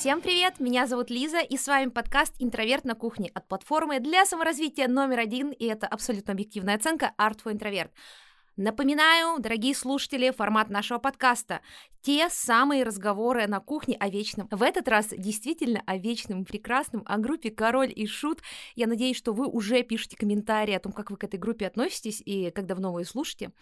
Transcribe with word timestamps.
Всем 0.00 0.22
привет, 0.22 0.60
меня 0.60 0.86
зовут 0.86 1.10
Лиза, 1.10 1.40
и 1.40 1.58
с 1.58 1.68
вами 1.68 1.90
подкаст 1.90 2.34
«Интроверт 2.38 2.86
на 2.86 2.94
кухне» 2.94 3.30
от 3.34 3.46
платформы 3.46 4.00
для 4.00 4.24
саморазвития 4.24 4.88
номер 4.88 5.18
один, 5.18 5.50
и 5.50 5.66
это 5.66 5.86
абсолютно 5.86 6.32
объективная 6.32 6.76
оценка 6.76 7.12
«Art 7.18 7.40
for 7.44 7.52
Introvert». 7.52 7.90
Напоминаю, 8.56 9.38
дорогие 9.40 9.74
слушатели, 9.74 10.30
формат 10.30 10.70
нашего 10.70 10.98
подкаста 10.98 11.60
те 12.02 12.28
самые 12.30 12.82
разговоры 12.82 13.46
на 13.46 13.60
кухне 13.60 13.96
о 13.98 14.08
вечном. 14.08 14.48
В 14.50 14.62
этот 14.62 14.88
раз 14.88 15.08
действительно 15.10 15.82
о 15.86 15.96
вечном 15.96 16.42
и 16.42 16.44
прекрасном, 16.44 17.02
о 17.06 17.18
группе 17.18 17.50
«Король 17.50 17.92
и 17.94 18.06
Шут». 18.06 18.40
Я 18.74 18.86
надеюсь, 18.86 19.16
что 19.16 19.32
вы 19.32 19.46
уже 19.46 19.82
пишете 19.82 20.16
комментарии 20.16 20.74
о 20.74 20.80
том, 20.80 20.92
как 20.92 21.10
вы 21.10 21.16
к 21.16 21.24
этой 21.24 21.38
группе 21.38 21.66
относитесь 21.66 22.22
и 22.24 22.50
как 22.50 22.66
давно 22.66 22.92
вы 22.92 23.02
ее 23.02 23.06
слушаете. 23.06 23.52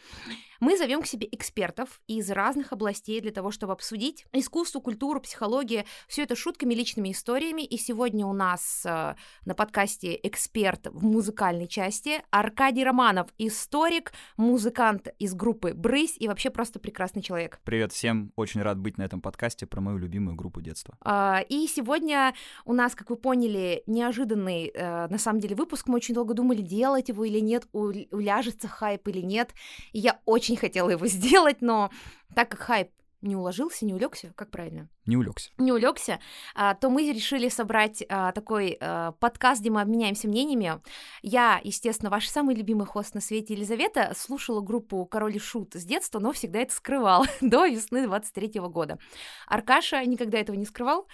Мы 0.61 0.77
зовем 0.77 1.03
к 1.03 1.07
себе 1.07 1.29
экспертов 1.31 2.01
из 2.07 2.31
разных 2.31 2.73
областей 2.73 3.21
для 3.21 3.33
того, 3.33 3.51
чтобы 3.51 3.73
обсудить 3.73 4.27
искусство, 4.33 4.81
культуру, 4.81 5.21
психологию, 5.21 5.85
все 6.07 6.23
это 6.23 6.37
шутками, 6.37 6.75
личными 6.75 7.13
историями. 7.13 7.63
И 7.63 7.77
сегодня 7.77 8.27
у 8.27 8.33
нас 8.33 8.83
э, 8.85 9.15
на 9.45 9.55
подкасте 9.55 10.19
эксперт 10.23 10.87
в 10.87 11.05
музыкальной 11.05 11.69
части 11.69 12.23
Аркадий 12.31 12.85
Романов, 12.85 13.29
историк, 13.39 14.13
музыкант 14.37 15.09
из 15.19 15.35
группы 15.35 15.75
«Брысь» 15.75 16.17
и 16.19 16.29
вообще 16.29 16.51
просто 16.51 16.79
прекрасный 16.79 17.23
человек. 17.23 17.61
Привет 17.65 17.93
всем, 17.93 18.28
очень 18.37 18.63
рад 18.63 18.79
быть 18.79 18.99
на 18.99 19.03
этом 19.03 19.21
подкасте 19.21 19.67
про 19.67 19.81
мою 19.81 19.99
любимую 19.99 20.37
группу 20.37 20.61
детства. 20.61 20.97
А, 21.03 21.43
и 21.49 21.67
сегодня 21.67 22.35
у 22.65 22.73
нас, 22.73 22.95
как 22.95 23.11
вы 23.11 23.17
поняли, 23.17 23.83
неожиданный, 23.87 24.71
э, 24.75 25.09
на 25.09 25.19
самом 25.19 25.41
деле, 25.41 25.57
выпуск. 25.57 25.89
Мы 25.89 25.97
очень 25.97 26.15
долго 26.15 26.35
думали, 26.35 26.63
делать 26.63 27.09
его 27.09 27.25
или 27.25 27.41
нет, 27.41 27.67
уляжется 27.73 28.69
хайп 28.69 29.09
или 29.09 29.21
нет. 29.21 29.55
И 29.93 29.99
я 29.99 30.21
очень 30.25 30.57
хотела 30.57 30.91
его 30.91 31.07
сделать, 31.09 31.61
но 31.61 31.91
так 32.35 32.51
как 32.51 32.61
хайп 32.61 32.91
не 33.21 33.37
уложился, 33.37 33.85
не 33.85 33.95
улегся, 33.95 34.33
как 34.37 34.51
правильно? 34.51 34.89
Не 35.07 35.17
улегся. 35.17 35.51
Не 35.59 35.73
улегся, 35.73 36.21
а, 36.55 36.75
то 36.75 36.91
мы 36.91 37.11
решили 37.13 37.49
собрать 37.49 38.05
а, 38.09 38.33
такой 38.33 38.77
а, 38.81 39.13
подкаст, 39.13 39.61
где 39.61 39.71
мы 39.71 39.81
обменяемся 39.81 40.29
мнениями. 40.29 40.81
Я, 41.23 41.61
естественно, 41.65 42.11
ваш 42.11 42.29
самый 42.29 42.55
любимый 42.55 42.87
хост 42.87 43.15
на 43.15 43.21
свете 43.21 43.55
Елизавета, 43.55 44.13
слушала 44.17 44.61
группу 44.61 45.05
Король 45.07 45.37
и 45.37 45.39
Шут 45.39 45.75
с 45.75 45.85
детства, 45.85 46.19
но 46.19 46.33
всегда 46.33 46.61
это 46.61 46.75
скрывал 46.75 47.25
до 47.41 47.67
весны 47.67 48.07
23 48.07 48.49
-го 48.49 48.69
года. 48.69 48.99
Аркаша 49.47 50.05
никогда 50.05 50.39
этого 50.39 50.57
не 50.57 50.67
скрывал, 50.67 51.09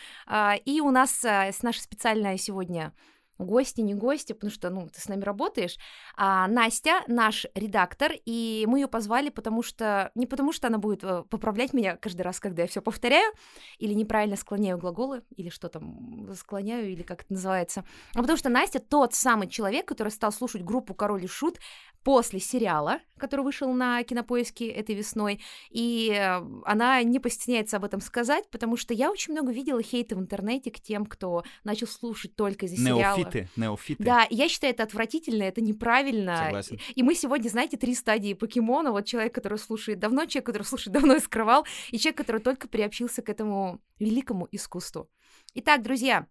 и 0.65 0.81
у 0.81 0.91
нас 0.91 1.25
с 1.25 1.63
нашей 1.63 1.81
специальная 1.81 2.37
сегодня 2.37 2.93
гости, 3.39 3.81
не 3.81 3.95
гости, 3.95 4.33
потому 4.33 4.51
что, 4.51 4.71
ну, 4.71 4.89
ты 4.89 5.01
с 5.01 5.09
нами 5.09 5.23
работаешь. 5.23 5.77
А 6.17 6.47
Настя 6.49 7.03
наш 7.09 7.47
редактор, 7.55 8.13
и 8.25 8.65
мы 8.69 8.81
ее 8.81 8.89
позвали, 8.89 9.31
потому 9.31 9.63
что 9.63 10.11
не 10.15 10.27
потому 10.27 10.53
что 10.53 10.69
она 10.69 10.79
будет 10.79 11.03
э, 11.03 11.25
поправлять 11.29 11.73
меня 11.73 11.97
каждый 11.97 12.23
раз, 12.23 12.41
когда 12.41 12.63
я 12.63 12.69
все 12.69 12.81
повторяю, 12.81 13.33
или 13.79 13.95
неправильно 13.95 14.37
склоняю 14.37 14.79
глаголы, 14.79 15.23
или 15.37 15.49
что 15.49 15.69
там 15.69 16.33
склоняю, 16.35 16.91
или 16.91 17.03
как 17.03 17.23
это 17.23 17.33
называется, 17.33 17.85
а 18.15 18.21
потому 18.21 18.37
что 18.37 18.49
Настя 18.49 18.81
тот 18.81 19.15
самый 19.15 19.49
человек, 19.49 19.87
который 19.87 20.11
стал 20.11 20.33
слушать 20.33 20.63
группу 20.63 20.95
Король 20.95 21.25
и 21.25 21.29
Шут 21.29 21.59
после 22.05 22.39
сериала, 22.39 23.01
который 23.19 23.41
вышел 23.41 23.73
на 23.73 24.03
кинопоиске 24.05 24.69
этой 24.69 24.95
весной, 24.95 25.41
и 25.71 26.15
э, 26.15 26.43
она 26.65 27.03
не 27.03 27.19
постесняется 27.19 27.79
об 27.79 27.85
этом 27.85 28.01
сказать, 28.01 28.49
потому 28.51 28.77
что 28.77 28.93
я 28.93 29.11
очень 29.11 29.33
много 29.33 29.51
видела 29.53 29.83
хейта 29.83 30.15
в 30.15 30.21
интернете 30.21 30.71
к 30.71 30.81
тем, 30.81 31.07
кто 31.07 31.45
начал 31.65 31.87
слушать 31.87 32.37
только 32.37 32.67
из-за 32.67 32.77
сериала. 32.77 33.24
Неофиты, 33.25 33.49
неофиты. 33.57 34.05
Да, 34.05 34.27
я 34.31 34.49
считаю 34.49 34.73
это 34.73 34.83
отвратительно, 34.83 35.43
это 35.43 35.61
неправильно. 35.61 36.37
Согласен. 36.45 36.79
И 36.95 37.03
мы 37.03 37.15
сегодня, 37.15 37.49
знаете, 37.49 37.77
три 37.77 37.95
стадии 37.95 38.35
покемона. 38.35 38.93
Вот 38.93 39.07
человек, 39.07 39.35
который 39.35 39.59
слушает 39.59 39.99
давно, 39.99 40.27
человек, 40.27 40.47
который 40.47 40.63
слушает 40.65 40.93
давно 40.93 41.15
и 41.15 41.21
скрывал, 41.21 41.67
и 41.91 41.99
человек, 41.99 42.19
который 42.19 42.41
только 42.41 42.69
приобщился 42.69 43.23
к 43.23 43.29
этому 43.29 43.81
великому 43.99 44.49
искусству. 44.53 45.09
Итак, 45.55 45.83
друзья, 45.83 46.27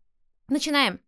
начинаем. 0.49 0.99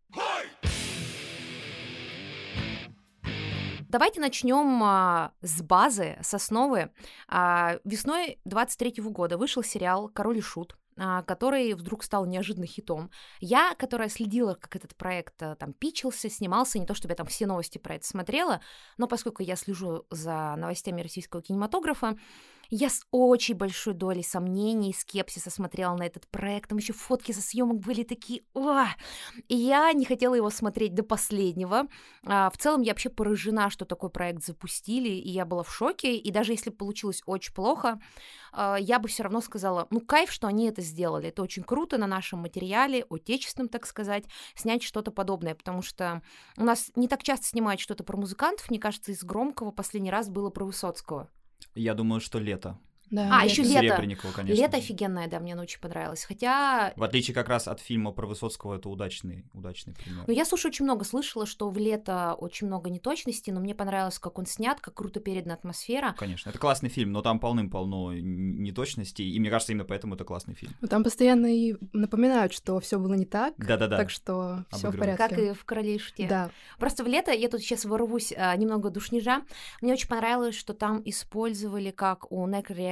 Давайте 3.95 4.19
начнем 4.19 4.83
а, 4.83 5.31
с 5.39 5.61
базы, 5.61 6.17
с 6.21 6.33
основы. 6.33 6.91
А, 7.29 7.79
весной 7.85 8.39
23 8.43 8.95
года 9.03 9.37
вышел 9.37 9.63
сериал 9.63 10.09
«Король 10.09 10.39
и 10.39 10.41
Шут», 10.41 10.75
который 10.97 11.73
вдруг 11.73 12.03
стал 12.03 12.25
неожиданно 12.25 12.65
хитом. 12.65 13.11
Я, 13.39 13.75
которая 13.75 14.09
следила, 14.09 14.55
как 14.55 14.75
этот 14.75 14.95
проект 14.95 15.41
а, 15.43 15.55
там 15.55 15.73
пичился, 15.73 16.29
снимался, 16.29 16.79
не 16.79 16.85
то 16.85 16.93
чтобы 16.93 17.11
я 17.11 17.15
там 17.15 17.27
все 17.27 17.45
новости 17.45 17.77
про 17.77 17.95
это 17.95 18.07
смотрела, 18.07 18.61
но 18.97 19.07
поскольку 19.07 19.43
я 19.43 19.55
слежу 19.55 20.05
за 20.09 20.55
новостями 20.57 21.01
российского 21.01 21.41
кинематографа, 21.41 22.17
я 22.69 22.89
с 22.89 23.01
очень 23.11 23.55
большой 23.55 23.93
долей 23.93 24.23
сомнений 24.23 24.91
и 24.91 24.93
скепсиса 24.93 25.49
смотрела 25.49 25.95
на 25.95 26.03
этот 26.03 26.27
проект. 26.27 26.69
Там 26.69 26.77
еще 26.77 26.93
фотки 26.93 27.31
со 27.31 27.41
съемок 27.41 27.79
были 27.79 28.03
такие... 28.03 28.43
О! 28.53 28.85
И 29.47 29.55
я 29.55 29.91
не 29.93 30.05
хотела 30.05 30.35
его 30.35 30.49
смотреть 30.49 30.93
до 30.93 31.03
последнего. 31.03 31.87
А, 32.25 32.49
в 32.49 32.57
целом 32.57 32.81
я 32.81 32.91
вообще 32.91 33.09
поражена, 33.09 33.69
что 33.69 33.85
такой 33.85 34.09
проект 34.09 34.43
запустили, 34.43 35.09
и 35.09 35.29
я 35.29 35.45
была 35.45 35.63
в 35.63 35.73
шоке. 35.73 36.15
И 36.15 36.31
даже 36.31 36.53
если 36.53 36.69
получилось 36.69 37.21
очень 37.25 37.53
плохо, 37.53 37.99
а, 38.51 38.77
я 38.77 38.99
бы 38.99 39.07
все 39.07 39.23
равно 39.23 39.41
сказала, 39.41 39.87
ну 39.89 39.99
кайф, 40.01 40.31
что 40.31 40.47
они 40.47 40.67
это 40.67 40.81
сделали. 40.81 41.29
Это 41.29 41.41
очень 41.43 41.63
круто 41.63 41.97
на 41.97 42.07
нашем 42.07 42.39
материале, 42.39 43.05
отечественном, 43.09 43.69
так 43.69 43.85
сказать, 43.85 44.25
снять 44.55 44.83
что-то 44.83 45.11
подобное, 45.11 45.55
потому 45.55 45.81
что 45.81 46.21
у 46.57 46.63
нас 46.63 46.91
не 46.95 47.07
так 47.07 47.23
часто 47.23 47.45
снимают 47.47 47.79
что-то 47.79 48.03
про 48.03 48.17
музыкантов. 48.17 48.69
Мне 48.69 48.79
кажется, 48.79 49.11
из 49.11 49.23
громкого 49.23 49.71
последний 49.71 50.11
раз 50.11 50.29
было 50.29 50.49
про 50.49 50.65
Высоцкого. 50.65 51.29
Я 51.75 51.93
думаю, 51.93 52.21
что 52.21 52.39
лето. 52.39 52.79
Да, 53.11 53.39
а, 53.41 53.45
еще 53.45 53.63
лето. 53.63 53.95
конечно. 54.35 54.61
Лето 54.61 54.77
офигенное, 54.77 55.27
да, 55.27 55.39
мне 55.39 55.53
оно 55.53 55.63
очень 55.63 55.79
понравилось. 55.79 56.25
Хотя... 56.25 56.93
В 56.95 57.03
отличие 57.03 57.33
как 57.33 57.49
раз 57.49 57.67
от 57.67 57.79
фильма 57.79 58.11
про 58.11 58.25
Высоцкого, 58.25 58.75
это 58.75 58.89
удачный, 58.89 59.45
удачный 59.53 59.93
пример. 59.93 60.23
Ну, 60.27 60.33
я, 60.33 60.45
слушай, 60.45 60.67
очень 60.67 60.85
много 60.85 61.05
слышала, 61.05 61.45
что 61.45 61.69
в 61.69 61.77
лето 61.77 62.33
очень 62.33 62.67
много 62.67 62.89
неточностей, 62.89 63.53
но 63.53 63.59
мне 63.59 63.75
понравилось, 63.75 64.19
как 64.19 64.39
он 64.39 64.45
снят, 64.45 64.79
как 64.79 64.95
круто 64.95 65.19
передана 65.19 65.53
атмосфера. 65.53 66.15
Конечно, 66.17 66.49
это 66.49 66.59
классный 66.59 66.89
фильм, 66.89 67.11
но 67.11 67.21
там 67.21 67.39
полным-полно 67.39 68.13
неточностей, 68.13 69.29
и 69.29 69.39
мне 69.39 69.49
кажется, 69.49 69.71
именно 69.73 69.85
поэтому 69.85 70.15
это 70.15 70.23
классный 70.23 70.55
фильм. 70.55 70.73
Ну, 70.81 70.87
там 70.87 71.03
постоянно 71.03 71.53
и 71.53 71.75
напоминают, 71.93 72.53
что 72.53 72.79
все 72.79 72.99
было 72.99 73.13
не 73.13 73.25
так. 73.25 73.53
Да-да-да. 73.57 73.97
Так 73.97 74.09
что 74.09 74.65
все 74.71 74.91
в 74.91 74.97
порядке. 74.97 75.27
Как 75.27 75.37
и 75.37 75.53
в 75.53 75.63
«Короле 75.65 75.95
и 75.95 75.99
шуте». 75.99 76.27
Да. 76.27 76.51
Просто 76.79 77.03
в 77.03 77.07
лето, 77.07 77.31
я 77.31 77.49
тут 77.49 77.61
сейчас 77.61 77.85
ворвусь 77.85 78.33
а, 78.35 78.55
немного 78.55 78.89
душнижа, 78.89 79.41
мне 79.81 79.93
очень 79.93 80.07
понравилось, 80.07 80.55
что 80.55 80.73
там 80.73 81.01
использовали, 81.05 81.91
как 81.91 82.31
у 82.31 82.45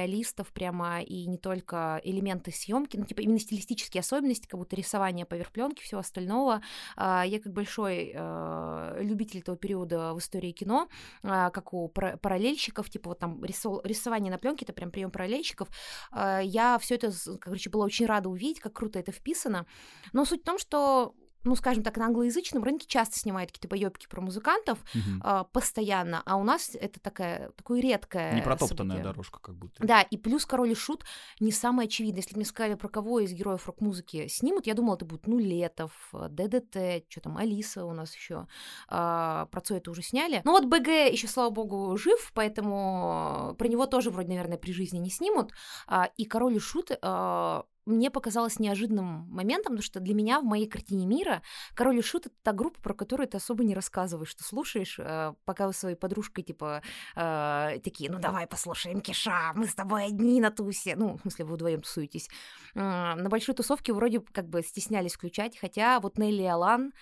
некрореалистов, 0.04 0.52
прямо 0.52 1.02
и 1.02 1.26
не 1.26 1.38
только 1.38 2.00
элементы 2.04 2.52
съемки, 2.52 2.96
ну, 2.96 3.04
типа 3.04 3.20
именно 3.20 3.38
стилистические 3.38 4.00
особенности, 4.00 4.46
как 4.46 4.58
будто 4.58 4.76
рисование 4.76 5.26
поверх 5.26 5.50
пленки, 5.50 5.82
всего 5.82 6.00
остального. 6.00 6.62
А, 6.96 7.24
я 7.24 7.40
как 7.40 7.52
большой 7.52 8.12
а, 8.14 8.96
любитель 9.00 9.40
этого 9.40 9.56
периода 9.56 10.14
в 10.14 10.18
истории 10.18 10.52
кино, 10.52 10.88
а, 11.22 11.50
как 11.50 11.72
у 11.72 11.88
параллельщиков, 11.88 12.88
типа 12.90 13.10
вот 13.10 13.18
там 13.18 13.42
рисование 13.44 14.30
на 14.30 14.38
пленке, 14.38 14.64
это 14.64 14.72
прям 14.72 14.90
прием 14.90 15.10
параллельщиков. 15.10 15.68
Я 16.12 16.78
все 16.80 16.94
это, 16.96 17.12
короче, 17.40 17.70
была 17.70 17.84
очень 17.84 18.06
рада 18.06 18.28
увидеть, 18.28 18.60
как 18.60 18.72
круто 18.72 18.98
это 18.98 19.12
вписано. 19.12 19.66
Но 20.12 20.24
суть 20.24 20.42
в 20.42 20.44
том, 20.44 20.58
что 20.58 21.14
ну, 21.44 21.56
скажем 21.56 21.82
так, 21.82 21.96
на 21.96 22.06
англоязычном 22.06 22.64
рынке 22.64 22.86
часто 22.86 23.18
снимают 23.18 23.50
какие-то 23.50 23.68
поебки 23.68 24.06
про 24.06 24.20
музыкантов 24.20 24.78
угу. 24.94 25.20
э, 25.22 25.44
постоянно, 25.52 26.22
а 26.24 26.36
у 26.36 26.44
нас 26.44 26.70
это 26.74 27.00
такая, 27.00 27.50
такое 27.50 27.80
редкое 27.80 28.34
Не 28.34 28.42
протоптанная 28.42 28.96
событие. 28.96 29.02
дорожка 29.04 29.38
как 29.40 29.54
будто. 29.56 29.86
Да, 29.86 30.02
и 30.02 30.16
плюс 30.16 30.46
«Король 30.46 30.72
и 30.72 30.74
Шут» 30.74 31.04
не 31.40 31.52
самое 31.52 31.86
очевидное. 31.86 32.22
Если 32.22 32.36
мне 32.36 32.44
сказали, 32.44 32.74
про 32.74 32.88
кого 32.88 33.20
из 33.20 33.32
героев 33.32 33.66
рок-музыки 33.66 34.26
снимут, 34.28 34.66
я 34.66 34.74
думала, 34.74 34.96
это 34.96 35.04
будет, 35.04 35.26
ну, 35.26 35.38
Летов, 35.38 35.92
ДДТ, 36.12 37.04
что 37.08 37.20
там, 37.20 37.36
Алиса 37.36 37.84
у 37.84 37.92
нас 37.92 38.14
еще, 38.14 38.46
э, 38.88 39.46
про 39.50 39.60
Цой 39.62 39.78
это 39.78 39.90
уже 39.90 40.02
сняли. 40.02 40.40
Ну, 40.44 40.52
вот 40.52 40.64
БГ 40.64 40.88
еще, 41.12 41.28
слава 41.28 41.50
богу, 41.50 41.96
жив, 41.96 42.32
поэтому 42.34 43.54
про 43.58 43.68
него 43.68 43.86
тоже 43.86 44.10
вроде, 44.10 44.28
наверное, 44.28 44.58
при 44.58 44.72
жизни 44.72 44.98
не 44.98 45.10
снимут. 45.10 45.52
Э, 45.88 46.04
и 46.16 46.24
«Король 46.24 46.56
и 46.56 46.58
Шут» 46.58 46.90
э, 46.90 47.62
мне 47.86 48.10
показалось 48.10 48.58
неожиданным 48.58 49.28
моментом, 49.30 49.72
потому 49.72 49.82
что 49.82 50.00
для 50.00 50.14
меня 50.14 50.40
в 50.40 50.44
моей 50.44 50.66
картине 50.66 51.06
мира 51.06 51.42
Король 51.74 51.98
и 51.98 52.02
Шут— 52.02 52.26
это 52.26 52.34
та 52.42 52.52
группа, 52.52 52.80
про 52.80 52.94
которую 52.94 53.28
ты 53.28 53.36
особо 53.36 53.64
не 53.64 53.74
рассказываешь, 53.74 54.34
ты 54.34 54.44
слушаешь, 54.44 54.98
э, 54.98 55.34
пока 55.44 55.66
вы 55.66 55.72
своей 55.72 55.96
подружкой, 55.96 56.44
типа, 56.44 56.82
э, 57.16 57.78
такие, 57.82 58.10
ну 58.10 58.18
давай 58.18 58.46
послушаем 58.46 59.00
Киша, 59.00 59.52
мы 59.54 59.66
с 59.66 59.74
тобой 59.74 60.06
одни 60.06 60.40
на 60.40 60.50
тусе, 60.50 60.96
ну, 60.96 61.16
в 61.16 61.20
смысле, 61.22 61.44
вы 61.44 61.54
вдвоем 61.54 61.82
тусуетесь. 61.82 62.28
На 62.74 63.28
большой 63.28 63.54
тусовке 63.54 63.92
вроде 63.92 64.20
как 64.20 64.48
бы 64.48 64.62
стеснялись 64.62 65.14
включать, 65.14 65.58
хотя 65.58 66.00
вот 66.00 66.18
Нелли 66.18 66.42
и 66.42 66.46
Алан 66.46 66.92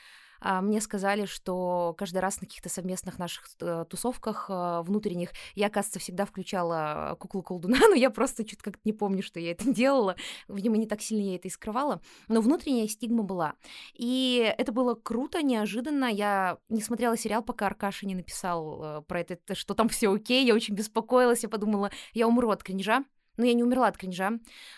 мне 0.43 0.81
сказали, 0.81 1.25
что 1.25 1.95
каждый 1.97 2.19
раз 2.19 2.41
на 2.41 2.47
каких-то 2.47 2.69
совместных 2.69 3.19
наших 3.19 3.47
э, 3.61 3.85
тусовках 3.89 4.47
э, 4.49 4.83
внутренних 4.83 5.31
я, 5.55 5.71
кажется, 5.71 5.99
всегда 5.99 6.25
включала 6.25 7.17
куклу 7.19 7.43
колдуна, 7.43 7.79
но 7.89 7.95
я 7.95 8.11
просто 8.11 8.45
чуть 8.45 8.61
как-то 8.61 8.81
не 8.85 8.93
помню, 8.93 9.23
что 9.23 9.41
я 9.41 9.53
это 9.53 9.65
делала. 9.73 10.17
Видимо, 10.49 10.77
не 10.77 10.87
так 10.87 11.01
сильно 11.01 11.23
я 11.23 11.37
это 11.37 11.49
и 11.49 11.51
скрывала. 11.51 12.01
Но 12.29 12.41
внутренняя 12.41 12.89
стигма 12.89 13.23
была. 13.23 13.55
И 13.95 14.55
это 14.59 14.73
было 14.73 14.95
круто, 14.95 15.43
неожиданно. 15.43 16.07
Я 16.07 16.59
не 16.69 16.83
смотрела 16.83 17.17
сериал, 17.17 17.43
пока 17.43 17.67
Аркаша 17.67 18.07
не 18.07 18.15
написал 18.15 18.83
э, 18.83 19.03
про 19.03 19.21
это, 19.21 19.55
что 19.55 19.75
там 19.75 19.89
все 19.89 20.13
окей. 20.13 20.45
Я 20.45 20.55
очень 20.55 20.75
беспокоилась, 20.75 21.43
я 21.43 21.49
подумала, 21.49 21.91
я 22.13 22.27
умру 22.27 22.51
от 22.51 22.63
кринжа. 22.63 23.05
Но 23.37 23.47
я 23.47 23.55
не 23.55 23.63
умерла 23.63 23.89
от 23.89 23.97
кринжа. 23.97 24.33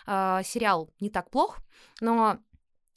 А, 0.07 0.43
сериал 0.45 0.91
не 1.01 1.11
так 1.11 1.31
плох, 1.31 1.59
но 2.01 2.39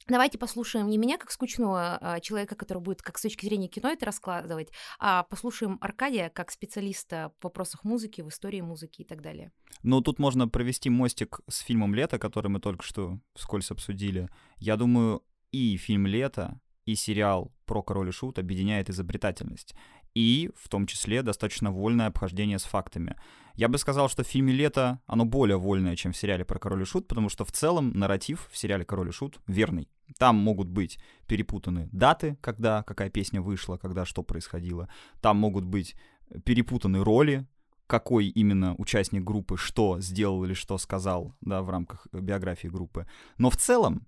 Давайте 0.08 0.38
послушаем 0.38 0.88
не 0.88 0.96
меня 0.96 1.18
как 1.18 1.30
скучного 1.30 1.98
а, 2.00 2.20
человека, 2.20 2.56
который 2.56 2.82
будет 2.82 3.02
как 3.02 3.18
с 3.18 3.22
точки 3.22 3.44
зрения 3.44 3.68
кино 3.68 3.90
это 3.90 4.06
раскладывать, 4.06 4.70
а 4.98 5.24
послушаем 5.24 5.76
Аркадия 5.82 6.30
как 6.30 6.50
специалиста 6.50 7.32
в 7.38 7.44
вопросах 7.44 7.84
музыки, 7.84 8.22
в 8.22 8.28
истории 8.28 8.62
музыки 8.62 9.02
и 9.02 9.04
так 9.04 9.20
далее. 9.20 9.52
Ну, 9.82 10.00
тут 10.00 10.18
можно 10.18 10.48
провести 10.48 10.88
мостик 10.88 11.40
с 11.46 11.58
фильмом 11.58 11.94
«Лето», 11.94 12.18
который 12.18 12.48
мы 12.48 12.58
только 12.58 12.84
что 12.84 13.18
вскользь 13.34 13.70
обсудили. 13.70 14.30
Я 14.56 14.76
думаю, 14.76 15.22
и 15.52 15.76
фильм 15.76 16.06
«Лето», 16.06 16.58
и 16.86 16.94
сериал 16.94 17.52
про 17.66 17.82
король 17.82 18.08
и 18.08 18.12
шут 18.12 18.38
объединяет 18.38 18.88
изобретательность 18.88 19.74
и, 20.14 20.50
в 20.56 20.68
том 20.68 20.86
числе, 20.86 21.22
достаточно 21.22 21.70
вольное 21.70 22.06
обхождение 22.06 22.58
с 22.58 22.64
фактами. 22.64 23.16
Я 23.54 23.68
бы 23.68 23.76
сказал, 23.78 24.08
что 24.08 24.22
в 24.22 24.26
фильме 24.26 24.52
«Лето» 24.52 25.00
оно 25.06 25.24
более 25.24 25.56
вольное, 25.56 25.96
чем 25.96 26.12
в 26.12 26.16
сериале 26.16 26.44
про 26.44 26.58
«Король 26.58 26.82
и 26.82 26.84
Шут», 26.84 27.08
потому 27.08 27.28
что 27.28 27.44
в 27.44 27.50
целом 27.50 27.90
нарратив 27.90 28.48
в 28.52 28.56
сериале 28.56 28.84
«Король 28.84 29.08
и 29.08 29.12
Шут» 29.12 29.40
верный. 29.46 29.88
Там 30.18 30.36
могут 30.36 30.68
быть 30.68 30.98
перепутаны 31.26 31.88
даты, 31.92 32.38
когда 32.40 32.82
какая 32.84 33.10
песня 33.10 33.42
вышла, 33.42 33.76
когда 33.76 34.04
что 34.04 34.22
происходило. 34.22 34.88
Там 35.20 35.36
могут 35.38 35.64
быть 35.64 35.96
перепутаны 36.44 37.02
роли, 37.02 37.46
какой 37.88 38.28
именно 38.28 38.74
участник 38.76 39.24
группы 39.24 39.56
что 39.56 39.98
сделал 39.98 40.44
или 40.44 40.52
что 40.54 40.78
сказал 40.78 41.34
да, 41.40 41.62
в 41.62 41.70
рамках 41.70 42.06
биографии 42.12 42.68
группы. 42.68 43.06
Но 43.38 43.50
в 43.50 43.56
целом 43.56 44.06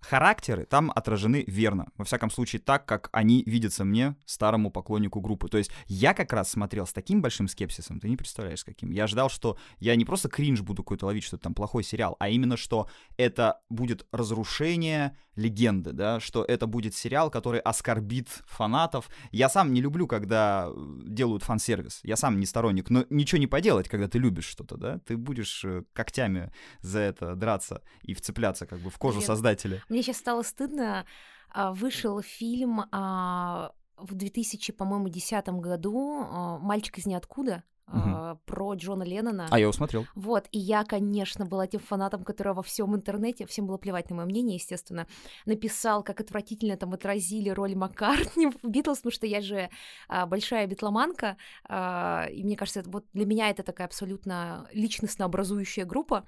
характеры 0.00 0.66
там 0.66 0.90
отражены 0.94 1.44
верно. 1.46 1.88
Во 1.96 2.04
всяком 2.04 2.30
случае, 2.30 2.60
так, 2.60 2.86
как 2.86 3.08
они 3.12 3.42
видятся 3.46 3.84
мне, 3.84 4.16
старому 4.24 4.70
поклоннику 4.70 5.20
группы. 5.20 5.48
То 5.48 5.58
есть 5.58 5.70
я 5.86 6.14
как 6.14 6.32
раз 6.32 6.50
смотрел 6.50 6.86
с 6.86 6.92
таким 6.92 7.22
большим 7.22 7.48
скепсисом, 7.48 8.00
ты 8.00 8.08
не 8.08 8.16
представляешь, 8.16 8.60
с 8.60 8.64
каким. 8.64 8.90
Я 8.90 9.04
ожидал, 9.04 9.28
что 9.28 9.58
я 9.78 9.96
не 9.96 10.04
просто 10.04 10.28
кринж 10.28 10.60
буду 10.62 10.82
какой-то 10.82 11.06
ловить, 11.06 11.24
что 11.24 11.36
это 11.36 11.44
там 11.44 11.54
плохой 11.54 11.84
сериал, 11.84 12.16
а 12.18 12.28
именно, 12.28 12.56
что 12.56 12.88
это 13.16 13.60
будет 13.68 14.06
разрушение 14.12 15.16
легенды, 15.36 15.92
да, 15.92 16.20
что 16.20 16.44
это 16.44 16.66
будет 16.66 16.94
сериал, 16.94 17.30
который 17.30 17.60
оскорбит 17.60 18.28
фанатов. 18.46 19.08
Я 19.30 19.48
сам 19.48 19.72
не 19.72 19.80
люблю, 19.80 20.06
когда 20.06 20.68
э, 20.68 21.00
делают 21.06 21.42
фан-сервис. 21.42 22.00
Я 22.02 22.16
сам 22.16 22.38
не 22.38 22.46
сторонник, 22.46 22.90
но 22.90 23.06
ничего 23.10 23.38
не 23.38 23.46
поделать, 23.46 23.88
когда 23.88 24.08
ты 24.08 24.18
любишь 24.18 24.46
что-то, 24.46 24.76
да. 24.76 24.98
Ты 25.06 25.16
будешь 25.16 25.64
э, 25.64 25.84
когтями 25.92 26.52
за 26.80 27.00
это 27.00 27.34
драться 27.34 27.82
и 28.02 28.14
вцепляться 28.14 28.66
как 28.66 28.80
бы 28.80 28.90
в 28.90 28.98
кожу 28.98 29.18
Блин, 29.18 29.26
создателя. 29.26 29.82
Мне 29.90 30.02
сейчас 30.02 30.18
стало 30.18 30.42
стыдно. 30.42 31.04
А, 31.52 31.72
вышел 31.72 32.22
фильм 32.22 32.82
а, 32.92 33.72
в 33.96 34.14
2000, 34.14 34.72
по-моему, 34.72 35.06
2010 35.06 35.48
году 35.60 36.22
а, 36.22 36.58
«Мальчик 36.58 36.98
из 36.98 37.06
ниоткуда» 37.06 37.64
угу. 37.92 38.38
про 38.46 38.74
Джона 38.74 39.02
Леннона. 39.02 39.48
А 39.50 39.58
я 39.58 39.62
его 39.62 39.72
смотрел. 39.72 40.06
Вот, 40.14 40.46
и 40.52 40.58
я, 40.58 40.84
конечно, 40.84 41.44
была 41.44 41.66
тем 41.66 41.80
фанатом, 41.80 42.24
который 42.24 42.54
во 42.54 42.62
всем 42.62 42.94
интернете, 42.94 43.46
всем 43.46 43.66
было 43.66 43.76
плевать 43.78 44.10
на 44.10 44.16
мое 44.16 44.26
мнение, 44.26 44.56
естественно, 44.56 45.06
написал, 45.46 46.02
как 46.02 46.20
отвратительно 46.20 46.76
там 46.76 46.92
отразили 46.92 47.50
роль 47.50 47.74
Маккартни 47.74 48.46
в 48.46 48.68
Битлз, 48.68 48.98
потому 48.98 49.12
что 49.12 49.26
я 49.26 49.40
же 49.40 49.70
а, 50.08 50.26
большая 50.26 50.66
битломанка, 50.66 51.36
а, 51.64 52.26
и 52.30 52.44
мне 52.44 52.56
кажется, 52.56 52.82
вот 52.86 53.04
для 53.12 53.26
меня 53.26 53.50
это 53.50 53.62
такая 53.62 53.86
абсолютно 53.86 54.68
личностно 54.72 55.24
образующая 55.24 55.84
группа. 55.84 56.26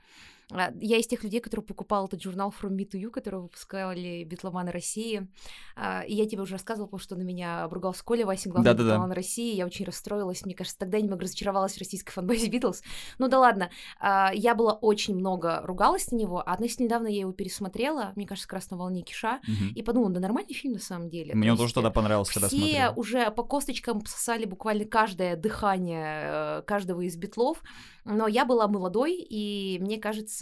А, 0.54 0.72
я 0.80 0.98
из 0.98 1.06
тех 1.06 1.22
людей, 1.24 1.40
которые 1.40 1.64
покупал 1.64 2.06
этот 2.06 2.22
журнал 2.22 2.52
From 2.60 2.76
Me 2.76 2.88
to 2.88 3.00
You, 3.00 3.10
который 3.10 3.40
выпускали 3.40 4.24
битломаны 4.24 4.70
России. 4.70 5.28
А, 5.76 6.02
и 6.02 6.14
я 6.14 6.28
тебе 6.28 6.42
уже 6.42 6.52
рассказывала, 6.52 6.86
потому 6.86 7.00
что 7.00 7.16
на 7.16 7.22
меня 7.22 7.64
обругал 7.64 7.94
Сколя 7.94 8.26
Васин, 8.26 8.52
главный 8.52 8.72
да, 8.72 8.74
битломан 8.74 9.08
да, 9.08 9.08
да. 9.08 9.14
России. 9.14 9.54
Я 9.54 9.66
очень 9.66 9.84
расстроилась. 9.84 10.44
Мне 10.44 10.54
кажется, 10.54 10.78
тогда 10.78 11.00
немного 11.00 11.22
разочаровалась 11.22 11.74
в 11.74 11.78
российской 11.78 12.12
фанбазе 12.12 12.48
Битлз. 12.48 12.82
Ну 13.18 13.28
да 13.28 13.38
ладно. 13.38 13.70
А, 14.00 14.30
я 14.34 14.54
была 14.54 14.74
очень 14.74 15.14
много 15.14 15.62
ругалась 15.64 16.10
на 16.10 16.16
него. 16.16 16.42
А 16.44 16.52
относительно 16.52 16.86
недавно 16.86 17.06
я 17.08 17.20
его 17.20 17.32
пересмотрела. 17.32 18.12
Мне 18.16 18.26
кажется, 18.26 18.48
как 18.48 18.60
раз 18.60 18.70
на 18.70 18.76
волне 18.76 19.02
Киша. 19.02 19.40
Угу. 19.42 19.74
И 19.74 19.82
подумала, 19.82 20.10
да 20.10 20.20
нормальный 20.20 20.54
фильм 20.54 20.74
на 20.74 20.80
самом 20.80 21.08
деле. 21.08 21.34
Мне 21.34 21.52
он 21.52 21.58
тоже 21.58 21.74
тогда 21.74 21.90
понравился, 21.90 22.34
когда 22.34 22.48
смотрел. 22.48 22.68
Все 22.68 22.92
уже 22.96 23.30
по 23.30 23.42
косточкам 23.42 24.04
сосали 24.06 24.44
буквально 24.44 24.84
каждое 24.84 25.36
дыхание 25.36 26.22
э, 26.24 26.62
каждого 26.62 27.02
из 27.02 27.16
битлов. 27.16 27.62
Но 28.04 28.26
я 28.26 28.44
была 28.44 28.66
молодой, 28.66 29.14
и 29.16 29.78
мне 29.80 29.98
кажется, 29.98 30.41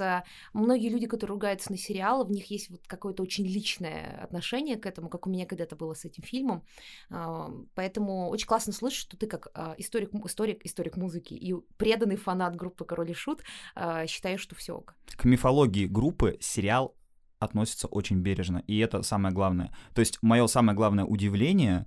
многие 0.53 0.89
люди, 0.89 1.07
которые 1.07 1.35
ругаются 1.35 1.71
на 1.71 1.79
сериалы, 1.79 2.25
в 2.25 2.31
них 2.31 2.51
есть 2.51 2.71
вот 2.71 2.81
какое-то 2.87 3.23
очень 3.23 3.47
личное 3.47 4.21
отношение 4.23 4.77
к 4.77 4.87
этому, 4.87 5.09
как 5.09 5.27
у 5.27 5.31
меня 5.31 5.47
когда-то 5.47 5.77
было 5.77 5.95
с 5.95 6.05
этим 6.05 6.23
фильмом. 6.23 6.65
А, 7.11 7.51
поэтому 7.75 8.29
очень 8.29 8.47
классно 8.47 8.73
слышать, 8.73 9.01
что 9.01 9.17
ты 9.17 9.27
как 9.27 9.49
а, 9.55 9.75
историк, 9.79 10.11
историк, 10.25 10.65
историк 10.65 10.97
музыки 10.97 11.35
и 11.35 11.55
преданный 11.77 12.17
фанат 12.17 12.57
группы 12.57 12.85
Король 12.85 13.11
и 13.11 13.15
Шут 13.15 13.43
а, 13.75 14.07
считаешь, 14.07 14.41
что 14.41 14.55
все 14.55 14.77
ок. 14.77 14.95
К 15.17 15.25
мифологии 15.25 15.87
группы 15.87 16.39
сериал 16.41 16.95
относится 17.39 17.89
очень 17.89 18.19
бережно, 18.19 18.63
и 18.67 18.79
это 18.79 19.03
самое 19.03 19.35
главное. 19.35 19.75
То 19.95 20.01
есть 20.01 20.19
мое 20.23 20.47
самое 20.47 20.77
главное 20.77 21.05
удивление 21.05 21.87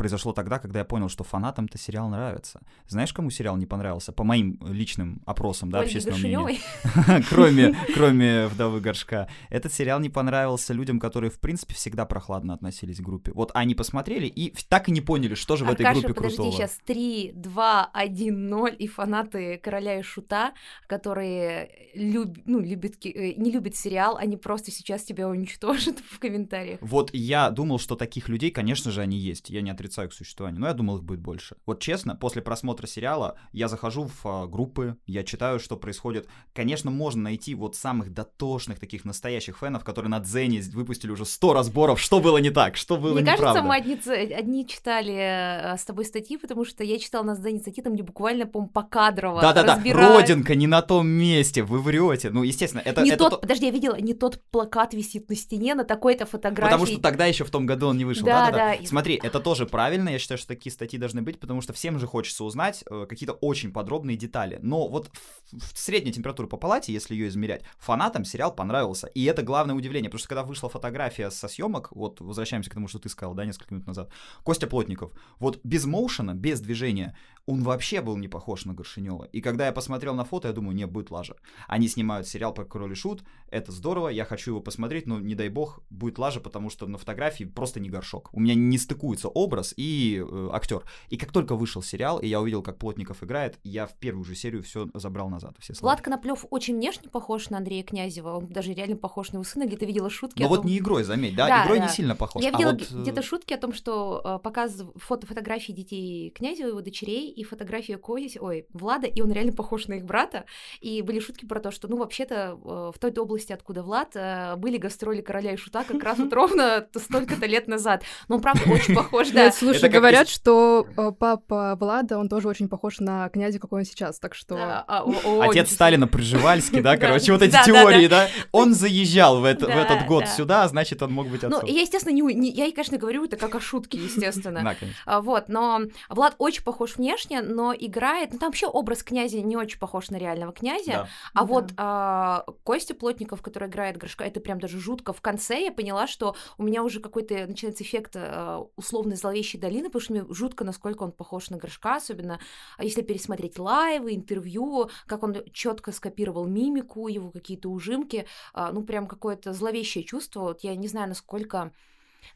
произошло 0.00 0.32
тогда, 0.32 0.58
когда 0.58 0.78
я 0.78 0.86
понял, 0.86 1.10
что 1.10 1.24
фанатам-то 1.24 1.76
сериал 1.76 2.08
нравится. 2.08 2.62
Знаешь, 2.86 3.12
кому 3.12 3.28
сериал 3.28 3.58
не 3.58 3.66
понравился? 3.66 4.12
По 4.12 4.24
моим 4.24 4.58
личным 4.64 5.20
опросам, 5.26 5.70
да, 5.70 5.80
общественного 5.80 6.18
мнения. 6.18 6.58
кроме, 7.28 7.76
кроме 7.94 8.46
«Вдовы 8.46 8.80
горшка». 8.80 9.28
Этот 9.50 9.74
сериал 9.74 10.00
не 10.00 10.08
понравился 10.08 10.72
людям, 10.72 11.00
которые, 11.00 11.30
в 11.30 11.38
принципе, 11.38 11.74
всегда 11.74 12.06
прохладно 12.06 12.54
относились 12.54 12.96
к 12.96 13.02
группе. 13.02 13.30
Вот 13.34 13.50
они 13.52 13.74
посмотрели 13.74 14.26
и 14.26 14.54
так 14.70 14.88
и 14.88 14.92
не 14.92 15.02
поняли, 15.02 15.34
что 15.34 15.56
же 15.56 15.66
в 15.66 15.70
этой 15.70 15.84
группе 15.92 16.14
подожди, 16.14 16.36
крутого. 16.36 16.52
сейчас 16.52 16.78
3, 16.86 17.32
2, 17.34 17.90
1, 17.92 18.48
0, 18.48 18.76
и 18.78 18.86
фанаты 18.86 19.60
«Короля 19.62 19.98
и 19.98 20.02
Шута», 20.02 20.54
которые 20.86 21.90
люб... 21.94 22.38
ну, 22.46 22.60
любят... 22.60 22.94
Э, 23.04 23.34
не 23.34 23.50
любят 23.50 23.76
сериал, 23.76 24.16
они 24.16 24.38
просто 24.38 24.70
сейчас 24.70 25.02
тебя 25.02 25.28
уничтожат 25.28 25.98
в 26.10 26.18
комментариях. 26.18 26.78
Вот 26.80 27.10
я 27.12 27.50
думал, 27.50 27.78
что 27.78 27.96
таких 27.96 28.30
людей, 28.30 28.50
конечно 28.50 28.90
же, 28.90 29.02
они 29.02 29.18
есть. 29.18 29.50
Я 29.50 29.60
не 29.60 29.70
отрицаю 29.70 29.89
отрицаю 29.90 30.08
их 30.08 30.14
существование, 30.14 30.60
но 30.60 30.68
я 30.68 30.74
думал, 30.74 30.98
их 30.98 31.02
будет 31.02 31.20
больше. 31.20 31.56
Вот 31.66 31.80
честно, 31.80 32.14
после 32.14 32.42
просмотра 32.42 32.86
сериала 32.86 33.36
я 33.52 33.68
захожу 33.68 34.04
в 34.04 34.26
а, 34.26 34.46
группы, 34.46 34.96
я 35.06 35.24
читаю, 35.24 35.58
что 35.58 35.76
происходит. 35.76 36.28
Конечно, 36.54 36.90
можно 36.90 37.22
найти 37.22 37.54
вот 37.54 37.76
самых 37.76 38.12
дотошных 38.12 38.78
таких 38.78 39.04
настоящих 39.04 39.58
фенов, 39.58 39.84
которые 39.84 40.10
на 40.10 40.20
Дзене 40.20 40.62
выпустили 40.72 41.10
уже 41.10 41.24
100 41.24 41.54
разборов, 41.54 42.00
что 42.00 42.20
было 42.20 42.38
не 42.38 42.50
так, 42.50 42.76
что 42.76 42.96
было 42.96 43.14
Мне 43.14 43.22
неправда. 43.22 43.60
кажется, 43.60 43.62
мы 43.62 43.76
одни, 43.76 44.34
одни 44.34 44.66
читали 44.66 45.74
э, 45.74 45.76
с 45.76 45.84
тобой 45.84 46.04
статьи, 46.04 46.36
потому 46.36 46.64
что 46.64 46.84
я 46.84 46.98
читала 46.98 47.24
на 47.24 47.36
Дзене 47.36 47.58
статьи, 47.60 47.82
там 47.82 47.94
где 47.94 48.02
буквально, 48.02 48.46
по 48.46 48.66
покадрово 48.66 49.40
Да-да-да, 49.40 49.80
родинка 49.92 50.54
не 50.54 50.66
на 50.66 50.82
том 50.82 51.08
месте, 51.08 51.62
вы 51.62 51.80
врете. 51.80 52.30
Ну, 52.30 52.42
естественно, 52.42 52.82
это... 52.84 53.02
Не 53.02 53.10
это 53.10 53.18
тот, 53.18 53.30
то... 53.30 53.38
подожди, 53.38 53.66
я 53.66 53.72
видела, 53.72 53.96
не 53.96 54.14
тот 54.14 54.40
плакат 54.50 54.94
висит 54.94 55.28
на 55.28 55.34
стене 55.34 55.74
на 55.74 55.84
такой-то 55.84 56.26
фотографии. 56.26 56.70
Потому 56.70 56.86
что 56.86 57.00
тогда 57.00 57.26
еще 57.26 57.44
в 57.44 57.50
том 57.50 57.66
году 57.66 57.88
он 57.88 57.96
не 57.96 58.04
вышел. 58.04 58.26
Да, 58.26 58.50
да, 58.50 58.76
да. 58.78 58.86
Смотри, 58.86 59.20
это 59.22 59.40
тоже 59.40 59.66
правильно, 59.70 60.08
я 60.08 60.18
считаю, 60.18 60.38
что 60.38 60.48
такие 60.48 60.72
статьи 60.72 60.98
должны 60.98 61.22
быть, 61.22 61.40
потому 61.40 61.60
что 61.60 61.72
всем 61.72 61.98
же 61.98 62.06
хочется 62.06 62.44
узнать 62.44 62.84
э, 62.90 63.06
какие-то 63.08 63.32
очень 63.34 63.72
подробные 63.72 64.16
детали. 64.16 64.58
Но 64.62 64.88
вот 64.88 65.10
в, 65.52 65.74
в 65.74 65.78
средняя 65.78 66.12
температура 66.12 66.46
по 66.46 66.56
палате, 66.56 66.92
если 66.92 67.14
ее 67.14 67.28
измерять, 67.28 67.62
фанатам 67.78 68.24
сериал 68.24 68.54
понравился. 68.54 69.06
И 69.08 69.24
это 69.24 69.42
главное 69.42 69.74
удивление, 69.74 70.10
потому 70.10 70.18
что 70.18 70.28
когда 70.28 70.42
вышла 70.42 70.68
фотография 70.68 71.30
со 71.30 71.48
съемок, 71.48 71.88
вот 71.92 72.20
возвращаемся 72.20 72.70
к 72.70 72.74
тому, 72.74 72.88
что 72.88 72.98
ты 72.98 73.08
сказал, 73.08 73.34
да, 73.34 73.44
несколько 73.44 73.72
минут 73.74 73.86
назад, 73.86 74.10
Костя 74.42 74.66
Плотников, 74.66 75.12
вот 75.38 75.60
без 75.64 75.84
моушена, 75.86 76.34
без 76.34 76.60
движения, 76.60 77.16
он 77.50 77.62
вообще 77.62 78.00
был 78.00 78.16
не 78.16 78.28
похож 78.28 78.64
на 78.64 78.74
Горшинева. 78.74 79.24
И 79.24 79.40
когда 79.40 79.66
я 79.66 79.72
посмотрел 79.72 80.14
на 80.14 80.24
фото, 80.24 80.48
я 80.48 80.54
думаю, 80.54 80.74
не, 80.74 80.86
будет 80.86 81.10
лажа. 81.10 81.34
Они 81.66 81.88
снимают 81.88 82.28
сериал 82.28 82.54
про 82.54 82.64
Король 82.64 82.92
и 82.92 82.94
Шут, 82.94 83.24
это 83.50 83.72
здорово, 83.72 84.08
я 84.08 84.24
хочу 84.24 84.52
его 84.52 84.60
посмотреть, 84.60 85.06
но 85.06 85.18
не 85.18 85.34
дай 85.34 85.48
бог, 85.48 85.80
будет 85.90 86.18
лажа, 86.18 86.40
потому 86.40 86.70
что 86.70 86.86
на 86.86 86.98
фотографии 86.98 87.44
просто 87.44 87.80
не 87.80 87.88
горшок. 87.88 88.30
У 88.32 88.40
меня 88.40 88.54
не 88.54 88.78
стыкуется 88.78 89.28
образ 89.28 89.74
и 89.76 90.24
э, 90.24 90.48
актер. 90.52 90.84
И 91.08 91.16
как 91.16 91.32
только 91.32 91.56
вышел 91.56 91.82
сериал, 91.82 92.20
и 92.20 92.28
я 92.28 92.40
увидел, 92.40 92.62
как 92.62 92.78
Плотников 92.78 93.24
играет, 93.24 93.58
я 93.64 93.86
в 93.86 93.94
первую 93.94 94.24
же 94.24 94.34
серию 94.36 94.62
все 94.62 94.88
забрал 94.94 95.28
назад. 95.28 95.56
Все 95.58 95.74
слова. 95.74 95.94
Влад 95.94 96.04
Коноплев 96.04 96.46
очень 96.50 96.76
внешне 96.76 97.08
похож 97.08 97.50
на 97.50 97.58
Андрея 97.58 97.82
Князева, 97.82 98.36
он 98.36 98.46
даже 98.46 98.72
реально 98.72 98.96
похож 98.96 99.32
на 99.32 99.36
его 99.36 99.44
сына, 99.44 99.66
где-то 99.66 99.86
видела 99.86 100.08
шутки. 100.08 100.40
Но 100.40 100.48
вот 100.48 100.62
том... 100.62 100.66
не 100.66 100.78
игрой, 100.78 101.02
заметь, 101.02 101.34
да, 101.34 101.48
да 101.48 101.64
игрой 101.64 101.78
да. 101.78 101.86
не 101.86 101.92
сильно 101.92 102.14
похож. 102.14 102.42
Я 102.42 102.52
видела 102.52 102.70
а 102.70 102.74
вот... 102.74 102.90
где-то 102.90 103.22
шутки 103.22 103.52
о 103.52 103.58
том, 103.58 103.72
что 103.72 104.22
э, 104.24 104.38
показывают 104.38 104.96
фото 105.02 105.26
фотографии 105.26 105.72
детей 105.72 106.30
Князева, 106.30 106.68
его 106.68 106.80
дочерей, 106.80 107.39
и 107.40 107.44
фотография 107.44 107.96
Кози, 107.96 108.38
ой, 108.38 108.66
Влада, 108.72 109.06
и 109.06 109.20
он 109.22 109.32
реально 109.32 109.52
похож 109.52 109.86
на 109.88 109.94
их 109.94 110.04
брата. 110.04 110.44
И 110.80 111.02
были 111.02 111.20
шутки 111.20 111.46
про 111.46 111.60
то, 111.60 111.70
что, 111.70 111.88
ну, 111.88 111.96
вообще-то 111.96 112.58
э, 112.62 112.92
в 112.94 112.98
той 112.98 113.10
области, 113.12 113.52
откуда 113.52 113.82
Влад, 113.82 114.10
э, 114.14 114.56
были 114.56 114.76
гастроли 114.76 115.20
Короля 115.20 115.52
и 115.52 115.56
Шута 115.56 115.84
как 115.84 116.02
раз 116.02 116.18
вот 116.18 116.32
ровно 116.32 116.86
столько-то 116.94 117.46
лет 117.46 117.66
назад. 117.66 118.02
Но 118.28 118.36
он, 118.36 118.42
правда, 118.42 118.70
очень 118.70 118.94
похож, 118.94 119.28
да. 119.32 119.50
Слушай, 119.52 119.88
говорят, 119.88 120.28
что 120.28 120.86
папа 121.18 121.76
Влада, 121.80 122.18
он 122.18 122.28
тоже 122.28 122.48
очень 122.48 122.68
похож 122.68 123.00
на 123.00 123.28
князя, 123.30 123.58
какой 123.58 123.80
он 123.80 123.84
сейчас, 123.84 124.18
так 124.18 124.34
что... 124.34 124.56
А, 124.86 125.04
Отец 125.40 125.72
Сталина 125.72 126.06
Пржевальский, 126.06 126.80
да, 126.80 126.96
короче, 126.98 127.32
вот 127.32 127.42
эти 127.42 127.56
теории, 127.64 128.06
да? 128.06 128.28
Он 128.52 128.74
заезжал 128.74 129.40
в 129.40 129.44
этот 129.44 130.06
год 130.06 130.28
сюда, 130.28 130.68
значит, 130.68 131.02
он 131.02 131.12
мог 131.12 131.28
быть 131.28 131.44
отцом. 131.44 131.60
Ну, 131.62 131.72
я, 131.72 131.80
естественно, 131.80 132.12
не, 132.12 132.50
я, 132.50 132.70
конечно, 132.70 132.98
говорю 132.98 133.24
это 133.24 133.36
как 133.36 133.54
о 133.54 133.60
шутке, 133.60 133.98
естественно. 133.98 134.60
Конечно. 134.80 135.20
Вот, 135.20 135.48
но 135.48 135.82
Влад 136.08 136.34
очень 136.38 136.62
похож 136.62 136.96
внешне, 136.96 137.29
внешне, 137.30 137.42
но 137.42 137.74
играет... 137.74 138.32
Ну, 138.32 138.38
там 138.38 138.48
вообще 138.48 138.66
образ 138.66 139.02
князя 139.02 139.40
не 139.40 139.56
очень 139.56 139.78
похож 139.78 140.10
на 140.10 140.16
реального 140.16 140.52
князя. 140.52 140.92
Да. 140.92 141.08
А 141.34 141.40
Да. 141.40 141.44
вот 141.44 141.72
а, 141.76 142.44
Костя 142.64 142.94
Плотников, 142.94 143.42
который 143.42 143.68
играет 143.68 143.96
Горшка, 143.96 144.24
это 144.24 144.40
прям 144.40 144.60
даже 144.60 144.78
жутко. 144.78 145.12
В 145.12 145.20
конце 145.20 145.62
я 145.64 145.72
поняла, 145.72 146.06
что 146.06 146.36
у 146.58 146.62
меня 146.62 146.82
уже 146.82 147.00
какой-то 147.00 147.46
начинается 147.46 147.84
эффект 147.84 148.12
а, 148.16 148.66
условной 148.76 149.16
зловещей 149.16 149.60
долины, 149.60 149.88
потому 149.88 150.02
что 150.02 150.12
мне 150.12 150.24
жутко, 150.28 150.64
насколько 150.64 151.02
он 151.02 151.12
похож 151.12 151.50
на 151.50 151.56
Горшка, 151.56 151.96
особенно 151.96 152.40
а, 152.76 152.84
если 152.84 153.02
пересмотреть 153.02 153.58
лайвы, 153.58 154.14
интервью, 154.14 154.90
как 155.06 155.22
он 155.22 155.36
четко 155.52 155.92
скопировал 155.92 156.46
мимику, 156.46 157.08
его 157.08 157.30
какие-то 157.30 157.68
ужимки. 157.70 158.26
А, 158.52 158.72
ну, 158.72 158.82
прям 158.82 159.06
какое-то 159.06 159.52
зловещее 159.52 160.04
чувство. 160.04 160.40
Вот 160.40 160.60
я 160.60 160.74
не 160.76 160.88
знаю, 160.88 161.08
насколько... 161.08 161.72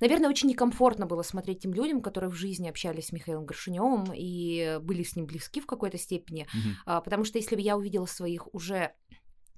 Наверное, 0.01 0.31
очень 0.31 0.49
некомфортно 0.49 1.07
было 1.07 1.23
смотреть 1.23 1.61
тем 1.61 1.75
людям, 1.75 2.01
которые 2.01 2.31
в 2.31 2.35
жизни 2.35 2.69
общались 2.69 3.07
с 3.07 3.13
Михаилом 3.13 3.47
Горшиневым 3.47 4.13
и 4.15 4.79
были 4.83 5.03
с 5.03 5.17
ним 5.17 5.27
близки 5.27 5.61
в 5.61 5.67
какой-то 5.67 5.99
степени. 5.99 6.47
А, 6.87 7.01
потому 7.01 7.25
что 7.25 7.39
если 7.39 7.55
бы 7.55 7.61
я 7.61 7.77
увидела 7.77 8.07
своих 8.07 8.53
уже 8.55 8.93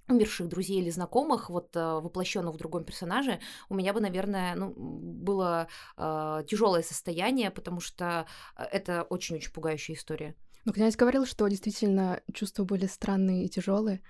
умерших 0.08 0.48
друзей 0.48 0.80
или 0.80 0.90
знакомых, 0.90 1.50
вот 1.50 1.74
воплощенных 1.74 2.54
в 2.54 2.58
другом 2.58 2.84
персонаже, 2.84 3.40
у 3.68 3.74
меня 3.74 3.92
бы, 3.92 4.00
наверное, 4.00 4.54
ну, 4.54 4.72
было 4.76 5.66
тяжелое 5.96 6.82
состояние, 6.82 7.50
потому 7.50 7.80
что 7.80 8.26
э, 8.56 8.62
это 8.64 9.02
очень-очень 9.02 9.52
пугающая 9.52 9.96
история. 9.96 10.36
Ну, 10.66 10.72
князь 10.72 10.96
говорил, 10.96 11.24
что 11.26 11.46
действительно 11.46 12.20
чувства 12.34 12.64
были 12.64 12.86
странные 12.86 13.44
и 13.44 13.48
тяжелые. 13.48 14.02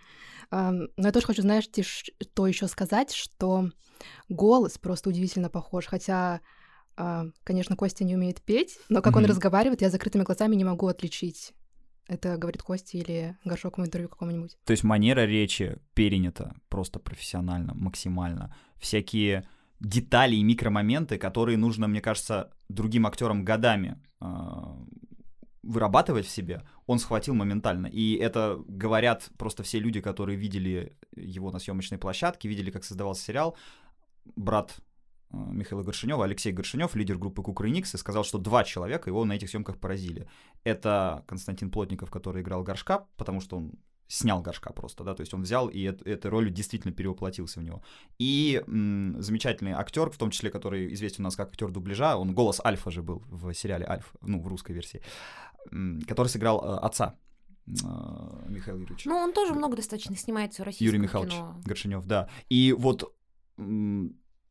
Но 0.50 0.88
я 0.96 1.12
тоже 1.12 1.26
хочу, 1.26 1.42
знаешь, 1.42 1.68
что 1.68 2.46
еще 2.46 2.66
сказать, 2.66 3.12
что 3.12 3.70
голос 4.30 4.78
просто 4.78 5.10
удивительно 5.10 5.50
похож. 5.50 5.84
Хотя, 5.84 6.40
а, 6.96 7.26
конечно, 7.44 7.76
Костя 7.76 8.04
не 8.04 8.16
умеет 8.16 8.40
петь, 8.40 8.78
но 8.88 9.02
как 9.02 9.16
он 9.16 9.24
Мгм. 9.24 9.30
разговаривает, 9.32 9.82
я 9.82 9.90
закрытыми 9.90 10.22
глазами 10.22 10.56
не 10.56 10.64
могу 10.64 10.86
отличить. 10.86 11.52
Это 12.08 12.38
говорит 12.38 12.62
Костя 12.62 12.96
или 12.96 13.36
Горшок 13.44 13.76
в 13.76 13.82
интервью 13.82 14.08
каком-нибудь. 14.08 14.56
То 14.64 14.70
есть 14.70 14.82
манера 14.84 15.26
речи 15.26 15.78
перенята 15.92 16.54
просто 16.70 17.00
профессионально, 17.00 17.74
максимально. 17.74 18.56
Всякие 18.78 19.46
детали 19.80 20.36
и 20.36 20.42
микромоменты, 20.42 21.18
которые 21.18 21.58
нужно, 21.58 21.86
мне 21.86 22.00
кажется, 22.00 22.50
другим 22.70 23.06
актерам 23.06 23.44
годами 23.44 24.00
а, 24.20 24.78
вырабатывать 25.66 26.26
в 26.26 26.30
себе, 26.30 26.62
он 26.86 26.98
схватил 26.98 27.34
моментально. 27.34 27.86
И 27.86 28.14
это 28.16 28.62
говорят 28.68 29.28
просто 29.38 29.62
все 29.62 29.78
люди, 29.78 30.00
которые 30.00 30.38
видели 30.38 30.96
его 31.16 31.50
на 31.50 31.58
съемочной 31.58 31.98
площадке, 31.98 32.48
видели, 32.48 32.70
как 32.70 32.84
создавался 32.84 33.22
сериал. 33.22 33.56
Брат 34.36 34.76
а, 35.30 35.36
Михаила 35.36 35.82
Горшинева, 35.82 36.24
Алексей 36.24 36.52
Горшинев, 36.52 36.94
лидер 36.94 37.18
группы 37.18 37.42
Кукрыникс, 37.42 37.94
и 37.94 37.98
сказал, 37.98 38.24
что 38.24 38.38
два 38.38 38.64
человека 38.64 39.10
его 39.10 39.24
на 39.24 39.34
этих 39.34 39.50
съемках 39.50 39.78
поразили. 39.78 40.28
Это 40.64 41.24
Константин 41.26 41.70
Плотников, 41.70 42.10
который 42.10 42.42
играл 42.42 42.62
Горшка, 42.62 43.06
потому 43.16 43.40
что 43.40 43.56
он 43.56 43.72
снял 44.08 44.40
Горшка 44.40 44.72
просто, 44.72 45.04
да, 45.04 45.14
то 45.14 45.22
есть 45.22 45.34
он 45.34 45.42
взял 45.42 45.68
и 45.68 45.80
эт- 45.80 46.08
этой 46.08 46.30
ролью 46.30 46.50
действительно 46.50 46.94
перевоплотился 46.94 47.60
в 47.60 47.64
него. 47.64 47.82
И 48.18 48.62
м, 48.66 49.20
замечательный 49.20 49.72
актер, 49.72 50.10
в 50.10 50.16
том 50.16 50.30
числе, 50.30 50.50
который 50.50 50.92
известен 50.94 51.24
у 51.24 51.26
нас 51.26 51.36
как 51.36 51.48
актер 51.48 51.70
дубляжа, 51.70 52.16
он 52.16 52.32
голос 52.32 52.60
Альфа 52.64 52.90
же 52.90 53.02
был 53.02 53.22
в 53.28 53.52
сериале 53.52 53.84
Альф, 53.86 54.14
ну, 54.20 54.40
в 54.40 54.46
русской 54.46 54.72
версии, 54.72 55.02
который 56.06 56.28
сыграл 56.28 56.62
э, 56.64 56.78
отца 56.78 57.18
э, 57.66 57.70
Михаила 58.48 58.78
Юрьевича. 58.78 59.08
Ну, 59.08 59.16
он 59.16 59.32
тоже 59.32 59.54
много 59.54 59.76
достаточно 59.76 60.16
снимается 60.16 60.62
в 60.62 60.66
российском 60.66 60.86
Юрий 60.86 60.98
Михайлович 60.98 61.34
кино. 61.34 61.60
Горшинев, 61.64 62.04
да. 62.06 62.28
И 62.48 62.72
вот 62.72 63.14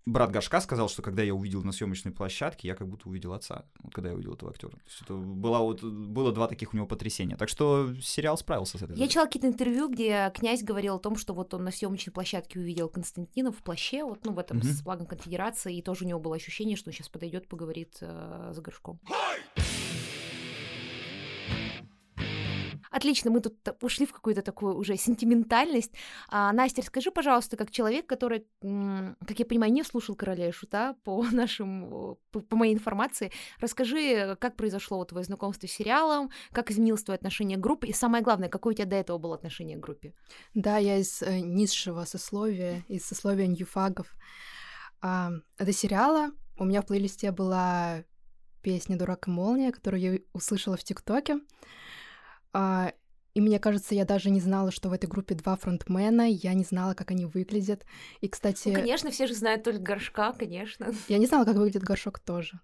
брат 0.06 0.32
Горшка 0.32 0.62
сказал, 0.62 0.88
что 0.88 1.02
когда 1.02 1.24
я 1.24 1.34
увидел 1.34 1.64
на 1.64 1.72
съемочной 1.72 2.12
площадке, 2.12 2.68
я 2.68 2.76
как 2.76 2.88
будто 2.88 3.10
увидел 3.10 3.34
отца, 3.34 3.66
вот 3.82 3.94
когда 3.94 4.10
я 4.10 4.16
увидел 4.16 4.34
этого 4.34 4.52
актера. 4.52 4.72
То 4.72 4.82
есть 4.86 5.02
это 5.02 5.16
была 5.16 5.60
вот, 5.60 5.82
было 5.84 6.32
два 6.32 6.48
таких 6.48 6.74
у 6.74 6.78
него 6.78 6.86
потрясения. 6.86 7.36
Так 7.36 7.50
что 7.50 7.94
сериал 8.02 8.38
справился 8.38 8.78
с 8.78 8.84
этой 8.84 8.96
Я 8.96 9.08
читала 9.08 9.26
какие-то 9.26 9.48
интервью, 9.48 9.90
где 9.90 10.32
князь 10.36 10.64
говорил 10.64 10.96
о 10.96 11.00
том, 11.00 11.16
что 11.16 11.34
вот 11.34 11.54
он 11.54 11.64
на 11.64 11.72
съемочной 11.72 12.14
площадке 12.14 12.60
увидел 12.60 12.88
Константина 12.88 13.52
в 13.52 13.58
плаще, 13.64 14.04
вот, 14.04 14.24
ну, 14.26 14.34
в 14.34 14.40
этом 14.40 14.58
Мгм. 14.58 14.68
с 14.68 14.82
флагом 14.82 15.08
конфедерации, 15.08 15.78
и 15.78 15.82
тоже 15.82 16.06
у 16.06 16.08
него 16.08 16.20
было 16.20 16.36
ощущение, 16.36 16.78
что 16.78 16.90
он 16.90 16.94
сейчас 16.94 17.10
подойдет, 17.10 17.48
поговорит 17.48 17.98
э, 18.02 18.52
с 18.56 18.60
Горшком. 18.60 19.00
Отлично, 22.96 23.30
мы 23.30 23.42
тут 23.42 23.56
ушли 23.82 24.06
в 24.06 24.14
какую-то 24.14 24.42
такую 24.42 24.78
уже 24.78 24.96
сентиментальность. 24.96 25.92
А, 26.30 26.54
Настя, 26.54 26.82
расскажи, 26.82 27.12
пожалуйста, 27.12 27.58
как 27.58 27.70
человек, 27.70 28.08
который, 28.08 28.48
как 28.62 29.38
я 29.38 29.46
понимаю, 29.46 29.74
не 29.74 29.84
слушал 29.84 30.16
«Короля 30.16 30.48
и 30.48 30.52
Шута» 30.54 30.96
по 31.04 31.22
нашим, 31.32 32.18
по 32.32 32.56
моей 32.56 32.74
информации, 32.74 33.34
расскажи, 33.60 34.38
как 34.40 34.56
произошло 34.56 34.98
вот 34.98 35.10
твое 35.10 35.26
знакомство 35.26 35.68
с 35.68 35.72
сериалом, 35.72 36.30
как 36.54 36.72
изменилось 36.72 37.04
твое 37.04 37.18
отношение 37.18 37.58
к 37.58 37.60
группе, 37.60 37.90
и 37.90 37.94
самое 37.94 38.24
главное, 38.24 38.48
какое 38.48 38.74
у 38.74 38.78
тебя 38.78 38.88
до 38.88 38.96
этого 38.96 39.18
было 39.18 39.36
отношение 39.36 39.76
к 39.76 39.82
группе? 39.82 40.14
Да, 40.54 40.78
я 40.78 40.98
из 40.98 41.22
э, 41.22 41.42
низшего 41.42 42.06
сословия, 42.06 42.86
из 42.88 43.06
сословия 43.06 43.48
ньюфагов. 43.48 44.08
А, 45.02 45.32
до 45.60 45.74
сериала 45.74 46.32
у 46.58 46.64
меня 46.64 46.82
в 46.82 46.86
плейлисте 46.86 47.34
была 47.34 48.06
песня 48.62 48.98
«Дурак 48.98 49.28
и 49.28 49.32
молния», 49.32 49.74
которую 49.74 50.02
я 50.02 50.20
услышала 50.32 50.78
в 50.78 50.84
ТикТоке. 50.86 51.42
А, 52.58 52.94
и 53.34 53.42
мне 53.42 53.60
кажется, 53.60 53.96
я 53.96 54.06
даже 54.06 54.30
не 54.30 54.40
знала, 54.40 54.72
что 54.72 54.88
в 54.88 54.94
этой 54.94 55.08
группе 55.08 55.36
два 55.36 55.58
фронтмена, 55.58 56.30
я 56.30 56.54
не 56.54 56.64
знала, 56.64 56.94
как 56.94 57.12
они 57.12 57.26
выглядят. 57.26 57.84
И, 58.22 58.30
кстати, 58.30 58.70
Ну, 58.70 58.76
конечно, 58.76 59.12
все 59.12 59.28
же 59.28 59.34
знают 59.34 59.64
только 59.64 59.80
Горшка, 59.82 60.32
конечно. 60.32 60.88
я 61.10 61.18
не 61.18 61.26
знала, 61.26 61.44
как 61.44 61.56
выглядит 61.58 61.84
горшок 61.84 62.20
тоже. 62.20 62.62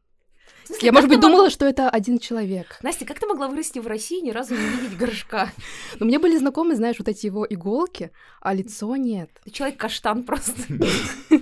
Смысле, 0.64 0.86
Я, 0.86 0.92
может 0.94 1.10
быть, 1.10 1.18
мог- 1.18 1.26
думала, 1.30 1.50
что 1.50 1.66
это 1.66 1.90
один 1.90 2.20
человек. 2.20 2.78
Настя, 2.84 3.04
как 3.06 3.20
ты 3.20 3.26
могла 3.28 3.50
вырасти 3.50 3.80
в 3.80 3.88
России 3.88 4.20
и 4.20 4.22
ни 4.22 4.32
разу 4.32 4.54
не 4.56 4.62
видеть 4.66 4.98
Горшка? 4.98 5.52
Но 6.00 6.06
мне 6.06 6.20
были 6.20 6.38
знакомы, 6.38 6.76
знаешь, 6.76 6.98
вот 7.00 7.10
эти 7.10 7.26
его 7.26 7.46
иголки, 7.50 8.12
а 8.40 8.54
лицо 8.54 8.96
нет. 8.96 9.30
Ты 9.44 9.52
человек-каштан 9.52 10.24
просто. 10.24 10.54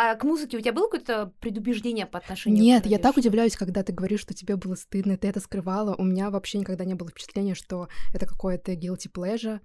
А 0.00 0.14
к 0.14 0.22
музыке 0.22 0.56
у 0.56 0.60
тебя 0.60 0.72
было 0.72 0.84
какое-то 0.84 1.32
предубеждение 1.40 2.06
по 2.06 2.20
отношению 2.20 2.62
Нет, 2.62 2.84
к 2.84 2.86
я 2.86 2.98
так 2.98 3.16
удивляюсь, 3.16 3.56
когда 3.56 3.82
ты 3.82 3.92
говоришь, 3.92 4.20
что 4.20 4.32
тебе 4.32 4.54
было 4.54 4.76
стыдно, 4.76 5.16
ты 5.16 5.26
это 5.26 5.40
скрывала. 5.40 5.96
У 5.96 6.04
меня 6.04 6.30
вообще 6.30 6.58
никогда 6.58 6.84
не 6.84 6.94
было 6.94 7.10
впечатления, 7.10 7.56
что 7.56 7.88
это 8.14 8.24
какое-то 8.24 8.74
guilty 8.74 9.10
pleasure. 9.12 9.58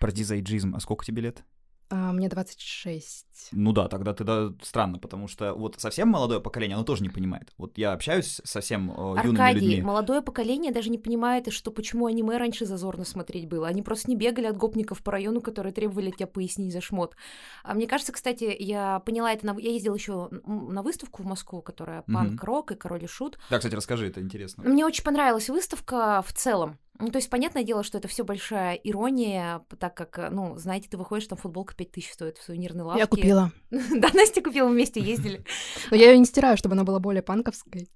Про 0.00 0.10
дизайджизм. 0.10 0.74
А 0.74 0.80
сколько 0.80 1.04
тебе 1.04 1.22
лет? 1.22 1.44
А, 1.88 2.12
мне 2.12 2.28
26. 2.28 3.50
Ну 3.52 3.72
да, 3.72 3.88
тогда 3.88 4.12
тогда 4.12 4.52
странно, 4.62 4.98
потому 4.98 5.28
что 5.28 5.54
вот 5.54 5.76
совсем 5.78 6.08
молодое 6.08 6.40
поколение, 6.40 6.74
оно 6.74 6.84
тоже 6.84 7.02
не 7.02 7.08
понимает. 7.08 7.52
Вот 7.58 7.78
я 7.78 7.92
общаюсь 7.92 8.40
с 8.42 8.50
совсем 8.50 8.90
э, 8.90 8.94
юными 9.22 9.40
Аркадий, 9.40 9.60
людьми. 9.60 9.82
молодое 9.82 10.20
поколение 10.20 10.72
даже 10.72 10.90
не 10.90 10.98
понимает, 10.98 11.52
что 11.52 11.70
почему 11.70 12.06
аниме 12.06 12.38
раньше 12.38 12.66
зазорно 12.66 13.04
смотреть 13.04 13.48
было. 13.48 13.68
Они 13.68 13.82
просто 13.82 14.10
не 14.10 14.16
бегали 14.16 14.46
от 14.46 14.56
гопников 14.56 15.02
по 15.02 15.12
району, 15.12 15.40
которые 15.40 15.72
требовали 15.72 16.10
тебя 16.10 16.26
пояснить 16.26 16.72
за 16.72 16.80
шмот. 16.80 17.14
А 17.62 17.74
мне 17.74 17.86
кажется, 17.86 18.12
кстати, 18.12 18.56
я 18.58 19.00
поняла 19.00 19.32
это, 19.32 19.46
на... 19.46 19.56
я 19.60 19.70
ездила 19.70 19.94
еще 19.94 20.28
на 20.46 20.82
выставку 20.82 21.22
в 21.22 21.26
Москву, 21.26 21.62
которая 21.62 22.02
панк-рок 22.02 22.72
и 22.72 22.74
король 22.74 23.04
и 23.04 23.06
шут. 23.06 23.38
Да, 23.50 23.58
кстати, 23.58 23.74
расскажи, 23.74 24.08
это 24.08 24.20
интересно. 24.20 24.64
Мне 24.64 24.84
очень 24.84 25.04
понравилась 25.04 25.48
выставка 25.48 26.22
в 26.26 26.32
целом. 26.32 26.78
Ну, 26.98 27.10
то 27.10 27.16
есть, 27.16 27.30
понятное 27.30 27.62
дело, 27.62 27.82
что 27.82 27.98
это 27.98 28.08
все 28.08 28.24
большая 28.24 28.74
ирония, 28.74 29.62
так 29.78 29.94
как, 29.94 30.18
э, 30.18 30.30
ну, 30.30 30.56
знаете, 30.56 30.88
ты 30.88 30.96
выходишь, 30.96 31.26
там 31.26 31.38
футболка 31.38 31.74
5000 31.74 32.12
стоит 32.12 32.38
в 32.38 32.42
сувенирной 32.42 32.84
лавке. 32.84 33.00
Я 33.00 33.06
купила. 33.06 33.52
Да, 33.70 34.08
Настя 34.14 34.42
купила, 34.42 34.68
вместе 34.68 35.00
ездили. 35.00 35.44
Но 35.90 35.96
я 35.96 36.10
ее 36.10 36.18
не 36.18 36.24
стираю, 36.24 36.56
чтобы 36.56 36.74
она 36.74 36.84
была 36.84 36.98
более 36.98 37.22
панковской. 37.22 37.88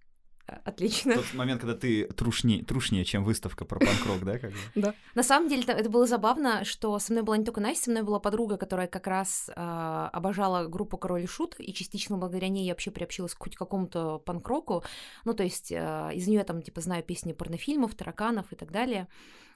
Отлично. 0.65 1.15
Тот 1.15 1.35
момент, 1.35 1.61
когда 1.61 1.75
ты 1.75 2.05
трушнее, 2.05 2.65
трушнее, 2.65 3.05
чем 3.05 3.25
выставка 3.25 3.65
про 3.65 3.79
панк-рок, 3.79 4.25
да? 4.25 4.39
Как 4.39 4.53
бы? 4.53 4.95
На 5.15 5.23
самом 5.23 5.49
деле, 5.49 5.63
это 5.63 5.89
было 5.89 6.07
забавно, 6.07 6.65
что 6.65 6.99
со 6.99 7.13
мной 7.13 7.25
была 7.25 7.37
не 7.37 7.45
только 7.45 7.61
Настя, 7.61 7.85
со 7.85 7.91
мной 7.91 8.03
была 8.03 8.21
подруга, 8.21 8.57
которая 8.57 8.87
как 8.87 9.07
раз 9.07 9.51
а, 9.55 10.09
обожала 10.13 10.67
группу 10.67 10.97
Король 10.99 11.25
и 11.25 11.27
Шут, 11.27 11.57
и 11.59 11.73
частично 11.73 12.17
благодаря 12.17 12.49
ней 12.49 12.67
я 12.67 12.73
вообще 12.73 12.91
приобщилась 12.91 13.35
к 13.35 13.39
хоть 13.39 13.57
какому-то 13.57 14.19
панк-року. 14.19 14.85
Ну, 15.25 15.35
то 15.35 15.43
есть 15.43 15.73
а, 15.73 16.11
из 16.11 16.27
нее 16.27 16.45
там, 16.45 16.63
типа, 16.63 16.81
знаю 16.81 17.03
песни 17.03 17.33
порнофильмов, 17.33 17.95
тараканов 17.95 18.53
и 18.53 18.57
так 18.57 18.71
далее. 18.71 19.09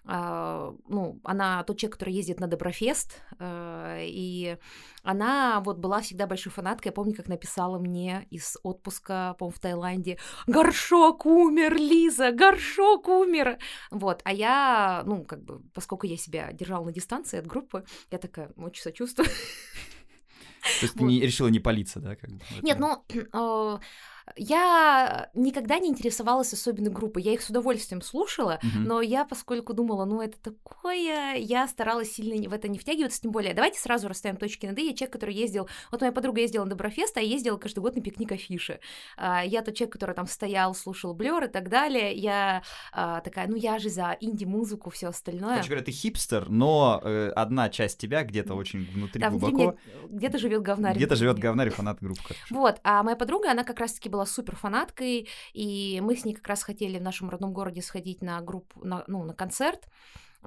А, 0.07 0.75
ну, 0.87 1.19
она 1.25 1.63
тот 1.65 1.79
человек, 1.79 1.95
который 1.95 2.15
ездит 2.15 2.39
на 2.39 2.47
Доброфест, 2.47 3.23
а, 3.39 3.99
и 4.01 4.59
она 5.03 5.61
вот 5.65 5.79
была 5.79 6.01
всегда 6.03 6.27
большой 6.27 6.53
фанаткой. 6.53 6.91
Я 6.91 6.93
помню, 6.93 7.15
как 7.15 7.29
написала 7.29 7.79
мне 7.79 8.27
из 8.31 8.57
отпуска, 8.63 9.35
по 9.39 9.51
в 9.51 9.59
Таиланде, 9.59 10.19
«Горшок 10.47 11.25
умер, 11.25 11.75
Лиза, 11.77 12.33
горшок 12.33 13.09
умер!» 13.09 13.59
Вот, 13.91 14.21
а 14.25 14.33
я, 14.33 15.03
ну, 15.07 15.25
как 15.25 15.43
бы, 15.43 15.63
поскольку 15.73 16.07
я 16.07 16.17
себя 16.17 16.53
держала 16.53 16.85
на 16.85 16.93
дистанции 16.93 17.39
от 17.39 17.47
группы, 17.47 17.85
я 18.11 18.19
такая, 18.19 18.53
очень 18.57 18.83
сочувствую. 18.83 19.27
То 19.27 20.83
есть 20.83 20.95
ты 20.99 21.05
не, 21.05 21.21
решила 21.21 21.49
не 21.49 21.61
палиться, 21.61 22.01
да? 22.01 22.17
Как 22.17 22.31
бы, 22.31 22.39
в 22.39 22.63
Нет, 22.63 22.79
ну, 22.79 23.05
э, 23.09 23.79
Я 24.37 25.31
никогда 25.35 25.79
не 25.79 25.89
интересовалась 25.89 26.53
особенно 26.53 26.91
группой. 26.91 27.23
Я 27.23 27.33
их 27.33 27.43
с 27.43 27.51
удовольствием 27.51 28.03
слушала, 28.03 28.59
Мгм. 28.63 28.85
но 28.85 29.01
я, 29.01 29.25
поскольку 29.25 29.75
думала, 29.75 30.05
ну 30.05 30.21
это 30.21 30.39
такое, 30.41 31.35
я 31.37 31.69
старалась 31.69 32.13
сильно 32.13 32.49
в 32.49 32.53
это 32.53 32.69
не 32.69 32.79
втягиваться. 32.79 33.21
Тем 33.21 33.31
более, 33.33 33.55
давайте 33.55 33.79
сразу 33.79 34.09
расставим 34.09 34.37
точки 34.37 34.67
над 34.67 34.79
«и». 34.79 34.87
Я 34.89 34.95
человек, 34.95 35.13
который 35.13 35.35
ездил... 35.35 35.69
Вот 35.91 36.01
моя 36.01 36.13
подруга 36.13 36.41
ездила 36.41 36.65
на 36.65 36.71
Доброфест, 36.71 37.17
а 37.17 37.21
я 37.21 37.29
ездила 37.29 37.57
каждый 37.59 37.81
год 37.81 37.97
на 37.97 38.03
пикник 38.03 38.33
афиши. 38.33 38.81
А, 39.17 39.45
Я 39.45 39.63
тот 39.63 39.75
человек, 39.75 39.93
который 39.93 40.15
там 40.15 40.27
стоял, 40.27 40.75
слушал 40.75 41.15
Блер 41.15 41.45
и 41.45 41.49
так 41.49 41.69
далее. 41.69 42.15
Я 42.15 42.63
а, 42.93 43.21
такая, 43.21 43.47
ну 43.47 43.57
я 43.57 43.79
же 43.79 43.89
за 43.91 44.17
инди-музыку, 44.21 44.91
все 44.91 45.09
остальное. 45.09 45.51
Короче 45.51 45.69
говоря, 45.69 45.85
ты 45.85 45.93
хипстер, 45.93 46.49
но 46.49 47.01
э, 47.05 47.31
одна 47.37 47.69
часть 47.69 47.99
тебя 47.99 48.25
где-то 48.25 48.55
очень 48.55 48.85
внутри 48.91 49.23
внутри 49.23 49.51
глубоко. 49.51 49.79
где-то 50.09 50.39
живет 50.39 50.63
говнарь. 50.63 50.97
Где-то 50.97 51.17
живет 51.17 51.39
говнарь 51.39 51.71
фанат 51.71 51.99
группы. 52.01 52.35
Вот, 52.51 52.81
а 52.85 53.03
моя 53.03 53.17
подруга, 53.17 53.51
она 53.51 53.65
как 53.65 53.81
раз-таки 53.81 54.09
была 54.15 54.27
супер 54.27 54.55
фанаткой, 54.55 55.29
и 55.53 56.01
мы 56.01 56.17
с 56.17 56.25
ней 56.25 56.35
как 56.35 56.47
раз 56.47 56.63
хотели 56.63 56.99
в 56.99 57.03
нашем 57.03 57.31
родном 57.31 57.53
городе 57.53 57.83
сходить 57.83 58.23
на 58.23 58.41
группу, 58.41 58.85
на, 58.85 59.05
ну, 59.09 59.25
на 59.25 59.35
концерт. 59.35 59.89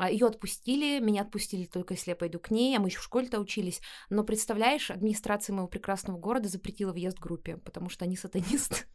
Ее 0.10 0.28
отпустили, 0.28 1.00
меня 1.00 1.24
отпустили 1.24 1.66
только 1.66 1.96
если 1.96 2.12
я 2.12 2.16
пойду 2.16 2.40
к 2.40 2.52
ней, 2.52 2.78
а 2.78 2.80
мы 2.80 2.88
еще 2.88 3.00
в 3.00 3.04
школе-то 3.04 3.40
учились. 3.40 3.82
Но 4.10 4.24
представляешь, 4.24 4.92
администрация 4.92 5.54
моего 5.54 5.68
прекрасного 5.68 6.18
города 6.18 6.48
запретила 6.48 6.94
въезд 6.94 7.20
группе, 7.20 7.58
потому 7.58 7.90
что 7.90 8.06
они 8.06 8.16
сатанисты. 8.16 8.86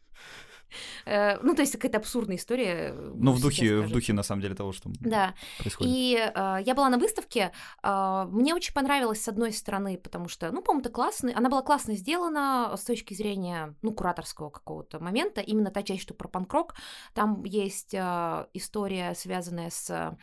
Э, 1.07 1.39
Ну, 1.43 1.55
то 1.55 1.63
есть 1.63 1.73
какая-то 1.73 1.99
абсурдная 1.99 2.37
история. 2.37 2.93
э, 2.95 3.13
Ну, 3.15 3.33
в 3.33 3.41
духе, 3.41 3.81
в 3.81 3.91
духе, 3.91 4.13
на 4.13 4.23
самом 4.23 4.43
деле, 4.43 4.55
того, 4.55 4.73
что 4.73 4.91
Да, 5.01 5.35
происходит. 5.59 5.93
и 5.95 6.17
э, 6.35 6.59
я 6.65 6.75
была 6.75 6.89
на 6.89 6.99
выставке. 6.99 7.53
э, 7.83 8.27
мне 8.31 8.55
очень 8.55 8.75
понравилось 8.75 9.23
с 9.23 9.29
одной 9.29 9.53
стороны, 9.53 9.99
потому 9.99 10.29
что, 10.29 10.51
ну, 10.53 10.63
по-моему, 10.63 10.81
это 10.81 10.91
классно. 10.91 11.33
Она 11.35 11.49
была 11.49 11.63
классно 11.63 11.95
сделана 11.95 12.75
с 12.77 12.85
точки 12.85 13.15
зрения, 13.15 13.75
ну, 13.83 13.93
кураторского 13.93 14.51
какого-то 14.51 15.01
момента. 15.01 15.41
Именно 15.41 15.71
та 15.71 15.83
часть, 15.83 16.03
что 16.03 16.15
про 16.15 16.29
панк-рок. 16.29 16.75
Там 17.15 17.45
есть 17.45 17.95
история, 17.95 19.15
связанная 19.15 19.71
с 19.71 20.17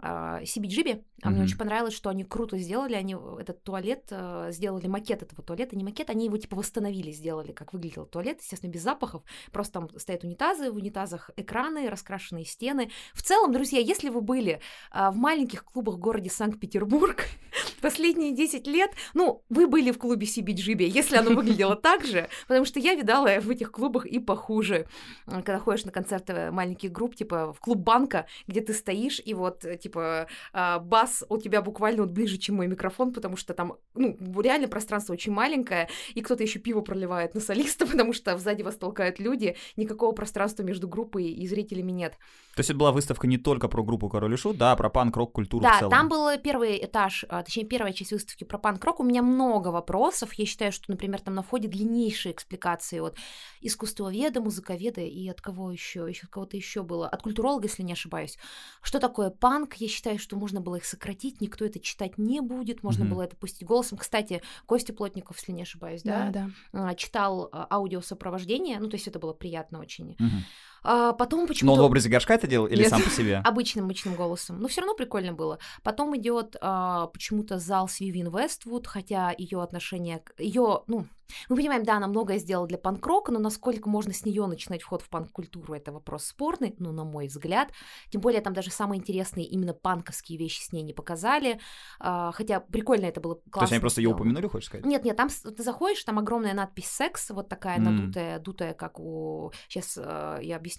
CBGB. 0.00 1.02
А 1.22 1.28
мне 1.30 1.38
Мгм. 1.38 1.46
очень 1.46 1.56
понравилось, 1.56 1.94
что 1.94 2.10
они 2.10 2.24
круто 2.24 2.58
сделали. 2.58 2.94
Они 2.94 3.16
этот 3.40 3.62
туалет 3.62 4.06
э, 4.10 4.48
сделали 4.50 4.86
макет 4.86 5.22
этого 5.22 5.42
туалета. 5.42 5.76
Не 5.76 5.84
макет, 5.84 6.10
они 6.10 6.26
его 6.26 6.36
типа 6.36 6.56
восстановили, 6.56 7.10
сделали, 7.12 7.52
как 7.52 7.72
выглядел 7.72 8.04
туалет, 8.04 8.40
естественно, 8.42 8.70
без 8.70 8.82
запахов. 8.82 9.22
Просто 9.52 9.72
там 9.74 9.98
стоят 9.98 10.24
унитазы, 10.24 10.70
в 10.70 10.76
унитазах 10.76 11.30
экраны, 11.36 11.88
раскрашенные 11.88 12.44
стены. 12.44 12.90
В 13.14 13.22
целом, 13.22 13.52
друзья, 13.52 13.78
если 13.78 14.10
вы 14.10 14.20
были 14.20 14.60
а, 14.90 15.10
в 15.10 15.16
маленьких 15.16 15.64
клубах 15.64 15.94
в 15.94 15.98
городе 15.98 16.28
Санкт-Петербург 16.28 17.24
последние 17.80 18.32
10 18.32 18.66
лет, 18.66 18.90
ну, 19.14 19.42
вы 19.48 19.66
были 19.66 19.90
в 19.92 19.98
клубе 19.98 20.26
CBGB, 20.26 20.84
если 20.84 21.16
оно 21.16 21.30
выглядело 21.30 21.76
так 21.76 22.04
же, 22.04 22.28
потому 22.46 22.66
что 22.66 22.80
я 22.80 22.94
видала 22.94 23.40
в 23.40 23.48
этих 23.48 23.70
клубах 23.72 24.04
и 24.06 24.18
похуже. 24.18 24.86
А, 25.26 25.42
Когда 25.42 25.58
ходишь 25.58 25.84
на 25.84 25.92
концерты 25.92 26.50
маленьких 26.50 26.92
групп, 26.92 27.14
типа 27.14 27.52
в 27.52 27.60
клуб 27.60 27.78
банка, 27.78 28.26
где 28.46 28.60
ты 28.60 28.74
стоишь, 28.74 29.20
и 29.24 29.32
вот, 29.34 29.64
э, 29.64 29.76
типа, 29.84 30.26
а, 30.52 30.78
бас 30.78 31.24
у 31.28 31.38
тебя 31.38 31.60
буквально 31.60 32.02
вот 32.02 32.10
ближе, 32.10 32.38
чем 32.38 32.56
мой 32.56 32.66
микрофон, 32.66 33.12
потому 33.12 33.36
что 33.36 33.52
там, 33.52 33.74
ну, 33.94 34.16
реально 34.40 34.66
пространство 34.68 35.12
очень 35.12 35.32
маленькое, 35.32 35.88
и 36.14 36.22
кто-то 36.22 36.42
еще 36.42 36.58
пиво 36.58 36.80
проливает 36.80 37.34
на 37.34 37.40
солиста, 37.40 37.86
потому 37.92 38.12
что 38.14 38.36
сзади 38.38 38.62
вас 38.62 38.76
толкают 38.76 39.20
люди, 39.20 39.56
никакого 39.76 40.12
пространства 40.12 40.62
между 40.62 40.88
группой 40.88 41.24
и 41.24 41.46
зрителями 41.46 41.92
нет. 41.92 42.12
То 42.54 42.60
есть 42.60 42.70
это 42.70 42.78
была 42.78 42.92
выставка 42.92 43.26
не 43.26 43.36
только 43.36 43.68
про 43.68 43.82
группу 43.82 44.08
Король 44.08 44.32
и 44.32 44.36
Шут, 44.36 44.56
да, 44.56 44.72
а 44.72 44.76
про 44.76 44.88
панк-рок-культуру 44.88 45.60
в 45.60 45.68
Да, 45.68 45.78
целом. 45.78 45.90
там 45.90 46.08
был 46.08 46.38
первый 46.38 46.82
этаж, 46.82 47.24
а, 47.28 47.42
точнее, 47.42 47.64
первая 47.64 47.92
часть 47.92 48.12
выставки 48.12 48.44
про 48.44 48.58
панк-рок. 48.58 49.00
У 49.00 49.02
меня 49.02 49.22
много 49.22 49.68
вопросов. 49.68 50.32
Я 50.34 50.46
считаю, 50.46 50.72
что, 50.72 50.84
например, 50.88 51.20
там 51.20 51.34
на 51.34 51.42
входе 51.42 51.68
длиннейшие 51.68 52.32
экспликации 52.32 53.00
от 53.00 53.18
искусствоведа, 53.60 54.40
музыковеда 54.40 55.00
и 55.00 55.28
от 55.28 55.40
кого 55.40 55.70
еще, 55.70 56.06
еще 56.08 56.24
от 56.24 56.30
кого-то 56.30 56.56
еще 56.56 56.82
было, 56.82 57.08
от 57.08 57.22
культуролога, 57.22 57.66
если 57.66 57.82
не 57.82 57.92
ошибаюсь. 57.92 58.38
Что 58.82 59.00
такое 59.00 59.30
панк? 59.30 59.73
Я 59.76 59.88
считаю, 59.88 60.18
что 60.18 60.36
можно 60.36 60.60
было 60.60 60.76
их 60.76 60.84
сократить, 60.84 61.40
никто 61.40 61.64
это 61.64 61.80
читать 61.80 62.18
не 62.18 62.40
будет, 62.40 62.82
можно 62.82 63.04
Мгм. 63.04 63.14
было 63.14 63.22
это 63.22 63.36
пустить 63.36 63.66
голосом. 63.66 63.98
Кстати, 63.98 64.42
Костя 64.66 64.92
Плотников, 64.92 65.38
если 65.38 65.52
не 65.52 65.62
ошибаюсь, 65.62 66.02
да, 66.02 66.30
Да, 66.30 66.50
да. 66.72 66.88
а, 66.90 66.94
читал 66.94 67.48
а, 67.52 67.66
аудиосопровождение, 67.70 68.78
ну, 68.78 68.88
то 68.88 68.96
есть 68.96 69.08
это 69.08 69.18
было 69.18 69.32
приятно 69.32 69.80
очень. 69.80 70.16
Мгм. 70.18 70.44
А, 70.84 71.12
потом 71.14 71.40
Но 71.40 71.46
почему-то... 71.46 71.74
он 71.74 71.80
в 71.80 71.84
образе 71.86 72.08
горшка 72.10 72.34
это 72.34 72.46
делал 72.46 72.66
или 72.66 72.82
Нет. 72.82 72.90
сам 72.90 73.02
по 73.02 73.10
себе? 73.10 73.38
обычным 73.44 73.86
обычным 73.86 74.14
голосом. 74.14 74.60
Но 74.60 74.68
все 74.68 74.82
равно 74.82 74.94
прикольно 74.94 75.32
было. 75.32 75.58
Потом 75.82 76.16
идет 76.16 76.56
а, 76.60 77.06
почему-то 77.08 77.58
зал 77.58 77.88
с 77.88 78.00
Вивин 78.00 78.30
Вествуд, 78.30 78.86
хотя 78.86 79.34
ее 79.36 79.62
отношение 79.62 80.18
к 80.18 80.38
ее, 80.38 80.82
ну, 80.86 81.06
мы 81.48 81.56
понимаем, 81.56 81.82
да, 81.84 81.96
она 81.96 82.06
многое 82.06 82.38
сделала 82.38 82.66
для 82.66 82.78
панк-рока, 82.78 83.32
но 83.32 83.38
насколько 83.38 83.88
можно 83.88 84.12
с 84.12 84.24
нее 84.24 84.46
начинать 84.46 84.82
вход 84.82 85.02
в 85.02 85.08
панк-культуру, 85.08 85.74
это 85.74 85.92
вопрос 85.92 86.26
спорный, 86.26 86.74
ну, 86.78 86.92
на 86.92 87.04
мой 87.04 87.28
взгляд. 87.28 87.70
Тем 88.10 88.20
более 88.20 88.40
там 88.40 88.52
даже 88.52 88.70
самые 88.70 89.00
интересные 89.00 89.46
именно 89.46 89.74
панковские 89.74 90.38
вещи 90.38 90.62
с 90.62 90.72
ней 90.72 90.82
не 90.82 90.92
показали, 90.92 91.60
а, 91.98 92.32
хотя 92.32 92.60
прикольно 92.60 93.06
это 93.06 93.20
было 93.20 93.34
классно. 93.34 93.52
То 93.52 93.62
есть 93.62 93.72
они 93.72 93.80
просто 93.80 94.00
ее 94.00 94.10
упомянули, 94.10 94.46
хочешь 94.46 94.68
сказать? 94.68 94.86
Нет, 94.86 95.04
нет, 95.04 95.16
там 95.16 95.28
ты 95.28 95.62
заходишь, 95.62 96.04
там 96.04 96.18
огромная 96.18 96.54
надпись 96.54 96.90
«секс», 96.90 97.30
вот 97.30 97.48
такая 97.48 97.78
М. 97.78 97.84
надутая, 97.84 98.38
дутая, 98.38 98.74
как 98.74 99.00
у... 99.00 99.52
Сейчас 99.68 99.96
я 99.96 100.56
объясню. 100.56 100.73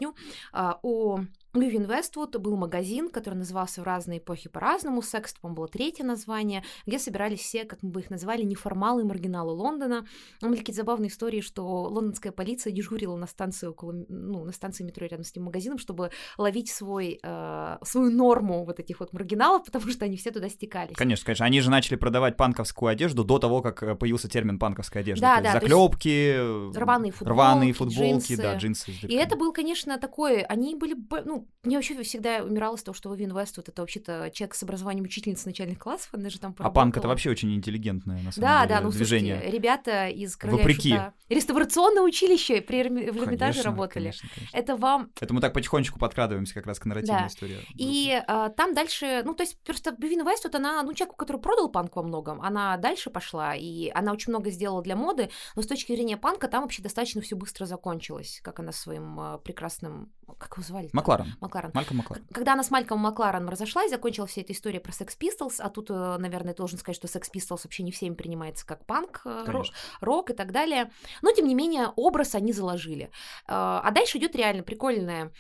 А, 0.52 0.80
у 0.82 1.20
Вивин 1.56 1.86
Вествуд 1.86 2.36
был 2.38 2.56
магазин, 2.56 3.10
который 3.10 3.36
назывался 3.36 3.82
в 3.82 3.84
разные 3.86 4.20
эпохи 4.20 4.50
по-разному. 4.50 5.02
«Секс», 5.02 5.34
по-моему, 5.34 5.56
было 5.58 5.68
третье 5.68 6.04
название, 6.04 6.64
где 6.86 7.00
собирались 7.00 7.40
все, 7.40 7.66
как 7.66 7.82
мы 7.82 7.90
бы 7.90 8.00
их 8.02 8.10
называли, 8.10 8.44
неформалы 8.44 9.02
и 9.02 9.06
маргиналы 9.06 9.52
Лондона. 9.52 10.06
Там 10.40 10.50
были 10.50 10.60
какие-то 10.60 10.82
забавные 10.82 11.10
истории, 11.10 11.42
что 11.42 11.66
лондонская 11.84 12.32
полиция 12.32 12.72
дежурила 12.72 13.16
на 13.16 13.28
станции 13.28 13.68
около, 13.68 13.94
ну, 14.10 14.44
на 14.44 14.52
станции 14.52 14.84
метро 14.84 15.06
рядом 15.06 15.24
с 15.24 15.32
этим 15.32 15.44
магазином, 15.44 15.78
чтобы 15.78 16.12
ловить 16.38 16.70
свой, 16.70 17.20
э, 17.22 17.78
свою 17.84 18.12
норму 18.12 18.66
вот 18.66 18.80
этих 18.80 19.00
вот 19.00 19.14
маргиналов, 19.14 19.66
потому 19.66 19.88
что 19.90 20.06
они 20.06 20.18
все 20.18 20.32
туда 20.32 20.50
стекались. 20.50 20.96
Конечно, 20.96 21.26
конечно. 21.26 21.46
Они 21.46 21.62
же 21.62 21.70
начали 21.70 21.96
продавать 21.96 22.38
панковскую 22.38 22.90
одежду 22.90 23.24
до 23.24 23.40
того, 23.40 23.62
как 23.62 23.84
э, 23.84 23.96
появился 23.96 24.28
термин 24.28 24.60
панковская 24.60 25.04
одежда. 25.04 25.22
Да, 25.22 25.38
То 25.38 25.44
да, 25.44 25.52
заклепки, 25.54 26.76
рваные 26.78 27.12
футболки, 27.12 27.34
рваные 27.36 27.74
футболки, 27.74 28.02
джинсы. 28.02 28.38
да, 28.38 28.56
джинсы. 28.56 28.92
И 28.92 29.14
это 29.14 29.36
был, 29.36 29.54
конечно, 29.54 29.98
такой... 29.98 30.42
Они 30.42 30.76
были... 30.76 30.94
б- 30.94 31.45
Ну, 31.64 31.70
мне 31.70 31.78
вообще 31.78 32.00
всегда 32.04 32.44
умирало 32.44 32.76
с 32.76 32.84
того, 32.84 32.94
что 32.94 33.12
Вин 33.16 33.36
Вествуд— 33.36 33.68
это 33.70 33.82
вообще-то 33.82 34.30
человек 34.32 34.54
с 34.54 34.62
образованием 34.62 35.04
учительницы 35.06 35.48
начальных 35.48 35.80
классов, 35.80 36.10
она 36.14 36.30
же 36.30 36.40
там 36.40 36.52
А 36.60 36.70
панк 36.70 36.70
это 36.70 36.74
поработала. 37.02 37.10
вообще 37.10 37.32
очень 37.32 37.56
интеллигентное, 37.56 38.22
на 38.22 38.32
самом 38.32 38.48
Да, 38.48 38.62
деле, 38.66 38.70
да, 38.76 38.82
ну 38.82 38.92
движение. 38.92 39.34
слушайте, 39.36 39.58
ребята 39.58 40.08
из 40.10 40.36
Короля 40.38 40.58
Вопреки. 40.60 40.90
Шута. 40.92 41.14
Реставрационное 41.30 42.04
училище 42.04 42.62
при 42.62 42.84
в 42.84 43.18
Эрмитаже 43.24 43.64
работали. 43.64 44.04
конечно, 44.06 44.30
конечно. 44.36 44.56
Это 44.58 44.76
вам... 44.78 45.10
Это 45.20 45.34
мы 45.34 45.42
так 45.42 45.54
потихонечку 45.54 45.98
подкрадываемся 45.98 46.54
как 46.54 46.68
раз 46.68 46.78
к 46.80 46.86
нарративной 46.86 47.22
Да. 47.22 47.28
истории. 47.28 47.60
И 47.74 48.22
а, 48.28 48.50
там 48.50 48.76
дальше, 48.76 49.24
ну, 49.26 49.34
то 49.34 49.42
есть 49.42 49.60
просто 49.64 49.96
Вивин 49.98 50.24
Вествуд, 50.28 50.54
она, 50.54 50.84
ну, 50.84 50.94
человек, 50.94 51.16
который 51.18 51.42
продал 51.42 51.70
панк 51.72 51.96
во 51.96 52.04
многом, 52.04 52.42
она 52.42 52.78
дальше 52.78 53.10
пошла, 53.10 53.56
и 53.56 53.90
она 53.90 54.12
очень 54.14 54.32
много 54.32 54.52
сделала 54.52 54.84
для 54.84 54.96
моды, 54.96 55.30
но 55.56 55.64
с 55.64 55.68
точки 55.68 55.94
зрения 55.96 56.16
панка 56.18 56.48
там 56.48 56.62
вообще 56.62 56.84
достаточно 56.84 57.22
все 57.22 57.36
быстро 57.36 57.66
закончилось, 57.66 58.40
как 58.44 58.60
она 58.60 58.72
своим 58.72 59.20
а, 59.20 59.38
прекрасным... 59.40 60.12
Как 60.38 60.54
его 60.58 60.64
звали? 60.64 60.90
Макларен. 60.94 61.36
Макларен. 61.42 61.72
Мальком 61.74 61.98
Макларен. 61.98 62.26
Когда 62.34 62.54
она 62.54 62.64
с 62.64 62.72
Мальком 62.72 63.00
Маклареном 63.00 63.50
разошлась, 63.50 63.90
закончила 63.90 64.28
вся 64.28 64.42
эта 64.42 64.54
история 64.54 64.80
про 64.80 64.92
Sex 64.92 65.18
Pistols, 65.20 65.56
а 65.60 65.70
тут, 65.70 65.90
э, 65.90 66.18
наверное, 66.18 66.54
должен 66.54 66.78
сказать, 66.80 66.96
что 66.98 67.08
Sex 67.08 67.30
Pistols 67.34 67.62
вообще 67.64 67.84
не 67.84 67.92
всеми 67.92 68.16
принимается 68.16 68.66
как 68.66 68.86
панк, 68.86 69.22
э, 69.26 69.30
ро- 69.30 69.46
Конечно. 69.46 69.76
рок 70.02 70.30
и 70.30 70.34
так 70.34 70.52
далее. 70.52 70.92
Но, 71.22 71.32
тем 71.32 71.48
не 71.48 71.56
менее, 71.56 71.88
образ 71.96 72.36
они 72.36 72.52
заложили. 72.54 73.06
Э, 73.48 73.80
А 73.86 73.92
дальше 73.92 74.18
идет 74.18 74.36
реально 74.36 74.64
прикольная 74.64 75.32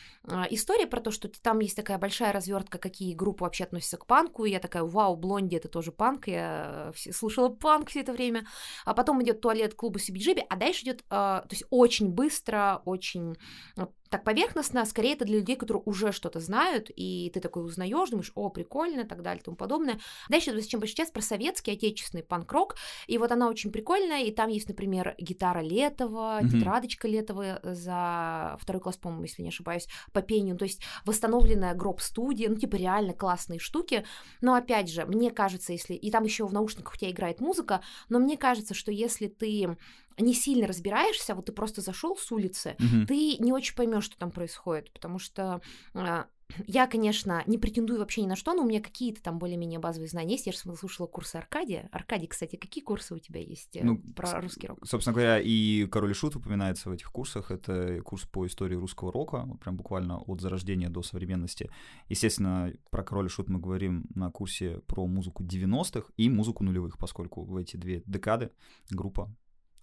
история 0.50 0.88
про 0.88 1.00
то, 1.02 1.12
что 1.12 1.28
там 1.28 1.60
есть 1.60 1.76
такая 1.76 1.98
большая 1.98 2.32
развертка, 2.34 2.78
какие 2.78 3.14
группы 3.14 3.44
вообще 3.44 3.64
относятся 3.66 3.98
к 3.98 4.06
панку. 4.06 4.46
И 4.46 4.52
я 4.52 4.60
такая, 4.60 4.84
вау, 4.84 5.16
Блонди 5.16 5.56
это 5.56 5.68
тоже 5.68 5.92
панк. 5.92 6.28
Я 6.28 6.92
слушала 7.12 7.50
панк 7.50 7.90
все 7.90 8.02
это 8.02 8.14
время. 8.14 8.46
А 8.86 8.94
потом 8.94 9.22
идет 9.24 9.42
туалет 9.42 9.74
клуба 9.76 10.00
CBGB, 10.00 10.42
а 10.50 10.56
дальше 10.56 10.84
идет, 10.84 11.04
то 11.08 11.46
есть 11.50 11.64
очень 11.70 12.10
быстро, 12.10 12.82
очень 12.86 13.36
так 14.10 14.24
поверхностно, 14.24 14.86
скорее 14.86 15.14
это 15.14 15.26
для 15.26 15.38
людей, 15.40 15.56
которые 15.56 15.84
уже 15.86 16.12
что-то 16.12 16.40
знают, 16.40 16.92
и 16.96 17.32
ты 17.34 17.40
такой 17.40 17.66
узнаешь, 17.66 18.10
думаешь, 18.10 18.32
о, 18.36 18.50
прикольно, 18.50 19.02
и 19.02 19.06
так 19.06 19.22
далее, 19.22 19.42
и 19.42 19.44
тому 19.44 19.58
подобное. 19.58 20.00
Дальше 20.30 20.52
идет 20.52 20.68
чем 20.68 20.80
больше 20.80 20.96
час 20.96 21.10
про 21.12 21.22
советский, 21.22 21.72
отечественный 21.72 22.24
панк-рок, 22.24 22.76
и 23.08 23.18
вот 23.18 23.32
она 23.32 23.50
очень 23.50 23.72
прикольная, 23.72 24.24
и 24.24 24.32
там 24.32 24.50
есть, 24.50 24.68
например, 24.68 25.16
гитара 25.18 25.62
Летова, 25.62 26.40
Мгм. 26.42 26.50
тетрадочка 26.50 27.08
Летова 27.08 27.60
за 27.64 28.58
второй 28.62 28.82
класс, 28.82 28.98
по-моему, 28.98 29.24
если 29.24 29.42
не 29.42 29.50
ошибаюсь, 29.50 29.88
по 30.14 30.22
пению, 30.22 30.58
то 30.58 30.66
есть 30.66 30.82
восстановленная 31.06 31.74
гроб-студия, 31.74 32.50
ну, 32.50 32.56
типа 32.56 32.76
реально 32.76 33.14
классные 33.14 33.60
штуки, 33.60 34.06
но 34.42 34.54
опять 34.54 34.90
же, 34.90 35.06
мне 35.06 35.32
кажется, 35.32 35.74
если... 35.74 35.94
И 35.94 36.12
там 36.12 36.24
еще 36.24 36.46
в 36.46 36.54
наушниках 36.54 36.94
у 36.94 36.98
тебя 36.98 37.12
играет 37.12 37.40
музыка, 37.40 37.82
но 38.10 38.20
мне 38.20 38.38
кажется, 38.38 38.74
что 38.74 38.92
если 38.92 39.28
ты 39.28 39.78
не 40.18 40.34
сильно 40.34 40.68
разбираешься, 40.68 41.36
вот 41.36 41.46
ты 41.46 41.52
просто 41.52 41.82
зашел 41.82 42.16
с 42.18 42.32
улицы, 42.32 42.76
Мгм. 42.80 43.08
ты 43.08 43.38
не 43.38 43.52
очень 43.52 43.76
поймешь, 43.76 44.06
что 44.06 44.18
там 44.18 44.32
происходит, 44.32 44.92
потому 44.94 45.20
что 45.20 45.62
а, 45.94 46.28
я, 46.68 46.86
конечно, 46.88 47.42
не 47.48 47.58
претендую 47.58 48.00
вообще 48.00 48.22
ни 48.22 48.28
на 48.28 48.36
что, 48.36 48.54
но 48.54 48.62
у 48.64 48.68
меня 48.68 48.80
какие-то 48.80 49.22
там 49.22 49.40
более-менее 49.40 49.80
базовые 49.80 50.08
знания 50.08 50.34
есть. 50.34 50.46
Я 50.46 50.52
же 50.52 50.60
слушала 50.60 51.08
курсы 51.08 51.38
Аркадия. 51.38 51.90
Аркадий, 51.92 52.28
кстати, 52.28 52.56
какие 52.56 52.84
курсы 52.84 53.16
у 53.16 53.20
тебя 53.20 53.42
есть 53.42 53.76
э, 53.76 53.84
Ну, 53.84 53.98
про 54.16 54.42
русский 54.42 54.68
рок? 54.68 54.78
Собственно 54.86 55.14
говоря, 55.16 55.40
и 55.40 55.88
Король 55.88 56.12
и 56.12 56.14
Шут 56.14 56.36
упоминается 56.36 56.90
в 56.90 56.94
этих 56.94 57.12
курсах. 57.12 57.50
Это 57.50 58.00
курс 58.04 58.26
по 58.26 58.46
истории 58.46 58.76
русского 58.76 59.12
рока, 59.12 59.44
вот 59.48 59.60
прям 59.60 59.76
буквально 59.76 60.20
от 60.20 60.40
зарождения 60.40 60.90
до 60.90 61.02
современности. 61.02 61.72
Естественно, 62.10 62.72
про 62.92 63.04
Король 63.04 63.26
и 63.26 63.30
Шут 63.30 63.50
мы 63.50 63.60
говорим 63.60 64.06
на 64.14 64.30
курсе 64.30 64.82
про 64.86 65.08
музыку 65.08 65.44
90-х 65.44 66.12
и 66.16 66.30
музыку 66.30 66.64
нулевых, 66.64 67.00
поскольку 67.00 67.44
в 67.44 67.58
эти 67.58 67.76
две 67.76 68.04
декады 68.06 68.52
группа 68.92 69.34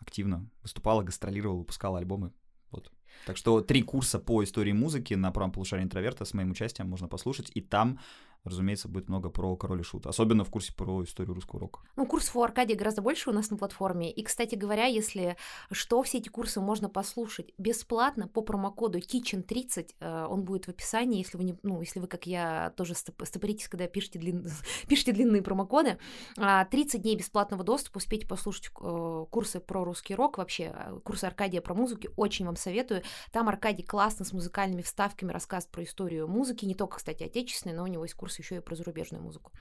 активно 0.02 0.48
выступала, 0.62 1.02
гастролировала, 1.02 1.58
выпускала 1.58 1.98
альбомы. 1.98 2.32
Вот. 2.70 2.92
Так 3.26 3.36
что 3.36 3.60
три 3.60 3.82
курса 3.82 4.18
по 4.18 4.42
истории 4.42 4.72
музыки 4.72 5.14
на 5.14 5.30
правом 5.30 5.52
полушарии 5.52 5.84
интроверта 5.84 6.24
с 6.24 6.34
моим 6.34 6.50
участием 6.50 6.88
можно 6.88 7.08
послушать, 7.08 7.50
и 7.54 7.60
там 7.60 7.98
разумеется, 8.44 8.88
будет 8.88 9.09
много 9.09 9.31
про 9.31 9.57
король 9.57 9.81
и 9.81 9.85
шут, 9.85 10.07
особенно 10.07 10.44
в 10.44 10.50
курсе 10.50 10.72
про 10.74 11.05
историю 11.05 11.35
русского 11.35 11.61
рока. 11.61 11.81
Ну, 11.96 12.07
курсов 12.07 12.37
у 12.37 12.42
Аркадия 12.42 12.76
гораздо 12.76 13.02
больше 13.02 13.31
у 13.31 13.33
нас 13.33 13.50
на 13.50 13.57
платформе. 13.57 14.11
И, 14.11 14.22
кстати 14.22 14.55
говоря, 14.55 14.87
если 14.87 15.37
что, 15.70 16.02
все 16.02 16.18
эти 16.18 16.28
курсы 16.28 16.61
можно 16.61 16.88
послушать 16.88 17.52
бесплатно 17.59 18.26
по 18.26 18.42
промокоду 18.42 18.98
Kitchen30. 18.98 19.94
Э, 20.00 20.26
он 20.28 20.44
будет 20.44 20.66
в 20.66 20.70
описании, 20.70 21.18
если 21.18 21.38
вы, 21.38 21.44
не, 21.44 21.59
ну, 21.62 21.81
если 21.81 22.00
вы, 22.00 22.09
как 22.09 22.26
я, 22.26 22.72
тоже 22.76 22.94
стопоритесь, 22.94 23.68
когда 23.68 23.87
пишете, 23.87 24.18
длин... 24.18 24.48
пишете 24.88 25.12
длинные 25.12 25.42
промокоды. 25.42 25.98
30 26.35 26.94
а, 26.94 26.98
дней 26.98 27.16
бесплатного 27.16 27.62
доступа, 27.62 27.98
успейте 27.98 28.26
послушать 28.26 28.70
э, 28.81 29.26
курсы 29.31 29.61
про 29.61 29.85
русский 29.85 30.14
рок, 30.14 30.38
вообще 30.38 30.72
э, 30.74 30.98
курсы 31.05 31.26
Аркадия 31.26 31.61
про 31.61 31.74
музыку, 31.74 32.09
очень 32.16 32.46
вам 32.46 32.57
советую. 32.57 33.02
Там 33.31 33.48
Аркадий 33.48 33.85
классно 33.85 34.24
с 34.24 34.33
музыкальными 34.33 34.83
вставками 34.83 35.31
рассказывает 35.31 35.72
про 35.72 35.85
историю 35.85 36.26
музыки, 36.26 36.64
не 36.64 36.74
только, 36.74 36.96
кстати, 36.96 37.22
отечественной, 37.22 37.76
но 37.76 37.85
у 37.85 37.87
него 37.87 38.05
есть 38.05 38.14
курс 38.14 38.32
еще 38.38 38.57
и 38.57 38.61
про 38.61 38.75
зарубежную 38.75 39.23
музыку. 39.23 39.53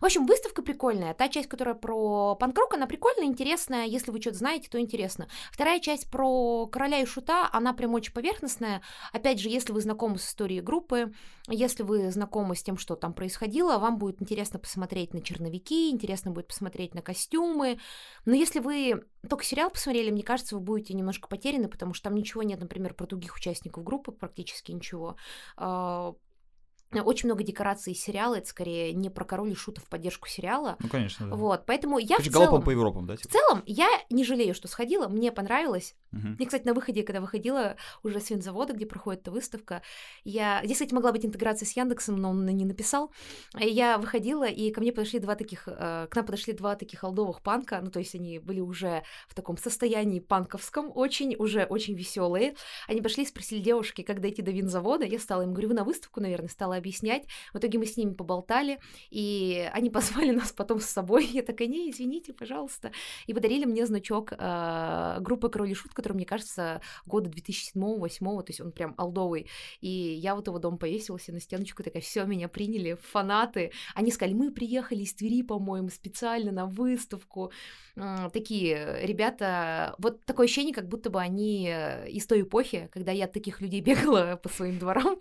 В 0.00 0.04
общем, 0.04 0.26
выставка 0.26 0.62
прикольная. 0.62 1.14
Та 1.14 1.28
часть, 1.28 1.48
которая 1.48 1.74
про 1.74 2.34
панк-рок, 2.36 2.74
она 2.74 2.86
прикольная, 2.86 3.26
интересная. 3.26 3.86
Если 3.86 4.10
вы 4.10 4.20
что-то 4.20 4.38
знаете, 4.38 4.68
то 4.68 4.80
интересно. 4.80 5.28
Вторая 5.52 5.80
часть 5.80 6.10
про 6.10 6.66
короля 6.66 7.00
и 7.00 7.06
шута, 7.06 7.48
она 7.52 7.72
прям 7.72 7.94
очень 7.94 8.12
поверхностная. 8.12 8.82
Опять 9.12 9.40
же, 9.40 9.48
если 9.48 9.72
вы 9.72 9.80
знакомы 9.80 10.18
с 10.18 10.26
историей 10.26 10.60
группы, 10.60 11.12
если 11.48 11.82
вы 11.82 12.10
знакомы 12.10 12.54
с 12.54 12.62
тем, 12.62 12.76
что 12.78 12.96
там 12.96 13.12
происходило, 13.12 13.78
вам 13.78 13.98
будет 13.98 14.22
интересно 14.22 14.58
посмотреть 14.58 15.14
на 15.14 15.20
черновики, 15.20 15.90
интересно 15.90 16.30
будет 16.30 16.48
посмотреть 16.48 16.94
на 16.94 17.02
костюмы. 17.02 17.78
Но 18.24 18.34
если 18.34 18.60
вы 18.60 19.02
только 19.28 19.44
сериал 19.44 19.70
посмотрели, 19.70 20.10
мне 20.10 20.22
кажется, 20.22 20.54
вы 20.54 20.60
будете 20.60 20.94
немножко 20.94 21.28
потеряны, 21.28 21.68
потому 21.68 21.94
что 21.94 22.04
там 22.04 22.14
ничего 22.14 22.42
нет, 22.42 22.60
например, 22.60 22.94
про 22.94 23.06
других 23.06 23.34
участников 23.36 23.84
группы, 23.84 24.12
практически 24.12 24.72
ничего 24.72 25.16
а, 25.56 26.14
очень 26.92 27.28
много 27.28 27.44
декораций 27.44 27.94
сериала, 27.94 28.36
это 28.36 28.48
скорее 28.48 28.92
не 28.92 29.10
про 29.10 29.24
король 29.24 29.52
и 29.52 29.54
шута 29.54 29.80
в 29.80 29.84
поддержку 29.84 30.28
сериала. 30.28 30.76
Ну, 30.80 30.88
конечно, 30.88 31.28
да. 31.28 31.36
Вот, 31.36 31.64
поэтому 31.66 31.98
я 31.98 32.16
Короче, 32.16 32.30
в 32.30 32.32
целом... 32.32 32.62
по 32.62 32.70
Европам, 32.70 33.06
да? 33.06 33.16
Типа? 33.16 33.28
В 33.28 33.32
целом, 33.32 33.62
я 33.66 33.88
не 34.10 34.24
жалею, 34.24 34.54
что 34.54 34.66
сходила, 34.66 35.08
мне 35.08 35.30
понравилось. 35.30 35.94
Угу. 36.12 36.28
Мне, 36.38 36.46
кстати, 36.46 36.66
на 36.66 36.74
выходе, 36.74 37.04
когда 37.04 37.20
выходила 37.20 37.76
уже 38.02 38.18
с 38.20 38.30
винзавода, 38.30 38.72
где 38.72 38.86
проходит 38.86 39.22
эта 39.22 39.30
выставка, 39.30 39.82
я... 40.24 40.60
Здесь, 40.64 40.78
кстати, 40.78 40.92
могла 40.92 41.12
быть 41.12 41.24
интеграция 41.24 41.66
с 41.66 41.76
Яндексом, 41.76 42.16
но 42.16 42.30
он 42.30 42.44
не 42.44 42.64
написал. 42.64 43.12
Я 43.54 43.98
выходила, 43.98 44.48
и 44.48 44.72
ко 44.72 44.80
мне 44.80 44.92
подошли 44.92 45.20
два 45.20 45.36
таких... 45.36 45.68
Э, 45.68 46.08
к 46.10 46.16
нам 46.16 46.26
подошли 46.26 46.52
два 46.54 46.74
таких 46.74 47.04
алдовых 47.04 47.42
панка, 47.42 47.80
ну, 47.80 47.90
то 47.90 48.00
есть 48.00 48.14
они 48.16 48.38
были 48.40 48.60
уже 48.60 49.04
в 49.28 49.34
таком 49.34 49.56
состоянии 49.56 50.18
панковском, 50.18 50.90
очень, 50.92 51.36
уже 51.36 51.64
очень 51.64 51.94
веселые. 51.94 52.56
Они 52.88 53.00
пошли 53.00 53.22
и 53.22 53.26
спросили 53.26 53.60
девушки, 53.60 54.02
как 54.02 54.20
дойти 54.20 54.42
до 54.42 54.50
винзавода. 54.50 55.04
Я 55.04 55.20
стала 55.20 55.42
им, 55.42 55.52
говорю, 55.52 55.68
вы 55.68 55.74
на 55.74 55.84
выставку, 55.84 56.20
наверное, 56.20 56.48
стала 56.48 56.79
объяснять 56.80 57.24
итоге 57.60 57.78
мы 57.78 57.86
с 57.86 57.96
ними 57.96 58.12
поболтали, 58.12 58.80
и 59.10 59.68
они 59.72 59.90
позвали 59.90 60.30
нас 60.30 60.52
потом 60.52 60.80
с 60.80 60.86
собой. 60.86 61.26
Я 61.26 61.42
такая, 61.42 61.68
не, 61.68 61.90
извините, 61.90 62.32
пожалуйста. 62.32 62.90
И 63.26 63.34
подарили 63.34 63.64
мне 63.64 63.86
значок 63.86 64.32
э, 64.32 65.18
группы 65.20 65.48
Король 65.48 65.70
и 65.70 65.74
Шут, 65.74 65.92
который, 65.92 66.14
мне 66.14 66.26
кажется, 66.26 66.80
года 67.06 67.30
2007-2008, 67.30 68.18
то 68.18 68.44
есть 68.48 68.60
он 68.60 68.72
прям 68.72 68.94
алдовый. 68.96 69.46
И 69.80 69.88
я 69.88 70.34
вот 70.34 70.46
его 70.46 70.58
дом 70.58 70.78
повесила 70.78 71.20
себе 71.20 71.34
на 71.34 71.40
стеночку, 71.40 71.82
такая, 71.82 72.02
все, 72.02 72.24
меня 72.24 72.48
приняли, 72.48 72.96
фанаты. 73.00 73.72
Они 73.94 74.10
сказали, 74.10 74.34
мы 74.34 74.50
приехали 74.50 75.02
из 75.02 75.14
Твери, 75.14 75.42
по-моему, 75.42 75.90
специально 75.90 76.50
на 76.50 76.66
выставку. 76.66 77.52
Э, 77.96 78.30
такие 78.32 79.00
ребята, 79.02 79.94
вот 79.98 80.24
такое 80.24 80.46
ощущение, 80.46 80.74
как 80.74 80.88
будто 80.88 81.10
бы 81.10 81.20
они 81.20 81.68
э, 81.70 82.08
из 82.08 82.26
той 82.26 82.42
эпохи, 82.42 82.88
когда 82.92 83.12
я 83.12 83.26
от 83.26 83.32
таких 83.32 83.60
людей 83.60 83.80
бегала 83.88 84.38
по 84.42 84.48
своим 84.48 84.78
дворам. 84.78 85.18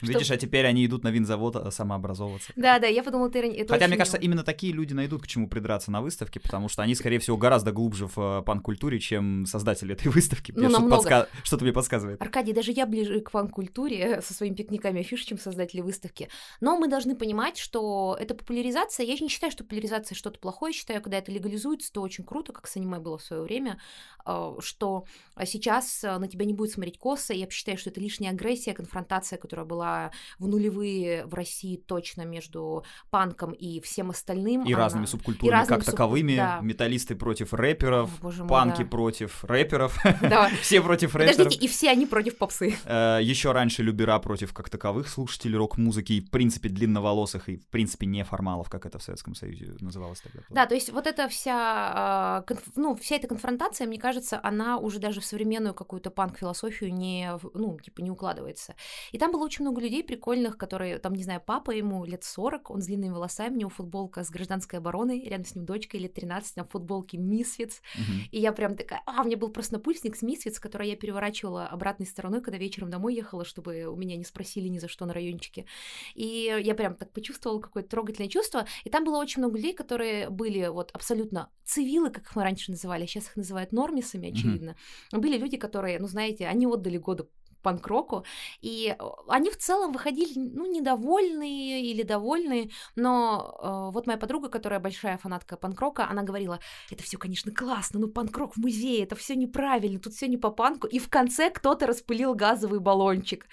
Видишь, 0.00 0.30
а 0.30 0.36
теперь 0.36 0.66
они 0.66 0.84
идут 0.86 1.01
на 1.02 1.08
винзавод 1.08 1.56
а, 1.56 1.70
самообразовываться. 1.70 2.52
Да, 2.56 2.78
да, 2.78 2.86
я 2.86 3.02
подумала, 3.02 3.30
ты 3.30 3.40
это 3.40 3.72
Хотя, 3.72 3.88
мне 3.88 3.96
кажется, 3.96 4.18
именно 4.18 4.44
такие 4.44 4.72
люди 4.72 4.92
найдут 4.92 5.22
к 5.22 5.26
чему 5.26 5.48
придраться 5.48 5.90
на 5.90 6.00
выставке, 6.00 6.40
потому 6.40 6.68
что 6.68 6.82
они, 6.82 6.94
скорее 6.94 7.18
всего, 7.18 7.36
гораздо 7.36 7.72
глубже 7.72 8.06
в 8.06 8.18
э, 8.18 8.42
панк-культуре, 8.42 8.98
чем 8.98 9.46
создатели 9.46 9.94
этой 9.94 10.08
выставки. 10.12 10.52
Ну. 10.54 10.88
Подска... 10.88 11.28
Что-то 11.42 11.64
мне 11.64 11.72
подсказывает. 11.72 12.20
Аркадий, 12.20 12.52
даже 12.52 12.72
я 12.72 12.86
ближе 12.86 13.20
к 13.20 13.30
панк-культуре 13.30 14.20
со 14.22 14.34
своими 14.34 14.54
пикниками 14.54 15.00
афиш, 15.00 15.22
чем 15.22 15.38
создатели 15.38 15.80
выставки. 15.80 16.28
Но 16.60 16.76
мы 16.78 16.88
должны 16.88 17.14
понимать, 17.16 17.58
что 17.58 18.16
это 18.18 18.34
популяризация. 18.34 19.06
Я 19.06 19.14
не 19.14 19.28
считаю, 19.28 19.52
что 19.52 19.64
популяризация 19.64 20.14
что-то 20.14 20.38
плохое. 20.38 20.72
считаю, 20.72 21.00
когда 21.00 21.18
это 21.18 21.30
легализуется, 21.32 21.92
то 21.92 22.02
очень 22.02 22.24
круто, 22.24 22.52
как 22.52 22.66
с 22.66 22.76
аниме 22.76 22.98
было 22.98 23.18
в 23.18 23.22
свое 23.22 23.42
время, 23.42 23.78
э, 24.26 24.56
что 24.60 25.04
сейчас 25.44 26.04
э, 26.04 26.18
на 26.18 26.28
тебя 26.28 26.44
не 26.44 26.54
будет 26.54 26.72
смотреть 26.72 26.98
косо. 26.98 27.32
Я 27.34 27.48
считаю, 27.50 27.78
что 27.78 27.90
это 27.90 28.00
лишняя 28.00 28.30
агрессия, 28.30 28.74
конфронтация, 28.74 29.38
которая 29.38 29.66
была 29.66 30.10
в 30.38 30.48
нулевые 30.48 30.91
в 31.26 31.34
России 31.34 31.76
точно 31.76 32.22
между 32.22 32.84
панком 33.10 33.52
и 33.52 33.80
всем 33.80 34.10
остальным. 34.10 34.64
И 34.64 34.72
она... 34.72 34.84
разными 34.84 35.06
субкультурами, 35.06 35.48
и 35.48 35.52
разными 35.52 35.78
как 35.78 35.84
суб... 35.84 35.92
таковыми. 35.92 36.36
Да. 36.36 36.60
Металлисты 36.62 37.14
против 37.14 37.52
рэперов, 37.52 38.10
О, 38.22 38.30
мой, 38.30 38.48
панки 38.48 38.82
да. 38.82 38.88
против 38.88 39.44
рэперов, 39.44 39.98
да. 40.20 40.50
все 40.62 40.80
против 40.80 41.14
рэперов. 41.14 41.36
Подождите, 41.36 41.64
и 41.64 41.68
все 41.68 41.90
они 41.90 42.06
против 42.06 42.36
попсы. 42.36 42.76
Э, 42.84 43.18
Еще 43.22 43.52
раньше 43.52 43.82
любера 43.82 44.18
против 44.18 44.52
как 44.52 44.70
таковых 44.70 45.08
слушателей 45.08 45.56
рок-музыки, 45.56 46.14
и, 46.14 46.20
в 46.20 46.30
принципе, 46.30 46.68
длинноволосых, 46.68 47.48
и, 47.48 47.56
в 47.56 47.66
принципе, 47.68 48.06
неформалов, 48.06 48.68
как 48.68 48.86
это 48.86 48.98
в 48.98 49.02
Советском 49.02 49.34
Союзе 49.34 49.74
называлось 49.80 50.20
тогда. 50.20 50.40
Да, 50.50 50.66
то 50.66 50.74
есть 50.74 50.90
вот 50.90 51.06
эта 51.06 51.28
вся, 51.28 51.54
а, 51.54 52.44
ну, 52.76 52.94
вся 52.96 53.16
эта 53.16 53.28
конфронтация, 53.28 53.86
мне 53.86 53.98
кажется, 53.98 54.40
она 54.42 54.78
уже 54.78 54.98
даже 54.98 55.20
в 55.20 55.24
современную 55.24 55.74
какую-то 55.74 56.10
панк-философию 56.10 56.92
не, 56.92 57.30
ну, 57.54 57.78
типа, 57.78 58.00
не 58.00 58.10
укладывается. 58.10 58.74
И 59.12 59.18
там 59.18 59.32
было 59.32 59.44
очень 59.44 59.64
много 59.64 59.80
людей 59.80 60.02
прикольных, 60.02 60.56
которые, 60.56 60.81
там, 61.02 61.14
не 61.14 61.24
знаю, 61.24 61.42
папа 61.44 61.70
ему 61.70 62.04
лет 62.04 62.24
40, 62.24 62.70
он 62.70 62.82
с 62.82 62.86
длинными 62.86 63.12
волосами, 63.12 63.54
у 63.54 63.58
него 63.58 63.70
футболка 63.70 64.24
с 64.24 64.30
гражданской 64.30 64.78
обороной, 64.78 65.20
рядом 65.22 65.44
с 65.44 65.54
ним 65.54 65.64
дочка 65.64 65.98
лет 65.98 66.14
13, 66.14 66.56
на 66.56 66.64
футболке 66.64 67.18
Мисфиц. 67.18 67.80
Uh-huh. 67.94 68.28
И 68.30 68.40
я 68.40 68.52
прям 68.52 68.76
такая, 68.76 69.02
а, 69.06 69.22
у 69.22 69.24
меня 69.24 69.36
был 69.36 69.50
просто 69.50 69.74
напульсник 69.74 70.16
с 70.16 70.22
Мисфиц, 70.22 70.58
который 70.58 70.88
я 70.88 70.96
переворачивала 70.96 71.66
обратной 71.66 72.06
стороной, 72.06 72.40
когда 72.40 72.58
вечером 72.58 72.90
домой 72.90 73.14
ехала, 73.14 73.44
чтобы 73.44 73.86
у 73.86 73.96
меня 73.96 74.16
не 74.16 74.24
спросили 74.24 74.68
ни 74.68 74.78
за 74.78 74.88
что 74.88 75.06
на 75.06 75.12
райончике. 75.12 75.66
И 76.14 76.54
я 76.62 76.74
прям 76.74 76.94
так 76.94 77.12
почувствовала 77.12 77.60
какое-то 77.60 77.88
трогательное 77.88 78.28
чувство. 78.28 78.66
И 78.84 78.90
там 78.90 79.04
было 79.04 79.18
очень 79.18 79.40
много 79.40 79.56
людей, 79.56 79.74
которые 79.74 80.30
были 80.30 80.66
вот 80.68 80.90
абсолютно 80.92 81.50
цивилы, 81.64 82.10
как 82.10 82.24
их 82.24 82.36
мы 82.36 82.42
раньше 82.42 82.70
называли, 82.70 83.04
а 83.04 83.06
сейчас 83.06 83.26
их 83.26 83.36
называют 83.36 83.72
нормисами, 83.72 84.30
очевидно. 84.30 84.76
Uh-huh. 85.12 85.18
Были 85.18 85.38
люди, 85.38 85.56
которые, 85.56 85.98
ну, 85.98 86.08
знаете, 86.08 86.46
они 86.46 86.66
отдали 86.66 86.98
годы 86.98 87.28
панк-року, 87.62 88.24
и 88.60 88.94
э, 88.98 89.04
они 89.28 89.50
в 89.50 89.56
целом 89.56 89.92
выходили, 89.92 90.32
ну, 90.36 90.70
недовольные 90.70 91.84
или 91.84 92.02
довольные, 92.02 92.70
но 92.96 93.58
э, 93.62 93.94
вот 93.94 94.06
моя 94.06 94.18
подруга, 94.18 94.48
которая 94.48 94.80
большая 94.80 95.18
фанатка 95.18 95.56
панк-рока, 95.56 96.08
она 96.08 96.22
говорила, 96.22 96.60
это 96.90 97.02
все, 97.02 97.18
конечно, 97.18 97.52
классно, 97.52 98.00
но 98.00 98.08
панк-рок 98.08 98.54
в 98.54 98.58
музее, 98.58 99.04
это 99.04 99.16
все 99.16 99.34
неправильно, 99.36 99.98
тут 100.00 100.14
все 100.14 100.28
не 100.28 100.36
по 100.36 100.50
панку, 100.50 100.86
и 100.86 100.98
в 100.98 101.08
конце 101.08 101.50
кто-то 101.50 101.86
распылил 101.86 102.34
газовый 102.34 102.80
баллончик. 102.80 103.46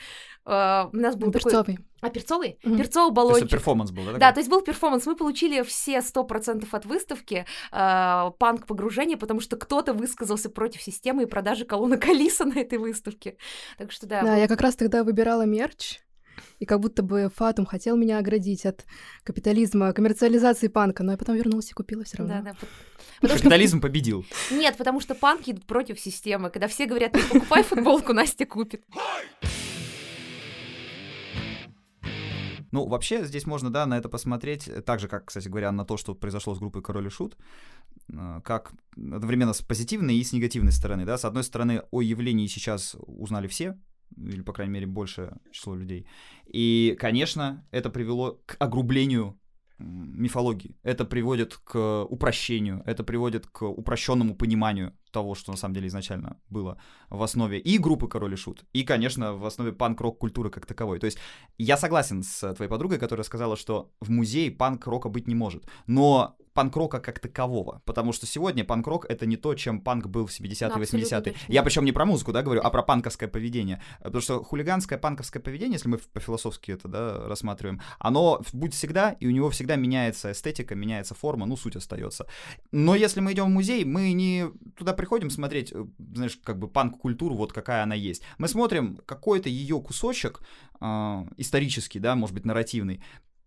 Э, 0.50 0.90
у 0.92 0.98
нас 0.98 1.16
был 1.16 1.32
Перцовый. 1.32 1.76
такой... 1.76 1.86
А, 2.02 2.10
перцовый? 2.10 2.58
Mm-hmm. 2.64 2.78
Перцовый 2.78 3.14
баллончик. 3.14 3.40
То 3.42 3.46
есть 3.46 3.52
перформанс 3.52 3.92
был, 3.92 4.06
да? 4.06 4.18
Да, 4.18 4.32
то 4.32 4.40
есть 4.40 4.50
был 4.50 4.62
перформанс. 4.62 5.06
Мы 5.06 5.16
получили 5.16 5.62
все 5.62 5.98
100% 6.00 6.68
от 6.72 6.86
выставки 6.86 7.46
э, 7.72 8.32
панк-погружения, 8.40 9.18
потому 9.18 9.42
что 9.42 9.58
кто-то 9.58 9.94
высказался 9.94 10.50
против 10.50 10.82
системы 10.82 11.24
и 11.24 11.26
продажи 11.28 11.66
колонок 11.66 12.06
Алиса 12.06 12.46
на 12.46 12.58
этой 12.58 12.80
выставке. 12.80 13.38
Так 13.78 13.92
что 13.92 14.08
да. 14.08 14.24
Да, 14.24 14.36
я 14.38 14.48
как 14.48 14.62
раз 14.62 14.76
тогда 14.76 15.04
выбирала 15.04 15.46
мерч, 15.46 16.00
и 16.60 16.66
как 16.66 16.80
будто 16.80 17.04
бы 17.04 17.30
Фатум 17.36 17.66
хотел 17.66 17.96
меня 17.96 18.18
оградить 18.18 18.66
от 18.66 18.86
капитализма, 19.24 19.94
коммерциализации 19.94 20.68
панка, 20.68 21.04
но 21.04 21.12
я 21.12 21.18
потом 21.18 21.36
вернулась 21.36 21.70
и 21.70 21.74
купила 21.74 22.04
все 22.04 22.18
равно. 22.18 22.36
Да, 22.36 22.42
да. 22.42 22.56
Потому 23.22 23.40
Капитализм 23.40 23.78
что... 23.78 23.88
победил. 23.88 24.26
Нет, 24.52 24.78
потому 24.78 25.00
что 25.00 25.14
панки 25.14 25.52
идут 25.52 25.66
против 25.66 26.00
системы. 26.00 26.50
Когда 26.50 26.68
все 26.68 26.86
говорят, 26.86 27.14
не 27.14 27.22
покупай 27.22 27.64
футболку, 27.64 28.14
Настя 28.14 28.46
купит. 28.46 28.84
Ну, 32.72 32.88
вообще, 32.88 33.26
здесь 33.26 33.46
можно, 33.48 33.70
да, 33.70 33.86
на 33.86 33.98
это 33.98 34.10
посмотреть, 34.10 34.68
э, 34.68 34.82
так 34.82 35.00
же, 35.00 35.08
как, 35.08 35.26
кстати 35.26 35.48
говоря, 35.48 35.72
на 35.72 35.86
то, 35.86 35.98
что 35.98 36.16
произошло 36.16 36.56
с 36.56 36.60
группой 36.60 36.82
Король 36.82 37.08
и 37.08 37.10
Шут, 37.10 37.38
э, 38.12 38.42
как 38.44 38.74
одновременно 38.96 39.54
с 39.54 39.62
позитивной 39.62 40.16
и 40.16 40.24
с 40.24 40.34
негативной 40.34 40.72
стороны, 40.72 41.06
да. 41.06 41.18
С 41.18 41.26
одной 41.26 41.44
стороны, 41.44 41.84
о 41.92 42.02
явлении 42.02 42.48
сейчас 42.48 42.96
узнали 43.00 43.48
все, 43.48 43.78
или, 44.18 44.42
по 44.42 44.54
крайней 44.54 44.74
мере, 44.74 44.88
большее 44.88 45.38
число 45.52 45.76
людей. 45.76 46.06
И, 46.46 46.96
конечно, 47.00 47.66
это 47.72 47.90
привело 47.90 48.42
к 48.46 48.56
огрублению 48.60 49.39
мифологии. 49.80 50.78
Это 50.84 51.06
приводит 51.06 51.58
к 51.58 52.04
упрощению, 52.04 52.84
это 52.86 53.04
приводит 53.04 53.48
к 53.48 53.64
упрощенному 53.64 54.36
пониманию 54.36 54.94
того, 55.12 55.36
что 55.36 55.52
на 55.52 55.58
самом 55.58 55.74
деле 55.74 55.88
изначально 55.88 56.40
было 56.50 56.80
в 57.10 57.24
основе 57.24 57.60
и 57.60 57.78
группы 57.78 58.08
Король 58.08 58.34
и 58.34 58.36
Шут, 58.36 58.64
и, 58.74 58.84
конечно, 58.84 59.34
в 59.34 59.46
основе 59.46 59.72
панк-рок 59.72 60.20
культуры 60.20 60.50
как 60.50 60.66
таковой. 60.66 61.00
То 61.00 61.06
есть 61.06 61.18
я 61.58 61.78
согласен 61.78 62.24
с 62.24 62.54
твоей 62.54 62.70
подругой, 62.70 63.00
которая 63.00 63.24
сказала, 63.24 63.56
что 63.56 63.92
в 64.02 64.12
музее 64.12 64.52
панк-рока 64.52 65.10
быть 65.10 65.28
не 65.28 65.36
может. 65.36 65.66
Но 65.88 66.36
панк-рока 66.60 67.00
как 67.00 67.20
такового. 67.20 67.82
Потому 67.86 68.12
что 68.12 68.26
сегодня 68.26 68.66
панк-рок 68.66 69.06
это 69.10 69.26
не 69.26 69.38
то, 69.38 69.56
чем 69.56 69.80
панк 69.80 70.08
был 70.08 70.26
в 70.26 70.30
70-е, 70.30 70.76
80-е. 70.76 71.34
Я 71.48 71.64
причем 71.64 71.86
не 71.86 71.94
про 71.94 72.06
музыку, 72.06 72.34
да, 72.34 72.42
говорю, 72.42 72.62
а 72.64 72.70
про 72.70 72.84
панковское 72.84 73.30
поведение. 73.30 73.82
Потому 74.04 74.22
что 74.22 74.44
хулиганское 74.44 75.00
панковское 75.00 75.42
поведение, 75.42 75.76
если 75.76 75.88
мы 75.88 75.98
по-философски 75.98 76.72
это, 76.72 76.90
да, 76.90 77.28
рассматриваем, 77.28 77.82
оно 77.98 78.42
будет 78.52 78.74
всегда, 78.74 79.12
и 79.22 79.28
у 79.28 79.32
него 79.32 79.50
всегда 79.50 79.78
меняется 79.78 80.32
эстетика, 80.32 80.76
меняется 80.76 81.16
форма, 81.16 81.46
ну, 81.46 81.56
суть 81.56 81.78
остается. 81.78 82.26
Но 82.74 82.94
если 82.94 83.22
мы 83.22 83.32
идем 83.32 83.46
в 83.46 83.50
музей, 83.50 83.86
мы 83.86 84.12
не 84.12 84.50
туда 84.76 84.92
приходим 84.92 85.30
смотреть, 85.30 85.72
э, 85.72 85.86
знаешь, 86.14 86.38
как 86.44 86.60
бы 86.60 86.68
панк-культуру, 86.68 87.36
вот 87.36 87.54
какая 87.54 87.84
она 87.84 87.96
есть. 87.96 88.22
Мы 88.38 88.50
смотрим 88.50 88.98
какой-то 89.06 89.48
ее 89.48 89.80
кусочек, 89.80 90.42
э, 90.82 91.26
исторический, 91.38 92.00
да, 92.00 92.16
может 92.16 92.36
быть, 92.36 92.46
нарративный, 92.46 93.02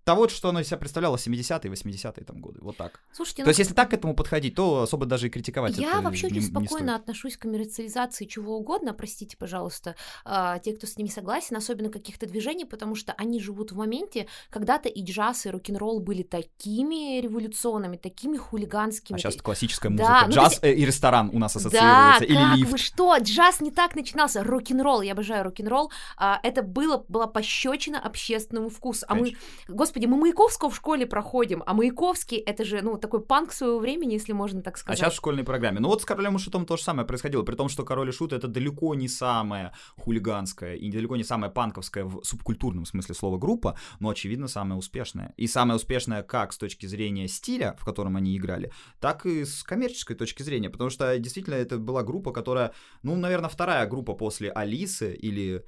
того, 0.05 0.29
что 0.29 0.49
оно 0.49 0.61
из 0.61 0.67
себя 0.67 0.79
представляло 0.79 1.17
70-е, 1.17 1.71
80-е 1.71 2.25
там 2.25 2.41
годы. 2.41 2.61
Вот 2.63 2.77
так. 2.77 3.01
Слушайте, 3.13 3.43
то 3.43 3.47
ну, 3.47 3.51
есть, 3.51 3.59
если 3.61 3.75
так 3.75 3.91
к 3.91 3.95
этому 3.95 4.15
подходить, 4.15 4.55
то 4.55 4.83
особо 4.83 5.07
даже 5.07 5.29
и 5.29 5.31
критиковать 5.31 5.77
Я 5.77 6.01
вообще 6.01 6.29
не, 6.29 6.39
очень 6.39 6.49
спокойно 6.49 6.91
не 6.91 6.97
отношусь 6.97 7.37
к 7.37 7.43
коммерциализации 7.43 8.25
чего 8.25 8.57
угодно, 8.57 8.95
простите, 8.95 9.37
пожалуйста, 9.37 9.95
э, 10.25 10.57
те, 10.65 10.73
кто 10.73 10.87
с 10.87 10.97
ними 10.97 11.09
согласен, 11.09 11.57
особенно 11.57 11.91
каких-то 11.91 12.27
движений, 12.27 12.65
потому 12.65 12.95
что 12.95 13.13
они 13.13 13.41
живут 13.41 13.73
в 13.73 13.77
моменте, 13.77 14.27
когда-то 14.51 14.89
и 14.89 15.05
джаз, 15.05 15.47
и 15.47 15.51
рок-н-ролл 15.51 16.01
были 16.01 16.23
такими 16.23 17.21
революционными, 17.21 17.97
такими 17.97 18.37
хулиганскими. 18.37 19.17
А 19.17 19.19
сейчас 19.19 19.37
классическая 19.37 19.91
музыка. 19.91 20.09
Да, 20.09 20.27
ну, 20.27 20.33
джаз 20.33 20.63
есть... 20.63 20.79
и 20.79 20.85
ресторан 20.85 21.31
у 21.33 21.39
нас 21.39 21.55
Да, 21.55 21.61
ассоциируется. 21.61 22.25
или 22.25 22.35
как 22.35 22.57
лифт. 22.57 22.73
вы 22.73 22.79
что? 22.79 23.17
Джаз 23.19 23.61
не 23.61 23.71
так 23.71 23.95
начинался. 23.95 24.43
Рок-н-ролл, 24.43 25.03
я 25.03 25.13
обожаю 25.13 25.45
рок-н-ролл. 25.45 25.93
А, 26.17 26.41
это 26.43 26.63
было, 26.63 27.05
была 27.09 27.27
пощечина 27.27 28.01
общественному 28.01 28.69
вкусу. 28.69 29.05
А 29.09 29.15
Конечно. 29.15 29.39
мы, 29.69 29.75
господи, 29.93 30.07
мы 30.07 30.17
Маяковского 30.17 30.71
в 30.71 30.77
школе 30.77 31.07
проходим, 31.07 31.63
а 31.67 31.75
Маяковский 31.75 32.39
это 32.39 32.65
же, 32.65 32.81
ну, 32.81 32.97
такой 32.97 33.21
панк 33.21 33.53
своего 33.53 33.79
времени, 33.79 34.15
если 34.15 34.33
можно 34.33 34.63
так 34.63 34.79
сказать. 34.79 34.99
А 34.99 35.03
сейчас 35.03 35.13
в 35.13 35.17
школьной 35.17 35.45
программе. 35.45 35.81
Ну 35.81 35.89
вот 35.89 36.01
с 36.01 36.05
Королем 36.07 36.37
и 36.37 36.39
Шутом 36.39 36.65
то 36.65 36.79
же 36.79 36.83
самое 36.83 37.07
происходило, 37.07 37.43
при 37.43 37.57
том, 37.57 37.69
что 37.69 37.85
Король 37.85 38.09
и 38.09 38.13
Шут 38.13 38.33
это 38.33 38.49
далеко 38.49 38.95
не 38.95 39.09
самая 39.09 39.75
хулиганская 39.99 40.77
и 40.77 40.91
далеко 40.91 41.17
не 41.17 41.25
самая 41.25 41.51
панковская 41.51 42.05
в 42.05 42.25
субкультурном 42.25 42.87
смысле 42.87 43.15
слова 43.15 43.37
группа, 43.37 43.77
но, 44.01 44.09
очевидно, 44.09 44.49
самая 44.49 44.79
успешная. 44.79 45.35
И 45.37 45.47
самая 45.47 45.77
успешная 45.77 46.23
как 46.23 46.55
с 46.55 46.57
точки 46.57 46.87
зрения 46.87 47.29
стиля, 47.29 47.77
в 47.79 47.85
котором 47.85 48.17
они 48.17 48.35
играли, 48.35 48.73
так 48.99 49.27
и 49.27 49.45
с 49.45 49.63
коммерческой 49.63 50.17
точки 50.17 50.43
зрения, 50.43 50.71
потому 50.71 50.89
что 50.89 51.19
действительно 51.19 51.57
это 51.57 51.77
была 51.77 52.03
группа, 52.03 52.33
которая, 52.33 52.73
ну, 53.03 53.15
наверное, 53.15 53.51
вторая 53.51 53.87
группа 53.87 54.15
после 54.15 54.51
Алисы 54.51 55.15
или 55.15 55.67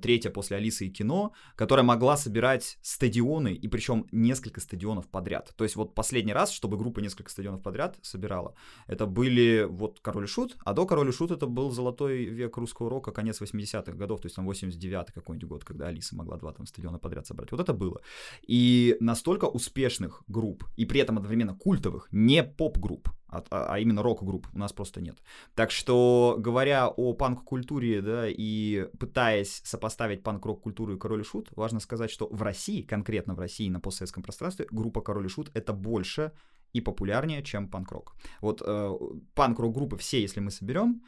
третья 0.00 0.30
после 0.30 0.56
Алисы 0.56 0.86
и 0.86 0.90
кино, 0.90 1.32
которая 1.54 1.84
могла 1.84 2.16
собирать 2.16 2.78
стадионы, 2.82 3.52
и 3.54 3.68
причем 3.68 4.06
несколько 4.12 4.60
стадионов 4.60 5.06
подряд. 5.08 5.52
То 5.56 5.64
есть 5.64 5.76
вот 5.76 5.94
последний 5.94 6.32
раз, 6.32 6.50
чтобы 6.50 6.76
группа 6.76 7.00
несколько 7.00 7.30
стадионов 7.30 7.62
подряд 7.62 7.96
собирала, 8.02 8.54
это 8.86 9.06
были 9.06 9.66
вот 9.68 10.00
Король 10.00 10.24
и 10.24 10.26
Шут, 10.26 10.56
а 10.64 10.72
до 10.72 10.86
Король 10.86 11.08
и 11.08 11.12
Шут 11.12 11.30
это 11.30 11.46
был 11.46 11.70
золотой 11.70 12.24
век 12.24 12.56
русского 12.56 12.90
рока, 12.90 13.12
конец 13.12 13.40
80-х 13.40 13.92
годов, 13.92 14.20
то 14.20 14.26
есть 14.26 14.36
там 14.36 14.48
89-й 14.48 15.12
какой-нибудь 15.12 15.48
год, 15.48 15.64
когда 15.64 15.88
Алиса 15.88 16.16
могла 16.16 16.36
два 16.36 16.52
там 16.52 16.66
стадиона 16.66 16.98
подряд 16.98 17.26
собрать. 17.26 17.52
Вот 17.52 17.60
это 17.60 17.72
было. 17.72 18.00
И 18.46 18.96
настолько 19.00 19.46
успешных 19.46 20.22
групп, 20.28 20.64
и 20.76 20.84
при 20.84 21.00
этом 21.00 21.16
одновременно 21.16 21.54
культовых, 21.54 22.08
не 22.10 22.42
поп-групп, 22.42 23.08
а, 23.28 23.44
а, 23.50 23.74
а 23.74 23.78
именно 23.78 24.02
рок-групп 24.02 24.46
у 24.52 24.58
нас 24.58 24.72
просто 24.72 25.00
нет. 25.00 25.18
Так 25.54 25.70
что, 25.70 26.36
говоря 26.38 26.88
о 26.88 27.12
панк-культуре, 27.12 28.00
да, 28.00 28.28
и 28.28 28.88
пытаясь 28.98 29.60
сопоставить 29.66 30.22
панк-рок 30.22 30.62
культуру 30.62 30.94
и 30.94 30.98
Король 30.98 31.20
и 31.20 31.24
Шут, 31.24 31.50
важно 31.56 31.80
сказать, 31.80 32.10
что 32.10 32.28
в 32.30 32.42
России, 32.42 32.82
конкретно 32.82 33.34
в 33.34 33.40
России 33.40 33.68
на 33.68 33.80
постсоветском 33.80 34.22
пространстве, 34.22 34.66
группа 34.70 35.00
Король 35.00 35.26
и 35.26 35.28
Шут 35.28 35.50
это 35.54 35.72
больше 35.72 36.32
и 36.72 36.80
популярнее, 36.80 37.42
чем 37.42 37.68
панк-рок. 37.68 38.14
Вот 38.40 38.62
э, 38.64 38.98
панк-рок 39.34 39.74
группы 39.74 39.96
все, 39.96 40.20
если 40.20 40.40
мы 40.40 40.50
соберем, 40.50 41.02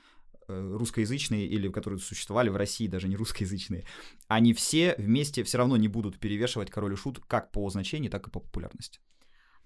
э, 0.49 0.77
русскоязычные 0.77 1.47
или 1.47 1.69
которые 1.69 2.01
существовали 2.01 2.49
в 2.49 2.57
России, 2.57 2.89
даже 2.89 3.09
не 3.09 3.17
русскоязычные, 3.17 3.85
они 4.27 4.53
все 4.53 4.95
вместе 4.99 5.43
все 5.45 5.59
равно 5.59 5.77
не 5.77 5.89
будут 5.89 6.19
перевешивать 6.19 6.71
Король 6.71 6.95
и 6.95 6.97
Шут 6.97 7.21
как 7.27 7.53
по 7.53 7.71
значению, 7.71 8.11
так 8.11 8.27
и 8.27 8.31
по 8.31 8.41
популярности. 8.41 8.99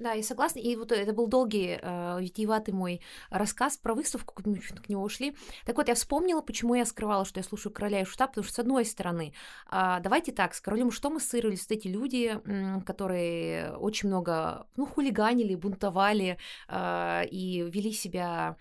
Да, 0.03 0.15
я 0.15 0.23
согласна. 0.25 0.59
И 0.59 0.75
вот 0.75 0.91
это 0.91 1.12
был 1.12 1.29
долгий, 1.29 1.79
э, 1.81 2.19
витиеватый 2.21 2.75
мой 2.75 3.01
рассказ 3.31 3.77
про 3.77 3.95
выставку, 3.95 4.35
мы 4.45 4.57
к 4.57 4.88
нему 4.88 5.05
ушли. 5.05 5.37
Так 5.65 5.77
вот, 5.77 5.87
я 5.87 5.95
вспомнила, 5.95 6.41
почему 6.41 6.75
я 6.75 6.85
скрывала, 6.85 7.25
что 7.25 7.38
я 7.38 7.45
слушаю 7.45 7.73
«Короля 7.73 8.01
и 8.01 8.05
Шута», 8.05 8.27
потому 8.27 8.45
что, 8.45 8.55
с 8.55 8.59
одной 8.59 8.85
стороны, 8.85 9.33
э, 9.71 9.99
давайте 10.03 10.33
так, 10.33 10.55
с 10.55 10.61
«Королем 10.61 10.88
и 10.88 10.91
Шутом» 10.91 11.19
ассоциировались 11.19 11.67
эти 11.69 11.87
люди, 11.87 12.37
э, 12.45 12.81
которые 12.85 13.77
очень 13.77 14.09
много, 14.09 14.67
ну, 14.77 14.87
хулиганили, 14.87 15.55
бунтовали 15.55 16.37
э, 16.69 17.27
и 17.31 17.62
вели 17.71 17.93
себя 17.93 18.57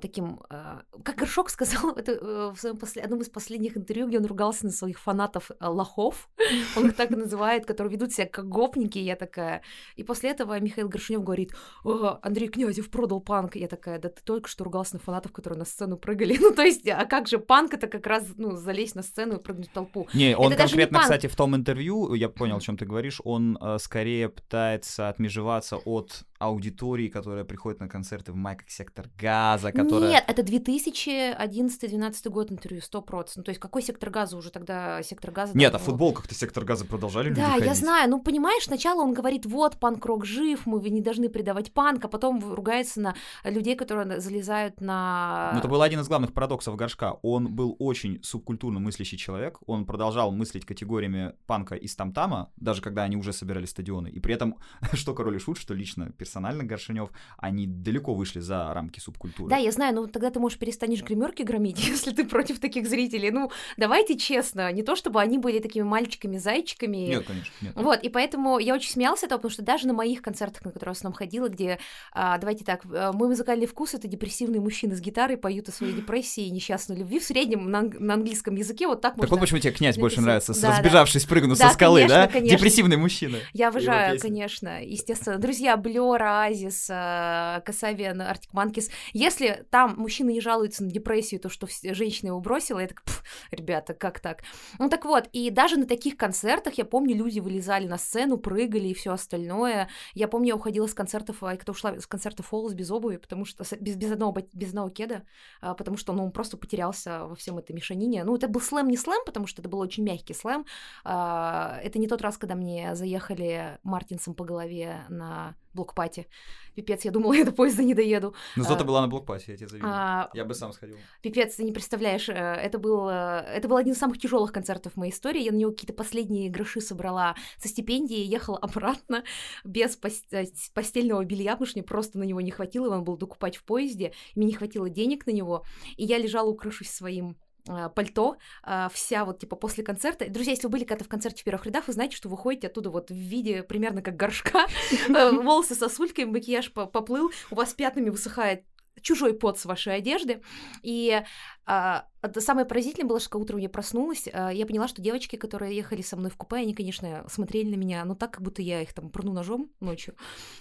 таким, 0.00 0.40
э, 0.50 0.80
как 1.02 1.16
Горшок 1.16 1.50
сказал 1.50 1.90
это 1.90 2.12
э, 2.12 2.52
в 2.54 2.58
своем 2.58 2.76
после, 2.76 3.02
одном 3.02 3.20
из 3.20 3.28
последних 3.28 3.76
интервью, 3.76 4.08
где 4.08 4.18
он 4.18 4.26
ругался 4.26 4.66
на 4.66 4.72
своих 4.72 4.98
фанатов 4.98 5.50
э, 5.50 5.66
лохов, 5.66 6.28
он 6.76 6.88
их 6.88 6.96
так 6.96 7.10
называет, 7.10 7.66
которые 7.66 7.92
ведут 7.92 8.12
себя 8.12 8.26
как 8.26 8.48
гопники, 8.48 8.98
я 8.98 9.16
такая. 9.16 9.62
И 9.96 10.04
после 10.04 10.30
этого 10.30 10.58
Михаил 10.58 10.83
Горшинев 10.88 11.22
говорит, 11.22 11.52
Андрей 11.84 12.48
Князев 12.48 12.90
продал 12.90 13.20
панк. 13.20 13.56
Я 13.56 13.68
такая, 13.68 13.98
да 13.98 14.08
ты 14.08 14.22
только 14.22 14.48
что 14.48 14.64
ругался 14.64 14.94
на 14.94 15.00
фанатов, 15.00 15.32
которые 15.32 15.58
на 15.58 15.64
сцену 15.64 15.96
прыгали. 15.96 16.38
Ну, 16.44 16.50
то 16.50 16.62
есть, 16.62 16.86
а 16.86 17.06
как 17.06 17.26
же 17.26 17.38
панк 17.38 17.72
это 17.72 17.86
как 17.86 18.06
раз, 18.06 18.24
ну, 18.36 18.54
залезть 18.54 18.96
на 18.96 19.02
сцену 19.02 19.36
и 19.36 19.42
прыгнуть 19.42 19.70
в 19.70 19.72
толпу. 19.72 20.06
Не, 20.12 20.36
он 20.36 20.52
это 20.52 20.62
конкретно, 20.64 20.96
не 20.96 21.02
кстати, 21.02 21.26
в 21.26 21.34
том 21.36 21.56
интервью, 21.56 22.12
я 22.12 22.28
понял, 22.28 22.58
о 22.58 22.60
чем 22.60 22.76
ты 22.76 22.84
говоришь, 22.84 23.20
он 23.24 23.56
э, 23.58 23.78
скорее 23.78 24.28
пытается 24.28 25.08
отмежеваться 25.08 25.76
от 25.76 26.24
аудитории, 26.44 27.08
которая 27.08 27.44
приходит 27.44 27.80
на 27.80 27.88
концерты 27.88 28.32
в 28.32 28.36
майках 28.36 28.70
«Сектор 28.70 29.08
газа», 29.18 29.72
которая... 29.72 30.10
Нет, 30.10 30.24
это 30.26 30.42
2011-2012 30.42 32.30
год 32.30 32.50
интервью, 32.52 32.80
100%. 32.80 33.28
Ну, 33.36 33.42
то 33.42 33.50
есть 33.50 33.60
какой 33.60 33.82
«Сектор 33.82 34.10
газа» 34.10 34.36
уже 34.36 34.50
тогда 34.50 35.02
«Сектор 35.02 35.30
газа»? 35.30 35.56
Нет, 35.56 35.74
а 35.74 35.78
в 35.78 35.82
футболках-то 35.82 36.34
«Сектор 36.34 36.64
газа» 36.64 36.84
продолжали 36.84 37.28
люди 37.28 37.40
Да, 37.40 37.56
я 37.56 37.74
знаю. 37.74 38.10
Ну, 38.10 38.20
понимаешь, 38.20 38.64
сначала 38.64 39.02
он 39.02 39.14
говорит, 39.14 39.46
вот, 39.46 39.78
панк-рок 39.78 40.24
жив, 40.24 40.66
мы 40.66 40.80
не 40.90 41.00
должны 41.00 41.28
предавать 41.28 41.72
панк, 41.72 42.04
а 42.04 42.08
потом 42.08 42.54
ругается 42.54 43.00
на 43.00 43.14
людей, 43.44 43.76
которые 43.76 44.20
залезают 44.20 44.80
на... 44.80 45.50
Ну, 45.52 45.58
это 45.58 45.68
был 45.68 45.82
один 45.82 46.00
из 46.00 46.08
главных 46.08 46.32
парадоксов 46.32 46.76
Горшка. 46.76 47.18
Он 47.22 47.54
был 47.54 47.76
очень 47.78 48.22
субкультурно 48.22 48.80
мыслящий 48.80 49.18
человек, 49.18 49.58
он 49.66 49.86
продолжал 49.86 50.32
мыслить 50.32 50.64
категориями 50.64 51.34
панка 51.46 51.74
и 51.74 51.88
стамтама, 51.88 52.50
даже 52.56 52.82
когда 52.82 53.02
они 53.02 53.16
уже 53.16 53.32
собирали 53.32 53.66
стадионы. 53.66 54.08
И 54.08 54.20
при 54.20 54.34
этом, 54.34 54.56
что 54.92 55.14
Король 55.14 55.36
и 55.36 55.38
Шут, 55.38 55.58
что 55.58 55.74
лично 55.74 56.12
персонально 56.34 56.64
Горшинев, 56.64 57.10
они 57.38 57.66
далеко 57.66 58.12
вышли 58.12 58.40
за 58.40 58.74
рамки 58.74 58.98
субкультуры. 58.98 59.48
Да, 59.48 59.56
я 59.56 59.70
знаю, 59.70 59.94
но 59.94 60.06
тогда 60.06 60.30
ты, 60.30 60.40
можешь 60.40 60.58
перестанешь 60.58 61.02
гримерки 61.02 61.42
громить, 61.42 61.78
если 61.86 62.10
ты 62.10 62.24
против 62.24 62.58
таких 62.58 62.88
зрителей. 62.88 63.30
Ну, 63.30 63.52
давайте 63.76 64.16
честно, 64.16 64.72
не 64.72 64.82
то 64.82 64.96
чтобы 64.96 65.20
они 65.20 65.38
были 65.38 65.60
такими 65.60 65.84
мальчиками-зайчиками. 65.84 66.96
Нет, 66.96 67.24
конечно, 67.24 67.52
нет. 67.60 67.72
Вот, 67.76 68.02
и 68.02 68.08
поэтому 68.08 68.58
я 68.58 68.74
очень 68.74 68.90
смеялась 68.90 69.22
этого, 69.22 69.38
потому 69.38 69.52
что 69.52 69.62
даже 69.62 69.86
на 69.86 69.92
моих 69.92 70.22
концертах, 70.22 70.64
на 70.64 70.72
которые 70.72 70.90
я 70.90 70.94
в 70.94 70.98
основном 70.98 71.16
ходила, 71.16 71.48
где, 71.48 71.78
а, 72.12 72.36
давайте 72.38 72.64
так, 72.64 72.84
э, 72.86 73.12
мой 73.12 73.28
музыкальный 73.28 73.66
вкус— 73.66 73.94
это 73.94 74.08
депрессивные 74.08 74.60
мужчины 74.60 74.96
с 74.96 75.00
гитарой 75.00 75.36
поют 75.36 75.68
о 75.68 75.72
своей 75.72 75.92
депрессии 75.92 76.46
и 76.46 76.50
несчастной 76.50 76.96
любви 76.96 77.20
в 77.20 77.24
среднем 77.24 77.70
на, 77.70 77.82
на 77.82 78.14
английском 78.14 78.56
языке, 78.56 78.88
вот 78.88 79.00
так 79.00 79.12
так 79.12 79.18
можно... 79.18 79.36
вот 79.36 79.40
почему 79.40 79.60
тебе 79.60 79.72
князь 79.72 79.96
больше 79.96 80.20
написать. 80.20 80.48
нравится, 80.48 80.60
Да, 80.60 80.68
да. 80.68 80.76
разбежавшись, 80.78 81.24
прыгнув 81.24 81.58
Да, 81.58 81.68
со 81.68 81.74
скалы, 81.74 82.00
конечно, 82.00 82.26
да? 82.26 82.26
конечно. 82.28 82.56
Депрессивный 82.56 82.96
мужчина. 82.96 83.38
Я 83.52 83.68
обожаю, 83.68 84.18
конечно, 84.18 84.82
естественно. 84.82 85.38
Друзья, 85.38 85.76
Блёр, 85.76 86.13
Оазис, 86.22 86.88
э, 86.90 87.60
Касавиан, 87.64 88.20
Артик 88.22 88.52
Манкис. 88.52 88.90
Если 89.12 89.66
там 89.70 89.94
мужчина 89.96 90.30
не 90.30 90.40
жалуется 90.40 90.84
на 90.84 90.90
депрессию, 90.90 91.40
то, 91.40 91.48
что 91.48 91.66
женщина 91.82 92.28
его 92.28 92.40
бросила, 92.40 92.80
я 92.80 92.88
так, 92.88 93.02
«Пф, 93.04 93.22
ребята, 93.50 93.94
как 93.94 94.20
так? 94.20 94.42
Ну 94.78 94.88
так 94.88 95.04
вот, 95.04 95.28
и 95.32 95.50
даже 95.50 95.76
на 95.76 95.86
таких 95.86 96.16
концертах, 96.16 96.74
я 96.74 96.84
помню, 96.84 97.16
люди 97.16 97.40
вылезали 97.40 97.86
на 97.86 97.98
сцену, 97.98 98.38
прыгали 98.38 98.88
и 98.88 98.94
все 98.94 99.12
остальное. 99.12 99.88
Я 100.14 100.28
помню, 100.28 100.48
я 100.48 100.56
уходила 100.56 100.86
с 100.86 100.94
концертов, 100.94 101.42
а 101.42 101.56
кто 101.56 101.72
ушла 101.72 101.98
с 101.98 102.06
концерта 102.06 102.42
Фоллс 102.42 102.74
без 102.74 102.90
обуви, 102.90 103.16
потому 103.16 103.44
что 103.44 103.64
без, 103.80 103.96
без, 103.96 104.12
одного, 104.12 104.36
без 104.52 104.68
одного 104.68 104.90
кеда, 104.90 105.24
а, 105.60 105.74
потому 105.74 105.96
что 105.96 106.12
ну, 106.12 106.24
он 106.24 106.32
просто 106.32 106.56
потерялся 106.56 107.26
во 107.26 107.34
всем 107.34 107.58
этой 107.58 107.72
мешанине. 107.72 108.24
Ну, 108.24 108.36
это 108.36 108.48
был 108.48 108.60
слэм, 108.60 108.88
не 108.88 108.96
слэм, 108.96 109.24
потому 109.24 109.46
что 109.46 109.62
это 109.62 109.68
был 109.68 109.80
очень 109.80 110.04
мягкий 110.04 110.34
слэм. 110.34 110.66
А, 111.04 111.78
это 111.82 111.98
не 111.98 112.08
тот 112.08 112.22
раз, 112.22 112.38
когда 112.38 112.54
мне 112.54 112.94
заехали 112.94 113.78
Мартинсом 113.82 114.34
по 114.34 114.44
голове 114.44 115.04
на 115.08 115.54
блокпати. 115.74 116.26
Пипец, 116.74 117.04
я 117.04 117.10
думала, 117.10 117.32
я 117.38 117.44
до 117.44 117.52
поезда 117.52 117.82
не 117.82 117.94
доеду. 117.94 118.34
Ну, 118.56 118.64
зато 118.64 118.82
А, 118.82 118.84
была 118.84 119.00
на 119.00 119.08
блокпассе, 119.08 119.52
я 119.52 119.56
тебе 119.56 119.68
завидую. 119.68 119.92
А, 119.94 120.30
Я 120.34 120.44
бы 120.44 120.54
сам 120.54 120.72
сходил. 120.72 120.96
Пипец, 121.22 121.56
ты 121.56 121.64
не 121.64 121.72
представляешь, 121.72 122.28
э, 122.28 122.32
это 122.32 122.78
был, 122.78 123.08
э, 123.08 123.44
это 123.56 123.68
был 123.68 123.76
один 123.76 123.92
из 123.92 123.98
самых 123.98 124.18
тяжелых 124.18 124.52
концертов 124.52 124.94
в 124.94 124.96
моей 124.96 125.12
истории. 125.12 125.42
Я 125.42 125.52
на 125.52 125.56
него 125.56 125.70
какие-то 125.70 125.92
последние 125.92 126.50
гроши 126.50 126.80
собрала 126.80 127.34
со 127.58 127.68
стипендии, 127.68 128.18
ехала 128.18 128.58
обратно 128.62 129.24
без 129.64 129.98
э, 130.30 130.44
постельного 130.74 131.24
белья, 131.24 131.52
потому 131.52 131.66
что 131.66 131.78
мне 131.78 131.86
просто 131.86 132.18
на 132.18 132.24
него 132.24 132.40
не 132.40 132.50
хватило, 132.50 132.86
его 132.86 132.94
надо 132.94 133.04
было 133.04 133.18
докупать 133.18 133.56
в 133.56 133.64
поезде, 133.64 134.12
и 134.34 134.38
мне 134.38 134.48
не 134.48 134.54
хватило 134.54 134.88
денег 134.88 135.26
на 135.26 135.30
него, 135.30 135.64
и 135.96 136.04
я 136.04 136.18
лежала, 136.18 136.48
укрывшись 136.48 136.90
своим 136.90 137.36
пальто, 137.64 138.36
э, 138.66 138.88
вся 138.92 139.24
вот 139.24 139.38
типа 139.38 139.56
после 139.56 139.84
концерта. 139.84 140.28
Друзья, 140.28 140.52
если 140.52 140.66
вы 140.66 140.72
были 140.72 140.84
когда-то 140.84 141.04
в 141.04 141.08
концерте 141.08 141.42
в 141.42 141.44
первых 141.44 141.66
рядах, 141.66 141.86
вы 141.86 141.92
знаете, 141.92 142.16
что 142.16 142.28
вы 142.28 142.36
ходите 142.36 142.66
оттуда 142.66 142.90
вот 142.90 143.10
в 143.10 143.14
виде 143.14 143.62
примерно 143.62 144.02
как 144.02 144.16
горшка, 144.16 144.66
Э, 145.08 145.30
волосы 145.30 145.74
сосульками, 145.74 146.30
макияж 146.30 146.72
по- 146.72 146.86
поплыл, 146.86 147.30
у 147.50 147.54
вас 147.54 147.74
пятнами 147.74 148.10
высыхает 148.10 148.64
чужой 149.00 149.34
пот 149.34 149.58
с 149.58 149.64
вашей 149.64 149.96
одежды. 149.96 150.42
И 150.82 151.22
а, 151.66 152.06
самое 152.38 152.66
поразительное 152.66 153.08
было, 153.08 153.20
что 153.20 153.38
утром 153.38 153.58
я 153.58 153.68
проснулась, 153.68 154.28
а, 154.32 154.50
я 154.50 154.66
поняла, 154.66 154.88
что 154.88 155.02
девочки, 155.02 155.36
которые 155.36 155.76
ехали 155.76 156.02
со 156.02 156.16
мной 156.16 156.30
в 156.30 156.36
купе, 156.36 156.56
они, 156.56 156.74
конечно, 156.74 157.24
смотрели 157.28 157.70
на 157.70 157.76
меня, 157.76 158.04
но 158.04 158.14
так, 158.14 158.32
как 158.32 158.42
будто 158.42 158.62
я 158.62 158.82
их 158.82 158.92
там 158.94 159.10
пырну 159.10 159.32
ножом 159.32 159.70
ночью. 159.80 160.14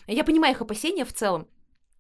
Я 0.08 0.24
понимаю 0.24 0.54
их 0.54 0.62
опасения 0.62 1.06
в 1.06 1.14
целом, 1.14 1.48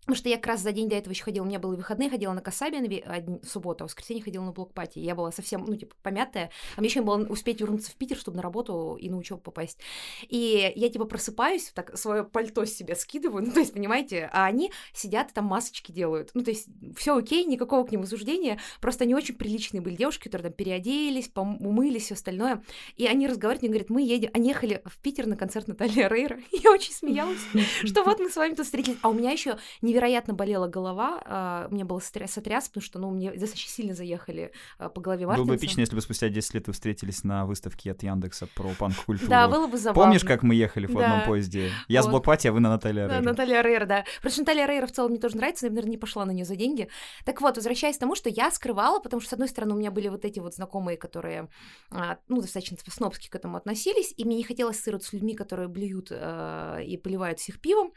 Потому 0.03 0.15
что 0.17 0.29
я 0.29 0.35
как 0.35 0.47
раз 0.47 0.61
за 0.61 0.71
день 0.71 0.89
до 0.89 0.95
этого 0.95 1.13
еще 1.13 1.23
ходила, 1.23 1.43
у 1.45 1.47
меня 1.47 1.59
были 1.59 1.77
выходные, 1.77 2.09
ходила 2.09 2.33
на 2.33 2.39
ве- 2.39 3.01
одни- 3.03 3.39
в 3.41 3.47
субботу, 3.47 3.83
а 3.83 3.87
в 3.87 3.89
воскресенье 3.89 4.23
ходила 4.23 4.43
на 4.43 4.51
блокпати. 4.51 4.99
Я 4.99 5.15
была 5.15 5.31
совсем, 5.31 5.63
ну, 5.65 5.75
типа, 5.75 5.95
помятая. 6.01 6.51
А 6.75 6.81
мне 6.81 6.89
еще 6.89 7.01
было 7.01 7.25
успеть 7.25 7.61
вернуться 7.61 7.91
в 7.91 7.95
Питер, 7.95 8.17
чтобы 8.17 8.37
на 8.37 8.43
работу 8.43 8.97
и 8.99 9.09
на 9.09 9.17
учебу 9.17 9.39
попасть. 9.41 9.79
И 10.27 10.73
я, 10.75 10.89
типа, 10.89 11.05
просыпаюсь, 11.05 11.71
так 11.73 11.97
свое 11.97 12.23
пальто 12.23 12.65
с 12.65 12.73
себя 12.73 12.95
скидываю, 12.95 13.45
ну, 13.45 13.51
то 13.51 13.59
есть, 13.59 13.73
понимаете, 13.73 14.29
а 14.33 14.45
они 14.45 14.71
сидят 14.93 15.31
и 15.31 15.33
там 15.33 15.45
масочки 15.45 15.91
делают. 15.91 16.31
Ну, 16.33 16.43
то 16.43 16.51
есть, 16.51 16.67
все 16.97 17.15
окей, 17.15 17.45
никакого 17.45 17.85
к 17.85 17.91
ним 17.91 18.01
осуждения, 18.01 18.59
просто 18.81 19.05
они 19.05 19.15
очень 19.15 19.35
приличные 19.35 19.81
были 19.81 19.95
девушки, 19.95 20.25
которые 20.25 20.49
там 20.49 20.53
переоделись, 20.53 21.29
умылись, 21.35 22.03
все 22.05 22.15
остальное. 22.15 22.63
И 22.95 23.05
они 23.07 23.27
разговаривают, 23.27 23.61
мне 23.63 23.69
говорят, 23.69 23.89
мы 23.89 24.01
едем, 24.01 24.31
они 24.33 24.49
ехали 24.49 24.81
в 24.85 24.97
Питер 24.99 25.27
на 25.27 25.37
концерт 25.37 25.67
Натальи 25.67 26.07
Рейра. 26.07 26.39
Я 26.51 26.71
очень 26.71 26.93
смеялась, 26.93 27.39
что 27.85 28.03
вот 28.03 28.19
мы 28.19 28.29
с 28.29 28.35
вами 28.35 28.55
тут 28.55 28.65
встретились. 28.65 28.97
А 29.01 29.09
у 29.09 29.13
меня 29.13 29.31
еще 29.31 29.57
невероятно 29.93 30.33
болела 30.33 30.67
голова, 30.67 31.21
а, 31.25 31.67
у 31.69 31.73
меня 31.73 31.85
был 31.85 32.01
стресс, 32.01 32.31
сотряс, 32.31 32.67
потому 32.67 32.83
что, 32.83 32.99
ну, 32.99 33.11
мне 33.11 33.31
достаточно 33.31 33.71
сильно 33.71 33.93
заехали 33.93 34.51
а, 34.79 34.89
по 34.89 35.01
голове 35.01 35.25
Было 35.25 35.35
бы 35.35 35.45
Мартинса. 35.45 35.65
эпично, 35.65 35.81
если 35.81 35.95
бы 35.95 36.01
спустя 36.01 36.29
10 36.29 36.53
лет 36.55 36.67
вы 36.67 36.73
встретились 36.73 37.23
на 37.23 37.45
выставке 37.45 37.91
от 37.91 38.01
Яндекса 38.01 38.47
про 38.55 38.69
панк-культуру. 38.69 39.29
Да, 39.29 39.47
было 39.47 39.67
бы 39.67 39.77
забавно. 39.77 40.03
Помнишь, 40.03 40.23
как 40.23 40.41
мы 40.41 40.55
ехали 40.55 40.87
в 40.87 40.97
одном 40.97 41.25
поезде? 41.25 41.71
Я 41.87 42.01
с 42.01 42.07
блокпати, 42.07 42.47
а 42.47 42.51
вы 42.51 42.59
на 42.59 42.69
Наталья 42.69 43.07
Да, 43.07 43.19
Рейра. 43.19 43.23
Наталья 43.23 43.61
Рейра, 43.61 43.85
да. 43.85 44.05
Что 44.27 44.39
Наталья 44.39 44.65
Рейра 44.65 44.87
в 44.87 44.91
целом 44.91 45.11
мне 45.11 45.19
тоже 45.19 45.37
нравится, 45.37 45.65
но 45.65 45.67
я, 45.67 45.71
наверное, 45.71 45.91
не 45.91 45.97
пошла 45.97 46.25
на 46.25 46.31
нее 46.31 46.45
за 46.45 46.55
деньги. 46.55 46.89
Так 47.23 47.41
вот, 47.41 47.55
возвращаясь 47.55 47.97
к 47.97 47.99
тому, 47.99 48.15
что 48.15 48.29
я 48.29 48.49
скрывала, 48.51 48.99
потому 48.99 49.21
что, 49.21 49.29
с 49.29 49.33
одной 49.33 49.47
стороны, 49.47 49.75
у 49.75 49.77
меня 49.77 49.91
были 49.91 50.07
вот 50.09 50.25
эти 50.25 50.39
вот 50.39 50.55
знакомые, 50.55 50.97
которые, 50.97 51.49
а, 51.91 52.17
ну, 52.27 52.41
достаточно 52.41 52.77
снобски 52.87 53.29
к 53.29 53.35
этому 53.35 53.57
относились, 53.57 54.13
и 54.17 54.25
мне 54.25 54.37
не 54.37 54.43
хотелось 54.43 54.75
ассоциироваться 54.75 55.09
с 55.09 55.13
людьми, 55.13 55.35
которые 55.35 55.67
блюют 55.67 56.11
и 56.11 56.99
поливают 57.03 57.39
всех 57.39 57.59
пивом. 57.61 57.93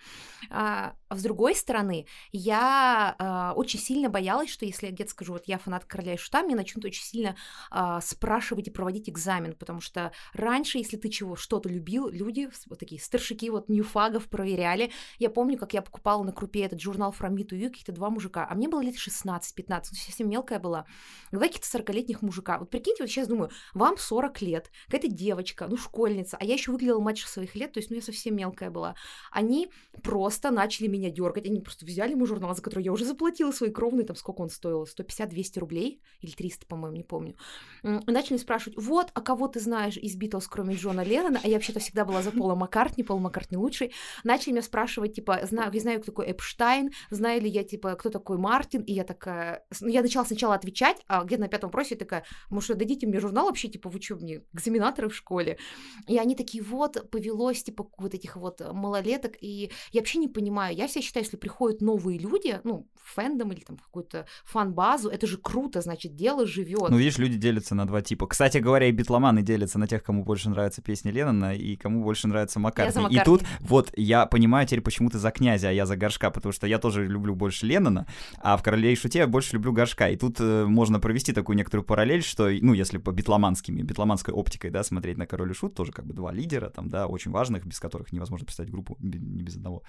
А 0.50 0.94
с 1.10 1.22
другой 1.22 1.54
стороны, 1.54 1.85
я 2.32 3.14
а, 3.18 3.52
очень 3.54 3.80
сильно 3.80 4.08
боялась, 4.08 4.50
что 4.50 4.64
если 4.64 4.86
я 4.86 4.92
где-то 4.92 5.10
скажу, 5.10 5.32
вот 5.34 5.44
я 5.46 5.58
фанат 5.58 5.84
Короля 5.84 6.14
и 6.14 6.16
Шута, 6.16 6.42
мне 6.42 6.54
начнут 6.54 6.84
очень 6.84 7.02
сильно 7.02 7.36
а, 7.70 8.00
спрашивать 8.00 8.68
и 8.68 8.70
проводить 8.70 9.08
экзамен, 9.08 9.54
потому 9.54 9.80
что 9.80 10.12
раньше, 10.32 10.78
если 10.78 10.96
ты 10.96 11.08
чего, 11.08 11.36
что-то 11.36 11.68
любил, 11.68 12.08
люди, 12.08 12.48
вот 12.68 12.78
такие 12.78 13.00
старшики, 13.00 13.50
вот 13.50 13.68
ньюфагов 13.68 14.28
проверяли. 14.28 14.92
Я 15.18 15.30
помню, 15.30 15.58
как 15.58 15.74
я 15.74 15.82
покупала 15.82 16.22
на 16.22 16.32
крупе 16.32 16.62
этот 16.62 16.80
журнал 16.80 17.14
From 17.18 17.34
Me 17.34 17.46
to 17.46 17.58
You, 17.58 17.68
каких-то 17.68 17.92
два 17.92 18.10
мужика, 18.10 18.46
а 18.48 18.54
мне 18.54 18.68
было 18.68 18.80
лет 18.80 18.96
16-15, 18.96 19.40
ну, 19.68 19.80
совсем 19.80 20.28
мелкая 20.28 20.58
была. 20.58 20.86
Два 21.32 21.46
каких-то 21.46 21.78
40-летних 21.78 22.22
мужика. 22.22 22.58
Вот 22.58 22.70
прикиньте, 22.70 23.02
вот 23.02 23.10
сейчас 23.10 23.28
думаю, 23.28 23.50
вам 23.74 23.98
40 23.98 24.40
лет, 24.42 24.70
какая-то 24.86 25.08
девочка, 25.08 25.66
ну, 25.68 25.76
школьница, 25.76 26.36
а 26.40 26.44
я 26.44 26.54
еще 26.54 26.72
выглядела 26.72 27.00
младше 27.00 27.28
своих 27.28 27.54
лет, 27.54 27.72
то 27.72 27.80
есть, 27.80 27.90
ну, 27.90 27.96
я 27.96 28.02
совсем 28.02 28.36
мелкая 28.36 28.70
была. 28.70 28.94
Они 29.30 29.68
просто 30.02 30.50
начали 30.50 30.86
меня 30.86 31.10
дергать, 31.10 31.46
они 31.46 31.60
просто 31.60 31.75
взяли 31.82 32.14
мой 32.14 32.26
журнал, 32.26 32.54
за 32.54 32.62
который 32.62 32.84
я 32.84 32.92
уже 32.92 33.04
заплатила 33.04 33.52
свои 33.52 33.70
кровные, 33.70 34.06
там, 34.06 34.16
сколько 34.16 34.40
он 34.40 34.50
стоил, 34.50 34.84
150-200 34.84 35.58
рублей, 35.58 36.02
или 36.20 36.30
300, 36.30 36.66
по-моему, 36.66 36.96
не 36.96 37.04
помню. 37.04 37.36
Начали 37.82 38.36
спрашивать, 38.36 38.78
вот, 38.78 39.10
а 39.14 39.20
кого 39.20 39.48
ты 39.48 39.60
знаешь 39.60 39.96
из 39.96 40.16
Битлз, 40.16 40.46
кроме 40.48 40.74
Джона 40.74 41.02
Леннона? 41.02 41.40
А 41.42 41.48
я 41.48 41.54
вообще-то 41.54 41.80
всегда 41.80 42.04
была 42.04 42.22
за 42.22 42.30
Пола 42.30 42.54
Маккартни, 42.54 43.04
Пол 43.04 43.18
Маккартни 43.18 43.56
лучший. 43.56 43.92
Начали 44.24 44.52
меня 44.52 44.62
спрашивать, 44.62 45.14
типа, 45.14 45.40
знаю, 45.42 45.70
я 45.72 45.80
знаю, 45.80 46.00
кто 46.00 46.12
такой 46.12 46.30
Эпштайн, 46.30 46.90
знаю 47.10 47.42
ли 47.42 47.48
я, 47.48 47.64
типа, 47.64 47.94
кто 47.94 48.10
такой 48.10 48.38
Мартин, 48.38 48.82
и 48.82 48.92
я 48.92 49.04
такая... 49.04 49.64
Ну, 49.80 49.88
я 49.88 50.02
начала 50.02 50.24
сначала 50.24 50.54
отвечать, 50.54 51.02
а 51.06 51.24
где-то 51.24 51.42
на 51.42 51.48
пятом 51.48 51.68
вопросе 51.68 51.96
такая, 51.96 52.24
может, 52.50 52.78
дадите 52.78 53.06
мне 53.06 53.20
журнал 53.20 53.46
вообще, 53.46 53.68
типа, 53.68 53.90
вы 53.90 54.00
мне 54.20 54.42
экзаменаторы 54.52 55.08
в 55.08 55.14
школе? 55.14 55.58
И 56.06 56.18
они 56.18 56.34
такие, 56.34 56.62
вот, 56.62 57.10
повелось, 57.10 57.62
типа, 57.62 57.88
вот 57.98 58.14
этих 58.14 58.36
вот 58.36 58.60
малолеток, 58.72 59.34
и 59.40 59.70
я 59.92 60.00
вообще 60.00 60.18
не 60.18 60.28
понимаю, 60.28 60.76
я 60.76 60.86
вся 60.86 61.00
считаю, 61.00 61.24
если 61.24 61.36
приходят 61.66 61.80
новые 61.80 62.18
люди, 62.18 62.60
ну, 62.64 62.86
в 63.06 63.14
фэндом 63.14 63.52
или 63.52 63.60
там 63.60 63.76
какую-то 63.76 64.26
фан-базу, 64.44 65.08
это 65.08 65.26
же 65.26 65.38
круто, 65.38 65.80
значит, 65.80 66.16
дело 66.16 66.46
живет. 66.46 66.90
Ну, 66.90 66.96
видишь, 66.96 67.18
люди 67.18 67.36
делятся 67.36 67.74
на 67.74 67.86
два 67.86 68.02
типа. 68.02 68.26
Кстати 68.26 68.58
говоря, 68.58 68.88
и 68.88 68.92
битломаны 68.92 69.42
делятся 69.42 69.78
на 69.78 69.86
тех, 69.86 70.02
кому 70.02 70.24
больше 70.24 70.50
нравятся 70.50 70.82
песни 70.82 71.10
Леннона 71.10 71.54
и 71.54 71.76
кому 71.76 72.02
больше 72.02 72.26
нравится 72.26 72.58
Маккартни. 72.58 73.02
за 73.02 73.08
И 73.08 73.24
тут 73.24 73.42
Маккартни. 73.42 73.66
вот 73.68 73.92
я 73.96 74.26
понимаю 74.26 74.66
теперь, 74.66 74.80
почему 74.80 75.08
ты 75.08 75.18
за 75.18 75.30
князя, 75.30 75.68
а 75.68 75.72
я 75.72 75.86
за 75.86 75.96
горшка, 75.96 76.30
потому 76.30 76.52
что 76.52 76.66
я 76.66 76.78
тоже 76.78 77.06
люблю 77.06 77.34
больше 77.34 77.66
Леннона, 77.66 78.06
а 78.40 78.56
в 78.56 78.62
Короле 78.62 78.92
и 78.92 78.96
Шуте 78.96 79.20
я 79.20 79.26
больше 79.26 79.54
люблю 79.54 79.72
горшка. 79.72 80.08
И 80.08 80.16
тут 80.16 80.40
э, 80.40 80.64
можно 80.66 80.98
провести 80.98 81.32
такую 81.32 81.56
некоторую 81.56 81.86
параллель, 81.86 82.22
что, 82.22 82.50
ну, 82.60 82.74
если 82.74 82.98
по 82.98 83.12
битломанскими, 83.12 83.82
битломанской 83.82 84.34
оптикой, 84.34 84.70
да, 84.70 84.82
смотреть 84.82 85.16
на 85.16 85.26
Король 85.26 85.52
и 85.52 85.54
Шут, 85.54 85.74
тоже 85.74 85.92
как 85.92 86.06
бы 86.06 86.12
два 86.14 86.32
лидера, 86.32 86.70
там, 86.70 86.88
да, 86.88 87.06
очень 87.06 87.30
важных, 87.30 87.64
без 87.64 87.78
которых 87.78 88.12
невозможно 88.12 88.46
представить 88.46 88.72
группу, 88.72 88.96
не 89.00 89.42
без 89.44 89.56
одного. 89.56 89.82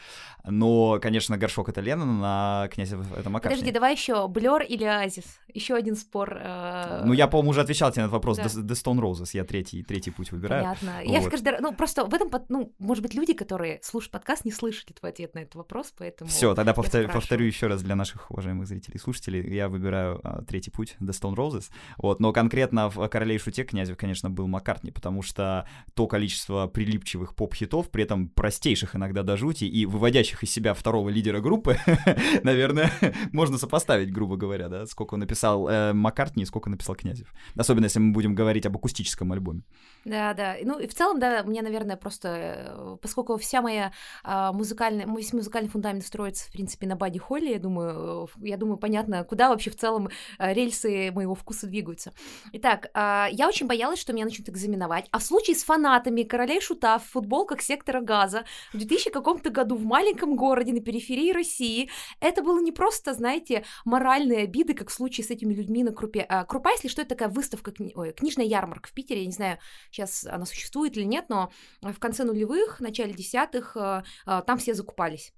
Но, 0.46 1.00
конечно, 1.02 1.38
горшок 1.38 1.66
это 1.69 1.82
Леннон, 1.82 2.21
а 2.23 2.67
князь 2.69 2.91
это 2.91 3.30
Маккартни. 3.30 3.58
Подожди, 3.58 3.71
давай 3.71 3.93
еще 3.93 4.27
Блер 4.27 4.62
или 4.62 4.84
Азис? 4.84 5.39
Еще 5.53 5.75
один 5.75 5.95
спор. 5.95 6.38
э, 6.39 7.03
Ну, 7.06 7.13
я, 7.13 7.27
по-моему, 7.27 7.51
уже 7.51 7.62
отвечал 7.62 7.91
тебе 7.91 8.03
на 8.03 8.06
этот 8.08 8.13
вопрос. 8.13 8.38
Да. 8.38 8.43
The, 8.43 8.63
The 8.63 8.73
Stone 8.73 8.99
Roses. 8.99 9.30
Я 9.34 9.43
третий, 9.43 9.84
третий 9.84 10.12
путь 10.12 10.32
выбираю. 10.32 10.63
Понятно. 10.63 11.01
Я 11.03 11.17
же 11.19 11.23
Вот. 11.25 11.32
каждый 11.32 11.49
раз... 11.49 11.62
Ну, 11.62 11.73
просто 11.73 12.06
в 12.06 12.13
этом... 12.13 12.30
Ну, 12.49 12.73
может 12.80 13.01
быть, 13.03 13.13
люди, 13.15 13.34
которые 13.34 13.80
слушают 13.84 14.12
подкаст, 14.12 14.45
не 14.45 14.51
слышали 14.51 14.93
твой 14.93 15.12
ответ 15.12 15.34
на 15.36 15.39
этот 15.39 15.56
вопрос, 15.56 15.93
поэтому... 15.97 16.30
Все, 16.30 16.53
тогда 16.56 16.73
повтор- 16.73 17.12
повторю 17.12 17.45
еще 17.45 17.67
раз 17.67 17.82
для 17.82 17.95
наших 17.95 18.30
уважаемых 18.32 18.67
зрителей 18.67 18.95
и 18.95 18.99
слушателей. 18.99 19.53
Я 19.53 19.67
выбираю 19.69 20.19
а, 20.23 20.41
третий 20.43 20.71
путь, 20.71 20.95
The 20.99 21.10
Stone 21.10 21.36
Roses. 21.36 21.69
Вот, 21.97 22.19
но 22.19 22.32
конкретно 22.34 22.89
в 22.89 23.08
«Короле 23.08 23.36
и 23.36 23.39
Шуте» 23.39 23.63
Князев, 23.63 23.97
конечно, 23.97 24.30
был 24.30 24.47
Маккартни, 24.47 24.91
потому 24.91 25.21
что 25.21 25.67
то 25.95 26.08
количество 26.08 26.67
прилипчивых 26.67 27.36
поп-хитов, 27.36 27.89
при 27.89 28.03
этом 28.03 28.30
простейших 28.30 28.95
иногда 28.95 29.23
до 29.23 29.38
жути 29.38 29.63
и 29.65 29.86
выводящих 29.86 30.43
из 30.43 30.51
себя 30.51 30.73
второго 30.73 31.10
лидера 31.10 31.39
группы, 31.39 31.57
наверное, 32.43 32.91
можно 33.34 33.58
сопоставить, 33.58 34.12
грубо 34.12 34.36
говоря, 34.36 34.70
да, 34.70 34.86
сколько 34.86 35.17
написал 35.17 35.67
э, 35.67 35.93
Маккартни 35.93 36.43
и 36.43 36.46
сколько 36.46 36.70
написал 36.70 36.96
Князев. 36.96 37.34
Особенно, 37.56 37.86
если 37.86 38.00
мы 38.00 38.13
будем 38.13 38.36
говорить 38.36 38.65
об 38.65 38.76
акустическом 38.78 39.32
альбоме. 39.32 39.63
Да, 40.06 40.34
да. 40.34 40.56
Ну, 40.63 40.80
и 40.80 40.88
в 40.88 40.93
целом, 40.93 41.20
да, 41.20 41.43
мне, 41.43 41.62
наверное, 41.62 41.98
просто, 41.98 42.28
э, 42.30 42.98
поскольку 43.02 43.38
вся 43.38 43.62
моя 43.62 43.91
а, 44.24 44.52
музыкальная, 44.54 45.06
мой 45.06 45.24
музыкальный 45.34 45.70
фундамент 45.70 46.06
строится, 46.06 46.48
в 46.48 46.52
принципе, 46.52 46.88
на 46.88 46.96
Бади 46.96 47.20
Холли, 47.20 47.50
я 47.50 47.60
думаю, 47.60 48.30
э, 48.41 48.48
я 48.48 48.58
думаю, 48.58 48.78
понятно, 48.78 49.24
куда 49.24 49.50
вообще 49.50 49.70
в 49.70 49.76
целом 49.76 50.10
э, 50.39 50.54
рельсы 50.54 51.12
моего 51.12 51.36
вкуса 51.36 51.67
двигаются. 51.67 52.13
Итак, 52.54 52.89
а, 52.93 53.28
я 53.32 53.48
очень 53.48 53.67
боялась, 53.67 54.00
что 54.00 54.13
меня 54.13 54.26
начнут 54.26 54.50
экзаменовать, 54.50 55.08
а 55.12 55.20
в 55.20 55.24
случае 55.24 55.56
с 55.56 55.63
фанатами 55.63 56.24
королей 56.24 56.62
шута 56.62 57.00
в 57.00 57.06
футболках 57.06 57.62
сектора 57.62 58.02
газа 58.02 58.46
в 58.74 58.78
2000 58.78 59.12
каком-то 59.12 59.50
году 59.50 59.76
в 59.76 59.86
маленьком 59.86 60.36
городе 60.36 60.74
на 60.74 60.80
периферии 60.80 61.32
России, 61.38 61.89
это 62.19 62.41
было 62.41 62.60
не 62.60 62.71
просто, 62.71 63.13
знаете, 63.13 63.63
моральные 63.86 64.43
обиды, 64.43 64.73
как 64.73 64.89
в 64.89 64.93
случае 64.93 65.26
с 65.26 65.30
этими 65.32 65.54
людьми 65.54 65.84
на 65.84 65.91
Крупе. 65.91 66.26
А, 66.28 66.45
Крупа, 66.45 66.71
если 66.71 66.88
что, 66.88 67.02
это 67.02 67.10
такая 67.10 67.30
выставка, 67.30 67.71
кни- 67.71 67.93
ой, 67.95 68.13
книжная 68.13 68.45
ярмарка 68.45 68.89
в 68.89 68.93
Питере, 68.93 69.21
я 69.21 69.26
не 69.28 69.32
знаю, 69.32 69.60
сейчас 69.91 70.26
она 70.26 70.45
существует 70.45 70.97
или 70.97 71.04
нет, 71.04 71.26
но 71.30 71.52
в 71.82 72.00
конце 72.00 72.23
нулевых, 72.23 72.80
начале 72.80 73.13
десятых 73.13 73.78
э, 73.78 74.04
э, 74.26 74.41
там 74.45 74.58
все 74.58 74.73
закупались. 74.73 75.34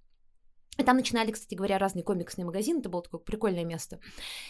И 0.80 0.84
там 0.84 0.96
начинали, 0.96 1.32
кстати 1.32 1.56
говоря, 1.56 1.78
разные 1.78 2.04
комиксные 2.04 2.46
магазины, 2.46 2.80
это 2.80 2.88
было 2.88 3.04
такое 3.04 3.20
прикольное 3.20 3.66
место. 3.66 4.00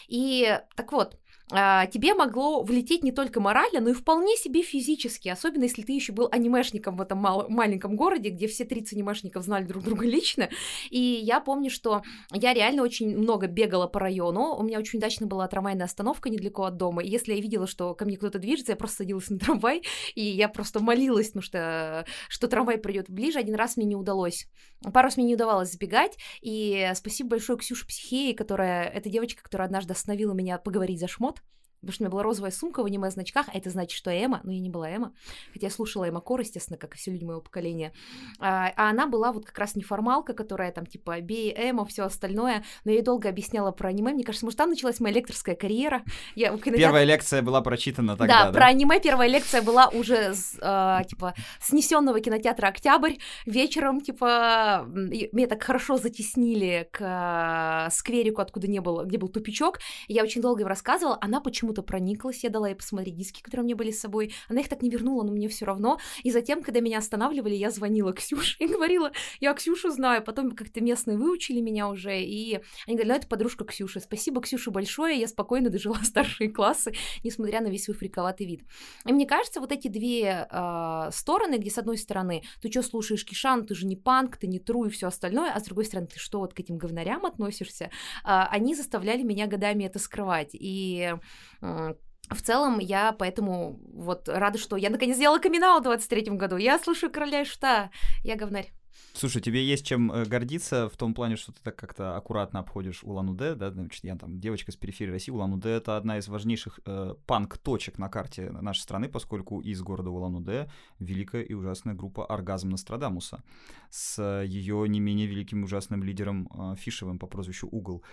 И 0.08 0.60
так 0.76 0.92
вот, 0.92 1.16
а, 1.16 1.20
тебе 1.50 2.14
могло 2.14 2.62
влететь 2.62 3.04
не 3.04 3.12
только 3.12 3.40
морально, 3.40 3.80
но 3.80 3.90
и 3.90 3.94
вполне 3.94 4.36
себе 4.38 4.62
физически, 4.62 5.30
особенно 5.30 5.64
если 5.64 5.82
ты 5.82 5.94
еще 5.94 6.14
был 6.14 6.30
анимешником 6.32 6.96
в 6.96 7.02
этом 7.02 7.18
мал- 7.18 7.48
маленьком 7.50 7.96
городе, 7.96 8.30
где 8.30 8.48
все 8.48 8.66
30 8.66 8.94
анимешников 8.94 9.44
знали 9.44 9.64
друг 9.64 9.84
друга 9.84 10.06
лично. 10.06 10.50
И 10.92 11.00
я 11.00 11.40
помню, 11.40 11.72
что 11.72 12.04
я 12.32 12.54
реально 12.54 12.84
очень 12.84 13.18
много 13.18 13.48
бегала 13.48 13.88
по 13.88 14.00
району, 14.00 14.56
у 14.56 14.64
меня 14.64 14.78
очень 14.78 15.00
удачно 15.00 15.26
была 15.26 15.48
трамвайная 15.48 15.86
остановка 15.86 16.30
недалеко 16.30 16.66
от 16.66 16.78
дома, 16.78 17.04
и 17.04 17.10
если 17.10 17.34
я 17.34 17.42
видела, 17.42 17.66
что 17.66 17.96
ко 17.96 18.06
мне 18.06 18.18
кто-то 18.18 18.38
движется, 18.38 18.74
я 18.74 18.76
просто 18.76 18.98
садилась 18.98 19.30
на 19.30 19.40
трамвай, 19.40 19.84
и 20.16 20.24
я 20.24 20.50
просто 20.50 20.80
молилась, 20.80 21.34
ну 21.34 21.42
что, 21.42 22.06
что 22.28 22.48
трамвай 22.48 22.78
придет 22.78 23.10
ближе, 23.10 23.40
один 23.40 23.56
раз 23.56 23.76
мне 23.76 23.88
не 23.88 23.96
удалось. 23.96 24.48
Пару 24.94 25.08
раз 25.08 25.18
мне 25.18 25.26
не 25.26 25.36
удавалось 25.36 25.72
сбегать, 25.72 26.18
и 26.42 26.92
спасибо 26.96 27.32
большое 27.32 27.58
Ксюше 27.58 27.88
Психеи, 27.88 28.34
которая, 28.34 28.84
эта 28.84 29.10
девочка, 29.10 29.44
которая 29.44 29.68
однажды 29.68 29.94
остановила 29.94 30.34
меня 30.34 30.58
поговорить 30.58 31.00
за 31.00 31.08
шмот, 31.20 31.44
Потому 31.82 31.94
что 31.94 32.04
у 32.04 32.06
меня 32.06 32.12
была 32.12 32.24
розовая 32.24 32.52
сумка 32.52 32.84
в 32.84 32.86
аниме-значках, 32.86 33.48
а 33.48 33.58
это 33.58 33.70
значит, 33.70 33.98
что 33.98 34.12
Эма, 34.12 34.42
но 34.44 34.52
я 34.52 34.60
не 34.60 34.70
была 34.70 34.90
Эма, 34.90 35.14
хотя 35.54 35.68
я 35.68 35.72
слушала 35.72 36.08
Эма 36.08 36.22
Кор, 36.22 36.42
естественно, 36.42 36.78
как 36.78 36.96
и 36.96 36.98
все 36.98 37.12
люди 37.12 37.24
моего 37.24 37.42
поколения, 37.42 37.94
а, 38.40 38.72
а 38.76 38.90
она 38.90 39.08
была 39.08 39.32
вот 39.32 39.46
как 39.46 39.58
раз 39.58 39.76
неформалка, 39.76 40.34
которая 40.34 40.72
там 40.72 40.86
типа 40.86 41.20
бей 41.22 41.54
Эма, 41.56 41.86
все 41.86 42.04
остальное, 42.04 42.64
но 42.84 42.92
я 42.92 42.98
ей 42.98 43.04
долго 43.04 43.30
объясняла 43.30 43.72
про 43.72 43.90
аниме, 43.90 44.14
мне 44.14 44.24
кажется, 44.24 44.46
может, 44.46 44.58
там 44.58 44.70
началась 44.70 45.00
моя 45.00 45.16
лекторская 45.16 45.56
карьера. 45.56 46.04
Я, 46.36 46.50
кинотеатр... 46.50 46.78
Первая 46.78 47.04
лекция 47.06 47.42
была 47.42 47.62
прочитана 47.62 48.18
тогда, 48.18 48.46
да? 48.46 48.46
Да, 48.48 48.54
про 48.54 48.66
аниме 48.68 49.00
первая 49.00 49.30
лекция 49.30 49.62
была 49.62 49.88
уже 49.88 50.34
с, 50.34 50.58
э, 50.62 51.08
типа 51.08 51.34
снесенного 51.62 52.20
кинотеатра 52.20 52.68
«Октябрь» 52.68 53.16
вечером, 53.46 54.02
типа, 54.02 54.86
меня 54.88 55.48
так 55.48 55.64
хорошо 55.64 55.98
затеснили 55.98 56.88
к 56.92 57.00
э, 57.02 57.92
скверику, 57.92 58.42
откуда 58.42 58.68
не 58.68 58.80
было, 58.80 59.06
где 59.06 59.18
был 59.18 59.30
тупичок, 59.30 59.80
я 60.08 60.24
очень 60.24 60.42
долго 60.42 60.62
им 60.62 60.68
рассказывала, 60.68 61.18
она 61.22 61.40
почему 61.40 61.69
почему-то 61.70 61.84
прониклась, 61.84 62.44
я 62.44 62.50
дала 62.50 62.70
ей 62.70 62.76
посмотреть 62.76 63.16
диски, 63.16 63.42
которые 63.42 63.64
у 63.64 63.66
меня 63.66 63.76
были 63.76 63.92
с 63.92 64.00
собой, 64.00 64.34
она 64.48 64.62
их 64.62 64.70
так 64.70 64.82
не 64.82 64.90
вернула, 64.90 65.24
но 65.24 65.32
мне 65.32 65.48
все 65.48 65.66
равно, 65.66 66.00
и 66.24 66.32
затем, 66.32 66.64
когда 66.64 66.80
меня 66.80 66.98
останавливали, 66.98 67.54
я 67.54 67.70
звонила 67.70 68.12
Ксюше 68.14 68.56
и 68.60 68.68
говорила, 68.68 69.12
я 69.40 69.54
Ксюшу 69.54 69.92
знаю, 69.92 70.24
потом 70.24 70.52
как-то 70.52 70.82
местные 70.82 71.18
выучили 71.18 71.62
меня 71.62 71.90
уже, 71.90 72.20
и 72.20 72.60
они 72.88 72.96
говорят, 72.96 73.08
ну 73.08 73.16
это 73.16 73.28
подружка 73.28 73.66
Ксюши, 73.66 74.00
спасибо 74.00 74.42
Ксюше 74.42 74.72
большое, 74.72 75.20
я 75.20 75.28
спокойно 75.28 75.70
дожила 75.70 76.00
старшие 76.04 76.50
классы, 76.50 76.94
несмотря 77.24 77.62
на 77.62 77.68
весь 77.68 77.84
свой 77.84 77.96
фриковатый 77.96 78.48
вид. 78.48 78.62
И 79.06 79.14
мне 79.14 79.28
кажется, 79.28 79.60
вот 79.60 79.72
эти 79.72 79.90
две 79.90 80.48
э, 80.50 81.10
стороны, 81.12 81.58
где 81.58 81.70
с 81.70 81.78
одной 81.78 81.98
стороны, 81.98 82.44
ты 82.62 82.72
что 82.72 82.82
слушаешь 82.82 83.26
Кишан, 83.26 83.66
ты 83.66 83.76
же 83.76 83.86
не 83.86 83.96
панк, 83.96 84.38
ты 84.38 84.48
не 84.48 84.60
тру 84.60 84.86
и 84.86 84.90
все 84.90 85.08
остальное, 85.08 85.52
а 85.52 85.60
с 85.60 85.64
другой 85.64 85.86
стороны, 85.86 86.08
ты 86.08 86.20
что 86.20 86.40
вот 86.40 86.54
к 86.54 86.60
этим 86.60 86.78
говнарям 86.78 87.26
относишься, 87.26 87.86
э, 87.86 87.90
они 88.24 88.74
заставляли 88.74 89.22
меня 89.22 89.46
годами 89.46 89.84
это 89.84 90.00
скрывать. 90.00 90.50
И 90.54 91.14
в 91.62 92.42
целом, 92.42 92.80
я 92.80 93.12
поэтому 93.12 93.80
вот 93.94 94.30
рада, 94.30 94.58
что 94.58 94.78
я 94.78 94.90
наконец 94.90 95.16
сделала 95.16 95.40
камин 95.40 95.62
в 95.62 95.88
23-м 95.88 96.38
году. 96.38 96.58
Я 96.58 96.80
слушаю 96.80 97.12
Короля 97.12 97.42
и 97.42 97.46
Шута. 97.46 97.90
Я 98.24 98.36
говнарь. 98.36 98.72
Слушай, 99.14 99.42
тебе 99.42 99.66
есть 99.66 99.86
чем 99.86 100.12
э, 100.12 100.26
гордиться 100.26 100.88
в 100.88 100.96
том 100.96 101.14
плане, 101.14 101.36
что 101.36 101.52
ты 101.52 101.60
так 101.64 101.76
как-то 101.76 102.16
аккуратно 102.16 102.60
обходишь 102.60 103.04
Улан-Удэ, 103.04 103.56
да, 103.56 103.72
значит, 103.72 104.04
я 104.04 104.16
там 104.16 104.40
девочка 104.40 104.72
с 104.72 104.76
периферии 104.76 105.12
России, 105.12 105.32
Улан-Удэ— 105.32 105.70
это 105.72 105.98
одна 105.98 106.20
из 106.20 106.28
важнейших 106.28 106.80
э, 106.86 107.16
панк-точек 107.26 107.98
на 107.98 108.08
карте 108.08 108.52
нашей 108.52 108.82
страны, 108.82 109.10
поскольку 109.10 109.62
из 109.62 109.82
города 109.82 110.10
Улан-Удэ 110.10 110.70
великая 111.00 111.42
и 111.42 111.54
ужасная 111.54 111.96
группа 111.96 112.26
«Оргазм 112.26 112.70
Нострадамуса» 112.70 113.44
с 113.90 114.44
ее 114.44 114.88
не 114.88 115.00
менее 115.00 115.28
великим 115.28 115.62
и 115.62 115.64
ужасным 115.66 116.04
лидером 116.04 116.48
э, 116.54 116.76
Фишевым 116.78 117.20
по 117.20 117.28
прозвищу 117.28 117.68
Угол. 117.70 118.04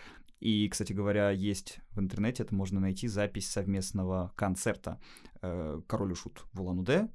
И, 0.40 0.68
кстати 0.68 0.92
говоря, 0.92 1.30
есть 1.30 1.78
в 1.90 2.00
интернете, 2.00 2.42
это 2.42 2.54
можно 2.54 2.78
найти, 2.80 3.08
запись 3.08 3.50
совместного 3.50 4.32
концерта 4.36 5.00
э, 5.40 5.80
«Король 5.86 6.12
и 6.12 6.14
Шут» 6.14 6.44
в 6.52 6.60
Улан-Удэ, 6.60 7.08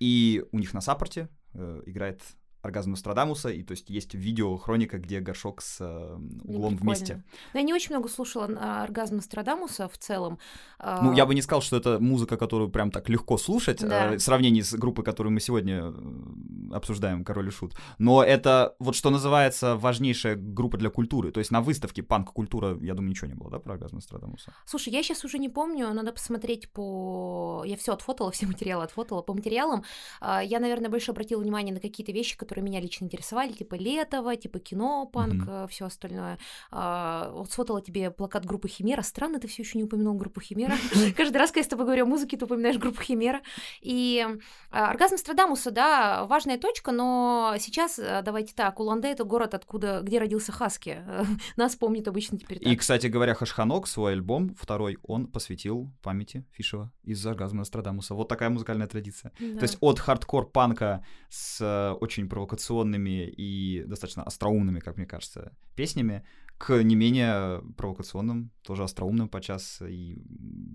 и 0.00 0.44
у 0.50 0.58
них 0.58 0.74
на 0.74 0.80
саппорте 0.80 1.28
э, 1.52 1.82
играет 1.86 2.20
оргазм 2.64 2.92
Нострадамуса, 2.92 3.50
и 3.50 3.62
то 3.62 3.72
есть 3.72 3.90
есть 3.90 4.14
видео 4.14 4.56
хроника, 4.56 4.98
где 4.98 5.20
горшок 5.20 5.60
с 5.60 5.78
э, 5.80 6.18
углом 6.44 6.76
вместе. 6.76 7.22
Но 7.52 7.60
я 7.60 7.66
не 7.66 7.74
очень 7.74 7.90
много 7.90 8.08
слушала 8.08 8.48
а, 8.58 8.84
оргазм 8.84 9.16
Нострадамуса 9.16 9.88
в 9.88 9.98
целом. 9.98 10.38
А, 10.78 11.02
ну, 11.02 11.12
я 11.12 11.26
бы 11.26 11.34
не 11.34 11.42
сказал, 11.42 11.60
что 11.60 11.76
это 11.76 11.98
музыка, 12.00 12.36
которую 12.36 12.70
прям 12.70 12.90
так 12.90 13.08
легко 13.08 13.36
слушать, 13.36 13.80
да. 13.80 14.12
э, 14.12 14.16
в 14.16 14.20
сравнении 14.20 14.62
с 14.62 14.72
группой, 14.74 15.04
которую 15.04 15.32
мы 15.32 15.40
сегодня 15.40 15.92
э, 15.94 16.74
обсуждаем, 16.74 17.24
Король 17.24 17.48
и 17.48 17.50
Шут. 17.50 17.74
Но 17.98 18.22
это 18.22 18.74
вот 18.78 18.96
что 18.96 19.10
называется 19.10 19.76
важнейшая 19.76 20.36
группа 20.36 20.78
для 20.78 20.90
культуры. 20.90 21.32
То 21.32 21.40
есть 21.40 21.50
на 21.50 21.60
выставке 21.60 22.02
панк-культура, 22.02 22.78
я 22.80 22.94
думаю, 22.94 23.10
ничего 23.10 23.28
не 23.28 23.34
было, 23.34 23.50
да, 23.50 23.58
про 23.58 23.74
оргазм 23.74 23.96
Нострадамуса? 23.96 24.54
Слушай, 24.64 24.92
я 24.92 25.02
сейчас 25.02 25.24
уже 25.24 25.38
не 25.38 25.48
помню, 25.48 25.92
надо 25.92 26.12
посмотреть 26.12 26.70
по... 26.70 27.62
Я 27.66 27.76
все 27.76 27.92
отфотала, 27.92 28.30
все 28.32 28.46
материалы 28.46 28.84
отфотала. 28.84 29.22
По 29.22 29.34
материалам 29.34 29.84
а, 30.20 30.42
я, 30.42 30.60
наверное, 30.60 30.90
больше 30.90 31.10
обратила 31.10 31.40
внимание 31.40 31.74
на 31.74 31.80
какие-то 31.80 32.12
вещи, 32.12 32.36
которые 32.36 32.53
которые 32.54 32.70
меня 32.70 32.80
лично 32.80 33.06
интересовали, 33.06 33.50
типа 33.50 33.74
Летова, 33.74 34.36
типа 34.36 34.60
кино, 34.60 35.06
панк, 35.12 35.48
mm-hmm. 35.48 35.64
Э, 35.64 35.68
все 35.68 35.86
остальное. 35.86 36.38
А, 36.70 37.32
вот 37.32 37.50
сфотала 37.50 37.82
тебе 37.82 38.12
плакат 38.12 38.44
группы 38.44 38.68
Химера. 38.68 39.02
Странно, 39.02 39.40
ты 39.40 39.48
все 39.48 39.62
еще 39.62 39.76
не 39.76 39.84
упомянул 39.84 40.14
группу 40.14 40.40
Химера. 40.40 40.76
Каждый 41.16 41.38
раз, 41.38 41.50
когда 41.50 41.60
я 41.60 41.64
с 41.64 41.68
тобой 41.68 41.86
говорю 41.86 42.04
о 42.04 42.06
музыке, 42.06 42.36
ты 42.36 42.44
упоминаешь 42.44 42.78
группу 42.78 43.02
Химера. 43.02 43.40
И 43.80 44.24
а, 44.70 44.90
оргазм 44.90 45.16
Страдамуса, 45.16 45.72
да, 45.72 46.26
важная 46.26 46.56
точка, 46.56 46.92
но 46.92 47.56
сейчас, 47.58 47.98
э, 47.98 48.22
давайте 48.24 48.54
так, 48.54 48.78
Уланде 48.78 49.08
это 49.08 49.24
город, 49.24 49.54
откуда, 49.54 50.00
где 50.02 50.20
родился 50.20 50.52
Хаски. 50.52 50.98
Нас 51.56 51.74
помнит 51.74 52.06
обычно 52.06 52.38
теперь 52.38 52.60
так. 52.60 52.72
И, 52.72 52.76
кстати 52.76 53.08
говоря, 53.08 53.34
Хашханок 53.34 53.88
свой 53.88 54.12
альбом, 54.12 54.54
второй, 54.54 54.98
он 55.02 55.26
посвятил 55.26 55.92
памяти 56.02 56.44
Фишева 56.52 56.92
из 57.02 57.26
оргазма 57.26 57.60
Нострадамуса. 57.60 58.14
Вот 58.14 58.28
такая 58.28 58.50
музыкальная 58.50 58.86
традиция. 58.86 59.32
Да. 59.40 59.58
То 59.58 59.64
есть 59.64 59.78
от 59.80 59.98
хардкор-панка 59.98 61.04
с 61.28 61.60
э, 61.60 61.96
очень 62.00 62.28
провокационным 62.28 62.43
провокационными 62.44 63.26
и 63.26 63.84
достаточно 63.86 64.22
остроумными, 64.22 64.80
как 64.80 64.96
мне 64.96 65.06
кажется, 65.06 65.52
песнями, 65.76 66.22
к 66.58 66.82
не 66.82 66.96
менее 66.96 67.62
провокационным, 67.76 68.50
тоже 68.64 68.84
остроумным 68.84 69.28
подчас 69.28 69.82
и 69.82 70.16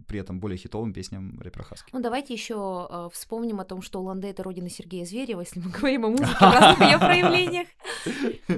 при 0.07 0.19
этом 0.19 0.39
более 0.39 0.57
хитовым 0.57 0.93
песням 0.93 1.39
рэпера 1.39 1.63
Хаски. 1.63 1.89
Ну, 1.91 2.01
давайте 2.01 2.33
еще 2.33 2.87
э, 2.89 3.09
вспомним 3.13 3.59
о 3.59 3.65
том, 3.65 3.81
что 3.81 3.99
Уланде— 3.99 4.29
это 4.29 4.43
родина 4.43 4.69
Сергея 4.69 5.05
Зверева, 5.05 5.41
если 5.41 5.59
мы 5.59 5.71
говорим 5.79 6.05
о 6.05 6.09
музыке 6.09 6.35
в 6.35 6.41
разных 6.41 6.81
ее 6.81 6.97
проявлениях. 6.99 7.67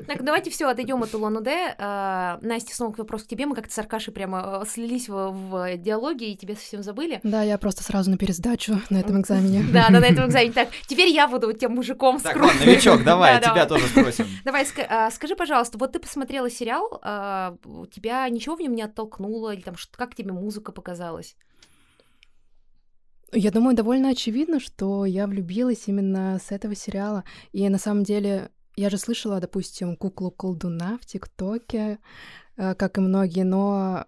Так, 0.08 0.24
давайте 0.24 0.50
все 0.50 0.68
отойдем 0.68 1.02
от 1.04 1.14
Улан-Удэ. 1.14 1.76
Э, 1.78 2.38
Настя, 2.42 2.76
снова 2.76 2.94
вопрос 2.98 3.24
к 3.24 3.28
тебе. 3.28 3.46
Мы 3.46 3.56
как-то 3.56 3.74
с 3.74 3.80
Аркашей 3.80 4.14
прямо 4.14 4.62
э, 4.64 4.68
слились 4.68 5.08
в, 5.08 5.32
в 5.32 5.78
диалоге 5.78 6.32
и 6.32 6.38
тебя 6.38 6.56
совсем 6.56 6.84
забыли. 6.84 7.20
Да, 7.24 7.44
я 7.44 7.58
просто 7.58 7.84
сразу 7.84 8.12
на 8.12 8.18
пересдачу 8.18 8.82
на 8.90 9.00
этом 9.00 9.22
экзамене. 9.22 9.66
Да, 9.72 9.88
да, 9.90 10.00
на 10.00 10.06
этом 10.06 10.28
экзамене. 10.28 10.52
Так, 10.52 10.70
теперь 10.88 11.10
я 11.10 11.28
буду 11.28 11.54
тем 11.54 11.74
мужиком 11.74 12.20
с 12.20 12.24
Так, 12.24 12.36
новичок, 12.36 13.04
давай, 13.04 13.40
тебя 13.40 13.66
тоже 13.66 13.88
спросим. 13.88 14.26
Давай, 14.44 14.66
э, 14.66 15.10
скажи, 15.12 15.36
пожалуйста, 15.36 15.78
вот 15.78 15.94
ты 15.94 16.00
посмотрела 16.00 16.50
сериал, 16.50 17.00
а, 17.14 17.58
тебя 17.92 18.30
ничего 18.30 18.56
в 18.56 18.62
нем 18.62 18.74
не 18.74 18.84
оттолкнуло, 18.84 19.54
или 19.54 19.62
там 19.62 19.76
как 19.92 20.16
тебе 20.16 20.32
музыка 20.32 20.72
показалась? 20.72 21.36
Я 23.34 23.52
думаю, 23.52 23.76
довольно 23.76 24.10
очевидно, 24.10 24.60
что 24.60 25.06
я 25.06 25.28
влюбилась 25.28 25.88
именно 25.88 26.40
с 26.40 26.52
этого 26.52 26.74
сериала. 26.74 27.24
И 27.52 27.68
на 27.68 27.78
самом 27.78 28.04
деле, 28.04 28.50
я 28.78 28.90
же 28.90 28.98
слышала, 28.98 29.42
допустим, 29.42 29.98
куклу 29.98 30.32
колдуна 30.32 30.98
в 31.02 31.06
ТикТоке, 31.06 32.00
э, 32.56 32.76
как 32.76 32.98
и 32.98 33.02
многие, 33.02 33.44
но 33.44 34.06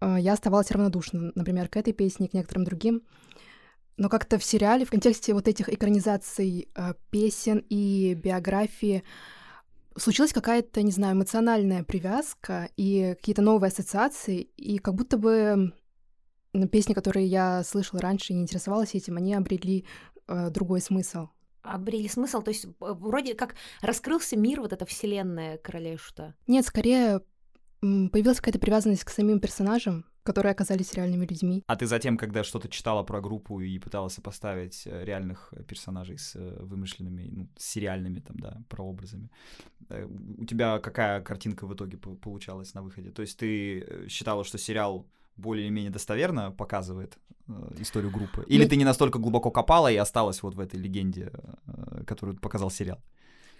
э, 0.00 0.16
я 0.18 0.32
оставалась 0.32 0.72
равнодушна, 0.72 1.30
например, 1.36 1.68
к 1.68 1.76
этой 1.76 1.92
песне, 1.92 2.28
к 2.28 2.34
некоторым 2.34 2.64
другим. 2.64 3.02
Но 3.96 4.08
как-то 4.08 4.38
в 4.38 4.44
сериале, 4.44 4.84
в 4.84 4.90
контексте 4.90 5.34
вот 5.34 5.46
этих 5.46 5.68
экранизаций 5.68 6.68
э, 6.74 6.94
песен 7.10 7.64
и 7.68 8.14
биографии, 8.14 9.04
случилась 9.96 10.32
какая-то, 10.32 10.82
не 10.82 10.90
знаю, 10.90 11.14
эмоциональная 11.14 11.84
привязка 11.84 12.70
и 12.76 13.14
какие-то 13.16 13.42
новые 13.42 13.68
ассоциации, 13.68 14.42
и 14.56 14.78
как 14.78 14.94
будто 14.94 15.16
бы 15.18 15.72
песни, 16.70 16.94
которые 16.94 17.26
я 17.26 17.62
слышала 17.64 18.00
раньше 18.00 18.32
и 18.32 18.36
не 18.36 18.42
интересовалась 18.42 18.94
этим, 18.94 19.16
они 19.16 19.34
обрели 19.34 19.84
э, 20.28 20.50
другой 20.50 20.80
смысл. 20.80 21.28
Обрели 21.62 22.08
смысл, 22.08 22.42
то 22.42 22.50
есть 22.50 22.66
вроде 22.78 23.34
как 23.34 23.54
раскрылся 23.80 24.36
мир, 24.36 24.60
вот 24.60 24.72
эта 24.72 24.84
вселенная 24.84 25.56
короля 25.58 25.96
Шута. 25.96 26.34
Нет, 26.46 26.66
скорее 26.66 27.22
появилась 27.80 28.38
какая-то 28.38 28.58
привязанность 28.58 29.04
к 29.04 29.10
самим 29.10 29.40
персонажам, 29.40 30.06
которые 30.24 30.52
оказались 30.52 30.94
реальными 30.94 31.26
людьми. 31.26 31.62
А 31.66 31.76
ты 31.76 31.86
затем, 31.86 32.16
когда 32.16 32.42
что-то 32.42 32.68
читала 32.68 33.04
про 33.04 33.20
группу 33.20 33.60
и 33.60 33.78
пыталась 33.78 34.14
сопоставить 34.14 34.86
э, 34.86 35.04
реальных 35.04 35.52
персонажей 35.68 36.18
с 36.18 36.34
э, 36.34 36.64
вымышленными, 36.64 37.28
ну, 37.30 37.48
с 37.56 37.64
сериальными 37.64 38.20
там, 38.20 38.36
да, 38.38 38.62
прообразами, 38.68 39.30
э, 39.90 40.08
у 40.38 40.44
тебя 40.44 40.78
какая 40.78 41.20
картинка 41.20 41.66
в 41.66 41.74
итоге 41.74 41.96
получалась 41.96 42.74
на 42.74 42.82
выходе? 42.82 43.10
То 43.10 43.22
есть 43.22 43.38
ты 43.38 44.08
считала, 44.08 44.44
что 44.44 44.58
сериал 44.58 45.06
более-менее 45.36 45.90
достоверно 45.90 46.50
показывает 46.50 47.18
э, 47.48 47.52
историю 47.80 48.10
группы? 48.10 48.44
Или 48.48 48.64
ну, 48.64 48.68
ты 48.68 48.76
не 48.76 48.84
настолько 48.84 49.18
глубоко 49.18 49.50
копала 49.50 49.90
и 49.92 49.96
осталась 49.96 50.42
вот 50.42 50.54
в 50.54 50.60
этой 50.60 50.80
легенде, 50.80 51.30
э, 51.66 52.04
которую 52.06 52.38
показал 52.38 52.70
сериал? 52.70 52.98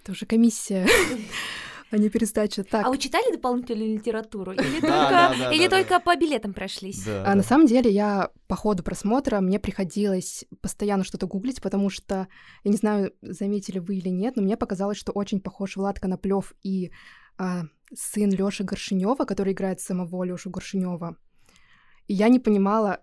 Это 0.02 0.12
уже 0.12 0.26
комиссия 0.26 0.86
а 1.94 1.98
не 1.98 2.08
пересдача. 2.08 2.64
Так, 2.64 2.86
А 2.86 2.90
вы 2.90 2.98
читали 2.98 3.32
дополнительную 3.32 3.94
литературу? 3.94 4.52
Или 4.52 4.80
только, 4.80 4.88
да, 4.88 5.34
да, 5.38 5.52
или 5.52 5.68
да, 5.68 5.76
только 5.76 6.00
по 6.00 6.16
билетам 6.16 6.52
прошлись? 6.52 7.04
Да, 7.04 7.22
а 7.22 7.26
да. 7.26 7.34
на 7.36 7.42
самом 7.42 7.66
деле 7.66 7.90
я 7.90 8.30
по 8.48 8.56
ходу 8.56 8.82
просмотра 8.82 9.40
мне 9.40 9.60
приходилось 9.60 10.44
постоянно 10.60 11.04
что-то 11.04 11.26
гуглить, 11.26 11.62
потому 11.62 11.90
что, 11.90 12.26
я 12.64 12.70
не 12.70 12.76
знаю, 12.76 13.12
заметили 13.22 13.78
вы 13.78 13.96
или 13.96 14.08
нет, 14.08 14.34
но 14.36 14.42
мне 14.42 14.56
показалось, 14.56 14.98
что 14.98 15.12
очень 15.12 15.40
похож 15.40 15.76
Влад 15.76 16.00
Коноплев 16.00 16.52
и 16.64 16.90
а, 17.38 17.62
сын 17.94 18.30
Лёши 18.30 18.64
Горшинева, 18.64 19.24
который 19.24 19.52
играет 19.52 19.80
самого 19.80 20.24
Лёшу 20.24 20.50
Горшинева. 20.50 21.16
И 22.08 22.14
я 22.14 22.28
не 22.28 22.40
понимала, 22.40 23.00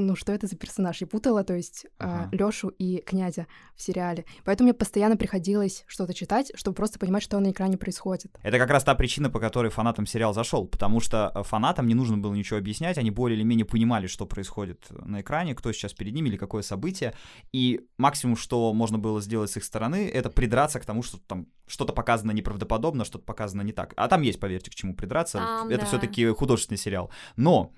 ну, 0.00 0.16
что 0.16 0.32
это 0.32 0.46
за 0.46 0.56
персонаж. 0.56 1.00
Я 1.00 1.06
путала, 1.06 1.44
то 1.44 1.54
есть 1.54 1.86
Ага. 1.98 2.28
Лёшу 2.32 2.68
и 2.68 2.98
князя 2.98 3.46
в 3.76 3.82
сериале. 3.82 4.24
Поэтому 4.44 4.68
мне 4.68 4.74
постоянно 4.74 5.16
приходилось 5.16 5.84
что-то 5.86 6.14
читать, 6.14 6.52
чтобы 6.54 6.74
просто 6.74 6.98
понимать, 6.98 7.22
что 7.22 7.38
на 7.40 7.50
экране 7.50 7.76
происходит. 7.76 8.36
Это 8.42 8.58
как 8.58 8.70
раз 8.70 8.84
та 8.84 8.94
причина, 8.94 9.30
по 9.30 9.40
которой 9.40 9.70
фанатам 9.70 10.06
сериал 10.06 10.34
зашел, 10.34 10.66
потому 10.66 11.00
что 11.00 11.32
э, 11.34 11.42
фанатам 11.42 11.86
не 11.86 11.94
нужно 11.94 12.18
было 12.18 12.34
ничего 12.34 12.58
объяснять, 12.58 12.98
они 12.98 13.10
более 13.10 13.36
или 13.36 13.44
менее 13.44 13.64
понимали, 13.64 14.06
что 14.06 14.26
происходит 14.26 14.86
на 14.90 15.20
экране, 15.20 15.54
кто 15.54 15.72
сейчас 15.72 15.92
перед 15.92 16.14
ними 16.14 16.28
или 16.28 16.36
какое 16.36 16.62
событие, 16.62 17.14
и 17.52 17.86
максимум, 17.98 18.36
что 18.36 18.72
можно 18.72 18.98
было 18.98 19.20
сделать 19.20 19.50
с 19.50 19.56
их 19.56 19.64
стороны, 19.64 20.08
это 20.08 20.30
придраться 20.30 20.80
к 20.80 20.84
тому, 20.84 21.02
что 21.02 21.18
там 21.18 21.46
что-то 21.66 21.92
показано 21.92 22.32
неправдоподобно, 22.32 23.04
что-то 23.04 23.24
показано 23.24 23.62
не 23.62 23.72
так. 23.72 23.94
А 23.96 24.08
там 24.08 24.22
есть, 24.22 24.40
поверьте, 24.40 24.70
к 24.70 24.74
чему 24.74 24.94
придраться. 24.94 25.38
Там, 25.38 25.68
это 25.68 25.80
да. 25.80 25.86
все-таки 25.86 26.26
художественный 26.28 26.78
сериал. 26.78 27.10
Но 27.36 27.72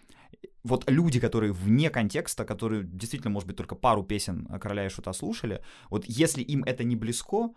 вот 0.67 0.91
люди, 0.91 1.21
которые 1.21 1.53
вне 1.53 1.91
контекста, 1.91 2.45
которые 2.45 2.85
действительно, 2.85 3.31
может 3.31 3.47
быть, 3.47 3.57
только 3.57 3.75
пару 3.75 4.03
песен 4.03 4.47
Короля 4.61 4.87
и 4.87 4.89
Шута 4.89 5.13
слушали, 5.13 5.63
вот 5.91 6.05
если 6.07 6.43
им 6.43 6.65
это 6.65 6.85
не 6.85 6.97
близко, 6.97 7.51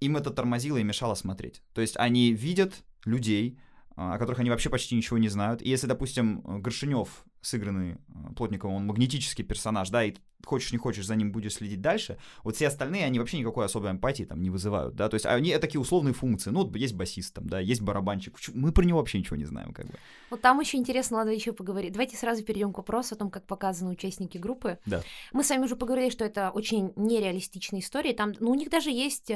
им 0.00 0.16
это 0.16 0.30
тормозило 0.30 0.76
и 0.76 0.84
мешало 0.84 1.14
смотреть. 1.14 1.62
То 1.72 1.80
есть 1.80 1.96
они 1.96 2.32
видят 2.32 2.84
людей, 3.04 3.58
а, 3.96 4.14
о 4.14 4.18
которых 4.18 4.40
они 4.40 4.50
вообще 4.50 4.70
почти 4.70 4.94
ничего 4.94 5.18
не 5.18 5.28
знают. 5.28 5.62
И 5.62 5.68
если, 5.68 5.86
допустим, 5.86 6.40
Горшинев, 6.62 7.24
сыгранный 7.44 7.96
а, 8.08 8.32
Плотниковым, 8.32 8.76
он 8.76 8.86
магнетический 8.86 9.44
персонаж, 9.44 9.90
да, 9.90 10.04
и 10.04 10.14
хочешь 10.44 10.72
не 10.72 10.78
хочешь, 10.78 11.06
за 11.06 11.14
ним 11.16 11.32
будешь 11.32 11.54
следить 11.54 11.80
дальше, 11.80 12.18
вот 12.42 12.56
все 12.56 12.68
остальные, 12.68 13.04
они 13.04 13.18
вообще 13.18 13.38
никакой 13.38 13.66
особой 13.66 13.90
эмпатии 13.90 14.24
там 14.24 14.42
не 14.42 14.50
вызывают, 14.50 14.94
да, 14.94 15.08
то 15.08 15.14
есть 15.14 15.26
они 15.26 15.50
это 15.50 15.60
такие 15.60 15.80
условные 15.80 16.14
функции, 16.14 16.50
ну, 16.50 16.64
вот 16.64 16.76
есть 16.76 16.94
басист 16.94 17.34
там, 17.34 17.48
да, 17.48 17.60
есть 17.60 17.82
барабанщик, 17.82 18.36
мы 18.54 18.72
про 18.72 18.84
него 18.84 18.98
вообще 18.98 19.18
ничего 19.18 19.36
не 19.36 19.44
знаем, 19.44 19.72
как 19.72 19.86
бы. 19.86 19.94
Вот 20.30 20.40
там 20.40 20.60
еще 20.60 20.78
интересно, 20.78 21.18
ладно, 21.18 21.30
еще 21.30 21.52
поговорить. 21.52 21.92
Давайте 21.92 22.16
сразу 22.16 22.42
перейдем 22.44 22.72
к 22.72 22.78
вопросу 22.78 23.14
о 23.14 23.18
том, 23.18 23.30
как 23.30 23.46
показаны 23.46 23.92
участники 23.92 24.38
группы. 24.38 24.78
Да. 24.86 25.02
Мы 25.32 25.44
с 25.44 25.50
вами 25.50 25.64
уже 25.64 25.76
поговорили, 25.76 26.10
что 26.10 26.24
это 26.24 26.50
очень 26.50 26.92
нереалистичная 26.96 27.80
история. 27.80 28.14
Там, 28.14 28.32
ну, 28.40 28.50
у 28.50 28.54
них 28.54 28.70
даже 28.70 28.90
есть 28.90 29.32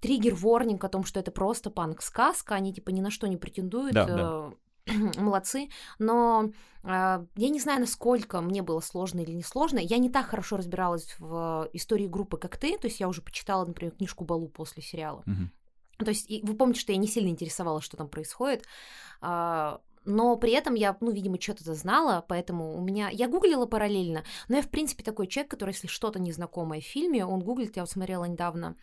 триггер-ворнинг 0.00 0.84
о 0.84 0.88
том, 0.88 1.04
что 1.04 1.20
это 1.20 1.30
просто 1.30 1.70
панк-сказка, 1.70 2.54
они 2.54 2.72
типа 2.72 2.90
ни 2.90 3.00
на 3.00 3.10
что 3.10 3.26
не 3.26 3.36
претендуют. 3.36 3.94
Да, 3.94 4.06
да. 4.06 4.50
Э, 4.90 5.12
Молодцы, 5.20 5.68
но 5.98 6.50
э, 6.82 6.88
я 6.88 7.48
не 7.48 7.60
знаю, 7.60 7.80
насколько 7.80 8.40
мне 8.40 8.62
было 8.62 8.80
сложно 8.80 9.20
или 9.20 9.32
не 9.32 9.42
сложно. 9.42 9.78
Я 9.78 9.98
не 9.98 10.10
так 10.10 10.26
хорошо 10.26 10.56
разбиралась 10.56 11.14
в 11.18 11.68
истории 11.72 12.06
группы, 12.06 12.36
как 12.36 12.56
ты. 12.56 12.76
То 12.78 12.88
есть 12.88 13.00
я 13.00 13.08
уже 13.08 13.22
почитала, 13.22 13.64
например, 13.64 13.94
книжку 13.94 14.24
Балу 14.24 14.48
после 14.48 14.82
сериала. 14.82 15.22
Мгм. 15.26 15.50
То 15.98 16.10
есть 16.10 16.30
и 16.30 16.40
вы 16.42 16.54
помните, 16.54 16.80
что 16.80 16.92
я 16.92 16.98
не 16.98 17.06
сильно 17.06 17.28
интересовалась, 17.28 17.84
что 17.84 17.96
там 17.96 18.08
происходит. 18.08 18.64
а, 19.20 19.80
Но 20.04 20.36
при 20.36 20.52
этом 20.52 20.74
я, 20.74 20.96
ну, 21.00 21.10
видимо, 21.10 21.40
что-то 21.40 21.74
знала, 21.74 22.24
поэтому 22.26 22.74
у 22.74 22.80
меня... 22.80 23.10
Я 23.10 23.28
гуглила 23.28 23.66
параллельно, 23.66 24.24
но 24.48 24.56
я, 24.56 24.62
в 24.62 24.70
принципе, 24.70 25.04
такой 25.04 25.26
человек, 25.26 25.50
который, 25.50 25.70
если 25.70 25.88
что-то 25.88 26.18
незнакомое 26.18 26.80
в 26.80 26.84
фильме, 26.84 27.26
он 27.26 27.40
гуглит, 27.40 27.76
я 27.76 27.82
вот 27.82 27.90
смотрела 27.90 28.24
недавно 28.24 28.76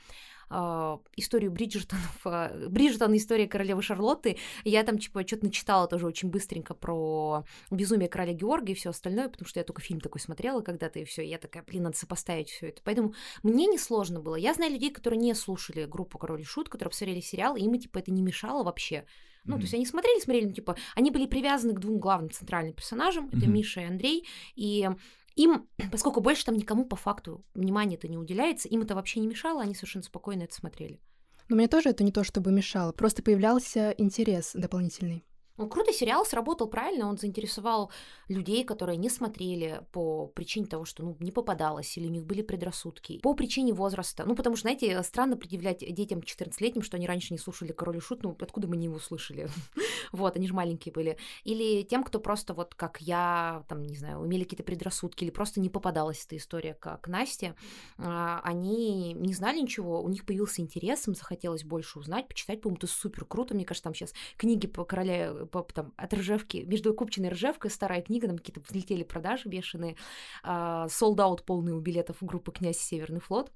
а, 0.50 1.00
историю 1.16 1.52
Бриджертонов, 1.52 2.22
а, 2.26 2.52
Бриджертон, 2.70 3.16
история 3.16 3.48
королевы 3.48 3.82
Шарлотты, 3.82 4.38
я 4.64 4.84
там, 4.84 4.98
типа, 4.98 5.26
что-то 5.28 5.46
начитала 5.46 5.88
тоже 5.88 6.06
очень 6.06 6.30
быстренько 6.30 6.74
про 6.74 7.44
безумие 7.72 8.10
короля 8.10 8.34
Георга 8.34 8.72
и 8.72 8.76
все 8.76 8.90
остальное, 8.92 9.30
потому 9.30 9.48
что 9.48 9.60
я 9.60 9.64
только 9.64 9.82
фильм 9.82 10.00
такой 10.00 10.22
смотрела 10.22 10.62
когда-то, 10.62 11.00
и 11.00 11.06
все, 11.06 11.22
я 11.22 11.38
такая, 11.38 11.64
блин, 11.64 11.84
надо 11.84 11.98
сопоставить 11.98 12.50
все 12.50 12.68
это. 12.70 12.82
Поэтому 12.84 13.14
мне 13.44 13.66
не 13.68 13.78
сложно 13.78 14.20
было. 14.20 14.36
Я 14.36 14.54
знаю 14.54 14.72
людей, 14.72 14.92
которые 14.92 15.20
не 15.20 15.34
слушали 15.34 15.86
группу 15.86 16.18
Король 16.18 16.42
и 16.42 16.46
Шут, 16.46 16.70
которые 16.70 16.92
посмотрели 16.92 17.22
сериал, 17.22 17.56
и 17.56 17.62
им, 17.62 17.78
типа, 17.78 18.00
это 18.00 18.12
не 18.12 18.22
мешало 18.22 18.64
вообще. 18.64 19.06
Ну, 19.44 19.54
Мгм. 19.54 19.60
то 19.62 19.64
есть 19.64 19.74
они 19.74 19.86
смотрели, 19.86 20.20
смотрели, 20.20 20.46
ну, 20.46 20.54
типа, 20.54 20.76
они 20.96 21.10
были 21.12 21.26
привязаны 21.26 21.74
к 21.74 21.80
двум 21.80 22.00
главным 22.00 22.32
центральным 22.32 22.74
персонажам, 22.74 23.28
это 23.28 23.38
Мгм. 23.38 23.54
Миша 23.54 23.82
и 23.82 23.86
Андрей, 23.86 24.28
и 24.56 24.90
им, 25.38 25.70
поскольку 25.92 26.20
больше 26.20 26.44
там 26.44 26.56
никому 26.56 26.86
по 26.86 26.96
факту 26.96 27.46
внимания 27.54 27.96
это 27.96 28.08
не 28.08 28.18
уделяется, 28.18 28.68
им 28.68 28.82
это 28.82 28.96
вообще 28.96 29.22
не 29.22 29.28
мешало, 29.28 29.62
они 29.62 29.74
совершенно 29.74 30.04
спокойно 30.04 30.44
это 30.44 30.54
смотрели. 30.56 31.00
Но 31.48 31.56
мне 31.56 31.70
тоже 31.70 31.90
это 31.90 32.04
не 32.04 32.12
то 32.12 32.26
чтобы 32.26 32.52
мешало, 32.52 32.92
просто 32.92 33.24
появлялся 33.24 33.92
интерес 33.92 34.52
дополнительный. 34.54 35.24
Ну, 35.58 35.68
круто, 35.68 35.92
сериал 35.92 36.26
сработал 36.26 36.68
правильно, 36.68 37.08
он 37.08 37.18
заинтересовал 37.18 37.92
людей, 38.28 38.64
которые 38.64 38.98
не 38.98 39.10
смотрели 39.10 39.82
по 39.92 40.28
причине 40.28 40.68
того, 40.68 40.86
что 40.86 41.04
ну, 41.04 41.18
не 41.20 41.32
попадалось, 41.32 41.98
или 41.98 42.08
у 42.08 42.12
них 42.12 42.26
были 42.26 42.44
предрассудки, 42.44 43.20
по 43.20 43.34
причине 43.34 43.74
возраста. 43.74 44.24
Ну, 44.26 44.36
потому 44.36 44.56
что, 44.56 44.64
знаете, 44.64 45.02
странно 45.04 45.36
предъявлять 45.36 45.80
детям 45.80 46.20
14-летним, 46.20 46.84
что 46.84 46.98
они 46.98 47.08
раньше 47.08 47.34
не 47.34 47.40
слушали 47.40 47.72
«Король 47.72 47.98
и 47.98 48.00
Шут», 48.00 48.24
ну, 48.24 48.38
откуда 48.40 48.68
мы 48.68 48.78
не 48.78 48.86
его 48.86 49.00
слышали? 49.00 49.50
вот, 50.12 50.36
они 50.36 50.48
же 50.48 50.54
маленькие 50.54 50.94
были. 50.94 51.18
Или 51.44 51.84
тем, 51.84 52.04
кто 52.04 52.20
просто 52.20 52.54
вот 52.54 52.76
как 52.76 53.02
я, 53.02 53.64
там, 53.68 53.82
не 53.82 53.96
знаю, 53.96 54.26
имели 54.26 54.44
какие-то 54.44 54.64
предрассудки, 54.64 55.24
или 55.24 55.32
просто 55.32 55.60
не 55.60 55.70
попадалась 55.70 56.24
эта 56.24 56.38
история, 56.38 56.76
как 56.76 57.08
Насте, 57.08 57.56
а, 57.98 58.42
они 58.44 59.14
не 59.14 59.34
знали 59.34 59.60
ничего, 59.60 60.04
у 60.04 60.10
них 60.10 60.26
появился 60.26 60.62
интерес, 60.62 61.08
им 61.08 61.16
захотелось 61.16 61.64
больше 61.64 61.98
узнать, 61.98 62.28
почитать, 62.28 62.62
по-моему, 62.62 62.78
это 62.78 62.88
супер 62.88 63.26
круто, 63.26 63.56
мне 63.56 63.66
кажется, 63.66 63.86
там 63.86 63.96
сейчас 63.96 64.14
книги 64.38 64.68
по 64.68 64.86
короля, 64.86 65.34
по, 65.34 65.47
там, 65.74 65.94
от 65.98 66.14
Ржевки, 66.14 66.64
между 66.66 66.94
Купчиной 66.94 67.30
и 67.30 67.32
Ржевкой, 67.34 67.72
старая 67.72 68.02
книга, 68.02 68.28
там 68.28 68.38
какие-то 68.38 68.62
взлетели 68.62 69.04
продажи 69.04 69.50
бешеные, 69.50 69.96
sold 70.44 71.01
out 71.01 71.44
полный 71.44 71.74
у 71.74 71.80
билетов 71.80 72.18
группы 72.22 72.52
«Князь 72.52 72.80
Северный 72.80 73.20
флот». 73.20 73.52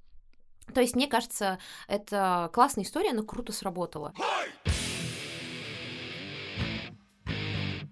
То 0.74 0.80
есть, 0.80 0.94
мне 0.94 1.08
кажется, 1.08 1.58
это 1.88 2.50
классная 2.52 2.84
история, 2.84 3.10
она 3.10 3.22
круто 3.22 3.52
сработала. 3.52 4.14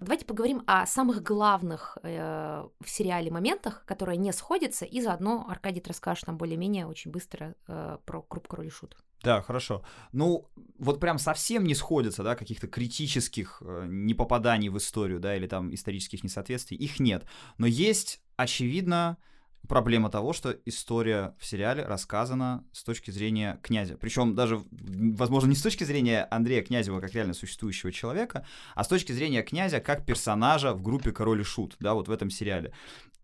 Давайте 0.01 0.25
поговорим 0.25 0.63
о 0.65 0.87
самых 0.87 1.21
главных 1.21 1.99
э, 2.01 2.67
в 2.79 2.89
сериале 2.89 3.29
моментах, 3.29 3.85
которые 3.85 4.17
не 4.17 4.33
сходятся, 4.33 4.83
и 4.83 4.99
заодно 4.99 5.45
Аркадий 5.47 5.79
ты 5.79 5.89
расскажешь 5.89 6.25
нам 6.25 6.37
более-менее 6.37 6.87
очень 6.87 7.11
быстро 7.11 7.53
э, 7.67 7.99
про 8.03 8.25
группу 8.27 8.49
Король 8.49 8.65
и 8.65 8.69
Шут. 8.71 8.97
Да, 9.21 9.43
хорошо. 9.43 9.83
Ну, 10.11 10.49
вот 10.79 10.99
прям 10.99 11.19
совсем 11.19 11.65
не 11.65 11.75
сходятся, 11.75 12.23
да, 12.23 12.35
каких-то 12.35 12.67
критических 12.67 13.61
э, 13.63 13.85
непопаданий 13.87 14.69
в 14.69 14.77
историю, 14.79 15.19
да, 15.19 15.35
или 15.35 15.45
там 15.45 15.71
исторических 15.71 16.23
несоответствий, 16.23 16.77
их 16.77 16.99
нет. 16.99 17.27
Но 17.59 17.67
есть, 17.67 18.23
очевидно, 18.37 19.17
проблема 19.67 20.09
того, 20.09 20.33
что 20.33 20.51
история 20.65 21.35
в 21.39 21.45
сериале 21.45 21.83
рассказана 21.83 22.65
с 22.71 22.83
точки 22.83 23.11
зрения 23.11 23.59
князя. 23.63 23.97
Причем 23.97 24.35
даже, 24.35 24.61
возможно, 24.71 25.49
не 25.49 25.55
с 25.55 25.61
точки 25.61 25.83
зрения 25.83 26.27
Андрея 26.29 26.63
Князева 26.63 26.99
как 26.99 27.13
реально 27.13 27.33
существующего 27.33 27.91
человека, 27.91 28.45
а 28.75 28.83
с 28.83 28.87
точки 28.87 29.11
зрения 29.11 29.43
князя 29.43 29.79
как 29.79 30.05
персонажа 30.05 30.73
в 30.73 30.81
группе 30.81 31.11
Король 31.11 31.41
и 31.41 31.43
Шут, 31.43 31.75
да, 31.79 31.93
вот 31.93 32.07
в 32.07 32.11
этом 32.11 32.29
сериале. 32.29 32.73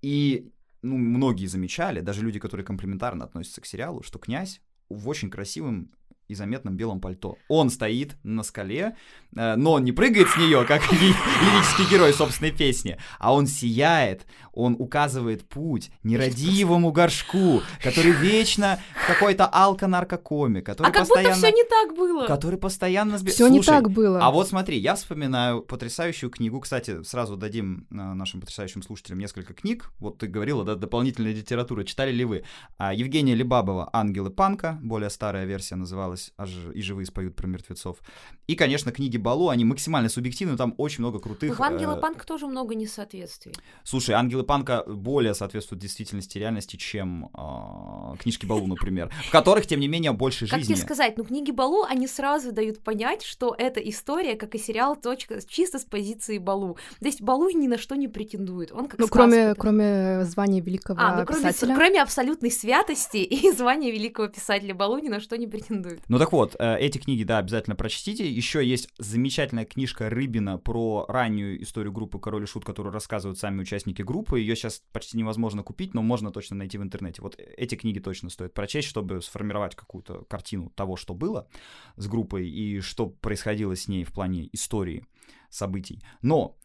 И 0.02 0.52
ну, 0.82 0.98
многие 0.98 1.48
замечали, 1.48 2.02
даже 2.02 2.22
люди, 2.22 2.40
которые 2.40 2.66
комплиментарно 2.66 3.26
относятся 3.26 3.62
к 3.62 3.66
сериалу, 3.66 4.04
что 4.04 4.20
князь 4.20 4.62
в 4.90 5.10
очень 5.10 5.30
красивом 5.30 5.92
и 6.28 6.36
заметном 6.36 6.76
белом 6.76 7.00
пальто. 7.00 7.38
Он 7.48 7.70
стоит 7.70 8.16
на 8.24 8.44
скале, 8.44 8.96
э, 9.36 9.56
но 9.56 9.74
он 9.74 9.84
не 9.84 9.92
прыгает 9.92 10.28
с 10.30 10.38
нее, 10.38 10.66
как 10.66 10.92
ли- 10.92 10.98
лирический 11.00 11.90
герой 11.90 12.14
собственной 12.14 12.52
песни, 12.52 12.98
а 13.20 13.34
он 13.34 13.48
сияет, 13.48 14.26
он 14.54 14.76
указывает 14.80 15.48
путь 15.48 15.92
нерадивому 16.04 16.92
горшку, 16.92 17.62
который 17.82 18.12
вечно 18.12 18.80
в 19.04 19.08
какой-то 19.08 19.48
алко-наркокоме, 19.52 20.62
который 20.62 20.88
а 20.88 20.92
как 20.92 21.04
будто 21.04 21.16
постоянно... 21.16 21.36
все 21.36 21.52
не 21.52 21.64
так 21.64 21.96
было. 21.96 22.26
Который 22.26 22.58
постоянно... 22.58 23.16
сби- 23.16 23.30
Все 23.30 23.48
не 23.48 23.62
Слушай, 23.62 23.68
так 23.84 23.92
было. 23.92 24.20
а 24.20 24.32
вот 24.32 24.48
смотри, 24.50 24.78
я 24.80 24.96
вспоминаю 24.96 25.62
потрясающую 25.62 26.30
книгу. 26.30 26.60
Кстати, 26.60 27.04
сразу 27.04 27.38
дадим 27.38 27.88
э, 27.92 27.96
нашим 27.96 28.42
потрясающим 28.42 28.82
слушателям 28.82 29.20
несколько 29.20 29.54
книг. 29.54 29.92
Вот 30.00 30.18
ты 30.18 30.28
говорила, 30.28 30.64
да, 30.64 30.76
дополнительная 30.76 31.34
литература. 31.34 31.84
Читали 31.84 32.12
ли 32.12 32.26
вы? 32.26 32.44
А, 32.78 32.94
Евгения 32.94 33.36
Либабова 33.36 33.90
«Ангелы 33.94 34.30
панка», 34.32 34.80
более 34.82 35.10
старая 35.10 35.46
версия 35.46 35.76
называлась 35.76 36.17
«А 36.38 36.46
ж- 36.46 36.74
«И 36.74 36.82
живые 36.82 37.06
споют 37.06 37.36
про 37.36 37.48
мертвецов». 37.48 37.98
И, 38.48 38.56
конечно, 38.56 38.92
книги 38.92 39.18
Балу, 39.18 39.50
они 39.50 39.66
максимально 39.66 40.10
субъективны, 40.10 40.58
там 40.58 40.74
очень 40.78 41.02
много 41.02 41.20
крутых... 41.20 41.58
В 41.58 41.64
Ангела 41.64 41.98
э, 41.98 42.02
Панк 42.02 42.26
тоже 42.26 42.48
много 42.48 42.76
несоответствий. 42.76 43.54
Слушай, 43.84 44.16
«Ангелы 44.16 44.44
панка» 44.44 44.84
более 44.88 45.34
соответствуют 45.34 45.82
действительности 45.82 46.38
и 46.38 46.42
реальности, 46.42 46.76
чем 46.76 47.30
э, 47.34 48.18
книжки 48.20 48.46
Балу, 48.46 48.68
например, 48.68 49.12
в 49.28 49.32
которых, 49.32 49.68
тем 49.68 49.80
не 49.80 49.88
менее, 49.88 50.12
больше 50.12 50.48
Как 50.48 50.60
жизни. 50.60 50.74
тебе 50.74 50.84
сказать, 50.84 51.18
ну 51.18 51.24
книги 51.24 51.52
Балу, 51.52 51.84
они 51.84 52.08
сразу 52.08 52.52
дают 52.52 52.80
понять, 52.84 53.24
что 53.24 53.56
эта 53.58 53.80
история, 53.80 54.36
как 54.36 54.56
и 54.56 54.58
сериал, 54.60 54.96
точка, 54.96 55.40
чисто 55.48 55.80
с 55.80 55.86
позиции 55.86 56.38
Балу. 56.38 56.78
То 57.00 57.06
есть 57.06 57.22
Балу 57.22 57.50
ни 57.50 57.68
на 57.68 57.78
что 57.78 57.96
не 57.96 58.08
претендует. 58.08 58.72
Он 58.72 58.88
как 58.88 59.00
Ну, 59.00 59.08
кроме, 59.08 59.56
кроме 59.56 60.26
звания 60.26 60.62
великого 60.62 61.00
А, 61.02 61.20
ну 61.20 61.26
кроме, 61.26 61.42
писателя. 61.50 61.76
кроме 61.76 62.02
абсолютной 62.02 62.52
святости 62.52 63.18
и 63.18 63.52
звания 63.52 63.92
великого 63.92 64.28
писателя 64.28 64.74
Балу 64.74 64.98
ни 65.00 65.10
на 65.10 65.20
что 65.20 65.38
не 65.38 65.48
претендует. 65.48 66.02
Ну 66.08 66.20
так 66.20 66.32
вот, 66.32 66.56
э, 66.58 66.78
эти 66.80 66.98
книги, 67.00 67.24
да, 67.24 67.40
обязательно 67.40 67.76
прочтите. 67.76 68.30
Еще 68.30 68.66
есть 68.66 68.90
замечательная 68.98 69.66
книжка 69.66 70.10
Рыбина 70.10 70.58
про 70.58 71.06
раннюю 71.08 71.62
историю 71.62 71.92
группы 71.92 72.20
Король 72.20 72.44
и 72.44 72.46
Шут, 72.46 72.64
которую 72.64 72.94
рассказывают 72.94 73.38
сами 73.38 73.62
участники 73.62 74.02
группы. 74.02 74.40
Ее 74.40 74.56
сейчас 74.56 74.84
почти 74.94 75.18
невозможно 75.18 75.64
купить, 75.64 75.94
но 75.94 76.02
можно 76.02 76.32
точно 76.32 76.56
найти 76.56 76.78
в 76.78 76.84
интернете. 76.84 77.22
Вот 77.22 77.38
эти 77.38 77.76
книги 77.76 78.00
точно 78.00 78.30
стоит 78.30 78.54
прочесть, 78.54 78.88
чтобы 78.88 79.22
сформировать 79.22 79.76
какую-то 79.76 80.24
картину 80.30 80.72
того, 80.76 80.96
что 80.96 81.14
было 81.14 81.48
с 81.98 82.08
группой 82.08 82.48
и 82.48 82.80
что 82.80 83.08
происходило 83.08 83.76
с 83.76 83.88
ней 83.88 84.06
в 84.06 84.14
плане 84.14 84.50
истории 84.54 85.06
событий. 85.50 86.02
Но 86.22 86.56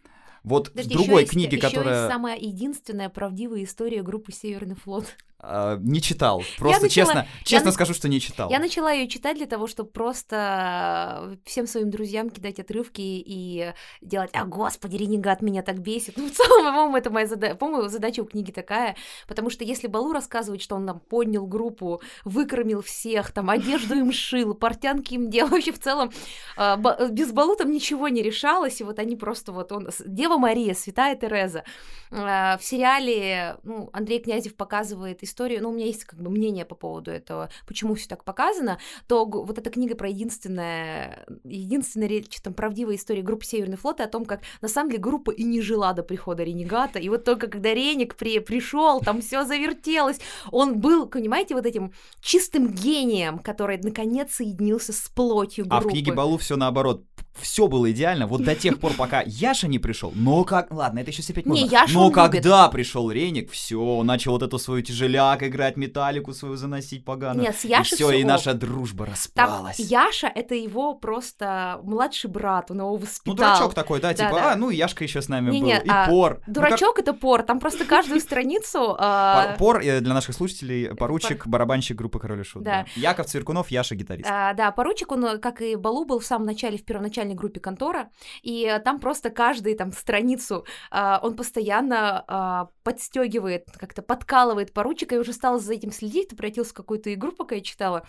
вот 0.45 0.71
Подожди, 0.71 0.95
другой 0.95 1.23
еще 1.23 1.33
книге, 1.33 1.57
есть, 1.57 1.65
еще 1.65 1.77
которая... 1.77 2.03
есть 2.03 2.13
самая 2.13 2.37
единственная 2.37 3.09
правдивая 3.09 3.63
история 3.63 4.03
группы 4.03 4.33
Северный 4.33 4.75
флот. 4.75 5.07
А, 5.45 5.77
не 5.79 6.01
читал. 6.01 6.43
Просто 6.59 6.87
начала- 6.87 6.89
честно, 7.07 7.19
я 7.19 7.45
честно 7.45 7.67
на- 7.67 7.73
скажу, 7.73 7.95
что 7.95 8.09
не 8.09 8.21
читал. 8.21 8.49
Я 8.49 8.61
начала 8.61 8.93
ее 8.93 9.09
читать 9.09 9.37
для 9.37 9.47
того, 9.47 9.67
чтобы 9.67 9.91
просто 9.91 11.37
всем 11.45 11.67
своим 11.67 11.91
друзьям 11.91 12.31
кидать 12.31 12.61
отрывки 12.61 13.01
и 13.01 13.73
делать 14.01 14.31
«А, 14.35 14.45
господи, 14.45 14.97
ренегат 14.97 15.43
меня 15.43 15.63
так 15.63 15.79
бесит». 15.81 16.17
Ну, 16.23 16.29
в 16.29 16.33
целом, 16.33 16.65
по-моему, 16.67 16.97
это 16.97 17.11
моя 17.11 17.27
задача. 17.27 17.57
По-моему, 17.57 17.89
задача 17.89 18.21
у 18.21 18.25
книги 18.25 18.53
такая, 18.53 18.95
потому 19.27 19.51
что 19.51 19.65
если 19.65 19.89
Балу 19.89 20.13
рассказывает, 20.13 20.63
что 20.63 20.77
он 20.77 20.87
там 20.87 21.01
поднял 21.01 21.45
группу, 21.47 22.01
выкормил 22.25 22.81
всех, 22.83 23.33
там, 23.33 23.51
одежду 23.51 23.95
им 23.97 24.13
шил, 24.13 24.55
портянки 24.55 25.15
им 25.15 25.29
делал, 25.29 25.49
вообще 25.51 25.73
в 25.73 25.81
целом 25.81 26.13
Ба- 26.57 27.09
без 27.11 27.33
Балу 27.33 27.57
там 27.57 27.73
ничего 27.73 28.07
не 28.09 28.23
решалось, 28.23 28.81
и 28.81 28.85
вот 28.85 29.01
они 29.01 29.17
просто 29.17 29.51
вот 29.51 29.73
он... 29.73 29.89
Дева 30.07 30.37
Мария, 30.39 30.75
Святая 30.75 31.17
Тереза. 31.17 31.65
В 32.11 32.59
сериале, 32.61 33.57
ну, 33.65 33.91
Андрей 33.93 34.21
Князев 34.21 34.55
показывает 34.55 35.23
историю, 35.23 35.32
ну, 35.61 35.71
у 35.71 35.73
меня 35.73 35.87
есть 35.87 36.05
как 36.05 36.21
бы 36.21 36.31
мнение 36.31 36.65
по 36.65 36.75
поводу 36.75 37.11
этого, 37.11 37.51
почему 37.67 37.95
все 37.95 38.09
так 38.09 38.25
показано, 38.25 38.79
то 39.07 39.25
вот 39.25 39.59
эта 39.59 39.71
книга 39.71 39.95
про 39.95 40.09
единственное, 40.09 41.27
единственная 41.45 42.09
речь, 42.09 42.41
там, 42.41 42.55
правдивая 42.55 42.97
история 42.97 43.23
группы 43.23 43.45
Северный 43.45 43.77
флот, 43.77 44.01
и 44.01 44.03
о 44.03 44.09
том, 44.09 44.25
как 44.25 44.43
на 44.61 44.69
самом 44.69 44.91
деле 44.91 45.03
группа 45.03 45.31
и 45.31 45.43
не 45.43 45.61
жила 45.61 45.93
до 45.93 46.03
прихода 46.03 46.43
Ренегата, 46.43 46.99
и 46.99 47.09
вот 47.09 47.25
только 47.25 47.49
когда 47.49 47.75
Реник 47.75 48.17
при, 48.17 48.39
пришел, 48.39 49.01
там 49.01 49.21
все 49.21 49.45
завертелось, 49.45 50.19
он 50.51 50.81
был, 50.81 51.07
понимаете, 51.07 51.55
вот 51.55 51.67
этим 51.67 51.93
чистым 52.21 52.73
гением, 52.73 53.39
который 53.39 53.79
наконец 53.83 54.35
соединился 54.35 54.93
с 54.93 55.09
плотью 55.09 55.67
группы. 55.67 55.85
А 55.85 55.89
в 55.89 55.93
книге 55.93 56.13
Балу 56.13 56.39
все 56.39 56.57
наоборот. 56.57 57.05
Все 57.41 57.67
было 57.67 57.91
идеально, 57.91 58.27
вот 58.27 58.45
до 58.45 58.55
тех 58.55 58.79
пор, 58.79 58.93
пока 58.95 59.23
Яша 59.25 59.67
не 59.69 59.79
пришел. 59.79 60.13
Но 60.15 60.45
как. 60.45 60.71
Ладно, 60.71 60.99
это 61.01 61.11
еще 61.11 61.23
Не, 61.45 61.63
можно. 61.63 61.65
Яшу 61.65 61.95
Но 61.95 62.01
он 62.01 62.07
любит. 62.11 62.23
когда 62.23 62.69
пришел 62.69 63.11
Реник, 63.11 63.51
все, 63.51 64.03
начал 64.03 64.33
вот 64.33 64.43
эту 64.43 64.59
свою 64.59 64.83
тяжеляк 64.83 65.43
играть, 65.43 65.77
металлику 65.77 66.33
свою 66.35 66.57
заносить 66.57 67.05
поганую. 67.05 67.47
Нет, 67.47 67.57
с 67.57 67.65
Яшей 67.65 67.97
все, 67.97 68.11
и 68.11 68.19
всё 68.19 68.27
наша 68.27 68.55
дружба 68.55 69.07
Там 69.07 69.13
распалась. 69.13 69.79
Яша— 69.79 70.27
это 70.35 70.55
его 70.55 70.95
просто 70.95 71.81
младший 71.83 72.31
брат, 72.31 72.71
он 72.71 72.79
его 72.79 72.91
Ну, 72.91 72.97
воспитал. 72.97 73.35
дурачок 73.37 73.75
такой, 73.75 74.01
да, 74.01 74.13
типа, 74.15 74.31
Да-да. 74.31 74.53
а, 74.53 74.57
ну, 74.57 74.71
и 74.71 74.77
Яшка 74.77 75.05
еще 75.05 75.23
с 75.23 75.29
нами 75.29 75.51
Не-не, 75.51 75.79
был. 75.79 75.85
И 75.85 75.89
а, 75.89 76.07
Пор. 76.09 76.35
Ну, 76.35 76.45
как- 76.45 76.55
Дурачок— 76.55 76.99
это 77.01 77.13
пор, 77.15 77.43
там 77.43 77.61
просто 77.61 77.85
каждую 77.85 78.21
страницу... 78.21 78.79
Пор, 78.79 78.97
а, 78.99 79.57
Пор, 79.59 79.81
э, 79.81 80.01
для 80.01 80.15
наших 80.15 80.35
слушателей, 80.35 80.95
поручик, 80.95 81.47
барабанщик 81.47 81.97
группы 81.97 82.19
Король 82.19 82.41
и 82.41 82.45
Шут. 82.45 82.63
Да. 82.63 82.85
да. 82.95 83.01
Яков 83.01 83.27
Цверкунов, 83.27 83.71
Яша 83.71 83.95
гитарист. 83.95 84.29
А, 84.31 84.53
да, 84.55 84.71
поручик, 84.71 85.13
он, 85.13 85.25
э, 85.25 85.39
как 85.39 85.63
и 85.63 85.77
Балу, 85.77 86.05
был 86.05 86.19
в 86.19 86.25
самом 86.25 86.47
начале, 86.47 86.79
в 86.79 86.85
первоначальной 87.23 87.35
группе 87.35 87.61
контора, 87.61 88.11
и 88.43 88.65
э, 88.65 88.79
там 88.81 89.01
просто 89.01 89.31
каждый 89.31 89.75
там 89.75 89.93
страницу 89.93 90.65
а, 90.91 91.21
он 91.23 91.37
постоянно 91.37 92.25
а, 92.27 92.69
подстегивает, 92.83 93.67
как-то 93.79 94.03
подкалывает 94.03 94.73
поручика, 94.73 95.15
и 95.15 95.19
уже 95.19 95.33
стал 95.33 95.61
за 95.61 95.75
этим 95.75 95.93
следить, 95.93 96.29
ты 96.29 96.37
превратился 96.37 96.71
в 96.71 96.75
какую-то 96.75 97.13
игру, 97.15 97.33
пока 97.33 97.55
я 97.55 97.61
читала, 97.61 98.03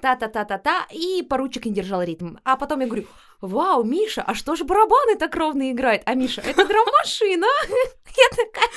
та-та-та-та-та, 0.00 0.86
и 0.90 1.22
поручик 1.22 1.66
не 1.66 1.72
держал 1.72 2.02
ритм. 2.02 2.36
А 2.44 2.56
потом 2.56 2.80
я 2.80 2.86
говорю, 2.86 3.06
вау, 3.40 3.84
Миша, 3.84 4.22
а 4.22 4.34
что 4.34 4.56
же 4.56 4.64
барабаны 4.64 5.16
так 5.16 5.34
ровно 5.36 5.70
играют? 5.70 6.02
А 6.06 6.14
Миша, 6.14 6.40
это 6.40 6.66
драм-машина. 6.66 7.46
Я 8.16 8.28
такая... 8.30 8.68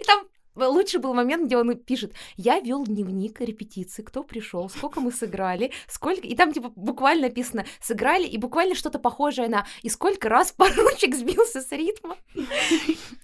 И 0.00 0.04
там 0.04 0.24
Лучший 0.56 1.00
был 1.00 1.14
момент, 1.14 1.46
где 1.46 1.56
он 1.56 1.76
пишет, 1.76 2.12
я 2.36 2.60
вел 2.60 2.84
дневник 2.84 3.40
репетиции, 3.40 4.02
кто 4.02 4.22
пришел, 4.22 4.68
сколько 4.68 5.00
мы 5.00 5.10
сыграли, 5.10 5.72
сколько... 5.88 6.26
И 6.26 6.36
там, 6.36 6.52
типа, 6.52 6.72
буквально 6.76 7.28
написано, 7.28 7.64
сыграли, 7.80 8.26
и 8.26 8.38
буквально 8.38 8.74
что-то 8.74 8.98
похожее 8.98 9.48
на 9.48 9.66
«и 9.82 9.88
сколько 9.88 10.28
раз 10.28 10.52
поручик 10.52 11.14
сбился 11.14 11.60
с 11.60 11.72
ритма». 11.72 12.16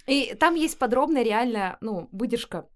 И 0.07 0.35
там 0.35 0.55
есть 0.55 0.77
подробная, 0.77 1.23
реально, 1.23 1.77
ну, 1.81 2.09
выдержка 2.11 2.67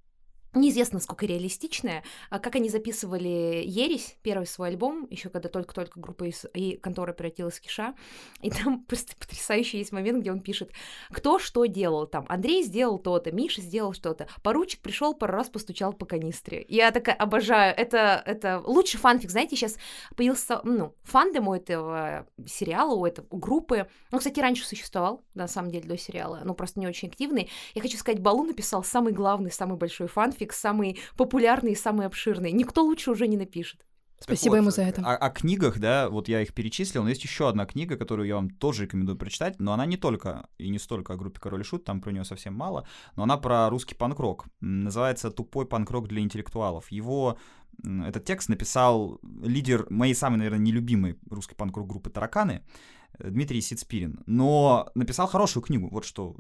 Неизвестно, 0.56 0.96
насколько 0.96 1.26
реалистичная. 1.26 2.04
А 2.30 2.40
Как 2.40 2.56
они 2.56 2.70
записывали 2.70 3.64
«Ересь», 3.66 4.16
первый 4.22 4.48
свой 4.48 4.70
альбом, 4.70 5.06
еще 5.10 5.30
когда 5.30 5.50
только-только 5.50 6.00
группа 6.00 6.24
из 6.24 6.46
и 6.54 6.78
контора 6.78 7.12
превратилась 7.12 7.56
в 7.56 7.62
Киша. 7.62 7.94
И 8.42 8.50
там 8.50 8.84
просто 8.88 9.16
потрясающий 9.18 9.80
есть 9.80 9.92
момент, 9.92 10.22
где 10.22 10.32
он 10.32 10.40
пишет, 10.40 10.72
кто 11.12 11.40
что 11.40 11.66
делал. 11.66 12.08
Там 12.08 12.26
Андрей 12.30 12.64
сделал 12.64 13.00
то-то, 13.00 13.32
Миша 13.34 13.62
сделал 13.62 13.94
что-то. 13.94 14.28
Поручик 14.44 14.80
пришел 14.80 15.14
пару 15.14 15.34
раз 15.34 15.50
постучал 15.50 15.92
по 15.92 16.06
канистре. 16.06 16.66
Я 16.70 16.92
такая 16.92 17.16
обожаю. 17.16 17.76
Это, 17.76 18.24
это 18.26 18.62
лучший 18.66 18.98
фанфик. 18.98 19.32
Знаете, 19.32 19.58
сейчас 19.58 19.78
появился, 20.16 20.62
ну, 20.64 20.96
фандом 21.04 21.50
у 21.50 21.54
этого 21.54 22.28
сериала, 22.48 22.96
у 22.96 23.06
этой 23.06 23.26
у 23.30 23.38
группы. 23.38 23.88
Он, 24.12 24.20
кстати, 24.20 24.40
раньше 24.40 24.66
существовал, 24.66 25.22
на 25.34 25.48
самом 25.48 25.72
деле, 25.72 25.88
до 25.88 25.98
сериала, 25.98 26.42
но 26.46 26.54
просто 26.54 26.80
не 26.80 26.88
очень 26.88 27.10
активный. 27.10 27.50
Я 27.74 27.82
хочу 27.82 27.98
сказать, 27.98 28.22
Балу 28.22 28.44
написал 28.44 28.84
самый 28.84 29.12
главный, 29.12 29.52
самый 29.52 29.78
большой 29.78 30.08
фанфик, 30.08 30.45
самый 30.54 31.00
популярный 31.18 31.74
и 31.74 31.76
самый 31.76 32.06
обширный. 32.06 32.52
Никто 32.52 32.84
лучше 32.84 33.12
уже 33.12 33.28
не 33.28 33.38
напишет. 33.38 33.86
Спасибо 34.20 34.56
Так 34.56 34.58
ему 34.62 34.66
вот, 34.68 34.76
за 34.76 34.84
это. 34.84 35.02
О, 35.02 35.16
о 35.16 35.30
книгах, 35.30 35.78
да, 35.78 36.10
вот 36.10 36.30
я 36.30 36.42
их 36.42 36.54
перечислил, 36.54 37.04
но 37.04 37.10
есть 37.10 37.24
еще 37.24 37.50
одна 37.50 37.66
книга, 37.66 37.98
которую 37.98 38.28
я 38.28 38.36
вам 38.36 38.50
тоже 38.50 38.84
рекомендую 38.84 39.18
прочитать, 39.18 39.60
но 39.60 39.74
она 39.74 39.86
не 39.86 39.98
только 39.98 40.48
и 40.58 40.70
не 40.70 40.80
столько 40.80 41.14
о 41.14 41.18
группе 41.18 41.40
Король 41.40 41.62
и 41.62 41.64
Шут, 41.64 41.84
там 41.84 42.02
про 42.02 42.12
нее 42.12 42.24
совсем 42.24 42.54
мало, 42.54 42.88
но 43.18 43.24
она 43.24 43.38
про 43.38 43.70
русский 43.70 43.94
панк-рок. 43.94 44.46
М, 44.62 44.86
Называется 44.86 45.32
«Тупой 45.32 45.66
панк-рок 45.66 46.08
для 46.08 46.22
интеллектуалов». 46.22 46.92
Его 46.92 47.38
этот 47.84 48.24
текст 48.24 48.48
написал 48.48 49.20
лидер 49.44 49.86
моей 49.90 50.16
самой, 50.16 50.38
наверное, 50.38 50.60
нелюбимой 50.60 51.20
русской 51.30 51.56
панк-рок 51.56 51.88
группы 51.88 52.10
«Тараканы», 52.10 52.62
Дмитрий 53.20 53.62
Сицпирин. 53.62 54.22
Но 54.26 54.90
написал 54.96 55.28
хорошую 55.28 55.64
книгу, 55.64 55.90
вот 55.90 56.06
что 56.06 56.36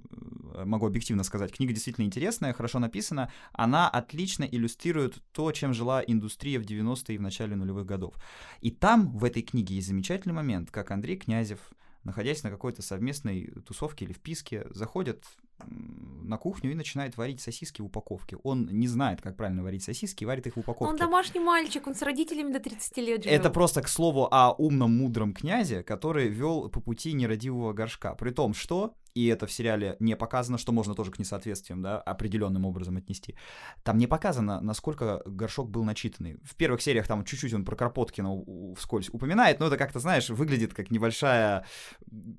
э, 0.53 0.65
могу 0.65 0.85
объективно 0.87 1.23
сказать. 1.23 1.51
Книга 1.51 1.73
действительно 1.73 2.05
интересная, 2.05 2.53
хорошо 2.53 2.79
написана. 2.79 3.31
Она 3.53 3.89
отлично 3.89 4.43
иллюстрирует 4.43 5.21
то, 5.31 5.51
чем 5.51 5.73
жила 5.73 6.01
индустрия 6.05 6.59
в 6.59 6.63
90-е 6.63 7.15
и 7.15 7.17
в 7.17 7.21
начале 7.21 7.55
нулевых 7.55 7.85
годов. 7.85 8.15
И 8.61 8.71
там, 8.71 9.17
в 9.17 9.23
этой 9.23 9.41
книге, 9.41 9.75
есть 9.75 9.87
замечательный 9.87 10.33
момент, 10.33 10.71
как 10.71 10.91
Андрей 10.91 11.17
Князев, 11.17 11.59
находясь 12.03 12.43
на 12.43 12.49
какой-то 12.49 12.81
совместной 12.81 13.47
тусовке 13.65 14.05
или 14.05 14.13
вписке, 14.13 14.67
заходит 14.69 15.23
м, 15.43 15.44
на 15.67 16.37
кухню 16.37 16.71
и 16.71 16.75
начинает 16.75 17.17
варить 17.17 17.39
сосиски 17.39 17.81
в 17.81 17.85
упаковке. 17.85 18.37
Он 18.43 18.67
не 18.71 18.87
знает, 18.87 19.21
как 19.21 19.37
правильно 19.37 19.63
варить 19.63 19.83
сосиски, 19.83 20.23
и 20.23 20.27
варит 20.27 20.47
их 20.47 20.55
в 20.55 20.59
упаковке. 20.59 20.91
Он 20.91 20.97
домашний 20.97 21.39
мальчик, 21.39 21.87
он 21.87 21.95
с 21.95 22.01
родителями 22.01 22.51
до 22.51 22.59
30 22.59 22.97
лет 22.97 23.23
живет. 23.23 23.39
Это 23.39 23.49
просто 23.49 23.81
к 23.81 23.87
слову 23.87 24.27
о 24.31 24.51
умном, 24.53 24.97
мудром 24.97 25.33
князе, 25.33 25.83
который 25.83 26.27
вел 26.27 26.69
по 26.69 26.81
пути 26.81 27.13
нерадивого 27.13 27.73
горшка. 27.73 28.15
При 28.15 28.31
том, 28.31 28.53
что, 28.53 28.95
и 29.13 29.27
это 29.27 29.45
в 29.45 29.51
сериале 29.51 29.95
не 29.99 30.15
показано, 30.15 30.57
что 30.57 30.71
можно 30.71 30.95
тоже 30.95 31.11
к 31.11 31.19
несоответствиям, 31.19 31.81
да, 31.81 31.99
определенным 31.99 32.65
образом 32.65 32.97
отнести. 32.97 33.35
Там 33.83 33.97
не 33.97 34.07
показано, 34.07 34.61
насколько 34.61 35.21
горшок 35.25 35.69
был 35.69 35.83
начитанный. 35.83 36.37
В 36.43 36.55
первых 36.55 36.81
сериях 36.81 37.07
там 37.07 37.23
чуть-чуть 37.23 37.53
он 37.53 37.63
про 37.65 37.75
у- 37.95 38.73
вскользь 38.75 39.09
упоминает, 39.09 39.59
но 39.59 39.67
это 39.67 39.77
как-то, 39.77 39.99
знаешь, 39.99 40.29
выглядит 40.29 40.73
как 40.73 40.91
небольшая 40.91 41.65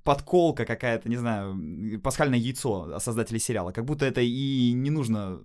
подколка 0.03 0.65
какая-то, 0.65 1.09
не 1.09 1.17
знаю, 1.17 2.01
пасхальное 2.03 2.39
яйцо 2.39 2.99
создателей 3.07 3.41
сериала. 3.41 3.73
Как 3.73 3.85
будто 3.85 4.05
это 4.05 4.21
и 4.21 4.73
не 4.75 4.91
нужно 4.91 5.41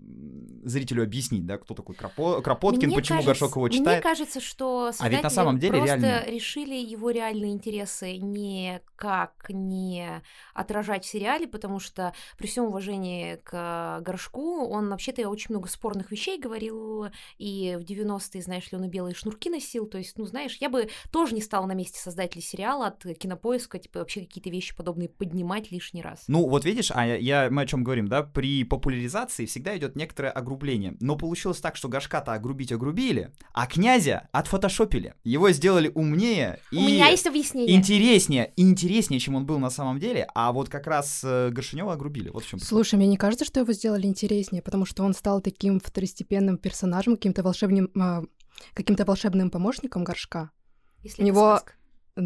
зрителю 0.64 1.04
объяснить, 1.04 1.46
да, 1.46 1.58
кто 1.58 1.74
такой 1.74 1.96
Кропо- 1.96 2.42
Кропоткин, 2.42 2.88
Мне 2.90 2.96
почему 2.96 3.18
кажется- 3.24 3.28
горшок 3.46 3.56
его 3.56 3.70
читает. 3.70 4.04
Мне 4.04 4.12
кажется, 4.12 4.40
что 4.40 4.84
А 4.84 4.88
ведь 4.90 4.96
создатели 4.98 5.24
на 5.24 5.30
самом 5.30 5.60
деле 5.60 5.78
просто 5.80 5.96
реально- 5.96 6.24
решили 6.28 6.76
его 6.76 7.10
реальные 7.10 7.52
интересы 7.54 8.18
никак 8.18 9.46
не 9.50 10.22
отражать 10.54 11.06
в 11.06 11.08
сериале, 11.10 11.48
потому 11.48 11.80
что 11.80 12.14
при 12.38 12.48
всем 12.48 12.66
уважении 12.66 13.38
к 13.44 14.02
горшку, 14.02 14.68
он 14.68 14.90
вообще-то 14.90 15.28
очень 15.30 15.48
много 15.50 15.68
спорных 15.68 16.12
вещей 16.12 16.40
говорил, 16.40 17.08
и 17.40 17.78
в 17.80 17.84
90-е, 17.84 18.42
знаешь 18.44 18.72
ли, 18.72 18.78
он 18.78 18.84
и 18.86 18.88
белые 18.88 19.16
шнурки 19.16 19.50
носил, 19.50 19.86
то 19.88 19.98
есть, 19.98 20.18
ну, 20.18 20.26
знаешь, 20.26 20.58
я 20.62 20.70
бы 20.70 20.90
тоже 21.12 21.34
не 21.36 21.42
стала 21.42 21.66
на 21.66 21.74
месте 21.74 22.00
создателей 22.00 22.42
сериала 22.44 22.88
от 22.88 23.04
кинопоиска, 23.18 23.80
типа, 23.80 24.00
вообще 24.00 24.22
какие-то 24.22 24.50
вещи 24.50 24.76
подобные 24.76 25.10
поднимать 25.10 25.72
лишний 25.72 26.02
раз. 26.02 26.24
Ну, 26.28 26.48
вот 26.48 26.66
видишь, 26.66 26.92
а 26.94 27.06
я, 27.06 27.16
я- 27.16 27.50
мы 27.52 27.64
о 27.64 27.66
чем 27.66 27.84
говорим, 27.84 28.08
да? 28.08 28.24
При 28.24 28.64
популяризации 28.64 29.46
всегда 29.46 29.78
идет 29.78 29.96
некоторое 29.96 30.30
огрубление. 30.32 30.96
Но 31.00 31.16
получилось 31.16 31.60
так, 31.60 31.76
что 31.76 31.88
Гашка-то 31.90 32.34
огрубить 32.34 32.72
огрубили, 32.72 33.32
а 33.54 33.68
князя 33.68 34.28
отфотошопили. 34.32 35.14
Его 35.24 35.52
сделали 35.52 35.92
умнее 35.94 36.60
и 36.72 36.78
У 36.78 36.82
меня 36.82 37.10
есть 37.10 37.28
объяснение. 37.28 37.76
интереснее, 37.76 38.54
интереснее, 38.56 39.20
чем 39.20 39.36
он 39.36 39.46
был 39.46 39.60
на 39.60 39.70
самом 39.70 40.00
деле. 40.00 40.28
А 40.34 40.52
вот 40.52 40.70
как 40.70 40.88
раз 40.88 41.22
э, 41.24 41.50
Горшинева 41.52 41.94
огрубили. 41.94 42.30
Вот 42.30 42.44
в 42.44 42.48
чем. 42.48 42.60
Слушай, 42.60 42.96
мне 42.96 43.08
не 43.08 43.18
кажется, 43.18 43.46
что 43.46 43.60
его 43.60 43.72
сделали 43.74 44.08
интереснее, 44.08 44.62
потому 44.62 44.86
что 44.86 45.04
он 45.04 45.14
стал 45.14 45.42
таким 45.42 45.80
второстепенным 45.80 46.58
персонажем, 46.58 47.16
каким-то 47.16 47.44
волшебным, 47.44 47.90
а, 48.00 48.24
каким-то 48.74 49.06
волшебным 49.06 49.50
помощником 49.50 50.04
горшка. 50.04 50.52
если 51.04 51.24
У 51.24 51.26
него- 51.26 51.58
сказка. 51.58 51.74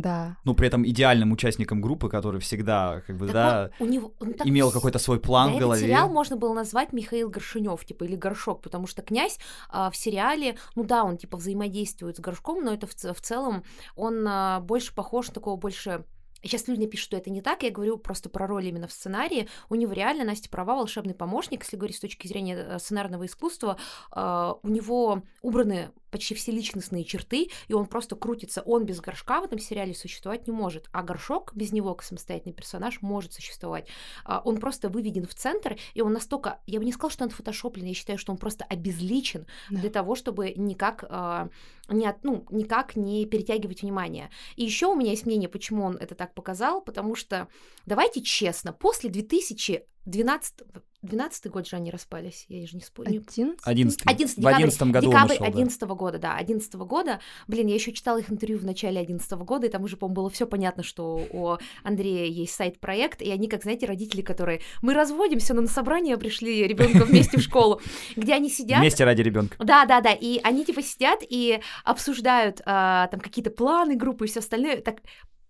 Да. 0.02 0.38
Ну, 0.44 0.54
при 0.54 0.68
этом 0.68 0.86
идеальным 0.86 1.32
участником 1.32 1.82
группы, 1.82 2.10
который 2.10 2.40
всегда, 2.40 3.02
как 3.08 3.18
бы, 3.18 3.28
Так 3.28 3.34
да, 3.34 3.72
вот, 3.80 3.88
у 3.88 3.92
него, 3.92 4.14
он 4.20 4.34
так 4.34 4.48
имел 4.48 4.72
какой-то 4.72 5.00
свой 5.00 5.18
Да, 5.18 5.28
план 5.28 5.48
в 5.48 5.50
этот 5.52 5.62
голове. 5.62 5.82
сериал 5.82 6.10
можно 6.10 6.36
было 6.36 6.54
назвать 6.54 6.94
Михаил 6.94 7.30
Горшинев, 7.30 7.84
типа, 7.86 8.04
или 8.04 8.16
Горшок, 8.16 8.62
потому 8.62 8.88
что 8.88 9.02
князь 9.02 9.40
а, 9.70 9.90
в 9.90 9.96
сериале, 9.96 10.58
ну 10.76 10.84
да, 10.84 11.04
он 11.04 11.18
типа 11.18 11.38
взаимодействует 11.38 12.18
с 12.18 12.20
Горшком, 12.20 12.64
но 12.64 12.74
это 12.74 12.88
в, 12.88 12.94
в 12.94 13.22
целом 13.22 13.64
он 13.96 14.26
а, 14.28 14.60
больше 14.60 14.94
похож 14.94 15.28
на 15.28 15.34
такого 15.34 15.56
больше 15.56 16.06
Сейчас 16.46 16.68
люди 16.68 16.86
пишут, 16.86 17.06
что 17.06 17.18
это 17.18 17.32
не 17.32 17.42
так, 17.42 17.64
я 17.64 17.72
говорю 17.72 17.98
просто 17.98 18.30
про 18.30 18.46
роль 18.46 18.68
именно 18.68 18.88
в 18.88 18.92
сценарии. 18.92 19.50
У 19.68 19.74
него 19.74 19.94
реально, 19.94 20.26
Настя 20.26 20.48
права, 20.48 20.76
волшебный 20.76 21.16
помощник, 21.16 21.64
если 21.64 21.76
говорить 21.76 21.96
с 21.96 22.00
точки 22.00 22.28
зрения 22.28 22.56
э, 22.56 22.78
сценарного 22.78 23.26
искусства, 23.26 23.78
э, 24.16 24.54
у 24.62 24.68
него 24.68 25.24
убраны 25.42 25.90
почти 26.16 26.34
все 26.34 26.54
личностные 26.54 27.04
черты, 27.04 27.50
и 27.68 27.74
он 27.74 27.88
просто 27.88 28.16
крутится. 28.16 28.62
Он 28.62 28.86
без 28.86 29.02
горшка 29.02 29.42
в 29.42 29.44
этом 29.44 29.60
сериале 29.60 29.94
существовать 29.94 30.48
не 30.48 30.54
может, 30.54 30.88
а 30.94 31.04
горшок 31.04 31.54
без 31.54 31.74
него, 31.74 31.94
как 31.94 32.06
самостоятельный 32.06 32.54
персонаж, 32.54 33.02
может 33.02 33.34
существовать. 33.34 33.90
А, 34.24 34.42
Он 34.46 34.58
просто 34.58 34.88
выведен 34.88 35.26
в 35.28 35.34
центр, 35.36 35.76
и 35.94 36.02
он 36.02 36.14
настолько, 36.14 36.60
я 36.68 36.80
бы 36.80 36.86
не 36.86 36.94
сказала, 36.94 37.12
что 37.12 37.24
он 37.26 37.32
фотошоплен, 37.32 37.86
я 37.86 37.94
считаю, 37.94 38.18
что 38.18 38.32
он 38.32 38.38
просто 38.38 38.64
обезличен 38.64 39.46
Да. 39.70 39.82
для 39.82 39.90
того, 39.90 40.16
чтобы 40.16 40.54
никак, 40.56 41.04
а, 41.10 41.50
не, 41.90 42.06
от- 42.08 42.24
ну, 42.24 42.46
никак 42.50 42.96
не 42.96 43.26
перетягивать 43.26 43.82
внимание. 43.82 44.30
И 44.56 44.64
еще 44.64 44.86
у 44.88 44.96
меня 44.96 45.12
есть 45.12 45.26
мнение, 45.26 45.50
почему 45.50 45.84
он 45.84 45.98
это 45.98 46.16
так 46.16 46.34
показал, 46.34 46.80
потому 46.82 47.16
что, 47.16 47.50
давайте 47.86 48.22
честно, 48.22 48.72
после 48.72 49.10
2012 49.10 49.86
12 50.06 51.48
год 51.48 51.68
же 51.68 51.76
они 51.76 51.92
распались, 51.92 52.46
я 52.48 52.66
же 52.68 52.76
не 52.76 52.82
спорю. 52.82 53.10
Один? 53.10 53.56
11 53.64 54.02
11 54.06 54.44
В 54.44 54.48
одиннадцатом 54.48 54.92
году 54.92 55.08
он 55.08 55.14
декабрь 55.14 55.34
ушел, 55.34 55.46
да. 55.46 55.52
11 55.52 55.82
года, 55.84 56.18
да, 56.18 56.36
11 56.38 56.74
года. 56.76 57.20
Блин, 57.48 57.68
я 57.68 57.76
еще 57.76 57.92
читала 57.92 58.20
их 58.20 58.32
интервью 58.32 58.60
в 58.60 58.66
начале 58.66 59.00
11 59.00 59.32
года, 59.40 59.68
и 59.68 59.70
там 59.70 59.84
уже, 59.84 59.98
по-моему, 59.98 60.16
было 60.16 60.30
все 60.30 60.46
понятно, 60.46 60.84
что 60.84 61.22
у 61.32 61.58
Андрея 61.84 62.26
есть 62.26 62.54
side-проект, 62.54 63.22
и 63.22 63.32
они, 63.32 63.48
как, 63.48 63.64
знаете, 63.64 63.86
родители, 63.86 64.22
которые... 64.22 64.62
Мы 64.82 64.94
разводимся, 64.94 65.54
но 65.54 65.62
на 65.62 65.68
собрание 65.68 66.18
пришли 66.18 66.68
ребенка 66.68 67.06
вместе 67.06 67.38
в 67.38 67.42
школу, 67.42 67.82
где 68.16 68.34
они 68.34 68.50
сидят... 68.50 68.80
Вместе 68.80 69.04
ради 69.04 69.22
ребенка. 69.22 69.58
Да, 69.64 69.86
да, 69.86 70.02
да. 70.02 70.14
И 70.14 70.40
они 70.44 70.66
типа 70.66 70.82
сидят 70.82 71.20
и 71.28 71.62
обсуждают 71.84 72.62
а, 72.66 73.08
там 73.08 73.20
какие-то 73.20 73.52
планы 73.52 73.96
группы 73.96 74.26
и 74.26 74.28
все 74.28 74.40
остальное. 74.40 74.82
Так 74.82 75.02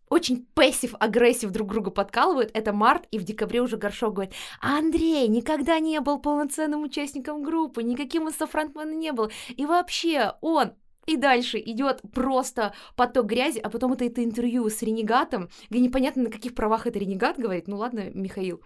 очень 0.09 0.45
passive-aggressive 0.53 1.51
друг 1.51 1.71
друга 1.71 1.91
подкалывают. 1.91 2.51
Это 2.53 2.73
март, 2.73 3.07
и 3.11 3.19
в 3.19 3.23
декабре 3.23 3.61
уже 3.61 3.77
Горшок 3.77 4.13
говорит, 4.13 4.33
Андрей 4.61 5.27
никогда 5.27 5.79
не 5.79 5.99
был 5.99 6.19
полноценным 6.19 6.83
участником 6.83 7.43
группы, 7.43 7.83
никаким 7.83 8.27
из 8.27 8.35
фронтмена 8.35 8.93
не 8.93 9.11
был. 9.11 9.31
И 9.55 9.65
вообще 9.65 10.33
он 10.41 10.73
и 11.05 11.17
дальше 11.17 11.59
идет 11.59 12.01
просто 12.13 12.73
поток 12.95 13.27
грязи, 13.27 13.59
а 13.59 13.69
потом 13.69 13.93
это, 13.93 14.05
это 14.05 14.23
интервью 14.23 14.69
с 14.69 14.81
ренегатом, 14.81 15.49
где 15.69 15.79
непонятно, 15.79 16.23
на 16.23 16.31
каких 16.31 16.55
правах 16.55 16.87
это 16.87 16.97
ренегат 16.99 17.37
говорит. 17.37 17.67
Ну 17.67 17.77
ладно, 17.77 18.09
Михаил. 18.13 18.61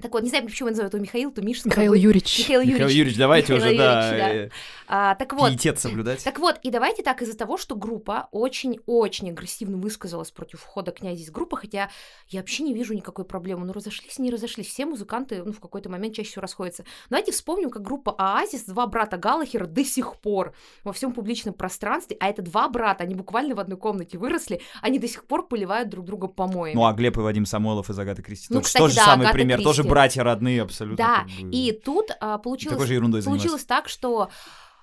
Так 0.00 0.12
вот, 0.12 0.22
не 0.22 0.28
знаю, 0.28 0.44
почему 0.44 0.68
я 0.68 0.70
называю 0.70 0.90
его 0.92 1.02
Михаил, 1.02 1.32
то 1.32 1.42
Миша. 1.42 1.62
Михаил 1.64 1.92
Юрьевич. 1.92 2.38
Михаил 2.38 2.60
Юрьевич. 2.60 2.78
Михаил 2.78 2.96
Юрьевич, 2.98 3.18
давайте 3.18 3.54
Михаил 3.54 3.70
уже, 3.70 3.78
да, 3.78 4.08
Юрьевич, 4.08 4.22
да. 4.22 4.34
э, 4.34 4.50
А, 4.86 5.14
так 5.16 5.32
вот, 5.32 5.48
пиетет 5.50 5.80
соблюдать. 5.80 6.22
так 6.22 6.38
вот, 6.38 6.58
и 6.62 6.70
давайте 6.70 7.02
так, 7.02 7.20
из-за 7.20 7.36
того, 7.36 7.56
что 7.56 7.74
группа 7.74 8.28
очень-очень 8.30 9.30
агрессивно 9.30 9.76
высказалась 9.76 10.30
против 10.30 10.60
входа 10.60 10.92
князя 10.92 11.22
из 11.22 11.30
группы, 11.30 11.56
хотя 11.56 11.90
я 12.28 12.40
вообще 12.40 12.62
не 12.62 12.74
вижу 12.74 12.94
никакой 12.94 13.24
проблемы. 13.24 13.66
Ну, 13.66 13.72
разошлись, 13.72 14.20
не 14.20 14.30
разошлись. 14.30 14.68
Все 14.68 14.86
музыканты, 14.86 15.42
ну, 15.44 15.52
в 15.52 15.58
какой-то 15.58 15.88
момент 15.88 16.14
чаще 16.14 16.28
всего 16.30 16.42
расходятся. 16.42 16.84
Давайте 17.10 17.32
вспомним, 17.32 17.70
как 17.70 17.82
группа 17.82 18.14
Оазис, 18.18 18.64
два 18.64 18.86
брата 18.86 19.16
Галлахера 19.16 19.66
до 19.66 19.84
сих 19.84 20.14
пор 20.20 20.54
во 20.84 20.92
всем 20.92 21.12
публичном 21.12 21.54
пространстве, 21.54 22.16
а 22.20 22.28
это 22.28 22.42
два 22.42 22.68
брата, 22.68 23.02
они 23.02 23.16
буквально 23.16 23.56
в 23.56 23.60
одной 23.60 23.76
комнате 23.78 24.16
выросли, 24.16 24.60
они 24.80 25.00
до 25.00 25.08
сих 25.08 25.24
пор 25.24 25.48
поливают 25.48 25.88
друг 25.88 26.04
друга 26.04 26.28
помоями. 26.28 26.76
Ну, 26.76 26.86
а 26.86 26.92
Глеб 26.92 27.16
и 27.16 27.20
Вадим 27.20 27.46
Самойлов 27.46 27.90
из 27.90 27.98
Агаты 27.98 28.22
Кристи. 28.22 28.46
Ну, 28.50 28.60
тоже, 28.60 28.66
кстати, 28.66 28.82
тоже 28.82 28.94
да, 28.94 29.04
самый 29.04 29.22
Агата 29.24 29.34
пример. 29.34 29.58
Тоже 29.62 29.82
Кристи. 29.82 29.87
Братья 29.88 30.22
родные 30.22 30.62
абсолютно. 30.62 31.04
Да, 31.04 31.16
как 31.20 31.46
бы. 31.46 31.50
И 31.50 31.72
тут 31.72 32.10
а, 32.20 32.38
получилось... 32.38 32.76
Получилось 33.24 33.64
так, 33.64 33.88
что 33.88 34.30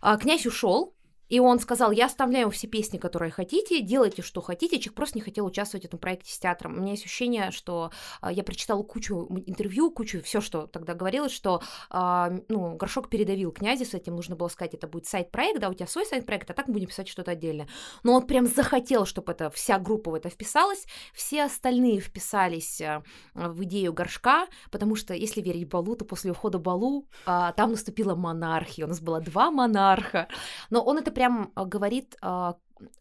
а, 0.02 0.18
князь 0.18 0.46
ушел, 0.46 0.95
и 1.30 1.40
он 1.40 1.60
сказал, 1.60 1.92
я 1.92 2.06
оставляю 2.06 2.50
все 2.52 2.68
песни, 2.68 2.98
которые 2.98 3.32
хотите, 3.32 3.82
делайте, 3.82 4.22
что 4.22 4.42
хотите. 4.42 4.80
Человек 4.80 4.96
просто 4.96 5.18
не 5.18 5.24
хотел 5.24 5.46
участвовать 5.46 5.84
в 5.84 5.88
этом 5.88 6.00
проекте 6.00 6.32
с 6.32 6.40
театром. 6.40 6.76
У 6.76 6.82
меня 6.82 6.92
есть 6.92 7.06
ощущение, 7.06 7.52
что 7.52 7.92
а, 8.22 8.32
я 8.32 8.44
прочитала 8.44 8.84
кучу 8.84 9.28
интервью, 9.46 9.92
кучу 9.92 10.22
все, 10.22 10.42
что 10.42 10.68
тогда 10.68 10.94
говорилось, 10.94 11.32
что 11.32 11.62
а, 11.90 12.32
ну, 12.48 12.76
Горшок 12.76 13.10
передавил 13.10 13.52
князя 13.52 13.86
с 13.86 13.94
этим, 13.94 14.16
нужно 14.16 14.36
было 14.36 14.48
сказать, 14.48 14.74
это 14.74 14.88
будет 14.88 15.08
сайт-проект, 15.08 15.60
да, 15.60 15.70
у 15.70 15.74
тебя 15.74 15.88
свой 15.88 16.06
сайт-проект, 16.06 16.50
а 16.50 16.54
так 16.54 16.68
мы 16.68 16.74
будем 16.74 16.88
писать 16.88 17.08
что-то 17.08 17.32
отдельное. 17.32 17.68
Но 18.04 18.14
он 18.14 18.28
прям 18.28 18.46
захотел, 18.46 19.06
чтобы 19.06 19.32
это 19.32 19.50
вся 19.50 19.80
группа 19.80 20.12
в 20.12 20.14
это 20.14 20.30
вписалась, 20.30 20.86
все 21.14 21.44
остальные 21.44 22.02
вписались 22.02 22.82
а, 22.82 23.04
в 23.34 23.64
идею 23.64 23.94
Горшка, 23.94 24.48
потому 24.72 24.96
что, 24.96 25.14
если 25.14 25.42
верить 25.42 25.68
Балу, 25.68 25.96
то 25.96 26.06
после 26.06 26.32
ухода 26.32 26.60
Балу 26.60 27.08
а, 27.26 27.52
там 27.54 27.72
наступила 27.72 28.16
монархия, 28.16 28.86
у 28.86 28.90
нас 28.90 29.02
было 29.02 29.22
два 29.22 29.50
монарха, 29.50 30.28
но 30.70 30.84
он 30.84 31.00
это 31.00 31.12
прям 31.16 31.52
а, 31.56 31.66
говорит 31.66 32.16
а, 32.22 32.58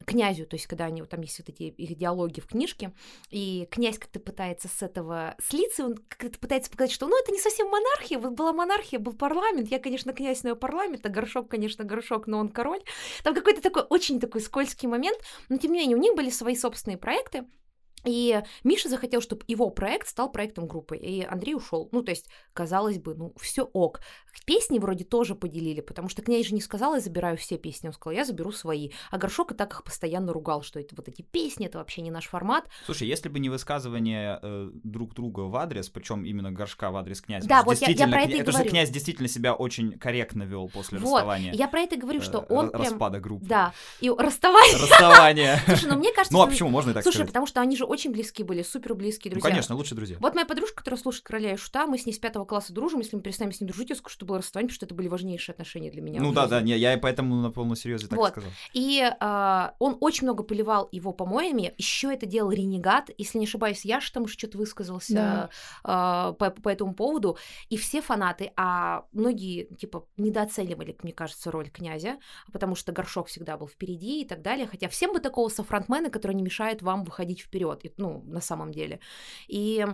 князю, 0.07 0.47
то 0.47 0.55
есть 0.55 0.67
когда 0.67 0.85
они, 0.87 1.03
там 1.03 1.21
есть 1.21 1.39
вот 1.39 1.49
эти 1.49 1.65
их 1.65 1.97
диалоги 1.97 2.41
в 2.41 2.47
книжке, 2.47 2.93
и 3.31 3.69
князь 3.71 3.99
как-то 3.99 4.21
пытается 4.21 4.69
с 4.69 4.83
этого 4.83 5.35
слиться, 5.43 5.85
он 5.85 5.97
как-то 6.09 6.39
пытается 6.39 6.71
показать, 6.71 6.93
что 6.93 7.07
ну 7.07 7.21
это 7.21 7.33
не 7.33 7.39
совсем 7.39 7.69
монархия, 7.69 8.19
вот 8.19 8.33
была 8.33 8.53
монархия, 8.53 8.99
был 8.99 9.13
парламент, 9.13 9.69
я, 9.71 9.79
конечно, 9.79 10.13
князь, 10.13 10.43
но 10.43 10.51
я 10.51 10.55
парламент, 10.55 11.05
а 11.05 11.09
Горшок, 11.09 11.51
конечно, 11.51 11.85
Горшок, 11.85 12.27
но 12.27 12.39
он 12.39 12.49
король. 12.49 12.83
Там 13.23 13.35
какой-то 13.35 13.61
такой 13.61 13.83
очень 13.83 14.21
такой 14.21 14.41
скользкий 14.41 14.89
момент, 14.89 15.19
но 15.49 15.57
тем 15.57 15.73
не 15.73 15.81
менее 15.81 15.97
у 15.97 16.01
них 16.01 16.15
были 16.15 16.31
свои 16.31 16.57
собственные 16.57 16.99
проекты, 16.99 17.45
и 18.05 18.43
Миша 18.65 18.89
захотел, 18.89 19.21
чтобы 19.21 19.43
его 19.49 19.71
проект 19.71 20.09
стал 20.09 20.31
проектом 20.31 20.67
группы, 20.67 20.97
и 20.97 21.23
Андрей 21.25 21.55
ушел. 21.55 21.89
Ну, 21.93 22.03
то 22.03 22.11
есть, 22.11 22.29
казалось 22.53 22.99
бы, 22.99 23.15
ну, 23.15 23.33
все 23.41 23.63
ок. 23.63 24.01
Песни 24.47 24.79
вроде 24.79 25.05
тоже 25.05 25.35
поделили, 25.35 25.81
потому 25.81 26.09
что 26.09 26.21
князь 26.23 26.47
же 26.47 26.55
не 26.55 26.61
сказал, 26.61 26.95
я 26.95 27.01
забираю 27.01 27.37
все 27.37 27.57
песни, 27.57 27.87
он 27.89 27.93
сказал, 27.95 28.17
я 28.17 28.25
заберу 28.25 28.51
свои. 28.53 28.91
А 29.11 29.17
Горшок 29.19 29.53
и 29.53 29.55
так 29.55 29.73
их 29.73 29.85
постоянно 29.85 30.33
ругал, 30.33 30.63
что 30.63 30.81
это 30.81 30.95
вот 30.97 31.09
эти 31.09 31.23
песни, 31.23 31.67
это 31.67 31.79
вообще 31.79 32.03
не 32.03 32.11
наш 32.11 32.27
формат. 32.27 32.65
Слушай, 32.85 33.07
если 33.09 33.29
бы 33.29 33.39
не 33.39 33.49
высказывание 33.49 34.39
э, 34.43 34.71
друг 34.83 35.15
друга 35.15 35.41
в 35.43 35.55
адрес, 35.57 35.89
причем 35.89 36.25
именно 36.25 36.51
горшка 36.53 36.91
в 36.91 36.97
адрес 36.97 37.21
князя. 37.21 37.49
Да, 37.49 37.61
что 37.61 37.67
вот 37.71 37.79
я- 37.79 37.89
я 37.89 38.09
про 38.09 38.19
кня- 38.23 38.25
это 38.25 38.33
и 38.37 38.41
Это 38.41 38.51
же 38.53 38.59
говорю. 38.59 38.71
князь 38.71 38.91
действительно 38.91 39.29
себя 39.29 39.55
очень 39.55 39.99
корректно 39.99 40.43
вел 40.43 40.69
после 40.69 40.99
Вот, 40.99 41.15
расставания. 41.15 41.53
Я 41.53 41.69
про 41.69 41.81
это 41.81 41.97
говорю, 41.97 42.21
что 42.21 42.41
э, 42.41 42.47
он 42.53 42.67
ра- 42.67 42.71
прям... 42.71 42.83
Распада 42.83 43.21
группы. 43.21 43.47
Да, 43.47 43.73
и 44.01 44.11
расставание. 44.19 44.79
Расставание. 44.79 45.61
Слушай, 45.67 45.89
ну 45.91 45.97
мне 45.99 46.13
кажется, 46.15 46.33
Ну, 46.35 46.41
а 46.41 46.43
что- 46.47 46.51
почему 46.51 46.69
можно 46.71 46.91
и 46.91 46.95
так 46.95 47.03
Слушай, 47.05 47.25
потому 47.27 47.47
что 47.47 47.61
они 47.61 47.77
же 47.77 47.85
очень 47.95 48.13
близкие 48.13 48.45
были, 48.47 48.63
супер 48.63 48.95
близкие 48.95 49.31
Ну, 49.31 49.37
друзья. 49.37 49.51
конечно, 49.51 49.75
лучшие 49.75 49.97
друзья. 49.97 50.17
Вот 50.21 50.35
моя 50.35 50.47
подружка, 50.47 50.77
которая 50.77 51.01
слушает 51.01 51.25
короля 51.25 51.53
и 51.53 51.57
шута, 51.57 51.87
мы 51.87 51.99
с 51.99 52.07
ней 52.07 52.13
с 52.13 52.19
пятого 52.19 52.45
класса 52.45 52.73
дружим. 52.73 53.01
Если 53.01 53.17
мы 53.17 53.23
перестанем 53.23 53.53
с 53.53 53.61
ним 53.61 53.69
дружить, 53.69 53.91
я 53.91 53.97
скажу, 53.97 54.13
что 54.15 54.27
было 54.27 54.39
расставание, 54.39 54.69
потому 54.69 54.77
что 54.77 54.87
это 54.87 54.95
были 54.95 55.09
важнейшие 55.09 55.53
отношения 55.55 55.91
для 55.91 56.03
меня. 56.03 56.21
Ну 56.21 56.33
да, 56.33 56.43
жизни. 56.43 56.51
да, 56.57 56.61
не, 56.63 56.77
я 56.77 56.95
и 56.95 57.01
поэтому 57.01 57.37
на 57.37 57.51
полном 57.51 57.77
серьезе 57.77 58.07
так 58.09 58.19
и 58.19 58.21
Вот. 58.21 58.31
сказал. 58.33 58.51
И 58.73 59.03
а, 59.21 59.75
он 59.79 59.97
очень 60.01 60.25
много 60.27 60.43
поливал 60.43 60.89
его 60.93 61.13
помоями. 61.13 61.75
Еще 61.79 62.13
это 62.13 62.27
делал 62.27 62.51
Ренегат. 62.51 63.11
Если 63.17 63.39
не 63.39 63.45
ошибаюсь, 63.47 63.85
Яш 63.85 64.11
там 64.11 64.25
уже 64.25 64.35
что-то 64.35 64.59
высказался 64.59 65.15
Да. 65.15 65.51
а, 65.85 66.33
по, 66.33 66.51
по 66.51 66.69
этому 66.69 66.95
поводу. 66.95 67.39
И 67.69 67.77
все 67.77 68.03
фанаты, 68.03 68.53
а 68.57 69.05
многие, 69.13 69.65
типа, 69.77 70.07
недооценивали, 70.17 70.97
мне 71.03 71.13
кажется, 71.13 71.51
роль 71.51 71.71
князя, 71.71 72.19
потому 72.53 72.75
что 72.75 72.93
горшок 72.93 73.29
всегда 73.29 73.57
был 73.57 73.69
впереди 73.69 74.23
и 74.23 74.25
так 74.27 74.43
далее. 74.43 74.67
Хотя 74.67 74.89
всем 74.89 75.13
бы 75.13 75.21
такого 75.21 75.49
софронтмена, 75.49 76.11
который 76.11 76.33
не 76.35 76.43
мешает 76.43 76.83
вам 76.83 77.05
выходить 77.05 77.41
вперед, 77.41 77.84
ну, 77.97 78.23
на 78.27 78.41
самом 78.41 78.73
деле. 78.73 79.01
И 79.49 79.87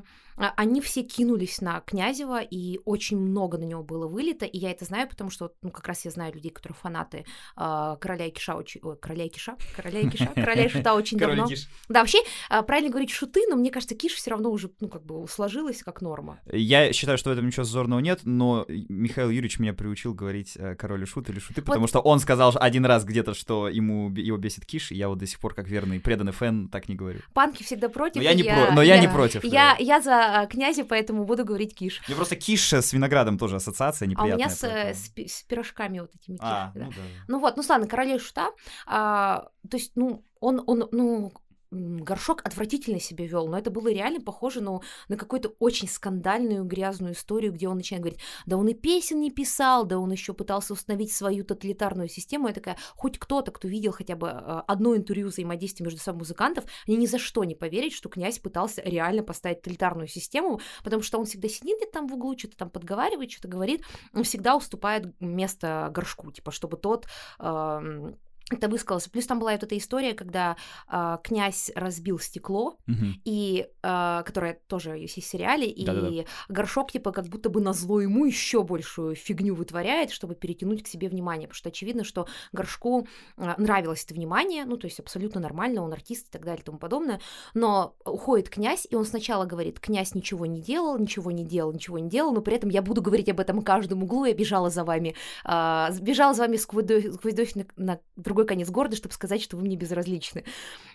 они 0.57 0.80
все 0.80 1.03
кинулись 1.03 1.61
на 1.61 1.80
Князева, 1.80 2.41
и 2.43 2.80
очень 2.84 3.18
много 3.18 3.59
на 3.59 3.64
него 3.64 3.82
было 3.82 4.07
вылито, 4.07 4.47
и 4.47 4.59
я 4.59 4.70
это 4.70 4.84
знаю, 4.84 5.09
потому 5.09 5.30
что, 5.30 5.53
ну, 5.62 5.70
как 5.70 5.86
раз 5.86 6.05
я 6.05 6.11
знаю 6.11 6.32
людей, 6.32 6.51
которые 6.51 6.76
фанаты 6.76 7.24
а, 7.57 7.97
Короля 7.97 8.26
и 8.26 8.30
Киша 8.30 8.55
очень... 8.55 8.80
Ой, 8.82 8.97
Короля 8.97 9.24
и 9.24 9.28
Киша? 9.28 9.57
Короля 9.76 10.01
и 10.01 10.09
Киша? 10.09 10.26
Короля 10.34 10.64
и 10.64 10.68
Шута 10.68 10.95
очень 10.95 11.18
давно. 11.18 11.47
Да, 11.88 12.01
вообще, 12.01 12.18
а, 12.49 12.62
правильно 12.62 12.91
говорить 12.91 13.11
шуты, 13.11 13.43
но 13.49 13.57
мне 13.57 13.70
кажется, 13.70 13.95
Киш 13.95 14.14
все 14.14 14.30
равно 14.30 14.51
уже, 14.51 14.70
ну, 14.80 14.88
как 14.88 15.05
бы 15.05 15.26
сложилась 15.28 15.82
как 15.82 16.01
норма. 16.01 16.41
Я 16.51 16.93
считаю, 16.93 17.18
что 17.18 17.30
в 17.30 17.32
этом 17.32 17.47
ничего 17.47 17.64
зазорного 17.64 18.01
нет, 18.01 18.20
но 18.24 18.64
Михаил 18.68 19.30
Юрьевич 19.30 19.59
меня 19.59 19.74
приучил 19.74 20.14
говорить 20.14 20.57
э, 20.57 20.74
король 20.74 21.03
и 21.03 21.07
шут 21.07 21.28
или 21.28 21.38
шуты, 21.38 21.62
потому 21.62 21.86
что 21.86 22.01
он 22.01 22.18
сказал 22.20 22.53
один 22.55 22.86
раз 22.86 23.05
где-то, 23.05 23.34
что 23.34 23.68
ему 23.68 24.11
его 24.11 24.36
бесит 24.36 24.64
Киш, 24.64 24.93
и 24.93 24.95
я 24.95 25.09
вот 25.09 25.18
до 25.18 25.26
сих 25.26 25.38
пор, 25.38 25.55
как 25.55 25.68
верный 25.68 26.01
преданный 26.01 26.32
фэн, 26.32 26.68
так 26.68 26.88
не 26.88 26.95
говорю. 26.95 27.20
Панки 27.34 27.62
всегда 27.62 27.88
против. 27.88 28.16
Но 28.16 28.22
я 28.22 28.34
не, 28.34 28.43
про- 28.43 28.72
но 28.72 28.82
я 28.82 28.99
не 28.99 29.07
да. 29.07 29.12
против. 29.12 29.45
Я, 29.45 29.51
да. 29.51 29.76
я 29.78 30.01
за 30.01 30.30
а, 30.33 30.47
князя, 30.47 30.85
поэтому 30.85 31.24
буду 31.24 31.45
говорить 31.45 31.74
Киш. 31.74 32.01
Мне 32.09 32.16
просто 32.16 32.37
Киш 32.37 32.72
с 32.72 32.93
виноградом 32.93 33.39
тоже 33.39 33.57
ассоциация 33.57 34.07
А 34.07 34.09
у 34.09 34.11
неприятная. 34.11 34.37
меня 34.37 34.49
с, 34.51 34.64
э, 34.64 34.95
с 34.95 35.09
пи- 35.09 35.28
с 35.28 35.43
пирожками 35.43 36.01
вот 36.01 36.11
этими 36.14 36.37
Киш. 36.37 36.45
А, 36.47 36.72
да. 36.74 36.85
ну 36.85 36.91
да. 36.91 36.97
Ну 37.28 37.39
вот, 37.41 37.57
ну 37.57 37.62
ладно, 37.68 37.87
короля 37.87 38.14
и 38.14 38.18
шута. 38.18 38.51
а, 38.87 39.49
то 39.70 39.76
есть, 39.76 39.93
ну, 39.95 40.24
он, 40.41 40.62
он, 40.66 40.89
ну, 40.93 41.33
Горшок 41.71 42.41
отвратительно 42.45 42.99
себя 42.99 43.27
вел, 43.27 43.47
но 43.47 43.57
это 43.57 43.71
было 43.71 43.89
реально 43.89 44.21
похоже 44.21 44.61
ну, 44.61 44.83
на 45.09 45.16
какую-то 45.16 45.55
очень 45.61 45.89
скандальную, 45.89 46.64
грязную 46.64 47.14
историю, 47.14 47.53
где 47.53 47.68
он 47.68 47.77
начинает 47.77 48.03
говорить, 48.03 48.21
да 48.47 48.57
он 48.57 48.66
и 48.68 48.75
песен 48.75 49.21
не 49.21 49.31
писал, 49.31 49.85
да 49.85 49.99
он 49.99 50.11
еще 50.11 50.35
пытался 50.35 50.73
установить 50.73 51.12
свою 51.12 51.45
тоталитарную 51.45 52.09
систему. 52.09 52.49
Я 52.49 52.55
такая, 52.55 52.77
хоть 52.97 53.18
кто-то, 53.18 53.53
кто 53.53 53.68
видел 53.68 53.93
хотя 53.93 54.16
бы 54.16 54.31
а, 54.31 54.64
одно 54.66 54.97
интервью 54.97 55.29
взаимодействия 55.29 55.85
между 55.85 56.01
собой 56.01 56.21
музыкантов, 56.21 56.64
они 56.89 56.97
ни 56.97 57.07
за 57.07 57.18
что 57.18 57.45
не 57.45 57.55
поверят, 57.55 57.93
что 57.93 58.09
князь 58.09 58.41
пытался 58.41 58.83
реально 58.83 59.23
поставить 59.23 59.62
тоталитарную 59.62 60.09
систему, 60.09 60.61
потому 60.83 61.03
что 61.03 61.18
он 61.18 61.25
всегда 61.25 61.49
сидит 61.49 61.79
там 61.93 62.09
в 62.09 62.14
углу, 62.14 62.37
что-то 62.37 62.57
там 62.57 62.71
подговаривает, 62.71 63.31
что-то 63.31 63.49
говорит, 63.49 63.85
он 64.12 64.25
всегда 64.25 64.57
уступает 64.57 65.14
место 65.21 65.89
горшку, 65.93 66.33
типа, 66.33 66.51
чтобы 66.51 66.77
тот 66.77 67.07
э, 67.39 68.12
это 68.51 68.68
высказался. 68.68 69.11
Плюс 69.11 69.26
там 69.26 69.38
была 69.38 69.53
вот 69.53 69.62
эта 69.62 69.76
история, 69.78 70.14
когда 70.14 70.57
э, 70.90 71.18
князь 71.22 71.70
разбил 71.74 72.18
стекло, 72.18 72.76
Мгм. 72.86 73.20
и 73.24 73.66
э, 73.82 74.22
которая 74.24 74.59
тоже 74.66 74.90
есть 74.98 75.16
в 75.16 75.24
сериале, 75.24 75.68
и 75.68 75.84
Да-да-да. 75.84 76.24
горшок 76.48 76.92
типа 76.92 77.12
как 77.12 77.26
будто 77.28 77.48
бы 77.51 77.61
на 77.61 77.72
зло 77.72 78.01
ему 78.01 78.24
еще 78.24 78.62
большую 78.62 79.14
фигню 79.14 79.55
вытворяет, 79.55 80.11
чтобы 80.11 80.34
перетянуть 80.34 80.82
к 80.82 80.88
себе 80.88 81.09
внимание, 81.09 81.46
потому 81.48 81.57
что 81.57 81.68
очевидно, 81.68 82.05
что 82.05 82.26
горшку 82.53 83.07
э, 83.36 83.55
нравилось 83.57 84.05
это 84.05 84.14
внимание, 84.14 84.64
ну 84.64 84.76
то 84.76 84.86
есть 84.86 85.01
абсолютно 85.01 85.40
нормально, 85.40 85.82
он 85.82 85.92
артист 85.92 86.28
и 86.28 86.30
так 86.30 86.44
далее 86.44 86.62
и 86.62 86.64
тому 86.64 86.78
подобное, 86.78 87.20
но 87.55 87.94
уходит 88.05 88.48
князь, 88.48 88.86
и 88.90 88.96
он 88.96 89.05
сначала 89.05 89.44
говорит, 89.44 89.80
князь 89.80 90.14
ничего 90.14 90.46
не 90.46 90.61
делал, 90.61 90.98
ничего 90.98 91.30
не 91.30 91.44
делал, 91.44 91.72
ничего 91.72 91.98
не 91.98 92.09
делал, 92.09 92.32
но 92.32 92.40
при 92.40 92.57
этом 92.57 92.70
я 92.70 92.82
буду 92.82 93.01
говорить 93.03 93.28
об 93.28 93.40
этом 93.40 93.62
каждом 93.62 94.03
углу, 94.03 94.24
я 94.24 94.34
бежала 94.34 94.70
за 94.70 94.84
вами, 94.84 95.14
а, 95.44 95.90
бежала 96.01 96.34
за 96.34 96.42
вами 96.42 96.57
сквозь 96.57 96.80
сквозь 97.14 97.34
дождь 97.34 97.57
на, 97.57 97.66
на 97.76 98.01
другой 98.16 98.39
конец 98.45 98.68
города, 98.70 98.97
чтобы 98.97 99.14
сказать, 99.14 99.43
что 99.43 99.57
вы 99.57 99.62
мне 99.64 99.76
безразличны. 99.76 100.45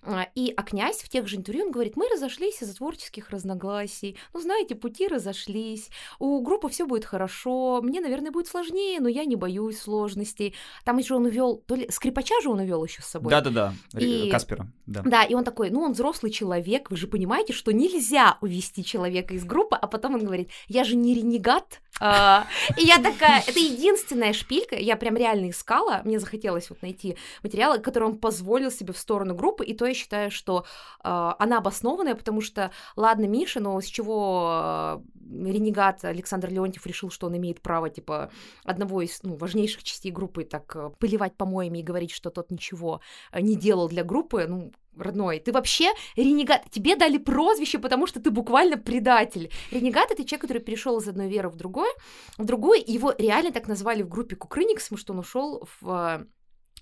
А, 0.03 0.27
И, 0.35 0.53
а 0.55 0.63
князь 0.63 0.97
в 1.01 1.09
тех 1.09 1.27
же 1.27 1.37
интервью 1.37 1.65
он 1.65 1.71
говорит, 1.71 1.95
мы 1.95 2.07
разошлись 2.09 2.61
из-за 2.61 2.75
творческих 2.75 3.29
разногласий, 3.29 4.17
ну, 4.33 4.39
знаете, 4.41 4.75
пути 4.75 5.07
разошлись, 5.07 5.89
у 6.19 6.41
группы 6.41 6.69
все 6.69 6.85
будет 6.85 7.05
хорошо, 7.05 7.81
мне, 7.81 8.01
наверное, 8.01 8.31
будет 8.31 8.47
сложнее, 8.47 8.99
но 8.99 9.07
я 9.09 9.25
не 9.25 9.35
боюсь 9.35 9.79
сложностей. 9.79 10.53
Там 10.83 10.97
еще 10.97 11.15
он 11.15 11.25
увел, 11.25 11.57
то 11.65 11.75
ли 11.75 11.89
скрипача 11.89 12.35
же 12.41 12.49
он 12.49 12.59
увел 12.59 12.83
еще 12.83 13.01
с 13.01 13.05
собой. 13.05 13.31
Да-да-да, 13.31 13.73
И- 13.99 14.29
Каспера, 14.29 14.67
да. 14.85 15.01
Да, 15.03 15.23
и 15.23 15.33
он 15.33 15.43
такой, 15.43 15.69
ну, 15.69 15.81
он 15.81 15.93
взрослый 15.93 16.31
человек, 16.31 16.91
вы 16.91 16.97
же 16.97 17.07
понимаете, 17.07 17.53
что 17.53 17.71
нельзя 17.71 18.37
увести 18.41 18.83
человека 18.83 19.33
из 19.33 19.43
группы, 19.45 19.75
а 19.75 19.87
потом 19.87 20.15
он 20.15 20.25
говорит, 20.25 20.49
я 20.67 20.83
же 20.83 20.95
не 20.95 21.13
ренегат. 21.15 21.81
А, 22.01 22.45
И 22.77 22.83
я 22.85 22.97
такая, 22.97 23.41
это 23.47 23.57
единственная 23.57 24.33
шпилька, 24.33 24.75
я 24.75 24.97
прям 24.97 25.15
реально 25.15 25.49
искала, 25.49 26.01
мне 26.03 26.19
захотелось 26.19 26.69
вот 26.69 26.81
найти 26.81 27.15
материалы, 27.43 27.79
которые 27.79 28.09
он 28.09 28.17
позволил 28.17 28.71
себе 28.71 28.93
в 28.93 28.97
сторону 28.97 29.35
группы, 29.35 29.65
и 29.65 29.73
то 29.73 29.85
я 29.85 29.93
считаю, 29.93 30.31
что 30.31 30.65
а, 30.99 31.35
она 31.39 31.57
обоснованная, 31.59 32.15
потому 32.15 32.41
что, 32.41 32.71
ладно, 32.95 33.25
Миша, 33.25 33.59
но 33.59 33.79
с 33.79 33.85
чего 33.85 34.47
а, 34.49 35.01
ренегат 35.29 36.05
Александр 36.05 36.49
Леонтьев 36.49 36.85
решил, 36.85 37.09
что 37.09 37.27
он 37.27 37.37
имеет 37.37 37.61
право, 37.61 37.89
типа, 37.89 38.31
одного 38.63 39.01
из 39.01 39.21
ну, 39.23 39.35
важнейших 39.35 39.83
частей 39.83 40.11
группы 40.11 40.43
так 40.43 40.75
а, 40.75 40.89
поливать 40.89 41.35
помоями 41.35 41.79
и 41.79 41.83
говорить, 41.83 42.11
что 42.11 42.29
тот 42.29 42.51
ничего 42.51 43.01
а, 43.31 43.41
не 43.41 43.55
делал 43.55 43.89
для 43.89 44.03
группы, 44.03 44.45
ну, 44.47 44.71
родной, 44.97 45.39
ты 45.39 45.51
вообще 45.51 45.91
ренегат, 46.15 46.69
тебе 46.71 46.95
дали 46.95 47.17
прозвище, 47.17 47.79
потому 47.79 48.07
что 48.07 48.21
ты 48.21 48.31
буквально 48.31 48.77
предатель. 48.77 49.51
Ренегат— 49.71 50.11
это 50.11 50.23
человек, 50.23 50.41
который 50.41 50.61
перешел 50.61 50.99
из 50.99 51.07
одной 51.07 51.27
веры 51.27 51.49
в 51.49 51.55
другую, 51.55 51.89
в 52.37 52.45
другую, 52.45 52.81
его 52.85 53.13
реально 53.17 53.51
так 53.51 53.67
назвали 53.67 54.03
в 54.03 54.09
группе 54.09 54.35
Кукрыникс, 54.35 54.83
потому 54.83 54.99
что 54.99 55.13
он 55.13 55.19
ушел 55.19 55.67
в 55.81 55.89
э, 55.89 56.25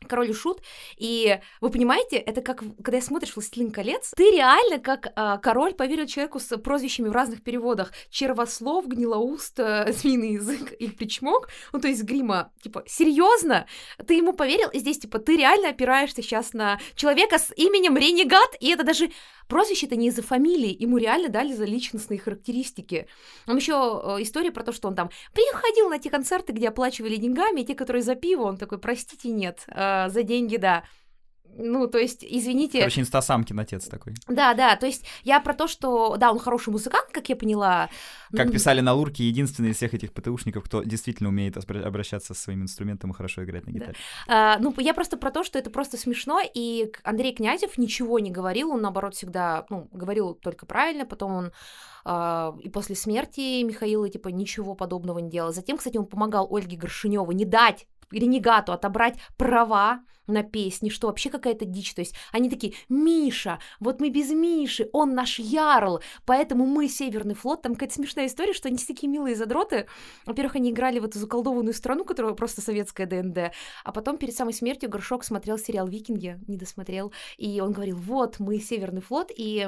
Король 0.07 0.29
и 0.29 0.33
Шут, 0.33 0.61
и 0.97 1.39
вы 1.61 1.69
понимаете, 1.69 2.17
это 2.17 2.41
как, 2.41 2.63
когда 2.83 3.01
смотришь 3.01 3.35
«Властелин 3.35 3.71
колец», 3.71 4.11
ты 4.15 4.31
реально 4.31 4.79
как 4.79 5.11
а, 5.15 5.37
король 5.37 5.73
поверил 5.73 6.05
человеку 6.05 6.39
с 6.39 6.57
прозвищами 6.57 7.09
в 7.09 7.11
разных 7.11 7.43
переводах. 7.43 7.91
Червослов, 8.09 8.87
гнилоуст, 8.87 9.59
э, 9.59 9.91
змеиный 9.93 10.33
язык 10.33 10.71
и 10.73 10.87
причмок, 10.87 11.49
ну, 11.71 11.79
то 11.79 11.87
есть 11.87 12.03
грима, 12.03 12.51
типа, 12.61 12.83
серьезно? 12.87 13.65
Ты 14.05 14.15
ему 14.15 14.33
поверил, 14.33 14.69
и 14.69 14.79
здесь, 14.79 14.99
типа, 14.99 15.19
ты 15.19 15.37
реально 15.37 15.69
опираешься 15.69 16.21
сейчас 16.21 16.53
на 16.53 16.79
человека 16.95 17.39
с 17.39 17.51
именем 17.55 17.97
Ренегат, 17.97 18.55
и 18.59 18.69
это 18.69 18.83
даже 18.83 19.11
прозвище-то 19.47 19.95
не 19.95 20.07
из-за 20.07 20.21
фамилии, 20.21 20.75
ему 20.79 20.97
реально 20.97 21.29
дали 21.29 21.53
за 21.53 21.65
личностные 21.65 22.19
характеристики. 22.19 23.07
Там 23.45 23.57
еще 23.57 23.73
история 24.19 24.51
про 24.51 24.63
то, 24.63 24.71
что 24.71 24.87
он 24.87 24.95
там 24.95 25.09
приходил 25.33 25.89
на 25.89 25.99
те 25.99 26.09
концерты, 26.09 26.53
где 26.53 26.69
оплачивали 26.69 27.17
деньгами, 27.17 27.61
и 27.61 27.65
те, 27.65 27.75
которые 27.75 28.01
за 28.01 28.15
пиво, 28.15 28.43
он 28.43 28.57
такой, 28.57 28.77
простите, 28.77 29.29
нет, 29.29 29.63
э, 29.67 29.73
за 30.09 30.23
деньги, 30.23 30.57
да. 30.57 30.83
Ну, 31.55 31.87
то 31.87 31.99
есть, 31.99 32.25
извините, 32.27 32.79
Короче, 32.79 33.01
инстасамкин 33.01 33.59
отец 33.59 33.85
такой. 33.85 34.15
да, 34.27 34.55
да, 34.55 34.75
то 34.75 34.87
есть 34.87 35.05
я 35.23 35.39
про 35.39 35.53
то, 35.53 35.67
что, 35.67 36.17
да, 36.17 36.31
он 36.31 36.39
хороший 36.39 36.69
музыкант, 36.71 37.09
как 37.11 37.29
я 37.29 37.35
поняла. 37.35 37.89
Как 38.35 38.51
писали 38.51 38.81
на 38.81 38.93
Лурке, 38.93 39.27
единственный 39.27 39.69
из 39.69 39.77
всех 39.77 39.93
этих 39.93 40.13
ПТУшников, 40.13 40.63
кто 40.63 40.81
действительно 40.81 41.29
умеет 41.29 41.55
обращаться 41.57 42.33
со 42.33 42.41
своим 42.41 42.63
инструментом 42.63 43.11
и 43.11 43.13
хорошо 43.13 43.43
играть 43.43 43.67
на 43.67 43.73
Да. 43.73 43.79
гитаре. 43.79 43.97
А, 44.27 44.57
ну, 44.57 44.73
я 44.79 44.95
просто 44.95 45.15
про 45.17 45.29
то, 45.29 45.43
что 45.43 45.59
это 45.59 45.69
просто 45.69 45.95
смешно, 45.97 46.41
и 46.41 46.91
Андрей 47.03 47.35
Князев 47.35 47.77
ничего 47.77 48.17
не 48.17 48.31
говорил, 48.31 48.71
он, 48.71 48.81
наоборот, 48.81 49.13
всегда, 49.13 49.67
ну, 49.69 49.87
говорил 49.91 50.33
только 50.33 50.65
правильно, 50.65 51.05
потом 51.05 51.33
он 51.33 51.51
а, 52.05 52.55
и 52.61 52.69
после 52.69 52.95
смерти 52.95 53.61
Михаила, 53.61 54.09
типа, 54.09 54.29
ничего 54.29 54.73
подобного 54.73 55.19
не 55.19 55.29
делал. 55.29 55.53
Затем, 55.53 55.77
кстати, 55.77 55.97
он 55.97 56.05
помогал 56.05 56.47
Ольге 56.51 56.77
Горшиневой 56.77 57.35
не 57.35 57.45
дать 57.45 57.85
ренегату 58.13 58.71
отобрать 58.71 59.17
права 59.37 60.01
на 60.27 60.43
песни, 60.43 60.89
что 60.89 61.07
вообще 61.07 61.29
какая-то 61.29 61.65
дичь. 61.65 61.93
То 61.93 62.01
есть 62.01 62.15
они 62.31 62.49
такие, 62.49 62.73
Миша, 62.89 63.59
вот 63.79 63.99
мы 63.99 64.09
без 64.09 64.31
Миши, 64.31 64.89
он 64.93 65.13
наш 65.15 65.39
ярл, 65.39 66.01
поэтому 66.25 66.65
мы 66.65 66.87
Северный 66.87 67.35
флот. 67.35 67.61
Там 67.61 67.73
какая-то 67.73 67.95
смешная 67.95 68.27
история, 68.27 68.53
что 68.53 68.69
они 68.69 68.77
такие 68.77 69.11
милые 69.11 69.35
задроты. 69.35 69.87
Во-первых, 70.25 70.55
они 70.55 70.71
играли 70.71 70.99
в 70.99 71.05
эту 71.05 71.19
заколдованную 71.19 71.73
страну, 71.73 72.05
которая 72.05 72.33
просто 72.33 72.61
советская 72.61 73.07
ДНД, 73.07 73.53
а 73.83 73.91
потом 73.91 74.17
перед 74.17 74.35
самой 74.35 74.53
смертью 74.53 74.89
Горшок 74.89 75.23
смотрел 75.23 75.57
сериал 75.57 75.87
«Викинги», 75.87 76.39
не 76.47 76.57
досмотрел, 76.57 77.11
и 77.37 77.59
он 77.61 77.71
говорил, 77.71 77.97
вот, 77.97 78.39
мы 78.39 78.59
Северный 78.59 79.01
флот, 79.01 79.31
и 79.35 79.67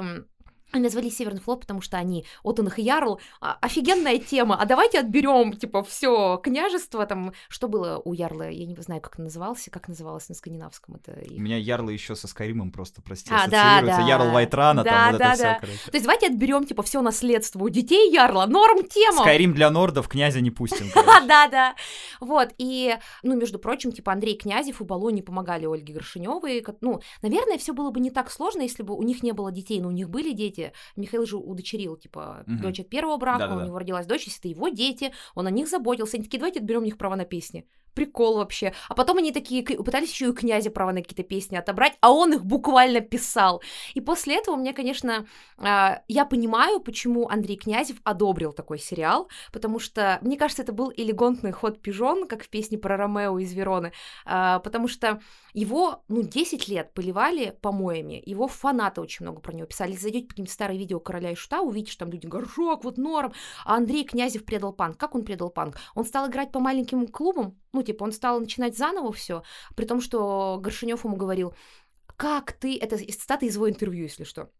они 0.76 0.84
назвали 0.84 1.08
Северный 1.10 1.40
флот, 1.40 1.60
потому 1.60 1.80
что 1.80 1.96
они 1.96 2.24
Отонах 2.44 2.78
и 2.78 2.82
Ярл. 2.82 3.20
А, 3.40 3.58
офигенная 3.60 4.18
тема. 4.18 4.56
А 4.60 4.64
давайте 4.66 4.98
отберем, 5.00 5.52
типа, 5.52 5.82
все 5.82 6.38
княжество 6.42 7.04
там. 7.06 7.32
Что 7.48 7.68
было 7.68 8.00
у 8.04 8.12
Ярла? 8.12 8.48
Я 8.48 8.66
не 8.66 8.74
знаю, 8.76 9.00
как 9.00 9.18
назывался, 9.18 9.70
как 9.70 9.88
называлось 9.88 10.28
на 10.28 10.34
скандинавском. 10.34 10.96
Это 10.96 11.12
их- 11.20 11.38
У 11.38 11.40
меня 11.40 11.56
Ярлы 11.56 11.92
еще 11.92 12.14
со 12.16 12.28
Скайримом 12.28 12.70
просто, 12.70 13.02
прости, 13.02 13.30
А, 13.32 13.48
да, 13.48 13.76
ассоциируется. 13.78 14.00
да. 14.02 14.08
Ярл 14.08 14.30
Вайтрана, 14.30 14.84
Да, 14.84 14.90
там 14.90 15.12
вот 15.12 15.18
да, 15.18 15.32
это 15.32 15.42
да. 15.42 15.50
все, 15.54 15.60
короче. 15.60 15.90
То 15.90 15.94
есть 15.94 16.04
давайте 16.04 16.26
отберем, 16.28 16.64
типа, 16.66 16.82
все 16.82 17.00
наследство 17.02 17.62
у 17.64 17.68
детей 17.68 18.12
Ярла. 18.12 18.46
Норм 18.46 18.84
тема. 18.86 19.22
Скайрим 19.22 19.54
для 19.54 19.70
нордов, 19.70 20.08
князя 20.08 20.40
не 20.40 20.50
пустим. 20.50 20.86
Да, 21.26 21.48
да. 21.48 21.74
Вот, 22.20 22.50
и, 22.58 22.96
ну, 23.22 23.36
между 23.36 23.58
прочим, 23.58 23.90
типа, 23.92 24.12
Андрей 24.12 24.36
Князев 24.36 24.80
и 24.80 24.84
Балони 24.84 25.22
помогали 25.22 25.66
Ольге 25.66 25.94
Горшиневой. 25.94 26.64
Ну, 26.80 27.00
наверное, 27.22 27.58
все 27.58 27.72
было 27.72 27.90
бы 27.90 28.00
не 28.00 28.10
так 28.10 28.30
сложно, 28.30 28.62
если 28.62 28.82
бы 28.82 28.94
у 28.94 29.02
них 29.02 29.22
не 29.22 29.32
было 29.32 29.50
детей, 29.50 29.80
но 29.80 29.88
у 29.88 29.92
них 29.92 30.08
были 30.10 30.32
дети. 30.32 30.65
Михаил 30.96 31.26
же 31.26 31.36
удочерил, 31.36 31.96
типа, 31.96 32.44
Мгм. 32.46 32.60
дочь 32.62 32.80
от 32.80 32.88
первого 32.88 33.16
брака, 33.16 33.40
Да-да-да. 33.40 33.62
у 33.62 33.66
него 33.66 33.78
родилась 33.78 34.06
дочь, 34.06 34.24
если 34.26 34.40
это 34.40 34.48
его 34.48 34.68
дети, 34.68 35.12
он 35.34 35.46
о 35.46 35.50
них 35.50 35.68
заботился. 35.68 36.16
Они 36.16 36.24
такие, 36.24 36.38
давайте 36.38 36.60
отберем 36.60 36.82
у 36.82 36.84
них 36.84 36.98
права 36.98 37.16
на 37.16 37.24
песни. 37.24 37.66
Прикол 37.96 38.36
вообще. 38.36 38.74
А 38.90 38.94
потом 38.94 39.16
они 39.16 39.32
такие 39.32 39.64
пытались 39.64 40.10
еще 40.10 40.26
и 40.26 40.28
у 40.28 40.34
князя 40.34 40.70
права 40.70 40.92
на 40.92 41.00
какие-то 41.00 41.22
песни 41.22 41.56
отобрать, 41.56 41.94
а 42.02 42.12
он 42.12 42.34
их 42.34 42.44
буквально 42.44 43.00
писал. 43.00 43.62
И 43.94 44.02
после 44.02 44.36
этого 44.36 44.56
мне, 44.56 44.74
конечно, 44.74 45.26
а, 45.56 46.02
я 46.06 46.26
понимаю, 46.26 46.80
почему 46.80 47.26
Андрей 47.26 47.56
Князев 47.56 47.96
одобрил 48.04 48.52
такой 48.52 48.78
сериал, 48.78 49.30
потому 49.50 49.78
что, 49.78 50.18
мне 50.20 50.36
кажется, 50.36 50.62
это 50.62 50.74
был 50.74 50.92
элегантный 50.94 51.52
ход 51.52 51.80
пижон, 51.80 52.28
как 52.28 52.44
в 52.44 52.50
песне 52.50 52.76
про 52.76 52.98
Ромео 52.98 53.38
из 53.38 53.54
Вероны, 53.54 53.92
а, 54.26 54.58
потому 54.58 54.88
что 54.88 55.22
его, 55.54 56.02
ну, 56.08 56.22
10 56.22 56.68
лет 56.68 56.92
поливали 56.92 57.56
помоями, 57.62 58.22
его 58.26 58.46
фанаты 58.46 59.00
очень 59.00 59.24
много 59.24 59.40
про 59.40 59.54
него 59.54 59.66
писали. 59.66 59.96
Зайдете 59.96 60.26
по 60.26 60.30
каким-то 60.32 60.52
старые 60.52 60.78
видео 60.78 61.00
Короля 61.00 61.30
и 61.30 61.34
Шута, 61.34 61.62
увидите, 61.62 61.92
что 61.92 62.00
там 62.00 62.12
люди 62.12 62.26
горшок, 62.26 62.84
вот 62.84 62.98
норм, 62.98 63.32
а 63.64 63.76
Андрей 63.76 64.04
Князев 64.04 64.44
предал 64.44 64.74
панк. 64.74 64.98
Как 64.98 65.14
он 65.14 65.24
предал 65.24 65.48
панк? 65.48 65.76
Он 65.94 66.04
стал 66.04 66.28
играть 66.28 66.52
по 66.52 66.60
маленьким 66.60 67.06
клубам, 67.06 67.56
ну, 67.76 67.82
типа, 67.82 68.04
он 68.04 68.12
стал 68.12 68.40
начинать 68.40 68.76
заново 68.76 69.12
все, 69.12 69.42
при 69.74 69.84
том, 69.84 70.00
что 70.00 70.58
Горшинев 70.60 71.04
ему 71.04 71.16
говорил, 71.16 71.54
как 72.16 72.52
ты, 72.52 72.78
это 72.78 72.96
цитата 72.98 73.46
из 73.46 73.54
его 73.54 73.68
интервью, 73.68 74.04
если 74.04 74.24
что, 74.24 74.50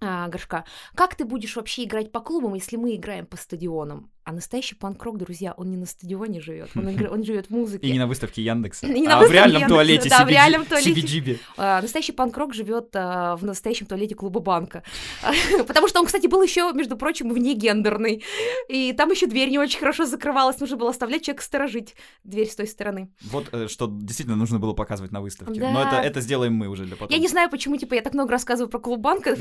а, 0.00 0.28
Горшка, 0.28 0.64
как 0.94 1.14
ты 1.14 1.24
будешь 1.24 1.56
вообще 1.56 1.84
играть 1.84 2.10
по 2.12 2.20
клубам, 2.20 2.54
если 2.54 2.76
мы 2.76 2.94
играем 2.94 3.26
по 3.26 3.36
стадионам? 3.36 4.10
А 4.24 4.32
настоящий 4.32 4.74
панк-рок, 4.74 5.18
друзья, 5.18 5.54
он 5.56 5.70
не 5.70 5.76
на 5.76 5.86
стадионе 5.86 6.40
живет, 6.40 6.70
он, 6.74 6.86
он 7.10 7.24
живет 7.24 7.46
в 7.46 7.50
музыке. 7.50 7.86
И 7.86 7.90
не 7.90 7.98
на 7.98 8.06
выставке 8.06 8.42
Яндекса, 8.42 8.86
Не 8.88 9.06
а 9.06 9.20
на 9.20 9.26
в 9.26 9.30
реальном 9.30 9.62
выставке 9.62 9.68
туалете 9.68 9.94
Яндекса, 9.94 10.18
да, 10.18 10.24
в 10.24 10.28
CBG 10.28 10.30
реальном 10.30 10.66
туалете. 10.66 11.00
CBGB. 11.00 11.38
А, 11.56 11.82
настоящий 11.82 12.12
панк-рок 12.12 12.54
живет 12.54 12.90
а, 12.94 13.36
в 13.36 13.44
настоящем 13.44 13.86
туалете 13.86 14.14
клуба 14.14 14.40
банка. 14.40 14.82
Потому 15.66 15.88
что 15.88 16.00
он, 16.00 16.06
кстати, 16.06 16.26
был 16.26 16.42
еще, 16.42 16.70
между 16.74 16.96
прочим, 16.96 17.32
вне 17.32 17.54
гендерный. 17.54 18.22
И 18.68 18.92
там 18.92 19.10
еще 19.10 19.26
дверь 19.26 19.48
не 19.48 19.58
очень 19.58 19.78
хорошо 19.78 20.04
закрывалась. 20.04 20.60
Нужно 20.60 20.76
было 20.76 20.90
оставлять 20.90 21.22
человека 21.22 21.42
сторожить 21.42 21.94
дверь 22.24 22.48
с 22.48 22.56
той 22.56 22.66
стороны. 22.66 23.10
Вот 23.22 23.48
э, 23.52 23.68
что 23.68 23.86
действительно 23.90 24.36
нужно 24.36 24.58
было 24.58 24.74
показывать 24.74 25.12
на 25.12 25.20
выставке. 25.20 25.60
Да. 25.60 25.70
Но 25.70 25.82
это, 25.82 25.96
это 25.96 26.20
сделаем 26.20 26.54
мы 26.54 26.68
уже 26.68 26.84
для 26.84 26.96
потом. 26.96 27.14
Я 27.14 27.18
не 27.18 27.28
знаю, 27.28 27.50
почему, 27.50 27.76
типа, 27.76 27.94
я 27.94 28.02
так 28.02 28.14
много 28.14 28.32
рассказываю 28.32 28.70
про 28.70 28.78
клуб 28.78 29.00
банка. 29.00 29.34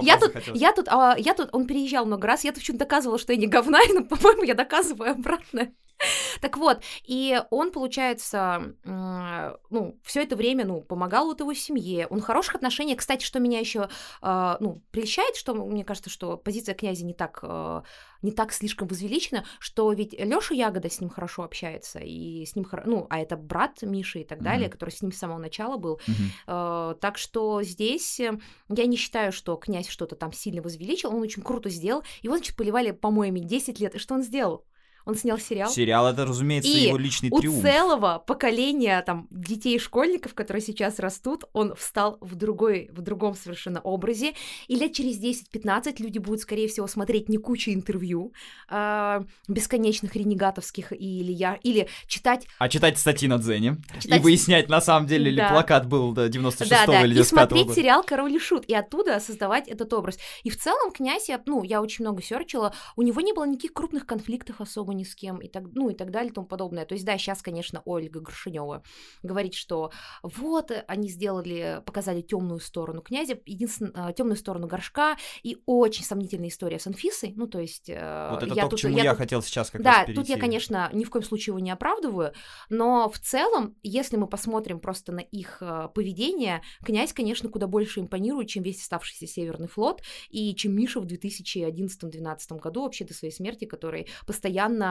Я 0.00 0.18
тут, 0.18 0.32
я 0.54 0.72
тут, 0.72 0.88
а, 0.88 1.14
я 1.18 1.34
тут, 1.34 1.50
он 1.52 1.66
переезжал 1.66 2.06
много 2.06 2.26
раз, 2.26 2.44
я 2.44 2.52
тут 2.52 2.60
почему-то 2.60 2.84
доказывала, 2.84 3.18
что 3.18 3.32
я 3.32 3.38
не 3.38 3.46
говна, 3.46 3.80
по-моему, 4.08 4.42
я 4.42 4.54
доказываю 4.54 5.12
обратное. 5.12 5.74
Так 6.40 6.56
вот, 6.56 6.82
и 7.04 7.40
он, 7.50 7.72
получается, 7.72 8.74
ну, 8.84 9.98
все 10.04 10.22
это 10.22 10.36
время, 10.36 10.64
ну, 10.64 10.80
помогал 10.82 11.26
вот 11.26 11.40
его 11.40 11.52
семье, 11.54 12.06
он 12.06 12.20
в 12.20 12.24
хороших 12.24 12.54
отношениях. 12.54 12.98
Кстати, 12.98 13.24
что 13.24 13.40
меня 13.40 13.58
еще, 13.58 13.88
ну, 14.22 14.82
прельщает, 14.90 15.34
что 15.36 15.54
мне 15.54 15.84
кажется, 15.84 16.10
что 16.10 16.36
позиция 16.36 16.74
князя 16.74 17.04
не 17.04 17.14
так, 17.14 17.40
а, 17.42 17.82
не 18.22 18.30
так 18.30 18.52
слишком 18.52 18.86
возвеличена, 18.88 19.44
что 19.58 19.92
ведь 19.92 20.12
Лёша 20.18 20.54
Ягода 20.54 20.88
с 20.88 21.00
ним 21.00 21.10
хорошо 21.10 21.42
общается, 21.42 21.98
и 21.98 22.44
с 22.46 22.54
ним, 22.54 22.66
ну, 22.84 23.06
а 23.10 23.18
это 23.20 23.36
брат 23.36 23.82
Миши 23.82 24.20
и 24.20 24.24
так 24.24 24.42
далее, 24.42 24.68
Мгм. 24.68 24.72
который 24.72 24.90
с 24.90 25.02
ним 25.02 25.12
с 25.12 25.18
самого 25.18 25.38
начала 25.38 25.76
был. 25.76 26.00
Э, 26.46 26.94
Так 27.00 27.18
что 27.18 27.62
здесь 27.62 28.20
э, 28.20 28.38
я 28.68 28.86
не 28.86 28.96
считаю, 28.96 29.32
что 29.32 29.56
князь 29.56 29.88
что-то 29.88 30.14
там 30.16 30.32
сильно 30.32 30.62
возвеличил, 30.62 31.10
он 31.14 31.22
очень 31.22 31.42
круто 31.42 31.68
сделал. 31.70 32.02
Его, 32.22 32.36
значит, 32.36 32.56
поливали 32.56 32.90
помоями 32.92 33.40
10 33.40 33.80
лет. 33.80 33.94
И 33.94 33.98
что 33.98 34.14
он 34.14 34.22
сделал? 34.22 34.64
Он 35.08 35.14
снял 35.14 35.38
сериал. 35.38 35.70
Сериал 35.70 36.06
это, 36.06 36.26
разумеется, 36.26 36.70
И 36.70 36.82
его 36.88 36.98
личный 36.98 37.30
У 37.32 37.40
триумф. 37.40 37.62
целого 37.62 38.22
поколения 38.26 39.00
там 39.00 39.26
детей 39.30 39.76
и 39.76 39.78
школьников, 39.78 40.34
которые 40.34 40.60
сейчас 40.62 40.98
растут, 40.98 41.44
он 41.54 41.74
встал 41.76 42.18
в 42.20 42.34
другой, 42.34 42.90
в 42.92 43.00
другом 43.00 43.34
совершенно 43.34 43.80
образе. 43.80 44.34
И 44.66 44.76
лет 44.76 44.92
через 44.92 45.18
10-15 45.18 45.94
люди 46.02 46.18
будут, 46.18 46.40
скорее 46.42 46.68
всего, 46.68 46.86
смотреть 46.86 47.30
не 47.30 47.38
кучу 47.38 47.70
интервью 47.70 48.34
а, 48.68 49.24
бесконечных 49.48 50.14
ренегатовских 50.14 50.92
или 50.92 51.32
я, 51.32 51.54
или 51.62 51.88
читать 52.06 52.46
А 52.58 52.68
читать 52.68 52.98
статьи 52.98 53.26
на 53.28 53.38
Дзене 53.38 53.78
Читать- 54.00 54.20
и 54.20 54.22
выяснять, 54.22 54.68
на 54.68 54.82
самом 54.82 55.06
деле, 55.06 55.30
ли 55.30 55.38
Да. 55.38 55.48
плакат 55.48 55.86
был 55.86 56.12
до 56.12 56.26
96-го 56.28 56.92
да, 56.92 57.00
да, 57.00 57.04
или 57.06 57.14
и 57.14 57.16
95-го 57.18 57.24
смотреть 57.24 57.64
года. 57.68 57.74
сериал 57.80 58.02
«Король 58.04 58.34
и 58.34 58.38
Шут», 58.38 58.66
и 58.66 58.74
оттуда 58.74 59.20
создавать 59.20 59.68
этот 59.68 59.90
образ. 59.94 60.18
И 60.42 60.50
в 60.50 60.58
целом 60.58 60.92
князь, 60.92 61.30
я, 61.30 61.40
ну, 61.46 61.62
я 61.62 61.80
очень 61.80 62.04
много 62.04 62.20
серчила, 62.22 62.74
у 62.94 63.00
него 63.00 63.22
не 63.22 63.32
было 63.32 63.46
никаких 63.46 63.72
крупных 63.72 64.04
конфликтов 64.04 64.60
особо 64.60 64.92
ни 64.98 65.04
с 65.04 65.14
кем, 65.14 65.38
и 65.38 65.48
так, 65.48 65.64
ну, 65.74 65.88
и 65.90 65.94
так 65.94 66.10
далее, 66.10 66.30
и 66.30 66.34
тому 66.34 66.46
подобное. 66.46 66.84
То 66.84 66.94
есть, 66.94 67.04
да, 67.04 67.16
сейчас, 67.18 67.40
конечно, 67.42 67.82
Ольга 67.84 68.20
Горшинева 68.20 68.82
говорит, 69.22 69.54
что 69.54 69.90
вот, 70.22 70.70
э, 70.70 70.84
они 70.88 71.08
сделали, 71.08 71.82
показали 71.86 72.20
темную 72.20 72.60
сторону 72.60 73.00
князя, 73.02 73.38
единственную 73.46 74.12
темную 74.14 74.36
сторону 74.36 74.66
горшка, 74.66 75.16
и 75.42 75.58
очень 75.66 76.04
сомнительная 76.04 76.48
история 76.48 76.78
с 76.78 76.86
Анфисой, 76.86 77.32
ну, 77.36 77.46
то 77.46 77.60
есть... 77.60 77.88
э, 77.88 78.28
Вот 78.32 78.42
это 78.42 78.54
я 78.54 78.62
то, 78.64 78.68
тут- 78.70 78.78
к 78.78 78.82
чему 78.82 78.96
я, 78.96 79.04
я 79.04 79.10
тут- 79.10 79.18
хотел 79.18 79.42
сейчас 79.42 79.70
как 79.70 79.82
да, 79.82 79.90
раз 79.98 80.06
перейти. 80.06 80.20
тут 80.20 80.28
я, 80.28 80.38
конечно, 80.38 80.90
ни 80.92 81.04
в 81.04 81.10
коем 81.10 81.24
случае 81.24 81.52
его 81.52 81.58
не 81.60 81.70
оправдываю, 81.70 82.32
но 82.68 83.08
в 83.08 83.18
целом, 83.18 83.76
если 83.82 84.16
мы 84.16 84.26
посмотрим 84.26 84.80
просто 84.80 85.12
на 85.12 85.20
их 85.20 85.58
э, 85.60 85.88
поведение, 85.94 86.62
князь, 86.84 87.12
конечно, 87.12 87.48
куда 87.48 87.66
больше 87.66 88.00
импонирует, 88.00 88.48
чем 88.48 88.62
весь 88.62 88.80
оставшийся 88.82 89.26
Северный 89.26 89.68
флот, 89.68 90.02
и 90.30 90.54
чем 90.54 90.74
Миша 90.74 91.00
в 91.00 91.06
2011-2012 91.06 92.58
году, 92.58 92.82
вообще 92.82 93.04
до 93.04 93.14
своей 93.14 93.32
смерти, 93.32 93.64
который 93.64 94.08
постоянно... 94.26 94.87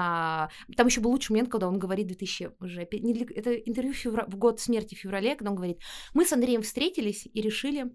Там 0.75 0.87
еще 0.87 1.01
был 1.01 1.11
лучший 1.11 1.31
момент, 1.31 1.49
когда 1.49 1.67
он 1.67 1.79
говорит 1.79 2.07
2000... 2.07 2.51
Уже... 2.59 2.81
Это 2.81 2.97
интервью 2.97 3.93
февра- 3.93 4.29
в 4.29 4.37
год 4.37 4.59
смерти 4.59 4.95
в 4.95 4.99
феврале, 4.99 5.35
когда 5.35 5.51
он 5.51 5.55
говорит, 5.55 5.79
мы 6.13 6.25
с 6.25 6.33
Андреем 6.33 6.61
встретились 6.61 7.27
и 7.31 7.41
решили 7.41 7.91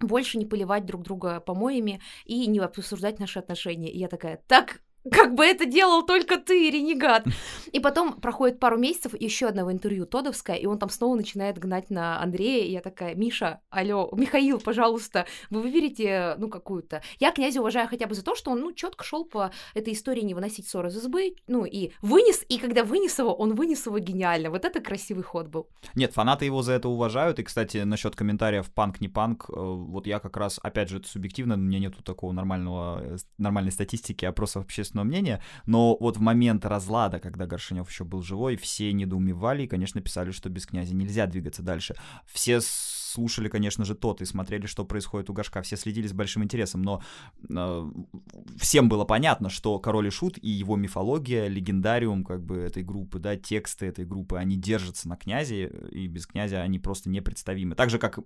больше 0.00 0.38
не 0.38 0.46
поливать 0.46 0.84
друг 0.84 1.02
друга 1.02 1.40
помоями 1.40 2.00
и 2.24 2.46
не 2.46 2.58
обсуждать 2.58 3.18
наши 3.20 3.38
отношения. 3.38 3.90
И 3.90 3.98
я 3.98 4.08
такая, 4.08 4.42
так 4.46 4.80
как 5.10 5.34
бы 5.34 5.44
это 5.44 5.66
делал 5.66 6.04
только 6.04 6.38
ты, 6.38 6.70
ренегат. 6.70 7.26
И 7.72 7.80
потом 7.80 8.20
проходит 8.20 8.60
пару 8.60 8.78
месяцев, 8.78 9.18
еще 9.18 9.46
одного 9.46 9.72
интервью 9.72 10.06
Тодовская, 10.06 10.56
и 10.56 10.66
он 10.66 10.78
там 10.78 10.90
снова 10.90 11.16
начинает 11.16 11.58
гнать 11.58 11.90
на 11.90 12.20
Андрея, 12.22 12.64
и 12.64 12.72
я 12.72 12.80
такая, 12.80 13.14
Миша, 13.14 13.60
алло, 13.70 14.10
Михаил, 14.12 14.60
пожалуйста, 14.60 15.26
вы 15.50 15.62
выберете, 15.62 16.36
ну, 16.38 16.48
какую-то. 16.48 17.02
Я 17.18 17.32
князя 17.32 17.60
уважаю 17.60 17.88
хотя 17.88 18.06
бы 18.06 18.14
за 18.14 18.22
то, 18.22 18.34
что 18.34 18.50
он, 18.50 18.60
ну, 18.60 18.72
четко 18.72 19.04
шел 19.04 19.24
по 19.24 19.50
этой 19.74 19.92
истории 19.92 20.22
не 20.22 20.34
выносить 20.34 20.68
ссоры 20.68 20.88
из 20.88 20.96
избы, 20.96 21.34
ну, 21.46 21.64
и 21.64 21.92
вынес, 22.00 22.44
и 22.48 22.58
когда 22.58 22.84
вынес 22.84 23.18
его, 23.18 23.34
он 23.34 23.54
вынес 23.54 23.86
его 23.86 23.98
гениально. 23.98 24.50
Вот 24.50 24.64
это 24.64 24.80
красивый 24.80 25.24
ход 25.24 25.48
был. 25.48 25.68
Нет, 25.94 26.12
фанаты 26.12 26.44
его 26.44 26.62
за 26.62 26.72
это 26.72 26.88
уважают. 26.88 27.38
И, 27.38 27.42
кстати, 27.42 27.78
насчет 27.78 28.14
комментариев 28.14 28.70
панк 28.70 29.00
не 29.00 29.08
панк, 29.08 29.46
э, 29.48 29.52
вот 29.56 30.06
я 30.06 30.20
как 30.20 30.36
раз, 30.36 30.60
опять 30.62 30.88
же, 30.88 30.98
это 30.98 31.08
субъективно, 31.08 31.54
у 31.54 31.58
меня 31.58 31.78
нету 31.78 32.02
такого 32.02 32.32
нормального, 32.32 33.00
э, 33.02 33.16
нормальной 33.38 33.72
статистики, 33.72 34.24
опросов 34.24 34.64
общественного 34.64 34.91
мнения, 34.94 35.42
но 35.66 35.96
вот 35.98 36.16
в 36.16 36.20
момент 36.20 36.64
разлада, 36.64 37.18
когда 37.18 37.46
Горшинев 37.46 37.88
еще 37.90 38.04
был 38.04 38.22
живой, 38.22 38.56
все 38.56 38.92
недоумевали 38.92 39.62
и, 39.62 39.66
конечно, 39.66 40.00
писали, 40.00 40.30
что 40.30 40.48
без 40.48 40.66
князя 40.66 40.94
нельзя 40.94 41.26
двигаться 41.26 41.62
дальше. 41.62 41.94
Все 42.26 42.60
слушали, 43.12 43.48
конечно 43.48 43.84
же, 43.84 43.94
тот 43.94 44.22
и 44.22 44.24
смотрели, 44.24 44.66
что 44.66 44.84
происходит 44.84 45.30
у 45.30 45.32
Горшка, 45.32 45.62
все 45.62 45.76
следили 45.76 46.06
с 46.06 46.12
большим 46.12 46.42
интересом, 46.42 46.82
но 46.82 47.02
э, 47.48 47.90
всем 48.58 48.88
было 48.88 49.04
понятно, 49.04 49.50
что 49.50 49.78
Король 49.78 50.06
и 50.06 50.10
Шут 50.10 50.38
и 50.42 50.48
его 50.48 50.76
мифология, 50.76 51.48
легендариум 51.48 52.24
как 52.24 52.42
бы 52.42 52.56
этой 52.56 52.82
группы, 52.82 53.18
да, 53.18 53.36
тексты 53.36 53.86
этой 53.86 54.04
группы, 54.04 54.38
они 54.38 54.56
держатся 54.56 55.08
на 55.08 55.16
князе, 55.16 55.68
и 55.90 56.06
без 56.06 56.26
князя 56.26 56.62
они 56.62 56.78
просто 56.78 57.10
непредставимы. 57.10 57.74
Так 57.74 57.90
же, 57.90 57.98
как 57.98 58.18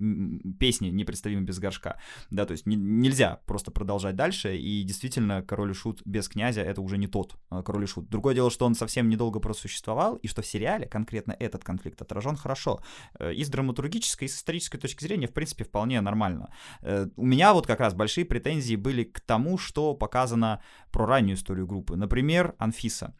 песни 0.59 0.89
непредставимы 0.89 1.43
без 1.43 1.59
горшка, 1.59 1.99
да, 2.31 2.47
то 2.47 2.53
есть 2.53 2.67
не- 2.67 2.77
нельзя 2.77 3.41
просто 3.47 3.71
продолжать 3.71 4.17
дальше, 4.17 4.57
и 4.57 4.83
действительно 4.85 5.43
Король 5.43 5.73
и 5.73 5.75
Шут 5.75 6.03
без 6.05 6.29
князя 6.29 6.63
это 6.63 6.81
уже 6.81 6.97
не 6.99 7.09
тот 7.09 7.37
э, 7.51 7.63
Король 7.65 7.85
и 7.85 7.87
Шут. 7.87 8.09
Другое 8.09 8.35
дело, 8.35 8.51
что 8.51 8.67
он 8.67 8.75
совсем 8.75 9.09
недолго 9.09 9.41
просуществовал, 9.41 10.17
и 10.17 10.29
что 10.29 10.43
в 10.43 10.47
сериале 10.47 10.87
конкретно 10.87 11.37
этот 11.39 11.65
конфликт 11.65 12.01
отражен 12.01 12.37
хорошо. 12.37 12.81
Э, 13.19 13.33
И 13.35 13.45
с 13.45 13.49
драматургической, 13.49 14.27
и 14.27 14.29
с 14.29 14.37
исторической 14.37 14.76
точки 14.79 15.03
зрения, 15.05 15.27
в 15.27 15.33
принципе, 15.33 15.65
вполне 15.65 16.01
нормально. 16.01 16.49
Э, 16.83 17.07
У 17.17 17.25
меня 17.27 17.53
вот 17.53 17.67
как 17.67 17.81
раз 17.81 17.95
большие 17.95 18.25
претензии 18.25 18.77
были 18.77 19.05
к 19.05 19.21
тому, 19.21 19.59
что 19.59 19.95
показано 19.95 20.61
про 20.91 21.07
раннюю 21.07 21.37
историю 21.37 21.67
группы. 21.67 21.97
Например, 21.97 22.55
Анфиса. 22.59 23.15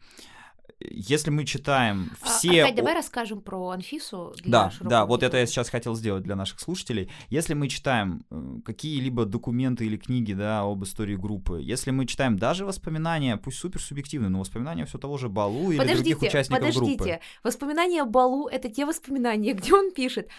Если 0.79 1.31
мы 1.31 1.43
читаем 1.45 2.11
А, 2.21 2.25
все... 2.27 2.61
Аркадь, 2.61 2.73
о- 2.73 2.77
давай 2.77 2.93
расскажем 2.93 3.41
про 3.41 3.69
Анфису. 3.69 4.35
Да, 4.45 4.71
да, 4.79 5.05
вот 5.07 5.23
это 5.23 5.37
я 5.37 5.47
сейчас 5.47 5.69
хотел 5.71 5.95
сделать 5.95 6.21
для 6.21 6.35
наших 6.35 6.59
слушателей. 6.59 7.09
Если 7.29 7.55
мы 7.55 7.67
читаем 7.67 8.25
э, 8.29 8.59
какие-либо 8.63 9.25
документы 9.25 9.87
или 9.87 9.97
книги, 9.97 10.33
да, 10.33 10.59
об 10.61 10.83
истории 10.83 11.15
группы, 11.15 11.61
если 11.63 11.89
мы 11.89 12.05
читаем 12.05 12.37
даже 12.37 12.63
воспоминания, 12.63 13.37
пусть 13.37 13.57
супер 13.57 13.81
субъективные, 13.81 14.29
но 14.29 14.39
воспоминания 14.39 14.85
все 14.85 14.99
того 14.99 15.17
же 15.17 15.29
Балу 15.29 15.71
или 15.71 15.77
других 15.77 15.87
Подождите, 15.97 16.27
участников 16.27 16.59
подождите. 16.59 16.95
группы. 16.97 17.19
Воспоминания 17.43 18.01
о 18.03 18.05
Балу— 18.05 18.47
это 18.51 18.69
те 18.69 18.85
воспоминания, 18.85 19.53
где 19.59 19.73
он 19.73 19.91
пишет. 19.91 20.29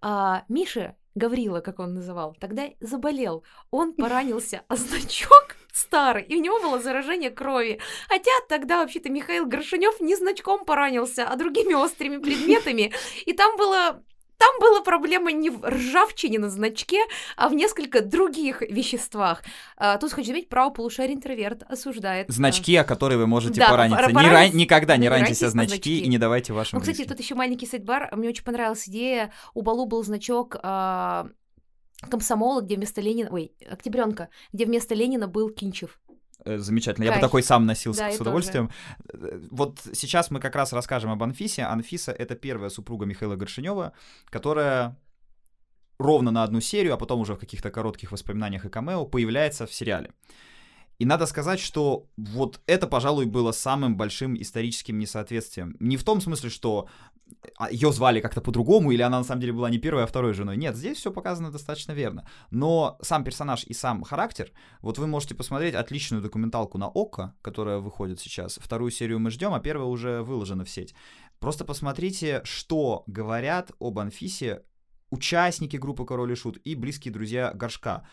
А, 0.00 0.44
Миша 0.48 0.96
Гаврила, 1.14 1.60
как 1.60 1.78
он 1.78 1.94
называл, 1.94 2.36
тогда 2.38 2.68
заболел. 2.80 3.42
Он 3.70 3.94
поранился, 3.94 4.62
а 4.68 4.76
значок 4.76 5.56
старый, 5.72 6.24
и 6.24 6.36
у 6.36 6.40
него 6.40 6.60
было 6.60 6.80
заражение 6.80 7.30
крови. 7.30 7.80
Хотя 8.08 8.30
тогда 8.48 8.78
вообще-то 8.78 9.10
Михаил 9.10 9.46
Горшинев 9.46 10.00
не 10.00 10.14
значком 10.16 10.64
поранился, 10.64 11.26
а 11.26 11.36
другими 11.36 11.74
острыми 11.74 12.18
предметами. 12.18 12.92
И 13.24 13.32
там 13.32 13.56
было 13.56 14.02
там 14.38 14.58
была 14.60 14.80
проблема 14.82 15.32
не 15.32 15.50
в 15.50 15.64
ржавчине 15.64 16.38
на 16.38 16.50
значке, 16.50 16.98
а 17.36 17.48
в 17.48 17.54
несколько 17.54 18.00
других 18.02 18.60
веществах. 18.62 19.42
А, 19.76 19.96
тут 19.98 20.12
хочу 20.12 20.26
заметить, 20.28 20.48
право 20.48 20.70
полушария 20.70 21.14
интроверт 21.14 21.62
осуждает. 21.68 22.28
а, 22.28 22.32
Значки, 22.32 22.74
о 22.76 22.84
которые 22.84 23.18
вы 23.18 23.26
можете 23.26 23.60
Да, 23.60 23.68
пораниться. 23.70 23.96
пора- 23.96 24.08
Не 24.08 24.14
поранить- 24.28 24.52
ран- 24.52 24.58
Никогда 24.58 24.96
не 24.96 25.02
не 25.02 25.08
раньтесь 25.08 25.42
о 25.42 25.50
значки 25.50 25.74
значки. 25.74 25.98
и 26.00 26.08
не 26.08 26.18
давайте 26.18 26.52
вашим 26.52 26.76
Ну, 26.76 26.80
кстати, 26.80 26.96
близким. 26.98 27.16
тут 27.16 27.24
еще 27.24 27.34
маленький 27.34 27.66
сайдбар. 27.66 28.14
Мне 28.16 28.28
очень 28.28 28.44
понравилась 28.44 28.88
идея. 28.88 29.32
У 29.54 29.62
Балу 29.62 29.86
был 29.86 30.02
значок 30.04 30.56
а, 30.62 31.28
комсомола, 32.10 32.60
где 32.60 32.76
вместо 32.76 33.00
Ленина... 33.00 33.30
Ой, 33.32 33.52
Октябренка, 33.70 34.28
где 34.52 34.66
вместо 34.66 34.94
Ленина 34.94 35.28
был 35.28 35.48
Кинчев. 35.50 35.98
Э, 36.44 36.58
Замечательно. 36.58 37.04
Я 37.04 37.10
бы 37.10 37.14
Кайф. 37.14 37.26
такой 37.26 37.42
сам 37.42 37.66
носил 37.66 37.94
с 37.94 37.98
Да, 37.98 38.12
с 38.12 38.20
удовольствием. 38.20 38.70
Э, 39.12 39.40
Вот 39.50 39.80
сейчас 39.92 40.30
мы 40.30 40.40
как 40.40 40.54
раз 40.54 40.72
расскажем 40.72 41.10
об 41.10 41.22
Анфисе. 41.22 41.62
Анфиса— 41.62 42.12
это 42.18 42.34
первая 42.34 42.70
супруга 42.70 43.06
Михаила 43.06 43.36
Горшинева, 43.36 43.92
которая 44.26 44.96
ровно 45.98 46.30
на 46.30 46.42
одну 46.42 46.60
серию, 46.60 46.94
а 46.94 46.96
потом 46.96 47.20
уже 47.20 47.34
в 47.34 47.38
каких-то 47.38 47.70
коротких 47.70 48.12
воспоминаниях 48.12 48.64
и 48.64 48.68
камео 48.68 49.06
появляется 49.06 49.66
в 49.66 49.72
сериале. 49.72 50.12
И 50.98 51.04
надо 51.04 51.26
сказать, 51.26 51.60
что 51.60 52.06
вот 52.16 52.60
это, 52.66 52.86
пожалуй, 52.86 53.26
было 53.26 53.52
самым 53.52 53.96
большим 53.96 54.40
историческим 54.40 54.98
несоответствием. 54.98 55.76
Не 55.78 55.96
в 55.96 56.04
том 56.04 56.20
смысле, 56.20 56.48
что 56.48 56.88
ее 57.70 57.92
звали 57.92 58.20
как-то 58.20 58.40
по-другому, 58.40 58.92
или 58.92 59.02
она 59.02 59.18
на 59.18 59.24
самом 59.24 59.40
деле 59.40 59.52
была 59.52 59.70
не 59.70 59.78
первой, 59.78 60.04
а 60.04 60.06
второй 60.06 60.34
женой. 60.34 60.56
Нет, 60.56 60.76
здесь 60.76 60.98
все 60.98 61.12
показано 61.12 61.50
достаточно 61.50 61.92
верно. 61.92 62.28
Но 62.50 62.98
сам 63.02 63.24
персонаж 63.24 63.64
и 63.64 63.74
сам 63.74 64.02
характер, 64.02 64.52
вот 64.82 64.98
вы 64.98 65.06
можете 65.06 65.34
посмотреть 65.34 65.74
отличную 65.74 66.22
документалку 66.22 66.78
на 66.78 66.86
ОККО, 66.86 67.34
которая 67.42 67.78
выходит 67.78 68.20
сейчас. 68.20 68.58
Вторую 68.62 68.90
серию 68.90 69.18
мы 69.18 69.30
ждем, 69.30 69.54
а 69.54 69.60
первая 69.60 69.88
уже 69.88 70.22
выложена 70.22 70.64
в 70.64 70.70
сеть. 70.70 70.94
Просто 71.38 71.64
посмотрите, 71.64 72.40
что 72.44 73.04
говорят 73.06 73.72
об 73.80 73.98
Анфисе 73.98 74.62
участники 75.10 75.76
группы 75.76 76.04
Король 76.04 76.32
и 76.32 76.34
Шут 76.34 76.58
и 76.58 76.74
близкие 76.74 77.12
друзья 77.12 77.52
Горшка 77.54 78.06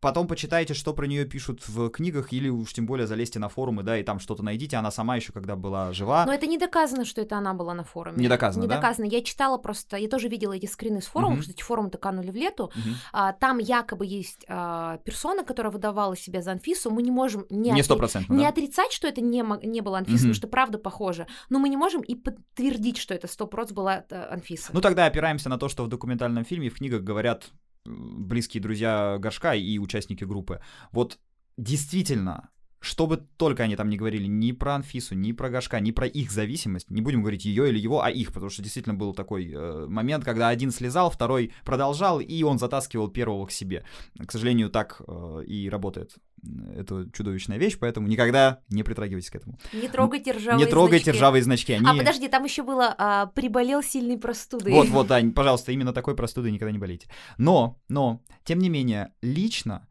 потом 0.00 0.26
почитайте, 0.28 0.74
что 0.74 0.92
про 0.94 1.06
нее 1.06 1.24
пишут 1.24 1.66
в 1.68 1.88
книгах, 1.90 2.32
или 2.32 2.48
уж 2.48 2.72
тем 2.72 2.86
более 2.86 3.06
залезьте 3.06 3.38
на 3.38 3.48
форумы, 3.48 3.82
да, 3.82 3.98
и 3.98 4.02
там 4.02 4.18
что-то 4.20 4.42
найдите. 4.42 4.76
Она 4.76 4.90
сама 4.90 5.16
еще 5.16 5.32
когда 5.32 5.56
была 5.56 5.92
жива. 5.92 6.24
Но 6.26 6.32
это 6.32 6.46
не 6.46 6.58
доказано, 6.58 7.04
что 7.04 7.20
это 7.20 7.36
она 7.36 7.54
была 7.54 7.74
на 7.74 7.84
форуме. 7.84 8.18
Не 8.18 8.28
доказано, 8.28 8.62
Не 8.62 8.68
да? 8.68 8.76
доказано. 8.76 9.06
Я 9.06 9.22
читала 9.22 9.58
просто, 9.58 9.96
я 9.96 10.08
тоже 10.08 10.28
видела 10.28 10.52
эти 10.52 10.66
скрины 10.66 11.00
с 11.02 11.06
форумов, 11.06 11.36
Мгм. 11.38 11.42
что 11.42 11.52
эти 11.52 11.62
форумы-то 11.62 11.98
канули 11.98 12.30
в 12.30 12.34
лету. 12.36 12.70
Мгм. 12.74 12.94
А, 13.12 13.32
там 13.32 13.58
якобы 13.58 14.06
есть 14.06 14.44
а, 14.48 14.98
персона, 14.98 15.44
которая 15.44 15.72
выдавала 15.72 16.16
себя 16.16 16.42
за 16.42 16.52
Анфису. 16.52 16.90
Мы 16.90 17.02
не 17.02 17.10
можем 17.10 17.46
не, 17.50 17.70
Не 17.70 17.80
отри- 17.80 18.24
не 18.28 18.42
да? 18.44 18.48
отрицать, 18.48 18.92
что 18.92 19.08
это 19.08 19.20
не, 19.20 19.44
не 19.66 19.80
было 19.80 19.98
Анфиса, 19.98 20.14
Мгм. 20.16 20.18
потому 20.20 20.34
что 20.34 20.48
правда 20.48 20.78
похоже. 20.78 21.26
Но 21.50 21.58
мы 21.58 21.68
не 21.68 21.76
можем 21.76 22.02
и 22.02 22.14
подтвердить, 22.14 22.98
что 22.98 23.14
это 23.14 23.26
100% 23.26 23.72
была 23.74 24.04
э, 24.08 24.28
Анфиса. 24.30 24.70
Ну 24.72 24.80
тогда 24.80 25.06
опираемся 25.06 25.48
на 25.48 25.58
то, 25.58 25.68
что 25.68 25.84
в 25.84 25.88
документальном 25.88 26.44
фильме, 26.44 26.70
в 26.70 26.74
книгах 26.74 27.02
говорят 27.02 27.50
близкие 27.84 28.62
друзья 28.62 29.18
Горшка 29.18 29.54
и 29.54 29.78
участники 29.78 30.24
группы. 30.24 30.60
Вот 30.92 31.18
действительно, 31.56 32.50
что 32.80 33.06
бы 33.06 33.16
только 33.16 33.64
они 33.64 33.76
там 33.76 33.88
не 33.88 33.96
говорили, 33.96 34.26
ни 34.26 34.52
про 34.52 34.76
Анфису, 34.76 35.14
ни 35.14 35.32
про 35.32 35.50
Горшка, 35.50 35.80
ни 35.80 35.90
про 35.90 36.06
их 36.06 36.30
зависимость, 36.30 36.90
не 36.90 37.02
будем 37.02 37.20
говорить 37.22 37.44
ее 37.44 37.68
или 37.68 37.78
его, 37.78 38.02
а 38.02 38.10
их, 38.10 38.32
потому 38.32 38.50
что 38.50 38.62
действительно 38.62 38.94
был 38.94 39.14
такой 39.14 39.52
э, 39.52 39.86
момент, 39.88 40.24
когда 40.24 40.48
один 40.48 40.70
слезал, 40.70 41.10
второй 41.10 41.52
продолжал, 41.64 42.20
и 42.20 42.42
он 42.42 42.58
затаскивал 42.58 43.08
первого 43.08 43.46
к 43.46 43.52
себе. 43.52 43.84
К 44.18 44.30
сожалению, 44.30 44.70
так 44.70 45.02
э, 45.06 45.42
и 45.46 45.68
работает 45.68 46.16
эта 46.76 47.08
чудовищная 47.12 47.58
вещь, 47.58 47.76
поэтому 47.80 48.06
никогда 48.06 48.60
не 48.68 48.84
притрагивайтесь 48.84 49.30
к 49.30 49.34
этому. 49.34 49.58
Не 49.72 49.88
трогайте 49.88 50.30
ржавые 50.30 50.64
не 50.64 50.70
трогайте 50.70 51.04
значки. 51.06 51.18
ржавые 51.18 51.42
значки. 51.42 51.72
Они... 51.72 51.86
А 51.86 51.94
подожди, 51.94 52.28
там 52.28 52.44
еще 52.44 52.62
было 52.62 52.94
а, 52.96 53.26
приболел 53.26 53.82
сильной 53.82 54.18
простудой. 54.18 54.72
Вот, 54.72 54.88
вот, 54.88 55.06
да, 55.08 55.20
пожалуйста, 55.34 55.72
именно 55.72 55.92
такой 55.92 56.14
простудой 56.14 56.52
никогда 56.52 56.70
не 56.70 56.78
болейте. 56.78 57.08
Но, 57.38 57.80
но, 57.88 58.22
тем 58.44 58.60
не 58.60 58.68
менее, 58.68 59.12
лично 59.20 59.87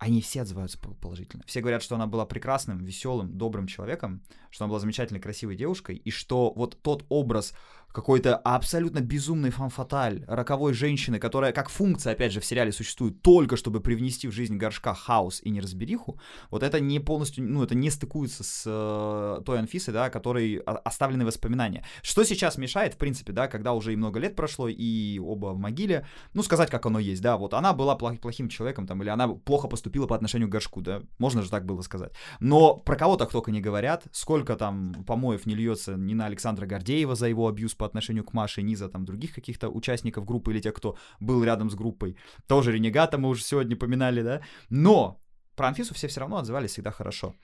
они 0.00 0.22
все 0.22 0.40
отзываются 0.40 0.78
по- 0.78 0.94
положительно. 0.94 1.44
Все 1.46 1.60
говорят, 1.60 1.82
что 1.82 1.94
она 1.94 2.06
была 2.06 2.24
прекрасным, 2.24 2.78
веселым, 2.78 3.36
добрым 3.36 3.66
человеком, 3.66 4.22
что 4.48 4.64
она 4.64 4.70
была 4.70 4.80
замечательной, 4.80 5.20
красивой 5.20 5.56
девушкой, 5.56 5.96
и 5.96 6.10
что 6.10 6.54
вот 6.56 6.82
тот 6.82 7.04
образ 7.10 7.52
какой-то 7.92 8.36
абсолютно 8.36 9.00
безумной 9.00 9.50
фанфаталь, 9.50 10.24
роковой 10.26 10.74
женщины, 10.74 11.18
которая 11.18 11.52
как 11.52 11.68
функция, 11.68 12.12
опять 12.12 12.32
же, 12.32 12.40
в 12.40 12.44
сериале 12.44 12.72
существует 12.72 13.22
только, 13.22 13.56
чтобы 13.56 13.80
привнести 13.80 14.28
в 14.28 14.32
жизнь 14.32 14.56
горшка 14.56 14.94
хаос 14.94 15.40
и 15.42 15.50
неразбериху, 15.50 16.20
вот 16.50 16.62
это 16.62 16.80
не 16.80 17.00
полностью, 17.00 17.44
ну, 17.44 17.62
это 17.62 17.74
не 17.74 17.90
стыкуется 17.90 18.44
с 18.44 18.64
э, 18.66 19.42
той 19.44 19.58
Анфисой, 19.58 19.92
да, 19.92 20.10
которой 20.10 20.56
оставлены 20.56 21.24
воспоминания. 21.24 21.84
Что 22.02 22.24
сейчас 22.24 22.58
мешает, 22.58 22.94
в 22.94 22.96
принципе, 22.96 23.32
да, 23.32 23.48
когда 23.48 23.72
уже 23.72 23.92
и 23.92 23.96
много 23.96 24.20
лет 24.20 24.36
прошло, 24.36 24.68
и 24.68 25.18
оба 25.18 25.48
в 25.48 25.58
могиле, 25.58 26.06
ну, 26.34 26.42
сказать, 26.42 26.70
как 26.70 26.86
оно 26.86 26.98
есть, 26.98 27.22
да, 27.22 27.36
вот 27.36 27.54
она 27.54 27.72
была 27.72 27.96
плох- 27.96 28.18
плохим 28.18 28.48
человеком, 28.48 28.86
там, 28.86 29.02
или 29.02 29.08
она 29.08 29.28
плохо 29.28 29.68
поступила 29.68 30.06
по 30.06 30.14
отношению 30.14 30.48
к 30.48 30.52
горшку, 30.52 30.80
да, 30.80 31.02
можно 31.18 31.42
же 31.42 31.50
так 31.50 31.66
было 31.66 31.82
сказать. 31.82 32.12
Но 32.38 32.76
про 32.76 32.96
кого 32.96 33.16
так 33.16 33.30
только 33.30 33.50
не 33.50 33.60
говорят, 33.60 34.04
сколько 34.12 34.56
там 34.56 35.04
помоев 35.06 35.46
не 35.46 35.54
льется 35.54 35.94
ни 35.94 36.14
на 36.14 36.26
Александра 36.26 36.66
Гордеева 36.66 37.14
за 37.14 37.26
его 37.28 37.48
абьюз 37.48 37.74
по 37.80 37.86
отношению 37.86 38.24
к 38.24 38.34
Маше, 38.34 38.62
ни 38.62 38.76
за 38.76 38.88
там 38.88 39.04
других 39.04 39.34
каких-то 39.34 39.70
участников 39.70 40.24
группы 40.24 40.52
или 40.52 40.60
тех, 40.60 40.74
кто 40.74 40.96
был 41.20 41.44
рядом 41.44 41.70
с 41.70 41.74
группой. 41.74 42.16
Тоже 42.46 42.72
Ренегата 42.72 43.16
мы 43.18 43.28
уже 43.28 43.42
сегодня 43.42 43.76
поминали, 43.76 44.22
да. 44.22 44.40
Но 44.70 45.16
про 45.56 45.68
Анфису 45.68 45.94
все 45.94 46.06
все 46.08 46.20
равно 46.20 46.36
отзывались 46.36 46.70
всегда 46.70 46.90
хорошо. 46.90 47.34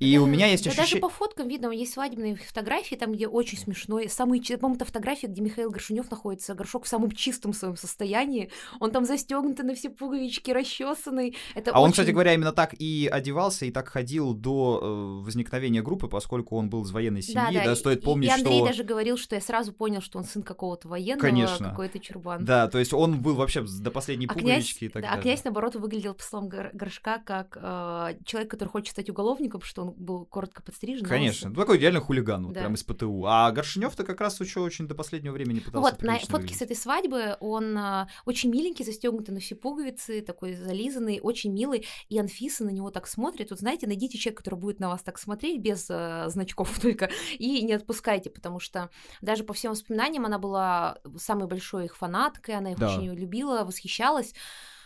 И 0.00 0.18
у 0.18 0.24
Да, 0.26 0.30
меня 0.32 0.46
есть 0.48 0.64
да 0.64 0.70
даже 0.70 0.82
ощущение... 0.82 1.02
по 1.02 1.08
фоткам 1.08 1.46
видно, 1.48 1.70
есть 1.70 1.92
свадебные 1.92 2.34
фотографии, 2.36 2.96
там, 2.96 3.12
где 3.12 3.28
очень 3.28 3.56
смешной. 3.58 4.08
Самый, 4.08 4.40
чи- 4.40 4.56
по-моему, 4.56 4.76
это 4.76 4.84
фотография, 4.84 5.28
где 5.28 5.40
Михаил 5.40 5.70
Горшинев 5.70 6.10
находится, 6.10 6.54
горшок 6.54 6.84
в 6.84 6.88
самом 6.88 7.12
чистом 7.12 7.52
своем 7.52 7.76
состоянии. 7.76 8.50
Он 8.80 8.90
там 8.90 9.04
застегнутый 9.04 9.64
на 9.64 9.74
все 9.74 9.90
пуговички, 9.90 10.50
расчесанный. 10.50 11.36
Это 11.54 11.70
А 11.70 11.78
он, 11.80 11.84
очень- 11.84 11.92
кстати 11.92 12.10
говоря, 12.10 12.34
именно 12.34 12.52
так 12.52 12.74
и 12.78 13.08
одевался, 13.10 13.66
и 13.66 13.70
так 13.70 13.88
ходил 13.88 14.34
до 14.34 14.80
э, 14.82 15.22
возникновения 15.24 15.80
группы, 15.82 16.08
поскольку 16.08 16.56
он 16.56 16.68
был 16.70 16.82
из 16.82 16.90
военной 16.90 17.22
семьи, 17.22 17.60
да, 17.64 17.72
и- 17.72 17.76
стоит 17.76 17.98
и- 18.00 18.02
помнить, 18.02 18.30
и 18.30 18.32
Андрей 18.32 18.58
что... 18.58 18.66
даже 18.66 18.82
говорил, 18.84 19.16
что 19.16 19.36
я 19.36 19.40
сразу 19.40 19.72
понял, 19.72 20.00
что 20.00 20.18
он 20.18 20.24
сын 20.24 20.42
какого-то 20.42 20.88
военного, 20.88 21.20
Конечно. 21.28 21.70
какой-то 21.70 22.00
чурбан. 22.00 22.44
Да, 22.44 22.66
то 22.68 22.78
есть 22.80 22.92
он 22.92 23.20
был 23.20 23.34
вообще 23.36 23.62
до 23.62 23.90
последней 23.92 24.26
А 24.26 24.32
князь, 24.34 24.42
пуговички 24.42 24.84
и 24.84 24.88
так 24.88 25.02
да, 25.02 25.08
а 25.08 25.10
далее. 25.12 25.22
князь, 25.22 25.44
наоборот, 25.44 25.76
выглядел, 25.76 26.14
по 26.14 26.22
словам 26.22 26.48
Гор- 26.48 26.70
Горшка, 26.72 27.18
как 27.24 27.56
э, 27.60 28.16
человек, 28.24 28.50
который 28.50 28.68
хочет 28.70 28.90
стать 28.90 29.08
уголовником, 29.08 29.60
что 29.62 29.83
он 29.88 29.94
был 29.96 30.24
коротко 30.26 30.62
подстрижен. 30.62 31.06
Конечно, 31.06 31.48
волосы. 31.48 31.56
ну, 31.58 31.62
такой 31.62 31.78
реально 31.78 32.00
хулиган, 32.00 32.44
вот 32.46 32.54
Да. 32.54 32.60
прям 32.60 32.74
из 32.74 32.82
ПТУ. 32.82 33.24
А 33.26 33.50
Горшинев-то 33.52 34.04
как 34.04 34.20
раз 34.20 34.40
еще 34.40 34.60
очень 34.60 34.86
до 34.88 34.94
последнего 34.94 35.32
времени 35.32 35.58
Ну 35.60 35.64
пытался 35.64 35.92
Вот, 35.94 36.02
на 36.02 36.14
фотке 36.18 36.26
с 36.26 36.30
выглядеть. 36.32 36.62
этой 36.62 36.76
свадьбы 36.76 37.36
он 37.40 37.76
а, 37.78 38.08
очень 38.24 38.50
миленький, 38.50 38.84
застегнутый 38.84 39.34
на 39.34 39.40
все 39.40 39.54
пуговицы, 39.54 40.20
такой 40.20 40.54
зализанный, 40.54 41.20
очень 41.22 41.52
милый. 41.52 41.86
И 42.08 42.18
Анфиса 42.18 42.64
на 42.64 42.70
него 42.70 42.90
так 42.90 43.06
смотрит. 43.06 43.50
Вот 43.50 43.60
знаете, 43.60 43.86
найдите 43.86 44.18
человека, 44.18 44.42
который 44.42 44.58
будет 44.58 44.80
на 44.80 44.88
вас 44.88 45.02
так 45.02 45.18
смотреть, 45.18 45.60
без 45.60 45.86
а, 45.90 46.28
значков 46.28 46.78
только, 46.80 47.10
и 47.38 47.62
не 47.62 47.72
отпускайте, 47.72 48.30
потому 48.30 48.60
что 48.60 48.90
даже 49.22 49.44
по 49.44 49.52
всем 49.54 49.72
воспоминаниям 49.72 50.26
она 50.26 50.38
была 50.38 50.98
самой 51.16 51.46
большой 51.48 51.86
их 51.86 51.96
фанаткой, 51.96 52.56
она 52.56 52.72
их 52.72 52.78
Да. 52.78 52.94
очень 52.96 53.12
любила, 53.14 53.64
восхищалась. 53.64 54.34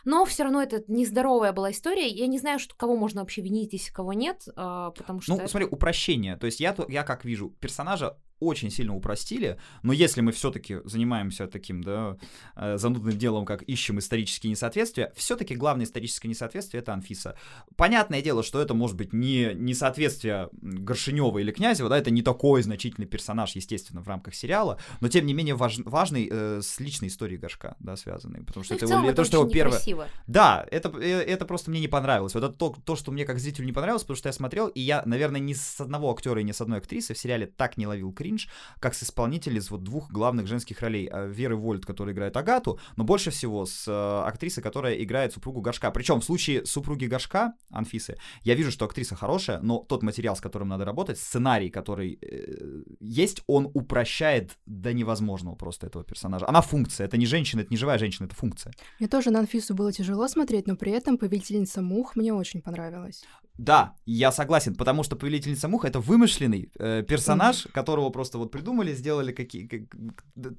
Но 0.04 0.24
все 0.24 0.44
равно 0.44 0.62
это 0.62 0.82
нездоровая 0.88 1.52
была 1.52 1.70
история. 1.70 2.08
Я 2.08 2.26
не 2.26 2.38
знаю, 2.38 2.58
что, 2.58 2.74
кого 2.76 2.96
можно 2.96 3.20
вообще 3.20 3.42
винить 3.42 3.68
здесь, 3.68 3.90
кого 3.90 4.12
нет, 4.12 4.46
а, 4.56 4.90
потому 4.92 5.20
что... 5.20 5.32
Ну, 5.32 5.38
это- 5.40 5.48
смотри, 5.48 5.68
упрощение. 5.70 6.36
То 6.36 6.46
есть 6.46 6.60
я, 6.60 6.74
я 6.88 7.02
как 7.02 7.24
вижу, 7.24 7.50
персонажа 7.60 8.16
очень 8.40 8.70
сильно 8.70 8.94
упростили, 8.94 9.58
но 9.82 9.92
если 9.92 10.20
мы 10.20 10.32
все-таки 10.32 10.78
занимаемся 10.84 11.46
таким, 11.46 11.82
да, 11.82 12.16
э, 12.56 12.78
занудным 12.78 13.16
делом, 13.16 13.44
как 13.44 13.62
ищем 13.62 13.98
исторические 13.98 14.50
несоответствия, 14.50 15.12
все-таки 15.16 15.54
главное 15.54 15.86
историческое 15.86 16.28
несоответствие— 16.28 16.80
это 16.82 16.92
Анфиса. 16.92 17.36
Понятное 17.76 18.22
дело, 18.22 18.42
что 18.42 18.60
это 18.60 18.74
может 18.74 18.96
быть 18.96 19.12
не 19.12 19.52
несоответствие 19.54 20.48
Горшинева 20.52 21.38
или 21.38 21.50
Князева, 21.50 21.88
да, 21.88 21.98
это 21.98 22.10
не 22.10 22.22
такой 22.22 22.62
значительный 22.62 23.06
персонаж, 23.06 23.56
естественно, 23.56 24.00
в 24.00 24.08
рамках 24.08 24.34
сериала, 24.34 24.78
но 25.00 25.08
тем 25.08 25.26
не 25.26 25.34
менее 25.34 25.54
важ- 25.54 25.82
важный 25.84 26.28
э, 26.30 26.60
с 26.62 26.80
личной 26.80 27.08
историей 27.08 27.38
Горшка, 27.38 27.76
да, 27.80 27.96
связанный, 27.96 28.42
потому 28.44 28.64
что 28.64 28.74
Ну, 28.74 28.76
это, 28.78 28.86
целом 28.86 29.02
его, 29.02 29.10
это 29.10 29.22
то, 29.22 29.24
что 29.24 29.40
его 29.40 29.50
первое... 29.50 29.78
Да, 30.26 30.66
это, 30.70 30.88
э, 30.98 31.22
это 31.22 31.44
просто 31.44 31.70
мне 31.70 31.80
не 31.80 31.88
понравилось. 31.88 32.34
Вот 32.34 32.44
это 32.44 32.52
то, 32.52 32.74
то, 32.84 32.96
что 32.96 33.12
мне 33.12 33.24
как 33.24 33.38
зрителю 33.38 33.66
не 33.66 33.72
понравилось, 33.72 34.02
потому 34.02 34.16
что 34.16 34.28
я 34.28 34.32
смотрел, 34.32 34.68
и 34.68 34.80
я, 34.80 35.02
наверное, 35.04 35.40
ни 35.40 35.52
с 35.54 35.80
одного 35.80 36.12
актера 36.12 36.40
и 36.40 36.44
ни 36.44 36.52
с 36.52 36.60
одной 36.60 36.78
актрисы 36.78 37.14
в 37.14 37.18
сериале 37.18 37.46
так 37.46 37.76
не 37.76 37.86
ловил 37.86 38.12
кринж, 38.28 38.48
как 38.80 38.94
с 38.94 39.02
исполнителей 39.02 39.58
из 39.58 39.70
вот 39.70 39.82
двух 39.82 40.10
главных 40.10 40.46
женских 40.46 40.80
ролей. 40.80 41.08
А, 41.10 41.26
Веры 41.26 41.56
Вольт, 41.56 41.86
которая 41.86 42.14
играет 42.14 42.36
Агату, 42.36 42.78
но 42.96 43.04
больше 43.04 43.30
всего 43.30 43.66
с 43.66 43.88
э, 43.88 44.28
актрисой, 44.28 44.62
которая 44.62 44.94
играет 44.94 45.32
супругу 45.32 45.60
Горшка. 45.60 45.90
Причем 45.90 46.20
в 46.20 46.24
случае 46.24 46.64
супруги 46.66 47.06
Горшка, 47.06 47.54
Анфисы, 47.70 48.16
я 48.44 48.54
вижу, 48.54 48.70
что 48.70 48.84
актриса 48.84 49.16
хорошая, 49.16 49.60
но 49.60 49.78
тот 49.78 50.02
материал, 50.02 50.36
с 50.36 50.40
которым 50.40 50.68
надо 50.68 50.84
работать, 50.84 51.18
сценарий, 51.18 51.70
который 51.70 52.18
э, 52.20 52.82
есть, 53.00 53.42
он 53.46 53.70
упрощает 53.74 54.58
до 54.66 54.92
невозможного 54.92 55.56
просто 55.56 55.86
этого 55.86 56.04
персонажа. 56.04 56.48
Она 56.48 56.60
функция, 56.60 57.06
это 57.06 57.16
не 57.16 57.26
женщина, 57.26 57.62
это 57.62 57.70
не 57.70 57.76
живая 57.76 57.98
женщина, 57.98 58.26
это 58.26 58.34
функция. 58.34 58.72
Мне 59.00 59.08
тоже 59.08 59.30
на 59.30 59.38
Анфису 59.38 59.74
было 59.74 59.92
тяжело 59.92 60.28
смотреть, 60.28 60.66
но 60.66 60.76
при 60.76 60.92
этом 60.92 61.18
«Повелительница 61.18 61.82
мух» 61.82 62.16
мне 62.16 62.32
очень 62.32 62.60
понравилась. 62.60 63.24
Да, 63.58 63.96
я 64.06 64.30
согласен, 64.32 64.74
потому 64.76 65.02
что 65.02 65.16
повелительница 65.16 65.68
мух 65.68 65.84
это 65.84 65.98
вымышленный 66.00 66.70
э, 66.78 67.02
персонаж, 67.02 67.66
которого 67.72 68.10
просто 68.10 68.38
вот 68.38 68.50
придумали, 68.52 68.94
сделали 68.94 69.32
какие 69.32 69.66
как- 69.66 70.52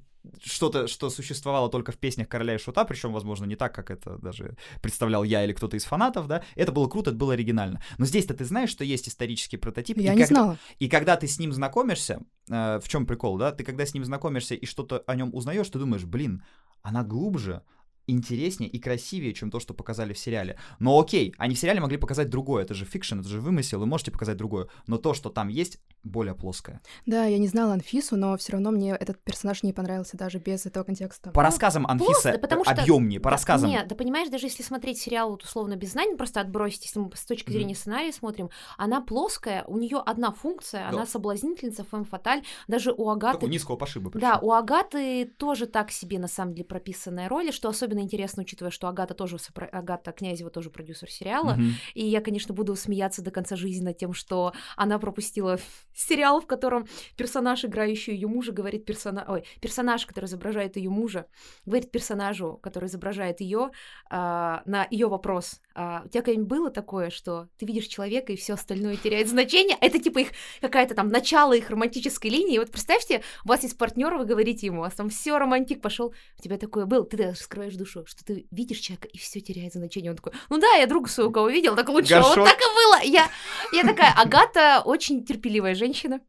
что-то, 0.44 0.86
что 0.86 1.08
существовало 1.08 1.70
только 1.70 1.92
в 1.92 1.96
песнях 1.96 2.28
короля 2.28 2.54
и 2.54 2.58
шута, 2.58 2.84
причем, 2.84 3.12
возможно, 3.12 3.46
не 3.46 3.56
так, 3.56 3.74
как 3.74 3.90
это 3.90 4.18
даже 4.18 4.54
представлял 4.82 5.24
я 5.24 5.44
или 5.44 5.54
кто-то 5.54 5.78
из 5.78 5.84
фанатов, 5.84 6.26
да. 6.26 6.42
Это 6.56 6.72
было 6.72 6.88
круто, 6.88 7.08
это 7.10 7.18
было 7.18 7.32
оригинально. 7.32 7.80
Но 7.96 8.04
здесь-то 8.04 8.34
ты 8.34 8.44
знаешь, 8.44 8.68
что 8.68 8.84
есть 8.84 9.08
исторический 9.08 9.56
прототип. 9.56 9.96
Я 9.96 10.12
и 10.12 10.16
не 10.16 10.22
когда- 10.24 10.34
знала. 10.34 10.58
И 10.78 10.88
когда 10.90 11.16
ты 11.16 11.26
с 11.26 11.38
ним 11.38 11.54
знакомишься, 11.54 12.20
э, 12.50 12.80
в 12.80 12.88
чем 12.88 13.06
прикол, 13.06 13.38
да? 13.38 13.50
Ты 13.52 13.64
когда 13.64 13.86
с 13.86 13.94
ним 13.94 14.04
знакомишься 14.04 14.54
и 14.54 14.66
что-то 14.66 14.98
о 15.06 15.14
нем 15.14 15.30
узнаешь, 15.34 15.68
ты 15.70 15.78
думаешь, 15.78 16.04
блин, 16.04 16.42
она 16.82 17.02
глубже, 17.02 17.62
интереснее 18.06 18.68
и 18.70 18.78
красивее, 18.78 19.32
чем 19.34 19.50
то, 19.50 19.60
что 19.60 19.74
показали 19.74 20.12
в 20.12 20.18
сериале. 20.18 20.58
Но 20.78 20.98
окей, 20.98 21.34
они 21.38 21.54
в 21.54 21.58
сериале 21.58 21.80
могли 21.80 21.96
показать 21.96 22.28
другое, 22.28 22.64
это 22.64 22.74
же 22.74 22.84
fiction, 22.84 23.20
это 23.20 23.28
же 23.28 23.40
вымысел, 23.40 23.78
вы 23.78 23.86
можете 23.86 24.10
показать 24.10 24.36
другое. 24.36 24.68
Но 24.86 24.98
то, 24.98 25.14
что 25.14 25.30
там 25.30 25.48
есть, 25.48 25.78
более 26.02 26.34
плоское. 26.34 26.80
Да, 27.06 27.26
я 27.26 27.36
не 27.38 27.46
знала 27.46 27.74
Анфису, 27.74 28.16
но 28.16 28.36
все 28.38 28.52
равно 28.52 28.70
мне 28.70 28.92
этот 28.92 29.22
персонаж 29.22 29.62
не 29.62 29.72
понравился 29.74 30.16
даже 30.16 30.38
без 30.38 30.64
этого 30.66 30.82
контекста. 30.84 31.30
По 31.30 31.42
рассказам 31.42 31.86
Анфиса 31.86 32.38
потому 32.40 32.64
что- 32.64 32.72
объемнее, 32.74 33.20
по 33.20 33.28
Да, 33.28 33.36
рассказам. 33.36 33.68
Нет, 33.70 33.86
да 33.86 33.94
понимаешь, 33.94 34.28
даже 34.30 34.46
если 34.46 34.62
смотреть 34.62 34.98
сериал 34.98 35.30
вот 35.30 35.42
условно 35.44 35.76
без 35.76 35.92
знаний, 35.92 36.16
просто 36.16 36.40
отбросить, 36.40 36.84
если 36.86 37.00
мы 37.00 37.10
с 37.14 37.24
точки 37.26 37.50
зрения 37.52 37.74
сценария 37.74 38.12
смотрим, 38.12 38.48
она 38.78 39.00
плоская, 39.02 39.62
у 39.64 39.76
нее 39.78 39.98
одна 40.04 40.32
функция, 40.32 40.84
Да. 40.90 40.96
она 40.96 41.06
соблазнительница, 41.06 41.84
femme 41.84 42.04
fatale, 42.06 42.42
даже 42.66 42.92
у 42.92 43.08
Агаты 43.10 43.34
Такого 43.36 43.50
низкого 43.50 43.76
пошиба. 43.76 44.10
Да, 44.14 44.36
причем. 44.36 44.48
у 44.48 44.52
Агаты 44.52 45.26
тоже 45.36 45.66
так 45.66 45.90
себе, 45.90 46.18
на 46.18 46.28
самом 46.28 46.54
деле, 46.54 46.64
прописанная 46.66 47.28
роль, 47.28 47.52
что 47.52 47.68
особенно 47.68 47.99
интересно, 48.02 48.42
учитывая, 48.42 48.70
что 48.70 48.88
Агата 48.88 49.14
тоже, 49.14 49.36
Агата 49.72 50.12
Князева 50.12 50.50
тоже 50.50 50.70
продюсер 50.70 51.10
сериала, 51.10 51.54
Мгм. 51.54 51.72
и 51.94 52.04
я, 52.06 52.20
конечно, 52.20 52.54
буду 52.54 52.76
смеяться 52.76 53.22
до 53.22 53.30
конца 53.30 53.56
жизни 53.56 53.84
над 53.84 53.98
тем, 53.98 54.12
что 54.12 54.52
она 54.76 54.98
пропустила 54.98 55.58
сериал, 55.94 56.40
в 56.40 56.46
котором 56.46 56.86
персонаж, 57.16 57.64
играющий 57.64 58.14
ее 58.14 58.28
мужа, 58.28 58.52
говорит 58.52 58.84
персонаж... 58.84 59.24
Ой, 59.28 59.44
персонаж, 59.60 60.06
который 60.06 60.26
изображает 60.26 60.76
ее 60.76 60.90
мужа, 60.90 61.26
говорит 61.66 61.90
персонажу, 61.90 62.58
который 62.62 62.86
изображает 62.86 63.40
ее, 63.40 63.70
на 64.10 64.86
ее 64.90 65.08
вопрос. 65.08 65.60
а, 65.74 66.02
у 66.04 66.08
тебя 66.08 66.22
когда-нибудь 66.22 66.48
было 66.48 66.70
такое, 66.70 67.10
что 67.10 67.48
ты 67.56 67.64
видишь 67.66 67.86
человека, 67.86 68.32
и 68.32 68.36
все 68.36 68.54
остальное 68.54 68.96
теряет 68.96 69.28
значение? 69.28 69.76
Это 69.80 69.98
типа 69.98 70.18
их 70.18 70.28
какая-то 70.60 70.94
там 70.94 71.08
начало 71.08 71.52
их 71.54 71.70
романтической 71.70 72.30
линии. 72.30 72.58
Вот 72.58 72.70
представьте, 72.70 73.22
у 73.44 73.48
вас 73.48 73.62
есть 73.62 73.78
партнер, 73.78 74.14
вы 74.14 74.24
говорите 74.24 74.66
ему, 74.66 74.80
вас 74.80 74.94
там 74.94 75.08
все 75.10 75.38
романтик 75.38 75.80
пошел, 75.80 76.12
у 76.38 76.42
тебя 76.42 76.58
такое 76.58 76.86
был, 76.86 77.04
ты 77.04 77.16
даже 77.16 77.30
раскрываешь 77.30 77.76
душу, 77.80 78.04
что 78.06 78.24
ты 78.24 78.46
видишь 78.50 78.78
человека, 78.78 79.08
и 79.08 79.18
все 79.18 79.40
теряет 79.40 79.72
значение. 79.72 80.10
Он 80.10 80.16
такой, 80.16 80.32
ну 80.48 80.58
да, 80.58 80.72
я 80.74 80.86
друга 80.86 81.08
своего 81.08 81.32
кого 81.32 81.48
видел, 81.48 81.74
так 81.76 81.88
лучше. 81.88 82.14
Вот 82.16 82.24
Горшок. 82.24 82.44
так 82.44 82.58
и 82.60 82.74
было. 82.74 83.02
Я, 83.02 83.30
я 83.72 83.82
такая, 83.82 84.12
Агата 84.12 84.82
очень 84.84 85.24
терпеливая 85.24 85.74
женщина, 85.74 86.20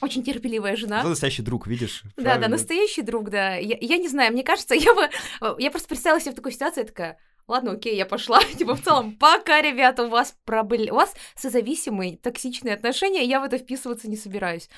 очень 0.00 0.22
терпеливая 0.22 0.76
жена. 0.76 1.00
Это 1.00 1.08
настоящий 1.10 1.42
друг, 1.42 1.66
видишь? 1.66 2.02
Да, 2.02 2.10
да, 2.16 2.22
правильно. 2.22 2.48
настоящий 2.48 3.02
друг, 3.02 3.30
да. 3.30 3.56
Я, 3.56 3.76
я 3.80 3.98
не 3.98 4.08
знаю, 4.08 4.32
мне 4.32 4.42
кажется, 4.42 4.74
я 4.74 4.94
бы... 4.94 5.08
Я 5.58 5.70
просто 5.70 5.88
представила 5.88 6.20
себе 6.20 6.32
в 6.32 6.36
такой 6.36 6.52
ситуации, 6.52 6.80
я 6.80 6.86
такая, 6.86 7.18
ладно, 7.46 7.72
окей, 7.72 7.96
я 7.96 8.06
пошла. 8.06 8.40
Типа, 8.58 8.74
в 8.74 8.82
целом, 8.82 9.16
пока, 9.16 9.60
ребята, 9.60 10.04
у 10.04 10.08
вас 10.08 10.34
проблемы... 10.44 10.92
У 10.92 10.96
вас 10.96 11.14
созависимые, 11.36 12.16
токсичные 12.16 12.74
отношения, 12.74 13.24
я 13.24 13.40
в 13.40 13.44
это 13.44 13.58
вписываться 13.58 14.08
не 14.08 14.16
собираюсь. 14.16 14.68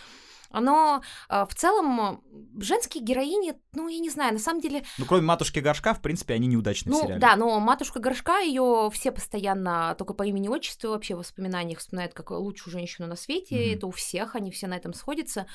Но 0.53 1.03
а, 1.29 1.47
в 1.47 1.55
целом 1.55 2.23
женские 2.59 3.05
героини, 3.05 3.55
ну, 3.73 3.89
я 3.89 3.99
не 4.01 4.11
знаю, 4.11 4.33
на 4.33 4.39
самом 4.41 4.61
деле... 4.61 4.85
Ну, 4.99 5.05
кроме 5.07 5.23
матушки 5.23 5.61
Горшка, 5.61 5.95
в 5.95 6.03
принципе, 6.03 6.35
они 6.35 6.49
неудачны 6.49 6.91
в 6.91 6.95
Ну, 6.95 7.01
сериале. 7.03 7.21
да, 7.21 7.37
но 7.37 7.61
матушка 7.61 8.01
Горшка, 8.01 8.39
ее 8.41 8.91
все 8.93 9.13
постоянно 9.13 9.95
только 9.97 10.15
по 10.15 10.25
имени 10.25 10.49
отчеству 10.49 10.91
вообще 10.91 11.15
в 11.15 11.19
воспоминаниях 11.19 11.79
вспоминают 11.79 12.15
как 12.15 12.31
лучшую 12.33 12.73
женщину 12.73 13.07
на 13.07 13.17
свете. 13.17 13.55
Мгм. 13.55 13.77
Это 13.77 13.87
у 13.87 13.91
всех, 13.93 14.35
они 14.35 14.51
все 14.51 14.67
на 14.67 14.75
этом 14.77 14.93
сходятся. 14.95 15.47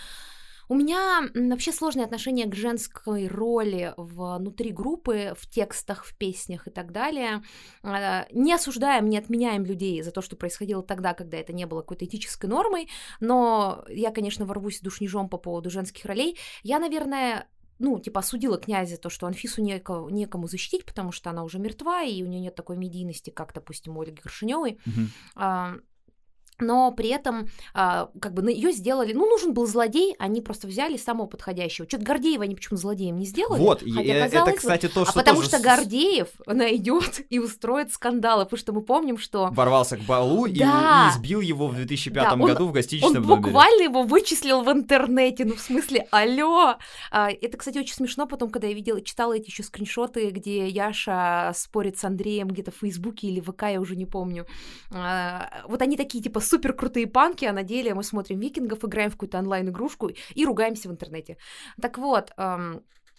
У 0.67 0.75
меня 0.75 1.29
вообще 1.33 1.71
сложное 1.71 2.05
отношение 2.05 2.47
к 2.47 2.55
женской 2.55 3.27
роли 3.27 3.93
внутри 3.97 4.71
группы, 4.71 5.33
в 5.37 5.49
текстах, 5.49 6.05
в 6.05 6.17
песнях 6.17 6.67
и 6.67 6.71
так 6.71 6.91
далее. 6.91 7.43
Э, 7.83 8.25
Не 8.31 8.53
осуждаем, 8.53 9.09
не 9.09 9.17
отменяем 9.17 9.65
людей 9.65 10.01
за 10.01 10.11
то, 10.11 10.21
что 10.21 10.35
происходило 10.35 10.83
тогда, 10.83 11.13
когда 11.13 11.37
это 11.37 11.53
не 11.53 11.65
было 11.65 11.81
какой-то 11.81 12.05
этической 12.05 12.49
нормой, 12.49 12.89
но 13.19 13.85
я, 13.89 14.11
конечно, 14.11 14.45
ворвусь 14.45 14.81
душнижом 14.81 15.29
по 15.29 15.37
поводу 15.37 15.69
женских 15.69 16.05
ролей. 16.05 16.37
Я, 16.63 16.79
наверное, 16.79 17.47
ну, 17.77 17.99
типа, 17.99 18.19
осудила 18.21 18.57
князя 18.57 18.97
то, 18.97 19.09
что 19.09 19.27
Анфису 19.27 19.61
неко- 19.61 20.09
некому 20.09 20.47
защитить, 20.47 20.85
потому 20.85 21.11
что 21.11 21.29
она 21.29 21.43
уже 21.43 21.59
мертва, 21.59 22.03
и 22.03 22.23
у 22.23 22.25
нее 22.25 22.39
нет 22.39 22.55
такой 22.55 22.77
медийности, 22.77 23.29
как, 23.29 23.53
допустим, 23.53 23.97
у 23.97 24.01
Ольги 24.01 24.21
Горшиневой. 24.21 24.79
Мгм. 24.85 25.83
А, 26.59 26.63
но 26.63 26.91
при 26.91 27.09
этом, 27.09 27.47
а, 27.73 28.09
как 28.19 28.33
бы, 28.33 28.51
ее 28.51 28.71
сделали... 28.71 29.13
Ну, 29.13 29.27
нужен 29.29 29.53
был 29.53 29.65
злодей, 29.67 30.15
они 30.19 30.41
просто 30.41 30.67
взяли 30.67 30.97
самого 30.97 31.27
подходящего. 31.27 31.87
Что-то 31.87 32.03
Гордеева 32.05 32.43
они 32.43 32.55
почему 32.55 32.77
злодеем 32.77 33.17
не 33.17 33.25
сделали. 33.25 33.59
Вот, 33.61 33.79
хотя, 33.81 34.01
э, 34.01 34.05
это, 34.05 34.29
казалось 34.31 34.53
бы, 34.53 34.57
кстати, 34.57 34.87
то, 34.87 35.01
а 35.01 35.05
что 35.05 35.13
потому 35.13 35.37
тоже 35.37 35.49
что 35.49 35.59
Гордеев 35.59 36.27
найдет 36.47 37.21
и 37.29 37.39
устроит 37.39 37.91
скандалы, 37.93 38.43
потому 38.45 38.59
что 38.59 38.73
мы 38.73 38.81
помним, 38.81 39.17
что 39.17 39.49
ворвался 39.51 39.97
к 39.97 40.01
балу 40.01 40.45
и, 40.45 40.59
Да. 40.59 41.11
и 41.13 41.17
избил 41.17 41.41
его 41.41 41.67
в 41.67 41.75
2005 41.75 42.23
Да, 42.23 42.33
он- 42.33 42.41
году 42.51 42.67
в 42.67 42.71
гостиничном 42.71 43.11
он 43.17 43.21
номере. 43.23 43.41
буквально 43.43 43.83
его 43.83 44.03
вычислил 44.03 44.61
в 44.63 44.71
интернете, 44.71 45.45
ну, 45.45 45.55
в 45.55 45.59
смысле, 45.59 46.07
алло! 46.11 46.75
А, 47.11 47.29
Это, 47.31 47.57
кстати, 47.57 47.77
очень 47.77 47.93
смешно 47.93 48.25
потом, 48.27 48.49
когда 48.49 48.67
я 48.67 48.73
видела, 48.73 49.01
читала 49.01 49.33
эти 49.33 49.47
еще 49.47 49.63
скриншоты, 49.63 50.29
где 50.29 50.67
Яша 50.67 51.51
спорит 51.55 51.97
с 51.97 52.03
Андреем 52.03 52.47
где-то 52.47 52.71
в 52.71 52.75
Фейсбуке 52.75 53.27
или 53.27 53.39
ВК, 53.39 53.63
я 53.63 53.79
уже 53.81 53.95
не 53.95 54.05
помню. 54.05 54.45
А, 54.91 55.49
Вот 55.67 55.81
они 55.81 55.97
такие, 55.97 56.23
типа, 56.23 56.39
супер 56.45 56.73
крутые 56.73 57.07
панки, 57.07 57.45
а 57.45 57.53
на 57.53 57.63
деле 57.63 57.93
мы 57.93 58.03
смотрим 58.03 58.39
викингов, 58.39 58.83
играем 58.85 59.09
в 59.09 59.13
какую-то 59.13 59.39
онлайн-игрушку 59.39 60.11
и 60.33 60.45
ругаемся 60.45 60.89
в 60.89 60.91
интернете. 60.91 61.37
Так 61.81 61.97
вот, 61.97 62.31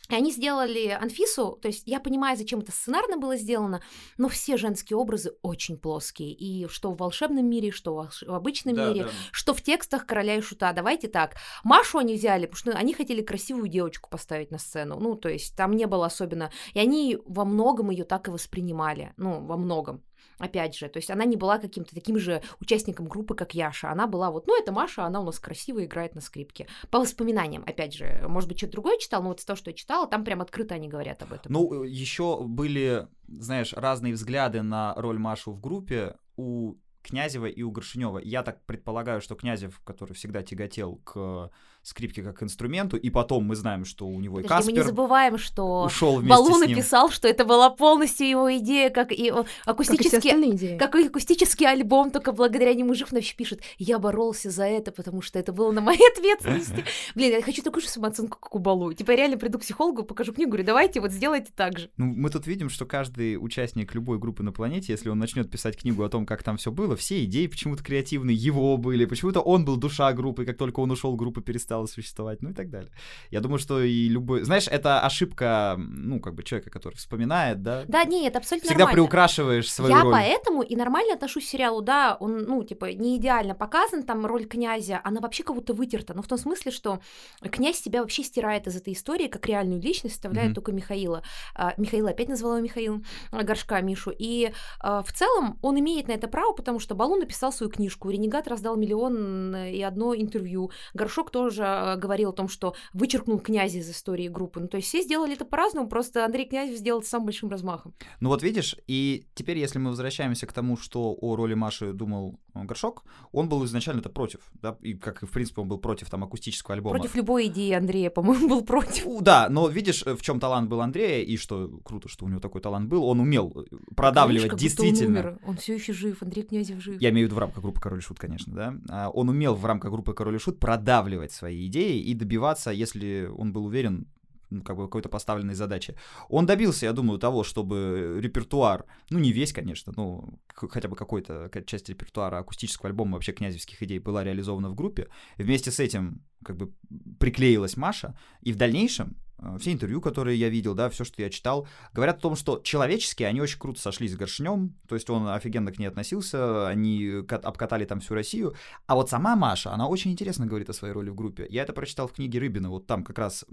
и 0.08 0.14
они 0.14 0.30
сделали 0.30 0.88
Анфису, 0.88 1.58
то 1.60 1.68
есть 1.68 1.82
я 1.86 1.98
понимаю, 1.98 2.36
зачем 2.36 2.60
это 2.60 2.70
сценарно 2.70 3.16
было 3.16 3.36
сделано, 3.36 3.82
но 4.18 4.28
все 4.28 4.56
женские 4.56 4.96
образы 4.96 5.34
очень 5.42 5.76
плоские. 5.76 6.32
И 6.32 6.68
что 6.68 6.92
в 6.92 6.98
волшебном 6.98 7.48
мире, 7.48 7.72
что 7.72 8.08
в 8.22 8.32
обычном 8.32 8.76
Да, 8.76 8.88
мире, 8.88 9.04
да. 9.04 9.10
что 9.32 9.52
в 9.52 9.62
текстах 9.62 10.06
короля 10.06 10.36
и 10.36 10.40
шута. 10.40 10.72
Давайте 10.72 11.08
так. 11.08 11.34
Машу 11.64 11.98
они 11.98 12.14
взяли, 12.14 12.46
потому 12.46 12.72
что 12.72 12.78
они 12.78 12.94
хотели 12.94 13.20
красивую 13.20 13.68
девочку 13.68 14.08
поставить 14.08 14.52
на 14.52 14.58
сцену. 14.58 14.98
Ну, 15.00 15.16
то 15.16 15.28
есть 15.28 15.56
там 15.56 15.72
не 15.72 15.86
было 15.86 16.06
особенно. 16.06 16.52
И 16.74 16.78
они 16.78 17.18
во 17.26 17.44
многом 17.44 17.90
ее 17.90 18.04
так 18.04 18.28
и 18.28 18.30
воспринимали. 18.30 19.12
Ну, 19.16 19.44
во 19.44 19.56
многом. 19.56 20.04
Опять 20.38 20.76
же, 20.76 20.88
то 20.88 20.98
есть 20.98 21.10
она 21.10 21.24
не 21.24 21.36
была 21.36 21.58
каким-то 21.58 21.94
таким 21.94 22.18
же 22.18 22.42
участником 22.60 23.06
группы, 23.06 23.34
как 23.34 23.54
Яша. 23.54 23.90
Она 23.90 24.06
была 24.06 24.30
вот, 24.30 24.46
ну, 24.46 24.60
это 24.60 24.70
Маша, 24.70 25.04
она 25.04 25.20
у 25.20 25.24
нас 25.24 25.38
красиво 25.38 25.84
играет 25.84 26.14
на 26.14 26.20
скрипке. 26.20 26.66
По 26.90 26.98
воспоминаниям, 26.98 27.64
опять 27.66 27.94
же, 27.94 28.22
может 28.28 28.48
быть, 28.48 28.58
что-то 28.58 28.72
другое 28.72 28.98
читал, 28.98 29.22
но 29.22 29.28
вот 29.28 29.44
того, 29.44 29.56
что 29.56 29.70
я 29.70 29.76
читала, 29.76 30.06
там 30.06 30.24
прям 30.24 30.42
открыто 30.42 30.74
они 30.74 30.88
говорят 30.88 31.22
об 31.22 31.32
этом. 31.32 31.52
Ну, 31.52 31.82
еще 31.84 32.42
были, 32.42 33.08
знаешь, 33.28 33.72
разные 33.72 34.12
взгляды 34.12 34.62
на 34.62 34.94
роль 34.96 35.18
Машу 35.18 35.52
в 35.52 35.60
группе 35.60 36.16
у 36.36 36.74
Князева 37.02 37.46
и 37.46 37.62
у 37.62 37.70
Горшинева. 37.70 38.18
Я 38.18 38.42
так 38.42 38.64
предполагаю, 38.66 39.20
что 39.20 39.36
Князев, 39.36 39.80
который 39.84 40.14
всегда 40.14 40.42
тяготел 40.42 40.96
к 41.04 41.50
скрипке 41.88 42.22
как 42.22 42.38
к 42.38 42.42
инструменту, 42.42 42.96
и 42.96 43.10
потом 43.10 43.44
мы 43.44 43.56
знаем, 43.56 43.84
что 43.84 44.06
у 44.06 44.20
него 44.20 44.40
и 44.40 44.42
Подожди, 44.42 44.66
мы 44.66 44.72
не 44.72 44.78
Каспер 44.78 44.94
забываем, 44.94 45.38
что 45.38 45.84
ушел 45.84 46.16
вместе 46.16 46.28
Балу 46.28 46.54
с 46.54 46.60
ним. 46.60 46.70
написал, 46.70 47.10
что 47.10 47.28
это 47.28 47.44
была 47.44 47.70
полностью 47.70 48.28
его 48.28 48.56
идея, 48.58 48.90
как 48.90 49.12
и 49.12 49.30
о, 49.30 49.44
Как 49.44 49.48
и 49.66 49.70
акустический 49.70 50.30
идеи. 50.54 50.78
как 50.78 50.94
и 50.96 51.06
акустический 51.06 51.66
альбом, 51.66 52.10
только 52.10 52.32
благодаря 52.32 52.74
нему 52.74 52.94
жив 52.94 53.12
вообще 53.12 53.34
пишет. 53.36 53.62
Я 53.78 53.98
боролся 53.98 54.50
за 54.50 54.64
это, 54.64 54.90
потому 54.92 55.22
что 55.22 55.38
это 55.38 55.52
было 55.52 55.70
на 55.72 55.80
моей 55.80 56.00
ответственности. 56.12 56.84
Блин, 57.14 57.32
я 57.32 57.42
хочу 57.42 57.62
такую 57.62 57.82
же 57.82 57.88
самооценку, 57.88 58.38
как 58.38 58.54
у 58.54 58.58
Балу. 58.58 58.92
Типа 58.92 59.12
я 59.12 59.16
реально 59.18 59.36
приду 59.36 59.58
к 59.58 59.62
психологу, 59.62 60.02
покажу 60.02 60.32
книгу, 60.32 60.50
говорю, 60.50 60.64
давайте 60.66 61.00
вот 61.00 61.12
сделайте 61.12 61.50
так 61.54 61.78
же. 61.78 61.90
Ну, 61.96 62.06
мы 62.06 62.30
тут 62.30 62.46
видим, 62.46 62.68
что 62.68 62.84
каждый 62.86 63.36
участник 63.36 63.94
любой 63.94 64.18
группы 64.18 64.42
на 64.42 64.52
планете, 64.52 64.92
если 64.92 65.08
он 65.08 65.18
начнет 65.18 65.50
писать 65.50 65.76
книгу 65.76 66.02
о 66.02 66.08
том, 66.08 66.26
как 66.26 66.42
там 66.42 66.56
все 66.56 66.70
было, 66.70 66.96
все 66.96 67.24
идеи 67.24 67.46
почему-то 67.46 67.82
креативные 67.82 68.36
его 68.36 68.76
были, 68.76 69.04
почему-то 69.04 69.40
он 69.40 69.64
был 69.64 69.76
душа 69.76 70.12
группы, 70.12 70.42
и 70.42 70.46
как 70.46 70.56
только 70.56 70.80
он 70.80 70.90
ушел, 70.90 71.14
группа 71.16 71.40
перестала 71.40 71.75
существовать, 71.84 72.40
ну 72.40 72.50
и 72.50 72.54
так 72.54 72.70
далее. 72.70 72.90
Я 73.30 73.40
думаю, 73.40 73.58
что 73.58 73.82
и 73.82 74.08
любой... 74.08 74.42
Знаешь, 74.42 74.66
это 74.68 75.00
ошибка, 75.00 75.76
ну, 75.78 76.18
как 76.20 76.34
бы 76.34 76.42
человека, 76.42 76.70
который 76.70 76.94
вспоминает, 76.94 77.62
да? 77.62 77.84
Да, 77.88 78.04
не, 78.04 78.26
это 78.26 78.38
абсолютно 78.38 78.68
Всегда 78.68 78.84
нормально. 78.84 79.02
приукрашиваешь 79.02 79.70
свою 79.70 79.94
я 79.94 80.02
роль. 80.02 80.12
поэтому 80.12 80.62
и 80.62 80.74
нормально 80.76 81.12
отношусь 81.14 81.44
к 81.44 81.48
сериалу, 81.48 81.82
да, 81.82 82.16
он, 82.18 82.44
ну, 82.44 82.64
типа, 82.64 82.92
не 82.94 83.18
идеально 83.18 83.54
показан, 83.54 84.02
там 84.04 84.24
роль 84.24 84.46
князя, 84.46 85.00
она 85.04 85.20
вообще 85.20 85.42
как 85.42 85.54
будто 85.54 85.74
вытерта, 85.74 86.14
но 86.14 86.22
в 86.22 86.26
том 86.28 86.38
смысле, 86.38 86.72
что 86.72 87.00
князь 87.42 87.82
тебя 87.82 88.00
вообще 88.00 88.22
стирает 88.22 88.66
из 88.66 88.76
этой 88.76 88.94
истории, 88.94 89.26
как 89.26 89.46
реальную 89.46 89.82
личность, 89.82 90.14
вставляет 90.14 90.48
Мгм. 90.48 90.54
только 90.54 90.72
Михаила. 90.72 91.22
А, 91.54 91.74
Михаила 91.76 92.10
опять 92.10 92.28
назвала 92.28 92.60
Михаилом, 92.60 93.04
а, 93.32 93.42
Горшка, 93.42 93.80
Мишу, 93.80 94.12
и 94.16 94.52
а, 94.80 95.02
в 95.02 95.12
целом 95.12 95.58
он 95.62 95.78
имеет 95.80 96.08
на 96.08 96.12
это 96.12 96.28
право, 96.28 96.52
потому 96.52 96.78
что 96.78 96.94
Балу 96.94 97.16
написал 97.16 97.52
свою 97.52 97.70
книжку, 97.70 98.08
Ренегат 98.10 98.46
раздал 98.48 98.76
миллион 98.76 99.54
э, 99.54 99.72
и 99.72 99.82
одно 99.82 100.14
интервью, 100.14 100.70
Горшок 100.94 101.30
тоже 101.30 101.65
а, 101.66 101.96
говорил 101.96 102.30
о 102.30 102.32
том, 102.32 102.48
что 102.48 102.74
вычеркнул 102.92 103.38
князя 103.38 103.78
из 103.78 103.90
истории 103.90 104.28
группы, 104.28 104.60
ну, 104.60 104.68
то 104.68 104.76
есть 104.76 104.88
все 104.88 105.02
сделали 105.02 105.34
это 105.34 105.44
по-разному, 105.44 105.88
просто 105.88 106.24
Андрей 106.24 106.46
Князев 106.46 106.76
сделал 106.76 107.00
это 107.00 107.08
самым 107.08 107.26
большим 107.26 107.50
размахом. 107.50 107.94
Ну 108.20 108.28
вот 108.28 108.42
видишь, 108.42 108.76
и 108.86 109.26
теперь, 109.34 109.58
если 109.58 109.78
мы 109.78 109.90
возвращаемся 109.90 110.46
к 110.46 110.52
тому, 110.52 110.76
что 110.76 111.16
о 111.20 111.36
роли 111.36 111.54
Маши 111.54 111.92
думал 111.92 112.38
э, 112.54 112.64
Горшок, 112.64 113.04
он 113.32 113.48
был 113.48 113.64
изначально-то 113.64 114.08
против, 114.08 114.40
да, 114.62 114.76
и 114.80 114.94
как, 114.94 115.22
в 115.22 115.30
принципе, 115.30 115.60
он 115.60 115.68
был 115.68 115.78
против 115.78 116.10
там 116.10 116.24
акустического 116.24 116.74
альбома. 116.74 116.98
Против 116.98 117.14
любой 117.14 117.46
идеи 117.46 117.72
Андрея, 117.72 118.10
по-моему, 118.10 118.48
был 118.48 118.62
против. 118.64 119.06
Да, 119.20 119.48
но 119.50 119.68
видишь, 119.68 120.02
э, 120.06 120.14
в 120.14 120.22
чем 120.22 120.40
талант 120.40 120.68
был 120.68 120.80
Андрея, 120.80 121.24
и 121.24 121.36
что 121.36 121.68
круто, 121.84 122.08
что 122.08 122.24
у 122.24 122.28
него 122.28 122.40
такой 122.40 122.60
талант 122.60 122.88
был, 122.88 123.04
он 123.04 123.20
умел 123.20 123.52
э, 123.54 123.76
продавливать 123.94 124.50
будто 124.50 124.62
действительно. 124.62 125.20
Он, 125.20 125.26
умер. 125.26 125.38
он 125.46 125.56
все 125.56 125.74
еще 125.74 125.92
жив, 125.92 126.22
Андрей 126.22 126.42
Князев 126.42 126.80
жив. 126.80 127.00
Я 127.00 127.10
имею 127.10 127.26
в 127.26 127.30
виду 127.30 127.36
в 127.36 127.38
рамках 127.38 127.62
группы 127.62 127.80
Король 127.80 128.02
Шут, 128.02 128.18
конечно, 128.18 128.52
да. 128.54 128.74
А, 128.88 129.10
Он 129.10 129.28
умел 129.28 129.54
в 129.54 129.64
рамках 129.64 129.90
группы 129.90 130.14
Король 130.14 130.38
Шут 130.40 130.58
продавливать 130.58 131.32
свои 131.32 131.55
идеи 131.64 132.00
и 132.00 132.14
добиваться, 132.14 132.70
если 132.70 133.30
он 133.36 133.52
был 133.52 133.66
уверен, 133.66 134.06
ну, 134.50 134.62
как 134.62 134.76
бы 134.76 134.84
какой-то 134.84 135.08
поставленной 135.08 135.54
задачи. 135.54 135.96
Он 136.28 136.46
добился, 136.46 136.86
я 136.86 136.92
думаю, 136.92 137.18
того, 137.18 137.42
чтобы 137.42 138.18
репертуар, 138.20 138.84
ну 139.10 139.18
не 139.18 139.32
весь, 139.32 139.52
конечно, 139.52 139.92
но 139.96 140.38
хотя 140.54 140.88
бы 140.88 140.96
какой-то 140.96 141.50
часть 141.66 141.88
репертуара 141.88 142.38
акустического 142.38 142.88
альбома 142.88 143.14
вообще 143.14 143.32
князевских 143.32 143.82
идей 143.82 143.98
была 143.98 144.24
реализована 144.24 144.70
в 144.70 144.74
группе. 144.74 145.08
Вместе 145.38 145.70
с 145.70 145.80
этим 145.80 146.22
как 146.44 146.56
бы 146.56 146.72
приклеилась 147.18 147.76
Маша, 147.76 148.16
и 148.40 148.52
в 148.52 148.56
дальнейшем 148.56 149.16
все 149.58 149.72
интервью, 149.72 150.00
которые 150.00 150.38
я 150.38 150.48
видел, 150.48 150.74
да, 150.74 150.88
все, 150.88 151.04
что 151.04 151.20
я 151.22 151.30
читал, 151.30 151.66
говорят 151.92 152.18
о 152.18 152.20
том, 152.20 152.36
что 152.36 152.60
человечески 152.62 153.22
они 153.22 153.40
очень 153.40 153.58
круто 153.58 153.80
сошлись 153.80 154.12
с 154.12 154.16
Горшнем, 154.16 154.74
то 154.88 154.94
есть 154.94 155.08
он 155.10 155.28
офигенно 155.28 155.72
к 155.72 155.78
ней 155.78 155.86
относился, 155.86 156.68
они 156.68 157.22
обкатали 157.28 157.84
там 157.84 158.00
всю 158.00 158.14
Россию, 158.14 158.54
а 158.86 158.94
вот 158.94 159.10
сама 159.10 159.36
Маша, 159.36 159.72
она 159.72 159.88
очень 159.88 160.12
интересно 160.12 160.46
говорит 160.46 160.70
о 160.70 160.72
своей 160.72 160.94
роли 160.94 161.10
в 161.10 161.14
группе. 161.14 161.46
Я 161.50 161.62
это 161.62 161.72
прочитал 161.72 162.08
в 162.08 162.12
книге 162.12 162.38
Рыбина, 162.38 162.70
вот 162.70 162.86
там 162.86 163.04
как 163.04 163.18
раз 163.18 163.44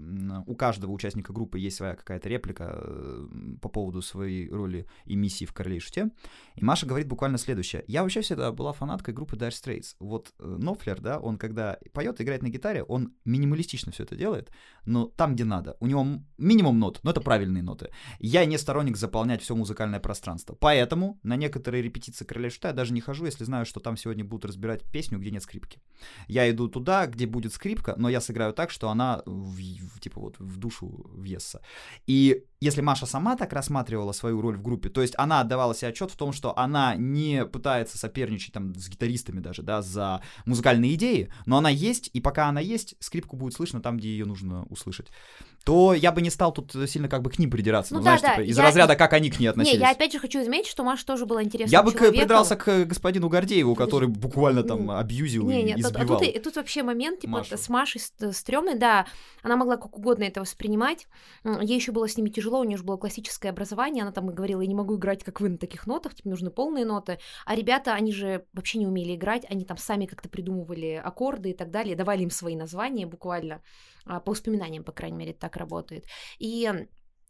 у 0.46 0.54
каждого 0.54 0.92
участника 0.92 1.32
группы 1.32 1.58
есть 1.58 1.76
своя 1.76 1.94
какая-то 1.94 2.28
реплика 2.28 2.78
э, 2.78 3.26
по 3.60 3.68
поводу 3.68 4.00
своей 4.02 4.48
роли 4.50 4.86
и 5.04 5.16
миссии 5.16 5.44
в 5.44 5.52
«Короле 5.52 5.80
шуте», 5.80 6.10
и 6.54 6.64
Маша 6.64 6.86
говорит 6.86 7.08
буквально 7.08 7.38
следующее. 7.38 7.84
Я 7.86 8.02
вообще 8.02 8.22
всегда 8.22 8.52
была 8.52 8.72
фанаткой 8.72 9.14
группы 9.14 9.36
Dire 9.36 9.50
Straits. 9.50 9.96
Вот 10.00 10.32
э, 10.38 10.44
Нофлер, 10.44 11.00
да, 11.00 11.18
он 11.18 11.36
когда 11.36 11.78
поет, 11.92 12.20
играет 12.20 12.42
на 12.42 12.48
гитаре, 12.48 12.82
он 12.82 13.14
минималистично 13.24 13.92
все 13.92 14.04
это 14.04 14.16
делает, 14.16 14.50
но 14.86 15.06
там, 15.06 15.34
где 15.34 15.44
надо 15.44 15.73
у 15.80 15.86
него 15.86 16.06
минимум 16.38 16.78
нот, 16.78 17.00
но 17.02 17.10
это 17.10 17.20
правильные 17.20 17.62
ноты. 17.62 17.90
Я 18.18 18.44
не 18.44 18.58
сторонник 18.58 18.96
заполнять 18.96 19.42
все 19.42 19.54
музыкальное 19.54 20.00
пространство. 20.00 20.54
Поэтому 20.54 21.18
на 21.22 21.36
некоторые 21.36 21.82
репетиции 21.82 22.24
Короля 22.24 22.50
Шута 22.50 22.68
я 22.68 22.74
даже 22.74 22.92
не 22.92 23.00
хожу, 23.00 23.26
если 23.26 23.44
знаю, 23.44 23.66
что 23.66 23.80
там 23.80 23.96
сегодня 23.96 24.24
будут 24.24 24.44
разбирать 24.44 24.82
песню, 24.92 25.18
где 25.18 25.30
нет 25.30 25.42
скрипки. 25.42 25.80
Я 26.28 26.50
иду 26.50 26.68
туда, 26.68 27.06
где 27.06 27.26
будет 27.26 27.52
скрипка, 27.52 27.94
но 27.96 28.08
я 28.08 28.20
сыграю 28.20 28.52
так, 28.52 28.70
что 28.70 28.90
она 28.90 29.22
в, 29.26 29.56
в, 29.56 30.00
типа 30.00 30.20
вот 30.20 30.38
в 30.38 30.56
душу 30.56 31.06
въестся. 31.12 31.60
И 32.06 32.44
если 32.60 32.80
Маша 32.80 33.06
сама 33.06 33.36
так 33.36 33.52
рассматривала 33.52 34.12
свою 34.12 34.40
роль 34.40 34.56
в 34.56 34.62
группе, 34.62 34.88
то 34.88 35.02
есть 35.02 35.14
она 35.18 35.40
отдавала 35.40 35.74
себе 35.74 35.88
отчет 35.88 36.10
в 36.10 36.16
том, 36.16 36.32
что 36.32 36.58
она 36.58 36.94
не 36.96 37.44
пытается 37.44 37.98
соперничать 37.98 38.54
там 38.54 38.74
с 38.74 38.88
гитаристами 38.88 39.40
даже, 39.40 39.62
да, 39.62 39.82
за 39.82 40.22
музыкальные 40.46 40.94
идеи, 40.94 41.30
но 41.46 41.58
она 41.58 41.68
есть, 41.68 42.10
и 42.12 42.20
пока 42.20 42.48
она 42.48 42.60
есть, 42.60 42.94
скрипку 43.00 43.36
будет 43.36 43.54
слышно 43.54 43.80
там, 43.80 43.98
где 43.98 44.08
ее 44.08 44.24
нужно 44.24 44.64
услышать 44.64 45.08
то 45.64 45.94
я 45.94 46.12
бы 46.12 46.20
не 46.20 46.28
стал 46.28 46.52
тут 46.52 46.72
сильно 46.88 47.08
как 47.08 47.22
бы 47.22 47.30
к 47.30 47.38
ним 47.38 47.50
придираться. 47.50 47.94
Ну, 47.94 48.00
ну 48.00 48.04
да, 48.04 48.18
знаешь, 48.18 48.22
да. 48.22 48.42
типа, 48.42 48.50
из 48.50 48.58
я... 48.58 48.64
разряда, 48.64 48.96
как 48.96 49.14
они 49.14 49.30
к 49.30 49.40
ней 49.40 49.46
относились. 49.46 49.78
Не, 49.78 49.84
я 49.84 49.90
опять 49.92 50.12
же 50.12 50.18
хочу 50.18 50.42
заметить, 50.44 50.68
что 50.68 50.84
Маша 50.84 51.06
тоже 51.06 51.24
была 51.24 51.42
интересна. 51.42 51.72
Я 51.72 51.82
бы 51.82 51.92
человеком. 51.92 52.20
придрался 52.20 52.56
к 52.56 52.84
господину 52.84 53.30
Гордееву, 53.30 53.74
который 53.74 54.08
буквально 54.08 54.62
там 54.62 54.90
абьюзил 54.90 55.48
не, 55.48 55.62
и 55.62 55.64
не, 55.64 55.80
избивал. 55.80 56.18
А 56.18 56.20
тут, 56.20 56.42
тут 56.42 56.56
вообще 56.56 56.82
момент, 56.82 57.20
типа, 57.20 57.38
Машу. 57.38 57.56
с 57.56 57.68
Машей 57.70 58.00
стрёмный, 58.32 58.74
да, 58.74 59.06
она 59.42 59.56
могла 59.56 59.78
как 59.78 59.96
угодно 59.96 60.24
это 60.24 60.42
воспринимать. 60.42 61.06
Ей 61.44 61.76
еще 61.76 61.92
было 61.92 62.06
с 62.08 62.16
ними 62.18 62.28
тяжело, 62.28 62.60
у 62.60 62.64
нее 62.64 62.76
же 62.76 62.84
было 62.84 62.98
классическое 62.98 63.50
образование, 63.50 64.02
она 64.02 64.12
там 64.12 64.30
и 64.30 64.34
говорила, 64.34 64.60
я 64.60 64.66
не 64.66 64.74
могу 64.74 64.96
играть, 64.96 65.24
как 65.24 65.40
вы, 65.40 65.48
на 65.48 65.56
таких 65.56 65.86
нотах, 65.86 66.14
типа, 66.14 66.28
нужны 66.28 66.50
полные 66.50 66.84
ноты. 66.84 67.18
А 67.46 67.54
ребята, 67.54 67.94
они 67.94 68.12
же 68.12 68.44
вообще 68.52 68.78
не 68.78 68.86
умели 68.86 69.14
играть, 69.14 69.46
они 69.48 69.64
там 69.64 69.78
сами 69.78 70.04
как-то 70.04 70.28
придумывали 70.28 71.00
аккорды 71.02 71.50
и 71.50 71.54
так 71.54 71.70
далее, 71.70 71.96
давали 71.96 72.22
им 72.22 72.30
свои 72.30 72.54
названия 72.54 73.06
буквально. 73.06 73.62
А, 74.04 74.20
по 74.20 74.32
воспоминаниям, 74.32 74.84
по 74.84 74.92
крайней 74.92 75.16
мере, 75.16 75.32
так 75.32 75.56
работает. 75.56 76.06
И 76.38 76.70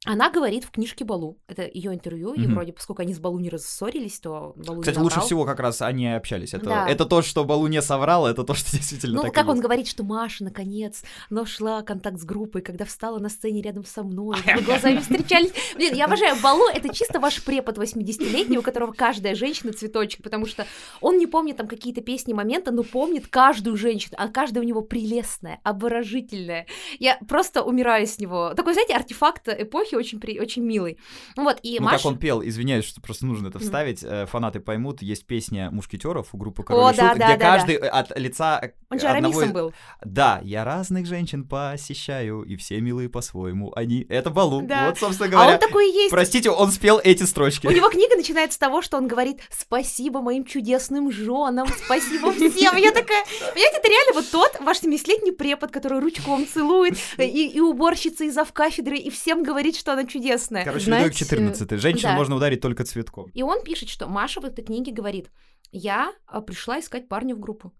она 0.05 0.31
говорит 0.31 0.65
в 0.65 0.71
книжке 0.71 1.05
Балу, 1.05 1.39
это 1.47 1.69
ее 1.73 1.95
интервью, 1.95 2.35
mm-hmm. 2.35 2.45
и 2.45 2.47
вроде, 2.47 2.73
поскольку 2.73 3.03
они 3.03 3.15
с 3.15 3.19
Балу 3.19 3.39
не 3.39 3.49
рассорились, 3.49 4.21
то 4.21 4.53
Балу 4.57 4.81
Кстати, 4.81 4.99
лучше 4.99 5.21
всего 5.21 5.45
как 5.45 5.61
раз 5.61 5.81
они 5.81 6.13
общались. 6.13 6.53
Это, 6.53 6.67
да. 6.67 6.89
это 6.89 7.07
то, 7.07 7.23
что 7.23 7.45
Балу 7.45 7.67
не 7.69 7.81
соврал, 7.81 8.27
это 8.27 8.45
то, 8.45 8.55
что 8.55 8.71
действительно 8.77 9.17
Ну, 9.17 9.23
так 9.23 9.35
как 9.35 9.49
он 9.49 9.61
говорит, 9.61 9.89
что 9.89 10.05
Маша, 10.05 10.45
наконец, 10.45 11.03
нашла 11.31 11.83
контакт 11.83 12.19
с 12.21 12.25
группой, 12.25 12.61
когда 12.61 12.85
встала 12.85 13.19
на 13.19 13.29
сцене 13.31 13.63
рядом 13.63 13.85
со 13.85 14.03
мной, 14.03 14.37
мы 14.47 14.63
глазами 14.63 14.99
встречались. 14.99 15.53
Блин, 15.75 15.95
я 15.95 16.05
обожаю, 16.05 16.37
Балу— 16.43 16.67
это 16.75 16.95
чисто 16.95 17.19
ваш 17.19 17.43
препод 17.43 17.79
80-летний, 17.79 18.59
у 18.59 18.63
которого 18.63 18.93
каждая 18.93 19.35
женщина 19.35 19.73
цветочек, 19.73 20.23
потому 20.23 20.47
что 20.47 20.67
он 21.01 21.17
не 21.17 21.27
помнит 21.27 21.57
там 21.57 21.67
какие-то 21.67 22.03
песни, 22.03 22.35
моменты, 22.35 22.73
но 22.73 22.83
помнит 22.83 23.29
каждую 23.29 23.77
женщину, 23.77 24.17
а 24.19 24.29
каждая 24.29 24.63
у 24.63 24.67
него 24.67 24.83
прелестная, 24.83 25.61
обворожительная. 25.63 26.67
Я 26.99 27.19
просто 27.27 27.63
умираю 27.63 28.07
с 28.07 28.19
него. 28.19 28.53
Такой, 28.55 28.75
знаете, 28.75 28.95
артефакт 28.95 29.49
эпохи, 29.49 29.94
очень, 29.97 30.21
при... 30.21 30.41
очень 30.41 30.63
милый. 30.63 30.99
Вот, 31.37 31.59
и 31.63 31.79
ну, 31.79 31.87
Маша... 31.87 31.97
как 31.97 32.07
он 32.07 32.19
пел, 32.19 32.43
извиняюсь, 32.43 32.85
что 32.85 33.01
просто 33.01 33.27
нужно 33.27 33.49
это 33.49 33.59
вставить, 33.59 34.03
mm. 34.03 34.27
фанаты 34.27 34.61
поймут, 34.61 35.03
есть 35.03 35.27
песня 35.27 35.71
«Мушкетеров» 35.71 36.29
у 36.33 36.37
группы 36.37 36.63
Король 36.63 36.83
О, 36.83 36.89
Шут, 36.89 36.97
да, 36.97 37.15
где 37.15 37.37
да, 37.37 37.37
каждый 37.37 37.79
да. 37.79 37.89
от 37.91 38.19
лица 38.19 38.73
Он 38.91 38.99
же 38.99 39.07
одного... 39.07 39.47
был. 39.47 39.75
Да, 40.05 40.41
я 40.43 40.65
разных 40.65 41.07
женщин 41.07 41.47
посещаю, 41.47 42.43
и 42.43 42.57
все 42.57 42.81
милые 42.81 43.09
по-своему. 43.09 43.73
Они... 43.75 44.07
Это 44.09 44.31
Балу. 44.31 44.63
Да. 44.63 44.89
Вот, 44.89 44.99
собственно 44.99 45.29
говоря. 45.29 45.51
А 45.51 45.55
он 45.55 45.61
такой 45.61 45.91
есть. 45.91 46.11
Простите, 46.11 46.51
он 46.51 46.71
спел 46.71 47.01
эти 47.03 47.23
строчки. 47.25 47.67
У 47.67 47.71
него 47.71 47.89
книга 47.91 48.17
начинается 48.17 48.57
с 48.57 48.59
того, 48.59 48.83
что 48.83 48.97
он 48.97 49.07
говорит 49.07 49.41
«Спасибо 49.51 50.21
моим 50.21 50.45
чудесным 50.45 51.11
женам, 51.11 51.69
спасибо 51.85 52.33
всем». 52.33 52.77
Я 52.77 52.93
такая... 52.93 53.25
Понимаете, 53.25 53.79
это 53.79 53.89
реально 53.89 54.13
вот 54.15 54.31
тот 54.31 54.61
ваш 54.61 54.83
70-летний 54.83 55.33
препод, 55.33 55.71
который 55.71 56.01
ручком 56.01 56.47
целует, 56.47 56.97
и, 57.19 57.49
и 57.49 57.61
уборщица 57.61 58.25
из 58.25 58.35
кафедры, 58.53 58.97
и 58.97 59.11
всем 59.11 59.43
говорит, 59.43 59.77
что 59.77 59.84
она 59.93 60.07
чудесная. 60.07 60.65
Короче, 60.65 60.87
Знаете, 60.87 61.25
Людовик 61.25 61.57
14. 61.57 61.81
Женщину 61.81 62.13
да. 62.13 62.17
можно 62.17 62.37
ударить 62.37 62.61
только 62.61 62.85
цветком. 62.85 63.31
И 63.35 63.43
он 63.43 63.63
пишет, 63.63 63.89
что 63.89 64.07
Маша 64.07 64.41
в 64.41 64.45
этой 64.45 64.65
книге 64.65 64.93
говорит, 64.93 65.31
я 65.71 66.13
а, 66.27 66.41
пришла 66.41 66.81
искать 66.81 67.09
парня 67.09 67.35
в 67.35 67.41
группу. 67.41 67.73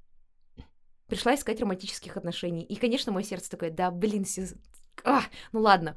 Пришла 1.07 1.35
искать 1.35 1.61
романтических 1.61 2.17
отношений. 2.17 2.65
И, 2.65 2.77
конечно, 2.77 3.13
мое 3.13 3.25
сердце 3.25 3.51
такое, 3.51 3.71
да, 3.71 3.91
блин, 3.91 4.25
сез... 4.25 4.55
а, 5.05 5.23
ну 5.53 5.61
ладно. 5.61 5.97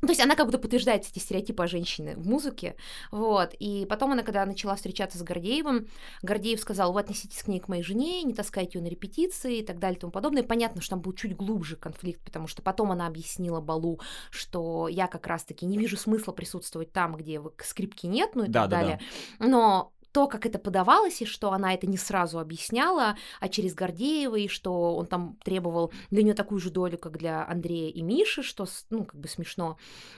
То 0.00 0.08
есть 0.08 0.20
она 0.20 0.36
как 0.36 0.46
будто 0.46 0.58
подтверждает 0.58 1.04
эти 1.06 1.18
стереотипы 1.18 1.62
о 1.62 1.66
женщине 1.66 2.14
в 2.16 2.26
музыке, 2.26 2.76
вот, 3.10 3.54
и 3.58 3.84
потом 3.86 4.12
она, 4.12 4.22
когда 4.22 4.46
начала 4.46 4.76
встречаться 4.76 5.18
с 5.18 5.22
Гордеевым, 5.22 5.88
Гордеев 6.22 6.60
сказал, 6.60 6.92
вы 6.92 7.00
относитесь 7.00 7.42
к 7.42 7.48
ней 7.48 7.58
к 7.58 7.68
моей 7.68 7.82
жене, 7.82 8.22
не 8.22 8.32
таскайте 8.32 8.78
ее 8.78 8.84
на 8.84 8.88
репетиции 8.88 9.58
и 9.58 9.64
так 9.64 9.78
далее 9.78 9.96
и 9.96 10.00
тому 10.00 10.12
подобное. 10.12 10.42
понятно, 10.42 10.80
что 10.80 10.90
там 10.90 11.00
был 11.00 11.12
чуть 11.12 11.34
глубже 11.34 11.76
конфликт, 11.76 12.22
потому 12.24 12.46
что 12.46 12.62
потом 12.62 12.92
она 12.92 13.06
объяснила 13.06 13.60
Балу, 13.60 14.00
что 14.30 14.88
я 14.88 15.08
как 15.08 15.26
раз-таки 15.26 15.66
не 15.66 15.78
вижу 15.78 15.96
смысла 15.96 16.32
присутствовать 16.32 16.92
там, 16.92 17.16
где 17.16 17.40
скрипки 17.64 18.06
нет, 18.06 18.30
ну 18.34 18.44
и 18.44 18.48
да, 18.48 18.62
так 18.62 18.70
да, 18.70 18.76
далее. 18.76 19.00
Да. 19.38 19.46
Но 19.46 19.92
то, 20.18 20.26
как 20.26 20.46
это 20.46 20.58
подавалось, 20.58 21.22
и 21.22 21.24
что 21.24 21.52
она 21.52 21.74
это 21.74 21.86
не 21.86 21.96
сразу 21.96 22.40
объясняла, 22.40 23.16
а 23.38 23.48
через 23.48 23.72
Гордеева, 23.72 24.34
и 24.34 24.48
что 24.48 24.96
он 24.96 25.06
там 25.06 25.36
требовал 25.44 25.92
для 26.10 26.24
нее 26.24 26.34
такую 26.34 26.58
же 26.58 26.70
долю, 26.70 26.98
как 26.98 27.18
для 27.18 27.46
Андрея 27.46 27.88
и 27.88 28.02
Миши, 28.02 28.42
что, 28.42 28.66
ну, 28.90 29.04
как 29.04 29.20
бы 29.20 29.28
смешно. 29.28 29.76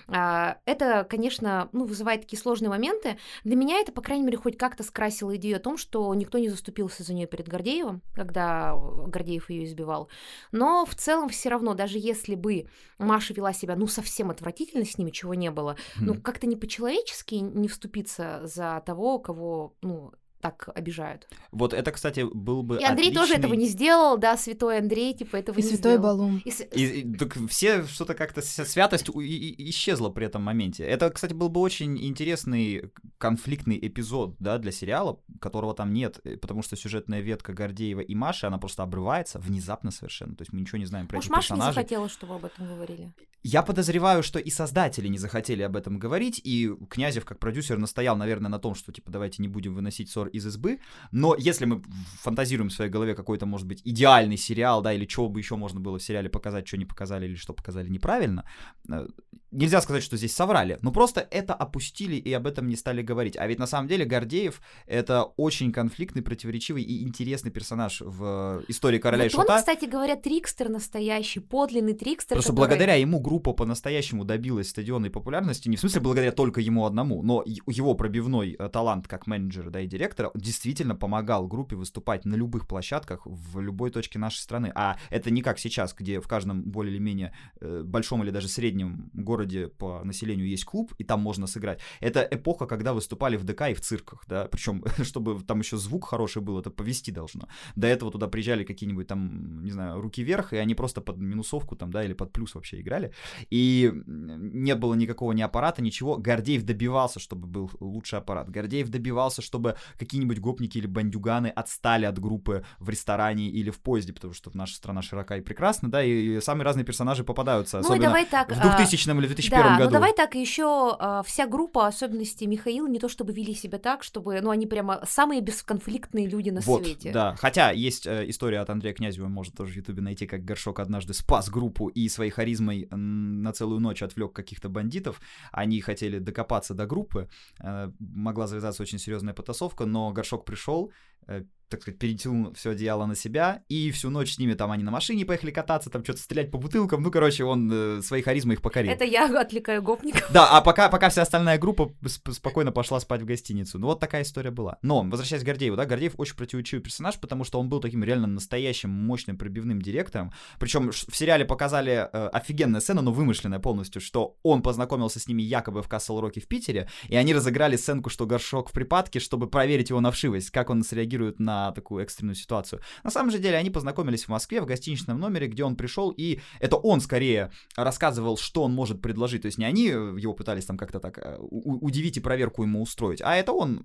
А, 0.08 0.56
это, 0.64 1.04
конечно, 1.04 1.68
ну, 1.72 1.84
вызывает 1.84 2.22
такие 2.22 2.40
сложные 2.40 2.70
моменты. 2.70 3.18
Для 3.44 3.56
меня 3.56 3.78
это, 3.78 3.92
по 3.92 4.00
крайней 4.00 4.24
мере, 4.24 4.38
хоть 4.38 4.56
как-то 4.56 4.84
скрасило 4.84 5.36
идею 5.36 5.58
о 5.58 5.60
том, 5.60 5.76
что 5.76 6.14
никто 6.14 6.38
не 6.38 6.48
заступился 6.48 7.02
за 7.02 7.12
нее 7.12 7.26
перед 7.26 7.46
Гордеевым, 7.46 8.00
когда 8.14 8.74
Гордеев 8.74 9.50
ее 9.50 9.66
избивал. 9.66 10.08
Но 10.50 10.86
в 10.86 10.94
целом 10.94 11.28
все 11.28 11.50
равно, 11.50 11.74
даже 11.74 11.98
если 11.98 12.36
бы 12.36 12.68
Маша 12.96 13.34
вела 13.34 13.52
себя, 13.52 13.76
ну, 13.76 13.86
совсем 13.86 14.30
отвратительно 14.30 14.86
с 14.86 14.96
ними, 14.96 15.10
чего 15.10 15.34
не 15.34 15.50
было, 15.50 15.72
mm. 15.72 16.00
ну, 16.00 16.14
как-то 16.18 16.46
не 16.46 16.56
по-человечески 16.56 17.34
не 17.34 17.68
вступиться 17.68 18.40
за 18.44 18.82
того, 18.86 19.18
кого 19.18 19.74
ну, 19.82 19.89
Donc 19.90 20.14
так 20.40 20.68
обижают. 20.74 21.28
Вот 21.50 21.72
это, 21.72 21.92
кстати, 21.92 22.26
был 22.32 22.62
бы 22.62 22.76
И 22.78 22.84
Андрей 22.84 23.08
отличный... 23.08 23.14
тоже 23.14 23.34
этого 23.34 23.54
не 23.54 23.68
сделал, 23.68 24.16
да, 24.18 24.36
святой 24.36 24.78
Андрей, 24.78 25.14
типа, 25.14 25.36
этого 25.36 25.58
и 25.58 25.62
не 25.62 25.68
святой 25.68 25.92
сделал. 25.92 26.02
Балум. 26.02 26.42
И, 26.44 26.50
и, 26.50 27.00
и, 27.00 27.16
так 27.16 27.36
все 27.48 27.84
что-то 27.84 28.14
как-то 28.14 28.42
святость 28.42 29.08
исчезла 29.08 30.08
при 30.10 30.26
этом 30.26 30.42
моменте. 30.42 30.84
Это, 30.84 31.10
кстати, 31.10 31.34
был 31.34 31.48
бы 31.48 31.60
очень 31.60 32.02
интересный 32.04 32.90
конфликтный 33.18 33.78
эпизод, 33.80 34.36
да, 34.38 34.58
для 34.58 34.72
сериала, 34.72 35.20
которого 35.40 35.74
там 35.74 35.92
нет, 35.92 36.20
э, 36.24 36.36
потому 36.36 36.62
что 36.62 36.76
сюжетная 36.76 37.20
ветка 37.20 37.52
Гордеева 37.52 38.00
и 38.00 38.14
Маши, 38.14 38.46
она 38.46 38.58
просто 38.58 38.82
обрывается 38.82 39.38
внезапно 39.38 39.90
совершенно, 39.90 40.34
то 40.34 40.42
есть 40.42 40.52
мы 40.52 40.60
ничего 40.60 40.78
не 40.78 40.86
знаем 40.86 41.06
про 41.06 41.16
Может, 41.16 41.28
этих 41.28 41.36
Маша 41.36 41.48
персонажей. 41.48 41.70
не 41.70 41.74
захотела, 41.74 42.08
чтобы 42.08 42.34
об 42.36 42.44
этом 42.44 42.66
говорили? 42.66 43.12
Я 43.42 43.62
подозреваю, 43.62 44.22
что 44.22 44.38
и 44.38 44.50
создатели 44.50 45.08
не 45.08 45.16
захотели 45.16 45.62
об 45.62 45.74
этом 45.74 45.98
говорить, 45.98 46.40
и 46.44 46.70
Князев 46.90 47.24
как 47.24 47.38
продюсер 47.38 47.78
настоял, 47.78 48.16
наверное, 48.16 48.50
на 48.50 48.58
том, 48.58 48.74
что, 48.74 48.92
типа, 48.92 49.10
давайте 49.10 49.40
не 49.40 49.48
будем 49.48 49.74
выносить 49.74 50.10
ссор 50.10 50.28
из 50.30 50.46
избы, 50.46 50.80
но 51.12 51.34
если 51.38 51.66
мы 51.66 51.82
фантазируем 52.20 52.70
в 52.70 52.72
своей 52.72 52.90
голове 52.90 53.14
какой-то, 53.14 53.46
может 53.46 53.66
быть, 53.66 53.82
идеальный 53.84 54.36
сериал, 54.36 54.82
да, 54.82 54.92
или 54.92 55.06
что 55.06 55.28
бы 55.28 55.40
еще 55.40 55.56
можно 55.56 55.80
было 55.80 55.98
в 55.98 56.02
сериале 56.02 56.28
показать, 56.28 56.66
что 56.66 56.76
не 56.76 56.84
показали, 56.84 57.26
или 57.26 57.36
что 57.36 57.52
показали 57.52 57.88
неправильно, 57.88 58.44
э, 58.88 59.06
нельзя 59.50 59.80
сказать, 59.80 60.02
что 60.02 60.16
здесь 60.16 60.34
соврали, 60.34 60.78
но 60.82 60.92
просто 60.92 61.26
это 61.30 61.54
опустили 61.54 62.16
и 62.16 62.32
об 62.32 62.46
этом 62.46 62.68
не 62.68 62.76
стали 62.76 63.02
говорить. 63.02 63.36
А 63.36 63.46
ведь 63.46 63.58
на 63.58 63.66
самом 63.66 63.88
деле 63.88 64.04
Гордеев— 64.04 64.60
это 64.86 65.24
очень 65.36 65.72
конфликтный, 65.72 66.22
противоречивый 66.22 66.82
и 66.82 67.02
интересный 67.02 67.50
персонаж 67.50 68.00
в 68.00 68.62
истории 68.68 68.98
Короля 68.98 69.24
вот 69.24 69.32
и 69.32 69.34
Шута. 69.34 69.54
он, 69.54 69.58
кстати 69.58 69.84
говоря, 69.86 70.16
трикстер 70.16 70.68
настоящий, 70.68 71.40
подлинный 71.40 71.94
трикстер, 71.94 72.36
Просто 72.36 72.52
который... 72.52 72.68
благодаря 72.68 72.94
ему 72.94 73.20
группа 73.20 73.52
по-настоящему 73.52 74.24
добилась 74.24 74.70
стадионной 74.70 75.10
популярности, 75.10 75.68
не 75.68 75.76
в 75.76 75.80
смысле 75.80 76.00
благодаря 76.00 76.32
только 76.32 76.60
ему 76.60 76.86
одному, 76.86 77.22
но 77.22 77.42
его 77.44 77.94
пробивной 77.94 78.56
э, 78.58 78.68
талант 78.68 79.08
как 79.08 79.26
менеджера, 79.26 79.70
да, 79.70 79.80
и 79.80 79.86
директора 79.86 80.19
действительно 80.34 80.94
помогал 80.94 81.46
группе 81.46 81.76
выступать 81.76 82.24
на 82.24 82.34
любых 82.34 82.66
площадках 82.66 83.22
в 83.24 83.60
любой 83.60 83.90
точке 83.90 84.18
нашей 84.18 84.38
страны. 84.38 84.72
А 84.74 84.96
это 85.10 85.30
не 85.30 85.42
как 85.42 85.58
сейчас, 85.58 85.94
где 85.94 86.20
в 86.20 86.28
каждом 86.28 86.62
более 86.62 86.94
или 86.94 87.00
менее 87.00 87.32
э, 87.60 87.82
большом 87.84 88.22
или 88.22 88.30
даже 88.30 88.48
среднем 88.48 89.10
городе 89.12 89.68
по 89.68 90.02
населению 90.04 90.48
есть 90.48 90.64
клуб, 90.64 90.92
и 90.98 91.04
там 91.04 91.20
можно 91.20 91.46
сыграть. 91.46 91.80
Это 92.00 92.26
эпоха, 92.30 92.66
когда 92.66 92.92
выступали 92.92 93.36
в 93.36 93.44
ДК 93.44 93.62
и 93.70 93.74
в 93.74 93.80
цирках, 93.80 94.24
да, 94.26 94.46
причем, 94.50 94.84
чтобы 95.02 95.40
там 95.42 95.60
еще 95.60 95.76
звук 95.76 96.06
хороший 96.06 96.42
был, 96.42 96.58
это 96.58 96.70
повести 96.70 97.10
должно. 97.10 97.48
До 97.76 97.86
этого 97.86 98.10
туда 98.10 98.28
приезжали 98.28 98.64
какие-нибудь 98.64 99.06
там, 99.06 99.62
не 99.64 99.70
знаю, 99.70 100.00
руки 100.00 100.22
вверх, 100.22 100.52
и 100.52 100.56
они 100.56 100.74
просто 100.74 101.00
под 101.00 101.18
минусовку 101.18 101.76
там, 101.76 101.90
да, 101.90 102.04
или 102.04 102.12
под 102.12 102.32
плюс 102.32 102.54
вообще 102.54 102.80
играли. 102.80 103.12
И 103.50 103.92
не 104.06 104.74
было 104.74 104.94
никакого 104.94 105.32
ни 105.32 105.42
аппарата, 105.42 105.82
ничего. 105.82 106.16
Гордеев 106.16 106.64
добивался, 106.64 107.20
чтобы 107.20 107.46
был 107.46 107.70
лучший 107.80 108.18
аппарат. 108.18 108.50
Гордеев 108.50 108.88
добивался, 108.88 109.42
чтобы 109.42 109.76
какие-нибудь 110.10 110.40
гопники 110.40 110.76
или 110.76 110.88
бандюганы 110.88 111.46
отстали 111.46 112.04
от 112.04 112.18
группы 112.18 112.64
в 112.80 112.88
ресторане 112.88 113.48
или 113.48 113.70
в 113.70 113.78
поезде, 113.78 114.12
потому 114.12 114.34
что 114.34 114.50
наша 114.54 114.74
страна 114.74 115.02
широка 115.02 115.36
и 115.36 115.40
прекрасна, 115.40 115.88
да, 115.88 116.02
и 116.02 116.40
самые 116.40 116.64
разные 116.64 116.84
персонажи 116.84 117.22
попадаются, 117.22 117.76
ну, 117.76 117.84
особенно 117.84 118.06
давай 118.06 118.26
так, 118.26 118.50
в 118.50 118.60
2000 118.60 119.08
а, 119.08 119.12
или 119.12 119.26
2001 119.28 119.62
да, 119.62 119.76
году. 119.76 119.84
ну 119.84 119.90
давай 119.92 120.12
так, 120.12 120.34
еще 120.34 120.96
а, 120.98 121.22
вся 121.22 121.46
группа, 121.46 121.86
особенности 121.86 122.44
Михаила, 122.44 122.88
не 122.88 122.98
то 122.98 123.08
чтобы 123.08 123.32
вели 123.32 123.54
себя 123.54 123.78
так, 123.78 124.02
чтобы, 124.02 124.40
ну, 124.40 124.50
они 124.50 124.66
прямо 124.66 125.00
самые 125.06 125.42
бесконфликтные 125.42 126.26
люди 126.26 126.50
на 126.50 126.60
вот, 126.62 126.84
свете. 126.84 127.12
да, 127.12 127.36
хотя 127.36 127.70
есть 127.70 128.04
э, 128.08 128.28
история 128.28 128.58
от 128.58 128.70
Андрея 128.70 128.94
Князева, 128.94 129.28
можно 129.28 129.54
тоже 129.54 129.74
в 129.74 129.76
Ютубе 129.76 130.02
найти, 130.02 130.26
как 130.26 130.44
Горшок 130.44 130.80
однажды 130.80 131.14
спас 131.14 131.48
группу 131.48 131.86
и 131.86 132.08
своей 132.08 132.32
харизмой 132.32 132.88
на 132.90 133.52
целую 133.52 133.78
ночь 133.78 134.02
отвлек 134.02 134.32
каких-то 134.32 134.68
бандитов, 134.68 135.20
они 135.52 135.80
хотели 135.80 136.18
докопаться 136.18 136.74
до 136.74 136.86
группы, 136.86 137.28
э, 137.60 137.92
могла 138.00 138.48
завязаться 138.48 138.82
очень 138.82 138.98
серьезная 138.98 139.34
потасовка, 139.34 139.86
но 139.86 139.99
Горшок 140.12 140.44
пришел, 140.44 140.90
э, 141.28 141.44
так 141.70 141.82
сказать, 141.82 141.98
перетянул 141.98 142.52
все 142.54 142.70
одеяло 142.70 143.06
на 143.06 143.14
себя, 143.14 143.62
и 143.68 143.90
всю 143.92 144.10
ночь 144.10 144.34
с 144.34 144.38
ними 144.38 144.54
там 144.54 144.70
они 144.72 144.82
на 144.82 144.90
машине 144.90 145.24
поехали 145.24 145.50
кататься, 145.50 145.88
там 145.88 146.02
что-то 146.04 146.20
стрелять 146.20 146.50
по 146.50 146.58
бутылкам, 146.58 147.02
ну, 147.02 147.10
короче, 147.10 147.44
он 147.44 147.70
э, 147.72 148.02
своей 148.02 148.22
харизмой 148.22 148.54
их 148.56 148.62
покорил. 148.62 148.90
Это 148.90 149.04
я 149.04 149.26
отвлекаю 149.40 149.82
гопников. 149.82 150.28
Да, 150.32 150.48
а 150.50 150.60
пока, 150.60 150.88
пока 150.88 151.08
вся 151.08 151.22
остальная 151.22 151.58
группа 151.58 151.92
спокойно 152.06 152.72
пошла 152.72 153.00
спать 153.00 153.22
в 153.22 153.24
гостиницу. 153.24 153.78
Ну, 153.78 153.86
вот 153.86 154.00
такая 154.00 154.22
история 154.22 154.50
была. 154.50 154.78
Но, 154.82 155.02
возвращаясь 155.02 155.42
к 155.42 155.46
Гордееву, 155.46 155.76
да, 155.76 155.86
Гордеев 155.86 156.14
очень 156.18 156.34
противоречивый 156.34 156.82
персонаж, 156.82 157.18
потому 157.18 157.44
что 157.44 157.60
он 157.60 157.68
был 157.68 157.80
таким 157.80 158.02
реально 158.02 158.26
настоящим, 158.26 158.90
мощным, 158.90 159.38
пробивным 159.38 159.80
директором. 159.80 160.32
Причем 160.58 160.90
в 160.90 161.16
сериале 161.16 161.44
показали 161.44 162.08
э, 162.12 162.28
офигенная 162.28 162.80
сцена, 162.80 163.02
но 163.02 163.12
вымышленная 163.12 163.60
полностью, 163.60 164.00
что 164.00 164.36
он 164.42 164.62
познакомился 164.62 165.20
с 165.20 165.28
ними 165.28 165.42
якобы 165.42 165.82
в 165.82 165.88
Касл 165.88 166.20
Роке 166.20 166.40
в 166.40 166.48
Питере, 166.48 166.88
и 167.08 167.16
они 167.16 167.32
разыграли 167.32 167.76
сценку, 167.76 168.10
что 168.10 168.26
Горшок 168.26 168.70
в 168.70 168.72
припадке, 168.72 169.20
чтобы 169.20 169.48
проверить 169.48 169.90
его 169.90 170.00
на 170.00 170.10
вшивость, 170.10 170.50
как 170.50 170.70
он 170.70 170.82
среагирует 170.82 171.38
на 171.38 171.59
такую 171.74 172.02
экстренную 172.02 172.34
ситуацию. 172.34 172.80
На 173.04 173.10
самом 173.10 173.30
же 173.30 173.38
деле 173.38 173.56
они 173.56 173.70
познакомились 173.70 174.24
в 174.24 174.28
Москве 174.28 174.60
в 174.60 174.66
гостиничном 174.66 175.18
номере, 175.18 175.46
где 175.46 175.64
он 175.64 175.76
пришел, 175.76 176.10
и 176.10 176.40
это 176.60 176.76
он 176.76 177.00
скорее 177.00 177.50
рассказывал, 177.76 178.36
что 178.36 178.62
он 178.64 178.72
может 178.72 179.00
предложить. 179.00 179.42
То 179.42 179.46
есть 179.46 179.58
не 179.58 179.64
они 179.64 179.84
его 179.84 180.34
пытались 180.34 180.64
там 180.64 180.76
как-то 180.76 181.00
так 181.00 181.18
э, 181.18 181.36
удивить 181.40 182.16
и 182.16 182.20
проверку 182.20 182.62
ему 182.62 182.82
устроить, 182.82 183.22
а 183.22 183.34
это 183.34 183.52
он, 183.52 183.82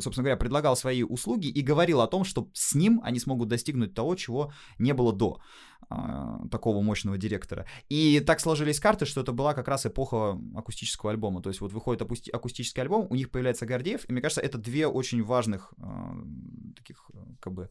собственно 0.00 0.24
говоря, 0.24 0.36
предлагал 0.36 0.76
свои 0.76 1.02
услуги 1.02 1.48
и 1.48 1.60
говорил 1.62 2.00
о 2.00 2.06
том, 2.06 2.24
что 2.24 2.48
с 2.52 2.74
ним 2.74 3.00
они 3.04 3.18
смогут 3.18 3.48
достигнуть 3.48 3.94
того, 3.94 4.14
чего 4.14 4.52
не 4.78 4.94
было 4.94 5.12
до 5.12 5.40
такого 6.50 6.82
мощного 6.82 7.18
директора. 7.18 7.66
И 7.88 8.20
так 8.20 8.40
сложились 8.40 8.78
карты, 8.78 9.06
что 9.06 9.20
это 9.20 9.32
была 9.32 9.54
как 9.54 9.66
раз 9.68 9.86
эпоха 9.86 10.38
акустического 10.54 11.10
альбома. 11.10 11.42
То 11.42 11.50
есть 11.50 11.60
вот 11.60 11.72
выходит 11.72 12.02
акустический 12.02 12.82
альбом, 12.82 13.06
у 13.10 13.14
них 13.16 13.30
появляется 13.30 13.66
Гордеев, 13.66 14.08
и 14.08 14.12
мне 14.12 14.22
кажется, 14.22 14.40
это 14.40 14.58
две 14.58 14.86
очень 14.86 15.22
важных 15.24 15.72
а, 15.78 16.16
таких 16.76 17.10
как 17.40 17.52
бы 17.52 17.70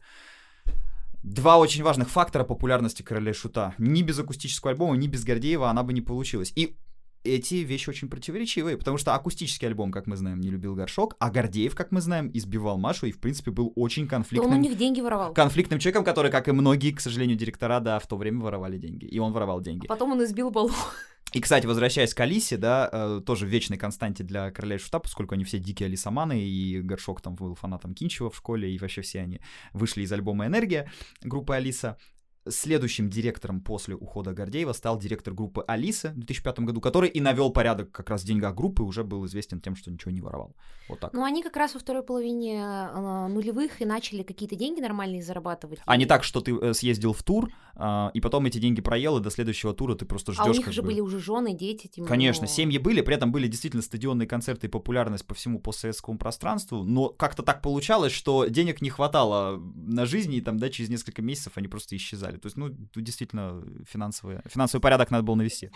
два 1.22 1.58
очень 1.58 1.82
важных 1.82 2.08
фактора 2.08 2.44
популярности 2.44 3.02
Короля 3.02 3.32
Шута. 3.32 3.74
Ни 3.78 4.02
без 4.02 4.18
акустического 4.18 4.72
альбома, 4.72 4.96
ни 4.96 5.06
без 5.06 5.24
Гордеева 5.24 5.70
она 5.70 5.82
бы 5.82 5.92
не 5.92 6.00
получилась. 6.00 6.52
И 6.56 6.76
эти 7.24 7.56
вещи 7.56 7.90
очень 7.90 8.08
противоречивые, 8.08 8.76
потому 8.76 8.98
что 8.98 9.14
акустический 9.14 9.68
альбом, 9.68 9.92
как 9.92 10.06
мы 10.06 10.16
знаем, 10.16 10.40
не 10.40 10.50
любил 10.50 10.74
Горшок, 10.74 11.16
а 11.18 11.30
Гордеев, 11.30 11.74
как 11.74 11.92
мы 11.92 12.00
знаем, 12.00 12.30
избивал 12.32 12.78
Машу 12.78 13.06
и, 13.06 13.12
в 13.12 13.20
принципе, 13.20 13.50
был 13.50 13.72
очень 13.76 14.08
конфликтным... 14.08 14.52
Он 14.52 14.58
у 14.58 14.60
них 14.60 14.76
деньги 14.76 15.00
воровал. 15.00 15.34
Конфликтным 15.34 15.78
человеком, 15.78 16.04
который, 16.04 16.30
как 16.30 16.48
и 16.48 16.52
многие, 16.52 16.92
к 16.92 17.00
сожалению, 17.00 17.36
директора, 17.36 17.80
да, 17.80 17.98
в 17.98 18.06
то 18.06 18.16
время 18.16 18.40
воровали 18.40 18.78
деньги. 18.78 19.04
И 19.04 19.18
он 19.18 19.32
воровал 19.32 19.60
деньги. 19.60 19.86
А 19.86 19.88
потом 19.88 20.12
он 20.12 20.24
избил 20.24 20.50
Балу. 20.50 20.70
И, 21.32 21.40
кстати, 21.40 21.66
возвращаясь 21.66 22.12
к 22.12 22.20
Алисе, 22.20 22.56
да, 22.56 22.88
э, 22.92 23.20
тоже 23.24 23.46
вечной 23.46 23.78
константе 23.78 24.24
для 24.24 24.50
Короля 24.50 24.76
и 24.76 24.78
Шута, 24.78 24.98
поскольку 24.98 25.34
они 25.34 25.44
все 25.44 25.58
дикие 25.58 25.86
алисоманы, 25.86 26.42
и 26.42 26.80
Горшок 26.80 27.20
там 27.20 27.36
был 27.36 27.54
фанатом 27.54 27.94
Кинчева 27.94 28.30
в 28.30 28.36
школе, 28.36 28.74
и 28.74 28.78
вообще 28.78 29.02
все 29.02 29.20
они 29.20 29.40
вышли 29.72 30.02
из 30.02 30.10
альбома 30.10 30.46
«Энергия» 30.46 30.90
группы 31.22 31.54
Алиса 31.54 31.98
следующим 32.50 33.08
директором 33.08 33.60
после 33.60 33.94
ухода 33.94 34.32
Гордеева 34.32 34.72
стал 34.72 34.98
директор 34.98 35.34
группы 35.34 35.64
Алиса 35.66 36.10
в 36.10 36.14
2005 36.14 36.60
году, 36.60 36.80
который 36.80 37.08
и 37.08 37.20
навел 37.20 37.50
порядок 37.50 37.90
как 37.92 38.10
раз 38.10 38.22
в 38.22 38.26
деньгах 38.26 38.54
группы, 38.54 38.82
уже 38.82 39.04
был 39.04 39.26
известен 39.26 39.60
тем, 39.60 39.76
что 39.76 39.90
ничего 39.90 40.10
не 40.10 40.20
воровал. 40.20 40.54
Вот 40.88 41.00
так. 41.00 41.12
Ну, 41.12 41.24
они 41.24 41.42
как 41.42 41.56
раз 41.56 41.74
во 41.74 41.80
второй 41.80 42.02
половине 42.02 42.60
э, 42.60 43.26
нулевых 43.28 43.80
и 43.80 43.84
начали 43.84 44.22
какие-то 44.22 44.56
деньги 44.56 44.80
нормальные 44.80 45.22
зарабатывать. 45.22 45.78
А 45.84 45.96
не 45.96 46.06
так, 46.06 46.24
что 46.24 46.40
ты 46.40 46.52
э, 46.52 46.74
съездил 46.74 47.12
в 47.12 47.22
тур, 47.22 47.50
э, 47.76 48.10
и 48.14 48.20
потом 48.20 48.46
эти 48.46 48.58
деньги 48.58 48.80
проел, 48.80 49.18
и 49.18 49.22
до 49.22 49.30
следующего 49.30 49.72
тура 49.72 49.94
ты 49.94 50.04
просто 50.04 50.32
ждешь. 50.32 50.44
А 50.44 50.50
у 50.50 50.54
них 50.54 50.72
же 50.72 50.82
бы... 50.82 50.88
были 50.88 51.00
уже 51.00 51.20
жены, 51.20 51.54
дети. 51.54 51.86
Тем 51.86 52.06
Конечно, 52.06 52.46
семьи 52.46 52.78
были, 52.78 53.00
при 53.00 53.14
этом 53.14 53.32
были 53.32 53.46
действительно 53.46 53.82
стадионные 53.82 54.26
концерты 54.26 54.66
и 54.66 54.70
популярность 54.70 55.26
по 55.26 55.34
всему 55.34 55.60
постсоветскому 55.60 56.18
пространству, 56.18 56.82
но 56.82 57.08
как-то 57.08 57.42
так 57.42 57.62
получалось, 57.62 58.12
что 58.12 58.46
денег 58.46 58.80
не 58.80 58.90
хватало 58.90 59.58
на 59.74 60.06
жизнь, 60.06 60.34
и 60.34 60.40
там, 60.40 60.58
да, 60.58 60.68
через 60.70 60.90
несколько 60.90 61.22
месяцев 61.22 61.52
они 61.56 61.68
просто 61.68 61.96
исчезали. 61.96 62.36
То 62.40 62.46
есть, 62.46 62.56
ну, 62.56 62.70
действительно 62.94 63.62
финансовый, 63.86 64.40
финансовый 64.46 64.80
порядок 64.80 65.10
надо 65.10 65.22
было 65.22 65.34
навести. 65.34 65.70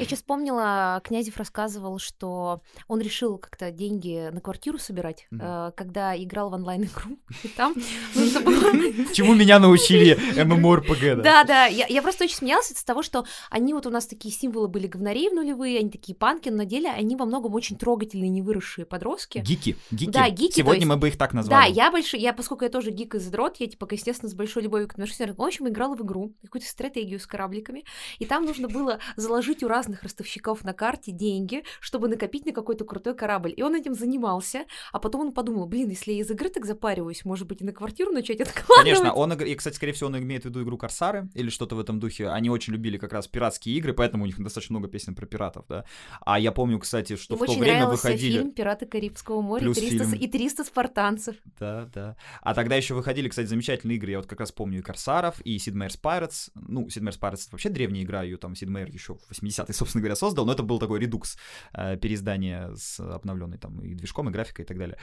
Я 0.00 0.06
сейчас 0.06 0.20
вспомнила, 0.20 1.00
Князев 1.04 1.36
рассказывал, 1.36 1.98
что 1.98 2.62
он 2.88 3.00
решил 3.00 3.36
как-то 3.38 3.70
деньги 3.70 4.30
на 4.32 4.40
квартиру 4.40 4.78
собирать, 4.78 5.26
mm-hmm. 5.30 5.72
когда 5.76 6.16
играл 6.16 6.50
в 6.50 6.54
онлайн-игру. 6.54 7.18
И 7.42 7.48
там 7.48 7.74
нужно 8.14 8.40
было... 8.40 8.60
Чему 9.12 9.34
меня 9.34 9.58
научили 9.58 10.18
MMORPG, 10.36 11.16
да? 11.16 11.22
Да, 11.22 11.44
да. 11.44 11.66
Я 11.66 12.00
просто 12.02 12.24
очень 12.24 12.36
смеялась 12.36 12.70
из 12.70 12.82
того, 12.82 13.02
что 13.02 13.26
они 13.50 13.74
вот 13.74 13.86
у 13.86 13.90
нас 13.90 14.06
такие 14.06 14.32
символы 14.32 14.68
были 14.68 14.86
говнарей 14.86 15.28
в 15.28 15.34
нулевые, 15.34 15.80
они 15.80 15.90
такие 15.90 16.14
панки, 16.14 16.48
но 16.48 16.56
на 16.56 16.64
деле 16.64 16.90
они 16.90 17.16
во 17.16 17.26
многом 17.26 17.54
очень 17.54 17.76
трогательные, 17.76 18.30
невыросшие 18.30 18.86
подростки. 18.86 19.38
Гики. 19.38 19.76
Гики. 19.90 20.10
Да, 20.10 20.28
гики. 20.30 20.56
Сегодня 20.56 20.86
мы 20.86 20.96
бы 20.96 21.08
их 21.08 21.18
так 21.18 21.34
назвали. 21.34 21.68
Да, 21.68 21.72
я 21.72 21.90
большой, 21.90 22.20
я, 22.20 22.32
поскольку 22.32 22.64
я 22.64 22.70
тоже 22.70 22.90
гик 22.90 23.14
и 23.14 23.18
задрот, 23.18 23.56
я, 23.58 23.66
типа, 23.66 23.86
естественно, 23.90 24.30
с 24.30 24.34
большой 24.34 24.62
любовью 24.62 24.88
к 24.88 24.92
отношению. 24.92 25.34
В 25.34 25.42
общем, 25.42 25.68
играла 25.68 25.94
в 25.94 26.02
игру, 26.02 26.32
какую-то 26.42 26.66
стратегию 26.66 27.20
с 27.20 27.26
корабликами, 27.26 27.84
и 28.18 28.24
там 28.24 28.44
нужно 28.46 28.68
было 28.68 28.98
заложить 29.16 29.62
у 29.62 29.68
разных 29.68 29.89
разных 29.90 30.02
ростовщиков 30.02 30.64
на 30.64 30.72
карте 30.72 31.12
деньги, 31.12 31.62
чтобы 31.80 32.08
накопить 32.08 32.46
на 32.46 32.52
какой-то 32.52 32.84
крутой 32.84 33.14
корабль. 33.14 33.52
И 33.56 33.62
он 33.62 33.74
этим 33.74 33.94
занимался, 33.94 34.64
а 34.92 34.98
потом 34.98 35.22
он 35.22 35.32
подумал, 35.32 35.66
блин, 35.66 35.90
если 35.90 36.12
я 36.12 36.20
из 36.20 36.30
игры 36.30 36.48
так 36.48 36.64
запариваюсь, 36.64 37.24
может 37.24 37.46
быть, 37.46 37.60
и 37.60 37.64
на 37.64 37.72
квартиру 37.72 38.12
начать 38.12 38.40
откладывать. 38.40 38.84
Конечно, 38.84 39.12
он, 39.12 39.32
и, 39.32 39.54
кстати, 39.54 39.76
скорее 39.76 39.92
всего, 39.92 40.08
он 40.08 40.18
имеет 40.18 40.42
в 40.42 40.44
виду 40.46 40.62
игру 40.62 40.78
Корсары 40.78 41.28
или 41.34 41.50
что-то 41.50 41.76
в 41.76 41.80
этом 41.80 42.00
духе. 42.00 42.28
Они 42.28 42.50
очень 42.50 42.72
любили 42.72 42.98
как 42.98 43.12
раз 43.12 43.26
пиратские 43.26 43.76
игры, 43.76 43.92
поэтому 43.92 44.24
у 44.24 44.26
них 44.26 44.38
достаточно 44.38 44.74
много 44.74 44.88
песен 44.88 45.14
про 45.14 45.26
пиратов, 45.26 45.64
да. 45.68 45.84
А 46.20 46.38
я 46.38 46.52
помню, 46.52 46.78
кстати, 46.78 47.16
что 47.16 47.34
Им 47.34 47.40
в 47.40 47.46
то 47.46 47.52
время 47.58 47.86
выходили... 47.86 48.38
фильм 48.38 48.52
«Пираты 48.52 48.86
Карибского 48.86 49.40
моря» 49.40 49.62
Плюс 49.62 49.78
и 49.78 49.88
300, 49.88 50.04
фильм... 50.06 50.20
и 50.20 50.26
300 50.28 50.64
спартанцев. 50.64 51.36
Да, 51.58 51.88
да. 51.92 52.16
А 52.42 52.54
тогда 52.54 52.76
еще 52.76 52.94
выходили, 52.94 53.28
кстати, 53.28 53.46
замечательные 53.46 53.96
игры. 53.96 54.12
Я 54.12 54.18
вот 54.18 54.26
как 54.26 54.40
раз 54.40 54.52
помню 54.52 54.78
и 54.78 54.82
Корсаров, 54.82 55.40
и 55.44 55.56
Sid 55.56 55.74
Meier's 55.74 55.98
Pirates. 56.00 56.50
Ну, 56.54 56.86
Sid 56.86 57.02
Meier's 57.02 57.18
Pirates 57.18 57.48
вообще 57.50 57.68
древняя 57.68 58.04
игра, 58.04 58.22
ее 58.22 58.36
там 58.36 58.52
Sid 58.52 58.68
Meier 58.68 58.90
еще 58.90 59.14
в 59.14 59.30
80-е, 59.30 59.72
собственно 59.80 60.02
говоря, 60.02 60.16
создал, 60.16 60.46
но 60.46 60.52
это 60.52 60.62
был 60.62 60.78
такой 60.78 61.00
редукс 61.00 61.36
э, 61.72 61.96
переиздание 61.96 62.70
с 62.76 63.00
обновленной 63.00 63.58
там 63.58 63.80
и 63.80 63.94
движком, 63.94 64.28
и 64.28 64.32
графикой 64.32 64.64
и 64.64 64.68
так 64.68 64.78
далее. 64.78 64.96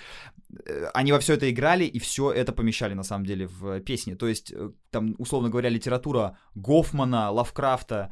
Э, 0.66 0.92
они 0.94 1.12
во 1.12 1.20
все 1.20 1.34
это 1.34 1.46
играли, 1.50 1.84
и 1.86 2.00
все 2.00 2.32
это 2.32 2.54
помещали 2.54 2.96
на 2.96 3.04
самом 3.04 3.26
деле 3.26 3.48
в 3.48 3.80
песни. 3.80 4.16
То 4.16 4.28
есть, 4.28 4.54
э, 4.54 4.72
там, 4.92 5.16
условно 5.18 5.50
говоря, 5.50 5.70
литература 5.70 6.38
Гофмана, 6.56 7.32
Лавкрафта, 7.32 8.12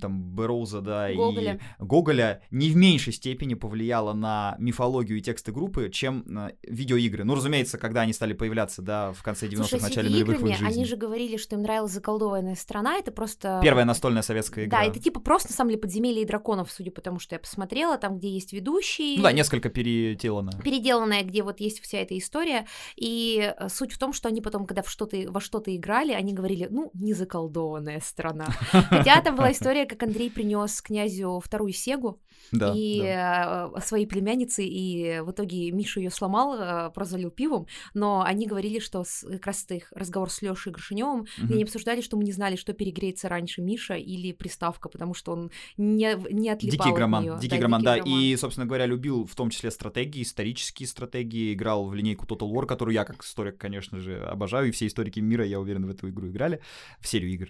там 0.00 0.22
Бероуза, 0.34 0.80
да, 0.80 1.12
Гоголя. 1.12 1.60
и 1.78 1.82
Гоголя 1.82 2.42
не 2.50 2.70
в 2.70 2.76
меньшей 2.76 3.12
степени 3.12 3.54
повлияло 3.54 4.12
на 4.12 4.56
мифологию 4.58 5.18
и 5.18 5.20
тексты 5.20 5.52
группы, 5.52 5.90
чем 5.90 6.24
э, 6.26 6.52
видеоигры. 6.62 7.24
Ну, 7.24 7.34
разумеется, 7.34 7.78
когда 7.78 8.02
они 8.02 8.12
стали 8.12 8.32
появляться, 8.32 8.82
да, 8.82 9.12
в 9.12 9.22
конце 9.22 9.46
90-х, 9.46 9.68
Слушай, 9.68 9.80
с 9.80 9.82
начале 9.82 10.10
нулевых 10.10 10.40
в 10.40 10.46
их 10.46 10.56
жизни. 10.58 10.66
они 10.66 10.84
же 10.84 10.96
говорили, 10.96 11.36
что 11.36 11.56
им 11.56 11.62
нравилась 11.62 11.92
заколдованная 11.92 12.54
страна, 12.54 12.96
это 12.96 13.12
просто... 13.12 13.60
Первая 13.62 13.84
настольная 13.84 14.22
советская 14.22 14.66
игра. 14.66 14.80
Да, 14.80 14.84
это 14.84 15.00
типа 15.00 15.20
просто, 15.20 15.50
на 15.50 15.56
самом 15.56 15.70
деле, 15.70 15.80
подземелье 15.80 16.22
и 16.22 16.26
драконов, 16.26 16.70
судя 16.70 16.90
по 16.90 17.00
тому, 17.00 17.18
что 17.18 17.34
я 17.34 17.38
посмотрела, 17.38 17.98
там, 17.98 18.18
где 18.18 18.28
есть 18.28 18.52
ведущий. 18.52 19.16
Ну 19.16 19.22
да, 19.22 19.32
несколько 19.32 19.68
переделано. 19.68 20.52
переделанная, 20.62 21.22
где 21.22 21.42
вот 21.42 21.60
есть 21.60 21.80
вся 21.80 21.98
эта 21.98 22.16
история. 22.18 22.66
И 22.96 23.54
э, 23.58 23.68
суть 23.68 23.92
в 23.92 23.98
том, 23.98 24.12
что 24.12 24.28
они 24.28 24.40
потом, 24.40 24.66
когда 24.66 24.82
в 24.82 24.90
что-то, 24.90 25.16
во 25.28 25.40
что-то 25.40 25.74
играли, 25.74 26.12
они 26.12 26.32
говорили, 26.32 26.68
ну, 26.70 26.90
не 26.94 27.12
заколдованная 27.14 28.00
страна. 28.00 28.46
Хотя 28.70 29.20
там 29.22 29.36
была 29.36 29.52
история, 29.52 29.63
как 29.86 30.02
Андрей 30.02 30.30
принес 30.30 30.82
князю 30.82 31.40
вторую 31.40 31.72
сегу 31.72 32.20
Да, 32.52 32.72
и 32.76 33.00
да. 33.00 33.70
э, 33.74 33.80
своей 33.80 34.06
племяннице, 34.06 34.64
и 34.64 35.20
в 35.20 35.30
итоге 35.30 35.70
Миша 35.70 36.00
ее 36.00 36.10
сломал, 36.10 36.54
э, 36.58 36.90
просто 36.94 37.12
залил 37.12 37.30
пивом, 37.30 37.66
но 37.94 38.22
они 38.22 38.46
говорили, 38.46 38.78
что 38.80 39.02
с- 39.04 39.26
как 39.26 39.46
раз 39.46 39.66
их 39.70 39.92
разговор 39.94 40.30
с 40.30 40.42
Лешей 40.42 40.72
Горшиневым, 40.72 41.26
Мгм. 41.38 41.48
и 41.50 41.54
они 41.54 41.62
обсуждали, 41.62 42.00
что 42.02 42.16
мы 42.16 42.24
не 42.24 42.32
знали, 42.32 42.56
что 42.56 42.72
перегреется 42.72 43.28
раньше 43.28 43.62
Миша 43.62 43.94
или 43.94 44.32
приставка, 44.32 44.88
потому 44.88 45.14
что 45.14 45.32
он 45.32 45.50
не, 45.76 46.14
не 46.32 46.50
отлипал 46.50 46.76
Дикий 46.78 46.90
от 46.90 46.96
громан, 46.96 47.24
неё. 47.24 47.38
дикий 47.38 47.58
громан, 47.58 47.82
да, 47.82 47.96
громан. 47.98 48.20
и, 48.20 48.36
собственно 48.36 48.66
говоря, 48.66 48.86
любил 48.86 49.24
в 49.26 49.34
том 49.34 49.50
числе 49.50 49.70
стратегии, 49.70 50.22
исторические 50.22 50.86
стратегии, 50.88 51.54
играл 51.54 51.86
в 51.86 51.94
линейку 51.94 52.26
Total 52.26 52.50
War, 52.50 52.66
которую 52.66 52.94
я 52.94 53.04
как 53.04 53.22
историк, 53.24 53.56
конечно 53.58 53.98
же, 54.00 54.22
обожаю, 54.24 54.68
и 54.68 54.70
все 54.70 54.86
историки 54.86 55.20
мира, 55.20 55.44
я 55.46 55.60
уверен, 55.60 55.86
в 55.86 55.90
эту 55.90 56.08
игру 56.10 56.28
играли, 56.28 56.60
в 57.00 57.06
серию 57.08 57.30
игр. 57.32 57.48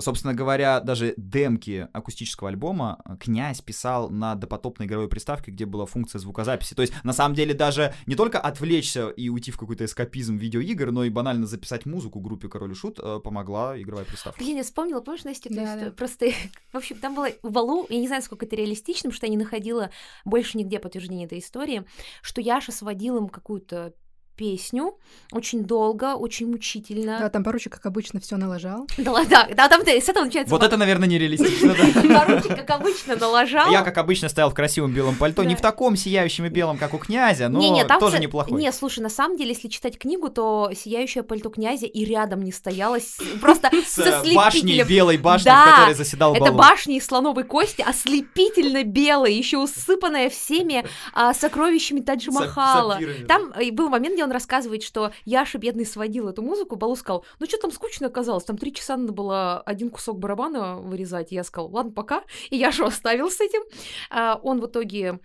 Собственно 0.00 0.32
говоря, 0.32 0.80
даже 0.80 1.14
демки 1.44 1.88
акустического 1.92 2.48
альбома 2.48 3.00
а, 3.04 3.16
Князь 3.16 3.60
писал 3.60 4.08
на 4.08 4.34
допотопной 4.34 4.86
игровой 4.86 5.08
приставке, 5.08 5.50
где 5.50 5.66
была 5.66 5.84
функция 5.84 6.18
звукозаписи. 6.18 6.74
То 6.74 6.82
есть, 6.82 6.94
на 7.04 7.12
самом 7.12 7.34
деле, 7.34 7.52
даже 7.52 7.92
не 8.06 8.14
только 8.14 8.40
отвлечься 8.40 9.10
и 9.10 9.28
уйти 9.28 9.50
в 9.50 9.58
какой-то 9.58 9.84
эскапизм 9.84 10.36
видеоигр, 10.36 10.90
но 10.90 11.04
и 11.04 11.10
банально 11.10 11.46
записать 11.46 11.84
музыку 11.84 12.20
группе 12.20 12.48
Король 12.48 12.72
и 12.72 12.74
Шут 12.74 12.98
э, 12.98 13.20
помогла 13.22 13.78
игровая 13.80 14.06
приставка. 14.06 14.42
Я 14.42 14.62
вспомнила, 14.62 15.00
помнишь, 15.00 15.24
Настя, 15.24 15.50
Да, 15.52 15.64
историю? 15.64 15.90
да. 15.90 15.96
Просто, 15.96 16.26
в 16.72 16.76
общем, 16.76 16.96
там 16.96 17.14
было 17.14 17.28
в 17.42 17.50
Балу, 17.50 17.86
я 17.90 18.00
не 18.00 18.06
знаю, 18.06 18.22
сколько 18.22 18.46
это 18.46 18.56
реалистично, 18.56 19.10
потому 19.10 19.16
что 19.16 19.26
я 19.26 19.30
не 19.30 19.36
находила 19.36 19.90
больше 20.24 20.56
нигде 20.56 20.78
подтверждения 20.78 21.26
этой 21.26 21.40
истории, 21.40 21.84
что 22.22 22.40
Яша 22.40 22.72
сводил 22.72 23.18
им 23.18 23.28
какую-то 23.28 23.92
песню 24.36 24.94
очень 25.32 25.64
долго, 25.64 26.14
очень 26.14 26.50
мучительно. 26.50 27.18
Да, 27.20 27.28
там 27.28 27.44
поручик, 27.44 27.72
как 27.72 27.86
обычно, 27.86 28.20
все 28.20 28.36
налажал. 28.36 28.86
Да, 28.96 29.24
да, 29.24 29.48
да, 29.54 29.68
там 29.68 29.82
с 29.82 30.08
этого 30.08 30.24
начинается... 30.24 30.50
Вот 30.50 30.62
это, 30.62 30.76
наверное, 30.76 31.08
нереалистично, 31.08 31.74
да. 32.02 32.24
Поручик, 32.24 32.56
как 32.56 32.70
обычно, 32.70 33.16
налажал. 33.16 33.70
Я, 33.70 33.82
как 33.82 33.98
обычно, 33.98 34.28
стоял 34.28 34.50
в 34.50 34.54
красивом 34.54 34.92
белом 34.92 35.16
пальто, 35.16 35.44
не 35.44 35.54
в 35.54 35.60
таком 35.60 35.96
сияющем 35.96 36.46
и 36.46 36.48
белом, 36.48 36.78
как 36.78 36.94
у 36.94 36.98
князя, 36.98 37.48
но 37.48 37.60
тоже 37.98 38.18
неплохой. 38.18 38.60
Не, 38.60 38.72
слушай, 38.72 39.00
на 39.00 39.10
самом 39.10 39.36
деле, 39.36 39.50
если 39.50 39.68
читать 39.68 39.98
книгу, 39.98 40.30
то 40.30 40.70
сияющее 40.74 41.22
пальто 41.22 41.50
князя 41.50 41.86
и 41.86 42.04
рядом 42.04 42.42
не 42.42 42.52
стояло, 42.52 42.98
с- 42.98 43.18
просто 43.40 43.70
С 43.86 43.94
со 43.94 44.22
башней, 44.34 44.82
белой 44.84 45.18
башней, 45.18 45.52
в 45.52 45.64
которой 45.64 45.94
заседал 45.94 46.34
Это 46.34 46.52
башня 46.52 46.96
из 46.96 47.06
слоновой 47.06 47.44
кости, 47.44 47.82
ослепительно 47.82 48.84
белая, 48.84 49.32
еще 49.32 49.58
усыпанная 49.58 50.30
всеми 50.30 50.84
а, 51.12 51.34
сокровищами 51.34 52.00
Таджи 52.00 52.30
Махала. 52.30 52.98
Там 53.28 53.52
э, 53.52 53.70
был 53.70 53.88
момент, 53.88 54.14
где 54.14 54.23
он 54.24 54.32
рассказывает, 54.32 54.82
что 54.82 55.12
Яша, 55.24 55.58
бедный, 55.58 55.86
сводил 55.86 56.28
эту 56.28 56.42
музыку, 56.42 56.76
Балу 56.76 56.96
сказал, 56.96 57.24
ну 57.38 57.46
что 57.46 57.58
там 57.58 57.70
скучно 57.70 58.08
оказалось, 58.08 58.44
там 58.44 58.58
три 58.58 58.72
часа 58.72 58.96
надо 58.96 59.12
было 59.12 59.60
один 59.60 59.90
кусок 59.90 60.18
барабана 60.18 60.76
вырезать, 60.78 61.32
я 61.32 61.44
сказал, 61.44 61.70
ладно, 61.70 61.92
пока, 61.92 62.24
и 62.50 62.56
Яшу 62.56 62.84
оставил 62.86 63.30
с 63.30 63.40
этим. 63.40 63.62
А, 64.10 64.40
Он 64.42 64.60
в 64.60 64.66
итоге 64.66 65.20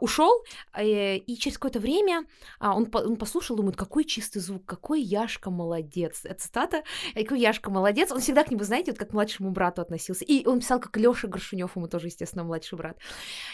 ушел, 0.00 0.44
и 0.78 1.36
через 1.38 1.58
какое-то 1.58 1.80
время 1.80 2.24
а, 2.60 2.76
он, 2.76 2.88
он 2.92 3.16
послушал, 3.16 3.56
думает, 3.56 3.76
какой 3.76 4.04
чистый 4.04 4.38
звук, 4.38 4.64
какой 4.64 5.00
Яшка 5.00 5.50
молодец. 5.50 6.20
Это 6.24 6.40
цитата, 6.40 6.82
«Э, 7.14 7.22
какой 7.22 7.40
Яшка 7.40 7.70
молодец. 7.70 8.12
Он 8.12 8.20
всегда 8.20 8.44
к 8.44 8.50
нему, 8.50 8.64
знаете, 8.64 8.92
вот 8.92 8.98
как 8.98 9.10
к 9.10 9.12
младшему 9.12 9.50
брату 9.50 9.82
относился. 9.82 10.24
И 10.24 10.46
он 10.46 10.60
писал, 10.60 10.80
как 10.80 10.96
Лёша 10.96 11.28
Горшунёв, 11.28 11.76
ему 11.76 11.88
тоже, 11.88 12.06
естественно, 12.06 12.44
младший 12.44 12.78
брат. 12.78 12.98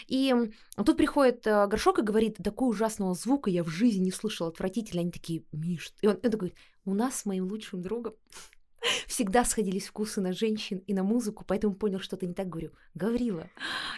И 0.07 0.33
тут 0.75 0.97
приходит 0.97 1.45
э, 1.47 1.67
Горшок 1.67 1.99
и 1.99 2.03
говорит, 2.03 2.37
такого 2.37 2.69
ужасного 2.69 3.13
звука 3.13 3.49
я 3.49 3.63
в 3.63 3.69
жизни 3.69 4.05
не 4.05 4.11
слышал, 4.11 4.47
отвратительно. 4.47 5.01
Они 5.01 5.11
такие, 5.11 5.43
Миш, 5.51 5.93
и 6.01 6.07
он, 6.07 6.19
он 6.23 6.31
такой, 6.31 6.53
у 6.85 6.93
нас 6.93 7.15
с 7.21 7.25
моим 7.25 7.45
лучшим 7.45 7.81
другом 7.81 8.13
всегда 9.07 9.45
сходились 9.45 9.87
вкусы 9.87 10.21
на 10.21 10.33
женщин 10.33 10.79
и 10.87 10.93
на 10.93 11.03
музыку, 11.03 11.43
поэтому 11.47 11.75
понял, 11.75 11.99
что 11.99 12.17
то 12.17 12.25
не 12.25 12.33
так 12.33 12.47
говорю. 12.49 12.71
Гаврила, 12.93 13.49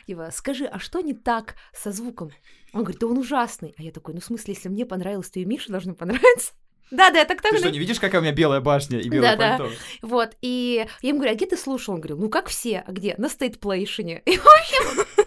типа, 0.06 0.30
скажи, 0.32 0.66
а 0.66 0.80
что 0.80 1.02
не 1.02 1.14
так 1.14 1.56
со 1.74 1.92
звуком? 1.92 2.32
Он 2.74 2.82
говорит, 2.82 3.00
да 3.00 3.08
он 3.08 3.18
ужасный. 3.18 3.74
А 3.78 3.84
я 3.84 3.92
такой, 3.92 4.14
ну 4.14 4.20
в 4.20 4.26
смысле, 4.26 4.54
если 4.54 4.70
мне 4.70 4.86
понравилось, 4.86 5.30
то 5.30 5.40
и 5.40 5.46
Мише 5.46 5.72
должно 5.72 5.94
понравиться. 5.94 6.54
Да, 6.90 7.10
да, 7.10 7.26
так 7.26 7.42
Ты 7.42 7.50
так. 7.50 7.60
что, 7.60 7.70
не 7.70 7.80
видишь, 7.80 8.00
какая 8.00 8.22
у 8.22 8.24
меня 8.24 8.34
белая 8.34 8.62
башня 8.62 9.00
и 9.00 9.10
белое 9.10 9.36
Да-да. 9.36 9.58
пальто? 9.58 9.74
Вот, 10.02 10.38
и 10.42 10.88
я 11.02 11.10
ему 11.10 11.20
говорю, 11.20 11.34
а 11.34 11.36
где 11.36 11.46
ты 11.46 11.58
слушал? 11.58 11.96
Он 11.96 12.00
говорил, 12.00 12.18
ну 12.18 12.30
как 12.30 12.48
все, 12.48 12.82
а 12.88 12.94
где? 12.94 13.14
На 13.18 13.28
стейтплейшене. 13.28 14.22
И, 14.26 14.38
в 14.38 14.46
общем, 14.46 15.26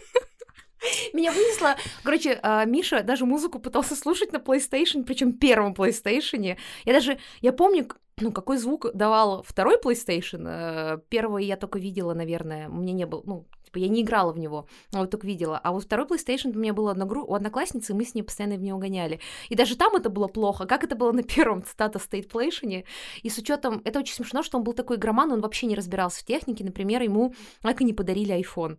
меня 1.12 1.32
вынесло. 1.32 1.76
Короче, 2.02 2.38
а, 2.42 2.64
Миша 2.64 3.02
даже 3.02 3.26
музыку 3.26 3.58
пытался 3.58 3.94
слушать 3.94 4.32
на 4.32 4.38
PlayStation, 4.38 5.04
причем 5.04 5.34
первом 5.34 5.74
PlayStation. 5.74 6.56
Я 6.84 6.92
даже, 6.94 7.18
я 7.42 7.52
помню, 7.52 7.88
ну, 8.20 8.32
какой 8.32 8.58
звук 8.58 8.86
давал 8.94 9.42
второй 9.42 9.78
PlayStation. 9.78 10.44
Э, 10.46 10.98
Первый 11.08 11.44
я 11.44 11.56
только 11.56 11.78
видела, 11.78 12.14
наверное, 12.14 12.68
меня 12.68 12.92
не 12.92 13.06
было, 13.06 13.22
ну, 13.24 13.46
типа, 13.64 13.78
я 13.78 13.88
не 13.88 14.02
играла 14.02 14.32
в 14.32 14.38
него, 14.38 14.66
а 14.92 14.98
вот 14.98 15.10
только 15.10 15.26
видела. 15.26 15.58
А 15.58 15.72
вот 15.72 15.84
второй 15.84 16.06
PlayStation 16.06 16.54
у 16.54 16.58
меня 16.58 16.72
был 16.72 16.84
у 16.86 17.34
одноклассницы, 17.34 17.92
и 17.92 17.96
мы 17.96 18.04
с 18.04 18.14
ней 18.14 18.22
постоянно 18.22 18.56
в 18.56 18.62
него 18.62 18.78
гоняли. 18.78 19.20
И 19.48 19.54
даже 19.54 19.76
там 19.76 19.94
это 19.96 20.10
было 20.10 20.28
плохо. 20.28 20.66
Как 20.66 20.84
это 20.84 20.96
было 20.96 21.12
на 21.12 21.22
первом, 21.22 21.64
цитата, 21.64 21.98
стейтплейшене. 21.98 22.84
И 23.22 23.30
с 23.30 23.38
учетом, 23.38 23.80
это 23.84 24.00
очень 24.00 24.14
смешно, 24.14 24.42
что 24.42 24.58
он 24.58 24.64
был 24.64 24.72
такой 24.72 24.96
игроман, 24.96 25.32
он 25.32 25.40
вообще 25.40 25.66
не 25.66 25.74
разбирался 25.74 26.20
в 26.20 26.24
технике. 26.24 26.64
Например, 26.64 27.02
ему 27.02 27.34
так 27.62 27.80
и 27.80 27.84
не 27.84 27.92
подарили 27.92 28.38
iPhone. 28.38 28.78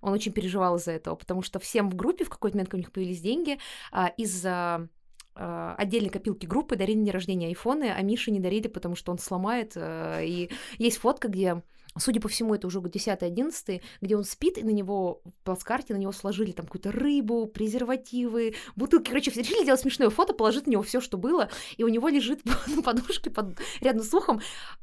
Он 0.00 0.12
очень 0.12 0.32
переживал 0.32 0.76
из-за 0.76 0.92
этого, 0.92 1.14
потому 1.14 1.42
что 1.42 1.60
всем 1.60 1.88
в 1.88 1.94
группе 1.94 2.24
в 2.24 2.28
какой-то 2.28 2.56
момент, 2.56 2.74
у 2.74 2.76
них 2.76 2.90
появились 2.90 3.20
деньги, 3.20 3.58
а, 3.92 4.08
из-за 4.08 4.88
отдельной 5.34 6.10
копилки 6.10 6.46
группы 6.46 6.76
дарили 6.76 6.98
на 6.98 7.04
день 7.04 7.12
рождения 7.12 7.46
айфоны, 7.46 7.92
а 7.96 8.02
Мише 8.02 8.30
не 8.30 8.40
дарили, 8.40 8.68
потому 8.68 8.96
что 8.96 9.12
он 9.12 9.18
сломает. 9.18 9.72
а, 9.76 10.20
И 10.20 10.50
есть 10.78 10.98
фотка, 10.98 11.28
где 11.28 11.62
Судя 11.98 12.20
по 12.20 12.28
всему, 12.28 12.54
это 12.54 12.66
уже 12.66 12.80
год 12.80 12.94
10-11, 12.94 13.82
где 14.00 14.16
он 14.16 14.24
спит, 14.24 14.58
и 14.58 14.64
на 14.64 14.70
него 14.70 15.20
в 15.24 15.44
плацкарте 15.44 15.94
на 15.94 15.98
него 15.98 16.12
сложили 16.12 16.52
там 16.52 16.66
какую-то 16.66 16.90
рыбу, 16.92 17.46
презервативы, 17.46 18.54
бутылки. 18.76 19.08
Короче, 19.08 19.30
все 19.30 19.42
решили 19.42 19.62
сделать 19.62 19.80
смешное 19.80 20.10
фото, 20.10 20.32
положить 20.32 20.66
на 20.66 20.70
него 20.70 20.82
все, 20.82 21.00
что 21.00 21.18
было, 21.18 21.50
и 21.76 21.84
у 21.84 21.88
него 21.88 22.08
лежит 22.08 22.40
на 22.66 22.82
подушке 22.82 23.30
под, 23.30 23.58
рядом 23.80 24.02
с 24.02 24.14
ухом 24.14 24.40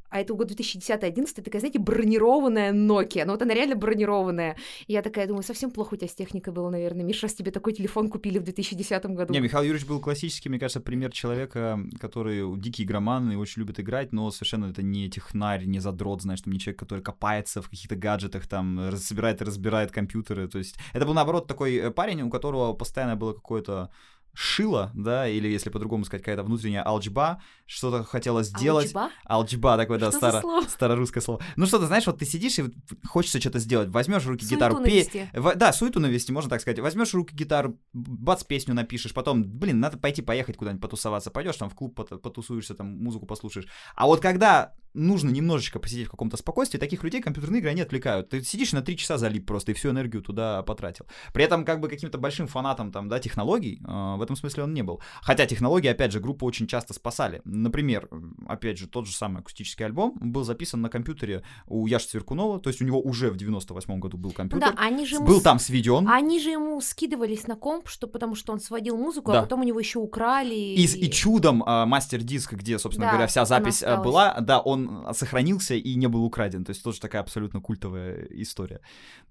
а 0.10 0.22
это 0.22 0.34
год 0.34 0.52
2010-2011, 0.52 1.41
такая, 1.44 1.60
знаете, 1.60 1.80
бронированная 1.80 2.73
Nokia. 2.73 3.26
Ну 3.26 3.34
вот 3.34 3.41
она 3.41 3.53
реально 3.53 3.76
бронированная. 3.76 4.57
И 4.88 4.94
я 4.94 5.02
такая 5.02 5.27
думаю, 5.27 5.44
совсем 5.44 5.72
плохо 5.72 5.94
у 5.94 5.98
тебя 5.98 6.07
с 6.07 6.15
техникой 6.15 6.52
было, 6.52 6.69
наверное. 6.69 7.03
Миша, 7.03 7.27
раз 7.27 7.36
тебе 7.36 7.52
такой 7.52 7.73
телефон 7.73 8.10
купили 8.10 8.40
в 8.40 8.44
2010 8.44 9.06
году. 9.07 9.34
Не, 9.34 9.40
Михаил 9.40 9.64
Юрьевич 9.64 9.88
был 9.88 9.99
классический, 9.99 10.49
мне 10.49 10.60
кажется, 10.60 10.80
пример 10.80 11.11
человека, 11.11 11.80
который 11.99 12.57
дикий 12.57 12.84
игроман 12.84 13.31
и 13.31 13.36
очень 13.36 13.61
любит 13.61 13.80
играть, 13.80 14.11
но 14.11 14.31
совершенно 14.31 14.65
это 14.65 14.81
не 14.81 15.10
технарь, 15.10 15.65
не 15.65 15.80
задрот, 15.80 16.23
знаешь, 16.23 16.41
там 16.41 16.53
не 16.53 16.60
человек, 16.60 16.80
который 16.80 16.98
копается 17.01 17.61
в 17.61 17.69
каких-то 17.69 17.95
гаджетах, 17.95 18.47
там, 18.47 18.91
собирает 18.97 19.41
и 19.41 19.45
разбирает 19.45 19.91
компьютеры. 19.91 20.47
То 20.47 20.57
есть 20.57 20.77
это 20.93 21.05
был, 21.05 21.13
наоборот, 21.13 21.47
такой 21.47 21.76
э, 21.76 21.91
парень, 21.91 22.21
у 22.21 22.30
которого 22.30 22.73
постоянно 22.73 23.15
было 23.15 23.34
какое-то 23.34 23.89
шило, 24.34 24.91
да, 24.93 25.27
или 25.27 25.47
если 25.47 25.69
по-другому 25.69 26.05
сказать, 26.05 26.23
какая-то 26.23 26.43
внутренняя 26.43 26.84
алчба, 26.84 27.41
что-то 27.70 28.04
хотела 28.04 28.41
сделать. 28.41 28.88
Алчба? 28.88 29.12
Алчба, 29.26 29.78
такое, 29.78 30.00
да, 30.00 30.12
старо, 30.12 30.41
слово? 30.41 30.62
старорусское 30.68 31.22
слово. 31.22 31.40
Ну 31.56 31.68
что 31.68 31.78
ты 31.78 31.86
знаешь, 31.86 32.08
вот 32.08 32.18
ты 32.18 32.26
сидишь 32.26 32.58
и 32.58 32.64
хочется 33.08 33.40
что-то 33.40 33.60
сделать, 33.60 33.90
возьмешь 33.90 34.26
руки 34.26 34.44
Суету 34.44 34.56
гитару, 34.56 34.84
пей, 34.84 35.08
в- 35.34 35.56
да, 35.56 35.72
суету 35.72 36.00
навести, 36.00 36.32
можно 36.32 36.50
так 36.50 36.62
сказать. 36.62 36.80
Возьмешь 36.80 37.14
руки 37.14 37.36
гитару, 37.36 37.80
бац, 37.94 38.44
песню 38.44 38.74
напишешь, 38.74 39.14
потом, 39.14 39.44
блин, 39.44 39.80
надо 39.80 39.98
пойти 40.00 40.24
поехать 40.24 40.58
куда-нибудь 40.58 40.82
потусоваться, 40.82 41.30
пойдешь 41.30 41.58
там 41.58 41.70
в 41.70 41.76
клуб 41.76 41.94
пот- 42.00 42.20
потусуешься, 42.22 42.74
там 42.74 42.88
музыку 42.98 43.28
послушаешь. 43.28 43.68
А 43.96 44.08
вот 44.08 44.20
когда 44.20 44.74
нужно 44.96 45.30
немножечко 45.30 45.78
посидеть 45.78 46.08
в 46.08 46.12
каком-то 46.12 46.36
спокойствии, 46.38 46.80
таких 46.80 47.04
людей 47.04 47.22
компьютерные 47.22 47.60
игры, 47.60 47.70
они 47.70 47.82
отвлекают. 47.82 48.30
Ты 48.30 48.44
сидишь 48.44 48.74
на 48.74 48.82
три 48.82 48.98
часа 48.98 49.20
залип 49.20 49.46
просто 49.46 49.72
и 49.72 49.76
всю 49.76 49.91
энергию 49.91 50.24
туда 50.24 50.64
потратил. 50.64 51.06
При 51.32 51.44
этом 51.44 51.64
как 51.64 51.80
бы 51.80 51.88
каким-то 51.88 52.18
большим 52.18 52.48
фанатом 52.48 52.91
там, 52.91 53.08
да, 53.08 53.20
технологий 53.20 53.80
э, 53.88 54.16
в 54.18 54.22
этом 54.24 54.36
смысле 54.36 54.64
он 54.64 54.74
не 54.74 54.82
был. 54.82 55.00
Хотя 55.22 55.46
технологии, 55.46 55.88
опять 55.88 56.12
же, 56.12 56.20
группу 56.20 56.48
очень 56.48 56.66
часто 56.66 56.96
спасали. 56.96 57.44
Например, 57.64 58.10
опять 58.48 58.77
же, 58.77 58.88
тот 58.88 59.07
же 59.07 59.14
самый 59.15 59.40
акустический 59.40 59.86
альбом 59.86 60.18
был 60.22 60.44
записан 60.44 60.81
на 60.81 60.90
компьютере 60.90 61.44
у 61.68 61.86
Яши 61.88 62.07
Цверкунова, 62.07 62.60
то 62.60 62.69
есть 62.69 62.81
у 62.81 62.86
него 62.86 62.99
уже 63.02 63.30
в 63.30 63.38
98 63.38 63.99
году 63.99 64.18
был 64.18 64.31
компьютер. 64.31 64.73
да, 64.73 64.81
они 64.81 65.06
же 65.06 65.15
ему 65.15 65.26
Был 65.26 65.40
с- 65.40 65.44
там 65.44 65.60
сведен. 65.60 66.07
Они 66.10 66.40
же 66.40 66.49
ему 66.49 66.80
скидывались 66.81 67.48
на 67.48 67.56
комп, 67.56 67.88
что 67.88 68.07
потому 68.07 68.36
что 68.36 68.53
он 68.53 68.60
сводил 68.60 68.98
музыку, 68.98 69.31
Да. 69.31 69.40
а 69.40 69.41
потом 69.44 69.61
у 69.61 69.64
него 69.64 69.80
еще 69.80 69.99
украли. 69.99 70.56
И, 70.56 70.84
и 70.86 71.11
чудом 71.11 71.64
а, 71.65 71.86
мастер-диск, 71.86 72.53
где, 72.53 72.80
собственно 72.80 73.07
Да, 73.07 73.11
говоря, 73.11 73.27
вся 73.27 73.45
запись 73.45 73.84
а, 73.84 73.98
была, 73.98 74.38
да, 74.41 74.60
он 74.60 75.06
сохранился 75.14 75.76
и 75.76 75.95
не 75.95 76.07
был 76.07 76.23
украден. 76.23 76.64
То 76.64 76.72
есть 76.72 76.84
тоже 76.84 76.99
такая 76.99 77.22
абсолютно 77.22 77.61
культовая 77.61 78.27
история. 78.31 78.81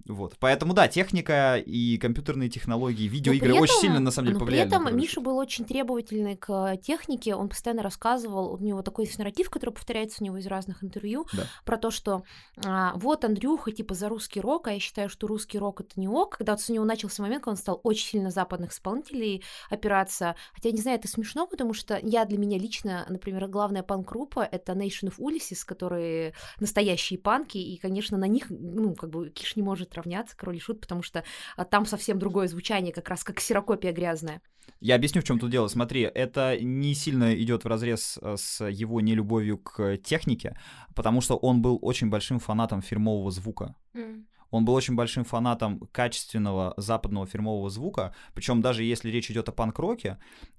Вот. 0.06 0.36
Поэтому, 0.38 0.74
да, 0.74 0.88
техника 0.88 1.56
и 1.56 1.98
компьютерные 1.98 2.48
технологии, 2.48 3.08
видеоигры 3.08 3.54
очень 3.54 3.80
сильно, 3.80 4.00
на 4.00 4.10
самом 4.10 4.26
деле, 4.28 4.38
но 4.38 4.44
повлияли. 4.44 4.68
При 4.68 4.76
этом 4.76 4.96
Миша 4.96 5.20
был 5.20 5.36
очень 5.36 5.64
требовательный 5.64 6.36
к 6.36 6.76
технике, 6.82 7.34
он 7.34 7.48
постоянно 7.48 7.82
рассказывал, 7.82 8.17
у 8.26 8.58
него 8.58 8.82
такой 8.82 9.04
есть 9.04 9.18
нарратив, 9.18 9.50
который 9.50 9.70
повторяется 9.70 10.22
у 10.22 10.24
него 10.24 10.36
из 10.38 10.46
разных 10.46 10.82
интервью, 10.82 11.26
да. 11.32 11.44
про 11.64 11.76
то, 11.76 11.90
что 11.90 12.22
а, 12.64 12.92
вот 12.96 13.24
Андрюха, 13.24 13.72
типа, 13.72 13.94
за 13.94 14.08
русский 14.08 14.40
рок, 14.40 14.68
а 14.68 14.72
я 14.72 14.80
считаю, 14.80 15.08
что 15.08 15.26
русский 15.26 15.58
рок— 15.58 15.80
это 15.82 15.98
не 16.00 16.08
ок. 16.08 16.38
Когда 16.38 16.54
вот 16.54 16.64
у 16.68 16.72
него 16.72 16.84
начался 16.84 17.22
момент, 17.22 17.42
когда 17.44 17.52
он 17.52 17.56
стал 17.56 17.80
очень 17.82 18.06
сильно 18.06 18.30
западных 18.30 18.72
исполнителей 18.72 19.44
опираться, 19.70 20.36
хотя, 20.54 20.70
не 20.70 20.80
знаю, 20.80 20.98
это 20.98 21.08
смешно, 21.08 21.46
потому 21.46 21.74
что 21.74 21.98
я 22.02 22.24
для 22.24 22.38
меня 22.38 22.58
лично, 22.58 23.06
например, 23.08 23.46
главная 23.48 23.82
панк-группа— 23.82 24.40
это 24.52 24.72
Nation 24.72 25.10
of 25.10 25.18
Ulysses, 25.18 25.64
которые 25.64 26.34
настоящие 26.60 27.18
панки, 27.18 27.58
и, 27.58 27.76
конечно, 27.78 28.16
на 28.18 28.26
них, 28.26 28.46
ну, 28.50 28.94
как 28.94 29.10
бы, 29.10 29.30
Киш 29.30 29.56
не 29.56 29.62
может 29.62 29.94
равняться, 29.94 30.36
Король 30.36 30.56
и 30.56 30.60
Шут, 30.60 30.80
потому 30.80 31.02
что 31.02 31.24
а, 31.56 31.64
там 31.64 31.86
совсем 31.86 32.18
другое 32.18 32.48
звучание, 32.48 32.92
как 32.92 33.08
раз 33.08 33.24
как 33.24 33.36
ксерокопия 33.36 33.92
грязная. 33.92 34.42
Я 34.80 34.94
объясню, 34.94 35.22
в 35.22 35.24
чем 35.24 35.38
тут 35.38 35.50
дело. 35.50 35.66
Смотри, 35.68 36.02
это 36.02 36.56
не 36.60 36.94
сильно 36.94 37.34
идет 37.34 37.64
в 37.64 37.66
разрез 37.66 38.07
э, 38.20 38.36
с 38.38 38.64
его 38.64 39.00
нелюбовью 39.00 39.58
к 39.58 39.96
технике, 39.98 40.56
потому 40.94 41.20
что 41.20 41.36
он 41.36 41.60
был 41.60 41.78
очень 41.82 42.08
большим 42.08 42.38
фанатом 42.38 42.80
фирмового 42.80 43.30
звука. 43.30 43.74
Mm. 43.94 44.24
Он 44.50 44.64
был 44.64 44.74
очень 44.74 44.94
большим 44.94 45.24
фанатом 45.24 45.80
качественного 45.92 46.74
западного 46.76 47.26
фирмового 47.26 47.70
звука, 47.70 48.14
причем 48.34 48.62
даже 48.62 48.82
если 48.82 49.10
речь 49.10 49.30
идет 49.30 49.48
о 49.48 49.52
панк-роке, 49.52 50.18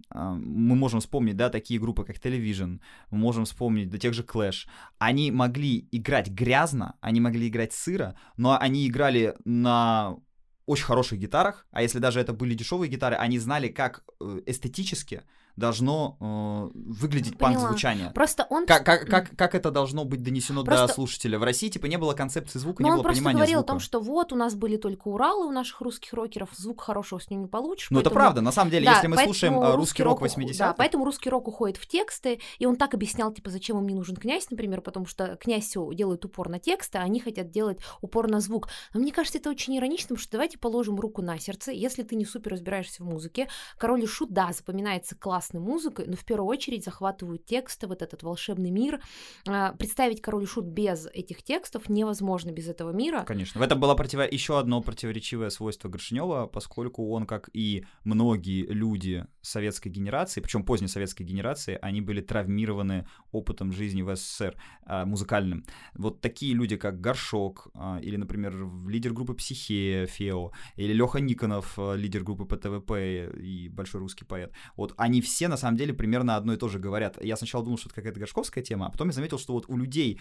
а, 0.10 0.34
мы 0.34 0.76
можем 0.76 1.00
вспомнить, 1.00 1.36
да, 1.36 1.50
такие 1.50 1.80
группы, 1.80 2.04
как 2.04 2.18
Television, 2.18 2.80
мы 3.12 3.18
можем 3.18 3.46
вспомнить, 3.46 3.90
да, 3.90 3.98
тех 3.98 4.14
же 4.14 4.24
Clash, 4.24 4.68
они 5.00 5.32
могли 5.32 5.88
играть 5.92 6.30
грязно, 6.30 6.96
они 7.02 7.20
могли 7.20 7.48
играть 7.48 7.74
сыро, 7.74 8.16
но 8.38 8.58
они 8.60 8.88
играли 8.88 9.36
на 9.46 10.18
очень 10.66 10.86
хороших 10.86 11.20
гитарах, 11.20 11.66
а 11.72 11.82
если 11.82 11.98
даже 11.98 12.20
это 12.20 12.32
были 12.32 12.54
дешевые 12.54 12.92
гитары, 12.92 13.16
они 13.16 13.40
знали, 13.40 13.70
как 13.70 14.04
э, 14.22 14.42
эстетически 14.46 15.24
должно 15.56 16.18
э, 16.20 16.70
выглядеть 16.74 17.38
панк-звучание. 17.38 18.12
Просто 18.12 18.46
он... 18.50 18.66
Как, 18.66 18.86
как, 18.86 19.08
как, 19.08 19.36
как 19.36 19.56
это 19.56 19.72
должно 19.72 20.06
быть 20.06 20.24
донесено 20.24 20.64
просто... 20.64 20.88
до 20.88 20.94
слушателя? 20.94 21.40
В 21.40 21.44
России, 21.44 21.70
типа, 21.70 21.86
не 21.88 21.98
было 21.98 22.14
концепции 22.14 22.60
звука, 22.60 22.82
Но 22.82 22.90
не 22.90 22.96
было 22.96 23.04
понимания 23.04 23.22
звука. 23.22 23.30
он 23.30 23.36
просто 23.36 23.38
говорил 23.38 23.60
звука. 23.60 23.66
о 23.66 23.74
том, 23.74 23.80
что 23.80 24.00
вот, 24.00 24.34
у 24.34 24.36
нас 24.36 24.56
были 24.56 24.78
только 24.78 25.08
Уралы 25.08 25.48
у 25.48 25.52
наших 25.52 25.82
русских 25.82 26.14
рокеров, 26.14 26.50
звук 26.56 26.82
хорошего 26.82 27.20
с 27.20 27.30
ним 27.30 27.42
не 27.42 27.48
получишь. 27.48 27.90
Ну, 27.90 27.98
поэтому... 27.98 28.12
это 28.12 28.20
правда, 28.20 28.42
на 28.42 28.52
самом 28.52 28.72
деле, 28.72 28.86
да, 28.86 28.94
если 28.94 29.08
мы 29.08 29.18
слушаем 29.18 29.60
э, 29.60 29.76
русский 29.76 30.04
рок 30.04 30.22
80-х... 30.22 30.58
Да, 30.58 30.74
поэтому 30.74 31.06
русский 31.06 31.30
рок 31.30 31.48
уходит 31.48 31.78
в 31.78 31.88
тексты, 31.88 32.40
и 32.58 32.66
он 32.66 32.76
так 32.76 32.94
объяснял, 32.94 33.32
типа, 33.32 33.50
зачем 33.50 33.78
им 33.80 33.88
не 33.88 33.96
нужен 33.96 34.16
князь, 34.16 34.50
например, 34.50 34.82
потому 34.82 35.06
что 35.06 35.36
князь 35.38 35.74
делает 35.94 36.26
упор 36.26 36.50
на 36.50 36.60
тексты, 36.60 36.98
а 36.98 37.02
они 37.02 37.20
хотят 37.20 37.52
делать 37.52 37.80
упор 38.02 38.30
на 38.30 38.40
звук. 38.40 38.70
Но 38.94 39.00
мне 39.00 39.12
кажется, 39.12 39.38
это 39.38 39.50
очень 39.50 39.78
иронично, 39.78 40.10
потому 40.10 40.20
что 40.20 40.32
давайте 40.32 40.58
положим 40.58 41.00
руку 41.00 41.22
на 41.22 41.40
сердце, 41.40 41.72
если 41.72 42.04
ты 42.04 42.16
не 42.16 42.26
супер 42.26 42.52
разбираешься 42.52 43.04
в 43.04 43.06
музыке, 43.06 43.48
Король 43.78 44.04
и 44.04 44.08
Шут, 44.08 44.32
да, 44.32 44.52
запоминается 44.52 45.16
классной 45.40 45.62
музыкой, 45.62 46.06
но 46.08 46.16
в 46.18 46.26
первую 46.26 46.50
очередь 46.50 46.84
захватывают 46.84 47.46
тексты, 47.46 47.88
вот 47.88 48.02
этот 48.02 48.24
волшебный 48.24 48.72
мир. 48.72 49.00
А, 49.48 49.72
представить 49.72 50.22
король 50.22 50.44
и 50.44 50.46
шут 50.46 50.66
без 50.66 51.08
этих 51.14 51.44
текстов 51.44 51.88
невозможно 51.88 52.52
без 52.52 52.68
этого 52.68 52.92
мира. 52.92 53.24
Конечно. 53.26 53.62
В 53.62 53.64
этом 53.64 53.80
было 53.80 53.96
противо... 53.96 54.24
еще 54.30 54.60
одно 54.60 54.82
противоречивое 54.82 55.50
свойство 55.50 55.88
Горшинева, 55.88 56.48
поскольку 56.48 57.10
он, 57.12 57.26
как 57.26 57.50
и 57.54 57.86
многие 58.04 58.66
люди 58.66 59.26
советской 59.42 59.88
генерации, 59.88 60.42
причем 60.42 60.64
поздней 60.64 60.90
советской 60.90 61.24
генерации, 61.24 61.80
они 61.82 62.02
были 62.02 62.20
травмированы 62.20 63.08
опытом 63.32 63.72
жизни 63.72 64.02
в 64.02 64.14
СССР 64.14 64.56
а, 64.86 65.06
музыкальным. 65.06 65.64
Вот 65.94 66.20
такие 66.20 66.54
люди, 66.54 66.76
как 66.76 67.00
Горшок, 67.00 67.70
а, 67.74 68.00
или, 68.02 68.18
например, 68.18 68.54
лидер 68.88 69.14
группы 69.14 69.34
Психея, 69.36 70.06
Фео, 70.06 70.52
или 70.76 70.92
Леха 70.92 71.20
Никонов, 71.22 71.80
лидер 71.96 72.24
группы 72.24 72.44
ПТВП 72.44 73.32
и 73.40 73.70
большой 73.70 74.02
русский 74.02 74.26
поэт. 74.26 74.52
Вот 74.76 74.94
они 74.98 75.22
все, 75.22 75.29
на 75.48 75.58
самом 75.58 75.78
деле, 75.78 75.94
примерно 75.94 76.36
одно 76.36 76.54
и 76.54 76.58
то 76.58 76.68
же 76.68 76.80
говорят. 76.80 77.24
Я 77.24 77.36
сначала 77.36 77.64
думал, 77.64 77.78
что 77.78 77.88
это 77.90 77.96
какая-то 77.96 78.20
горшковская 78.20 78.64
тема, 78.64 78.88
а 78.88 78.92
потом 78.92 79.08
я 79.08 79.14
заметил, 79.14 79.40
что 79.40 79.54
вот 79.54 79.66
у 79.68 79.78
людей, 79.78 80.20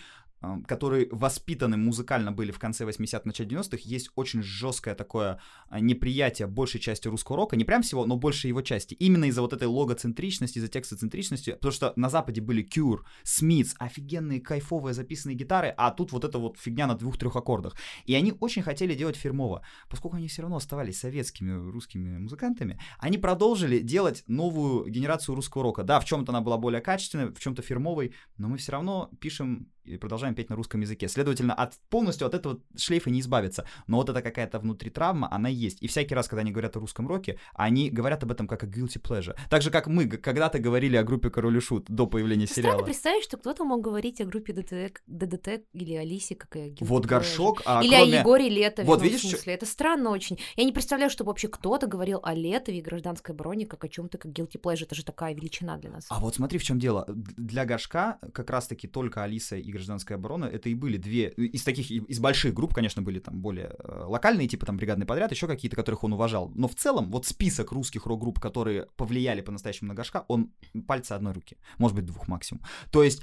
которые 0.67 1.09
воспитаны 1.11 1.77
музыкально 1.77 2.33
были 2.33 2.53
в 2.53 2.59
конце 2.59 2.85
80-х, 2.85 3.23
начале 3.25 3.49
90-х, 3.51 3.79
есть 3.85 4.11
очень 4.15 4.43
жесткое 4.43 4.95
такое 4.95 5.41
а, 5.69 5.81
неприятие 5.81 6.47
большей 6.49 6.81
части 6.81 7.09
русского 7.09 7.37
рока, 7.37 7.57
не 7.57 7.65
прям 7.65 7.83
всего, 7.83 8.07
но 8.07 8.17
большей 8.17 8.49
его 8.49 8.63
части. 8.63 8.95
Именно 8.95 9.27
из-за 9.27 9.43
вот 9.43 9.53
этой 9.53 9.67
логоцентричности, 9.67 10.59
из-за 10.59 10.69
текстоцентричности, 10.69 11.53
потому 11.53 11.73
что 11.73 11.93
на 11.97 12.09
Западе 12.09 12.41
были 12.41 12.65
Cure, 12.65 13.01
Smiths, 13.25 13.75
офигенные 13.79 14.41
кайфовые 14.41 14.95
записанные 14.95 15.37
гитары, 15.37 15.75
а 15.77 15.91
тут 15.91 16.13
вот 16.13 16.25
эта 16.25 16.39
вот 16.39 16.59
фигня 16.59 16.87
на 16.87 16.95
двух-трех 16.95 17.35
аккордах. 17.35 17.77
И 18.05 18.15
они 18.15 18.33
очень 18.41 18.63
хотели 18.63 18.95
делать 18.95 19.17
фирмово. 19.17 19.63
Поскольку 19.89 20.17
они 20.17 20.29
все 20.29 20.43
равно 20.43 20.57
оставались 20.57 21.01
советскими 21.01 21.53
русскими 21.71 22.19
музыкантами, 22.19 22.79
они 22.99 23.19
продолжили 23.19 23.79
делать 23.79 24.25
новую 24.27 24.89
генерацию 24.99 25.35
русского 25.35 25.63
рока. 25.63 25.83
Да, 25.83 26.01
в 26.01 26.05
чем-то 26.05 26.33
она 26.33 26.41
была 26.41 26.59
более 26.59 26.81
качественной, 26.81 27.27
в 27.33 27.39
чем-то 27.39 27.63
фирмовой, 27.63 28.15
но 28.37 28.49
мы 28.49 28.59
все 28.59 28.73
равно 28.73 29.11
пишем 29.21 29.71
и 29.89 29.97
продолжаем 29.97 30.35
петь 30.35 30.51
на 30.51 30.57
русском 30.57 30.81
языке. 30.81 31.09
Следовательно, 31.09 31.55
от, 31.55 31.75
полностью 31.89 32.27
от 32.27 32.35
этого 32.35 32.61
шлейфа 32.77 33.11
не 33.11 33.21
избавиться. 33.21 33.67
Но 33.87 33.97
вот 33.97 34.09
эта 34.09 34.23
какая-то 34.23 34.59
внутри 34.59 34.91
травма, 34.91 35.29
она 35.31 35.49
есть. 35.49 35.83
И 35.83 35.89
всякий 35.89 36.15
раз, 36.15 36.29
когда 36.29 36.43
они 36.43 36.51
говорят 36.51 36.77
о 36.77 36.81
русском 36.81 37.09
роке, 37.09 37.39
они 37.55 37.91
говорят 37.91 38.23
об 38.23 38.33
этом 38.33 38.47
как 38.47 38.63
о 38.63 38.67
guilty 38.67 39.01
pleasure. 39.01 39.37
Так 39.51 39.63
же, 39.63 39.71
как 39.71 39.87
мы 39.87 40.07
когда-то 40.07 40.59
говорили 40.59 40.97
о 40.97 41.05
группе 41.05 41.31
Король 41.31 41.57
и 41.57 41.61
Шут 41.61 41.87
до 41.89 42.07
появления 42.07 42.47
сериала. 42.47 42.73
Странно 42.73 42.85
представить, 42.85 43.25
что 43.25 43.37
кто-то 43.37 43.65
мог 43.65 43.81
говорить 43.81 44.21
о 44.21 44.25
группе 44.25 44.53
ДДТ, 44.53 45.01
ДДТ 45.07 45.65
или 45.73 45.95
Алисе, 45.95 46.35
как 46.35 46.57
о 46.57 46.59
guilty 46.59 46.85
Вот 46.85 47.07
горшок, 47.07 47.63
а 47.65 47.83
Или 47.83 47.95
кроме... 47.95 48.17
о 48.17 48.21
Егоре 48.21 48.49
Летове. 48.49 48.87
Вот 48.87 48.99
ну, 48.99 49.05
видишь, 49.05 49.23
смысле, 49.23 49.55
это 49.55 49.67
странно 49.67 50.11
очень. 50.11 50.39
Я 50.57 50.65
не 50.65 50.73
представляю, 50.73 51.11
чтобы 51.11 51.29
вообще 51.29 51.49
кто-то 51.49 51.87
говорил 51.87 52.21
о 52.23 52.35
Летове 52.35 52.79
и 52.79 52.83
гражданской 52.83 53.35
обороне 53.35 53.67
как 53.67 53.85
о 53.85 53.89
чем-то, 53.89 54.19
как 54.19 54.33
guilty 54.33 54.61
pleasure. 54.61 54.85
Это 54.85 54.95
же 54.95 55.05
такая 55.05 55.35
величина 55.35 55.77
для 55.79 55.91
нас. 55.91 56.07
А 56.09 56.21
вот 56.21 56.35
смотри, 56.35 56.59
в 56.59 56.65
чем 56.65 56.79
дело. 56.79 57.05
Для 57.09 57.65
горшка 57.65 58.19
как 58.33 58.51
раз-таки 58.51 58.89
только 58.89 59.23
Алиса 59.23 59.57
и 59.57 59.71
гражданская 59.79 60.19
оборона 60.19 60.45
это 60.45 60.69
и 60.69 60.75
были 60.75 60.97
две 60.97 61.29
из 61.29 61.63
таких 61.63 61.91
из 61.91 62.19
больших 62.21 62.55
групп, 62.55 62.75
конечно, 62.75 63.03
были 63.03 63.19
там 63.19 63.41
более 63.41 63.75
э, 63.79 64.05
локальные, 64.07 64.49
типа 64.49 64.67
там 64.67 64.77
бригадный 64.77 65.07
подряд, 65.07 65.31
еще 65.33 65.47
какие-то, 65.47 65.77
которых 65.77 66.05
он 66.05 66.13
уважал. 66.13 66.51
Но 66.55 66.69
в 66.69 66.75
целом 66.75 67.11
вот 67.11 67.27
список 67.27 67.73
русских 67.73 68.07
рок-групп, 68.07 68.41
которые 68.41 68.87
повлияли 68.97 69.41
по-настоящему 69.41 69.89
на 69.89 69.95
горшка, 69.95 70.25
он 70.29 70.53
пальцы 70.87 71.13
одной 71.13 71.33
руки, 71.33 71.57
может 71.79 71.97
быть 71.97 72.07
двух 72.07 72.29
максимум. 72.29 72.63
То 72.91 73.03
есть 73.03 73.23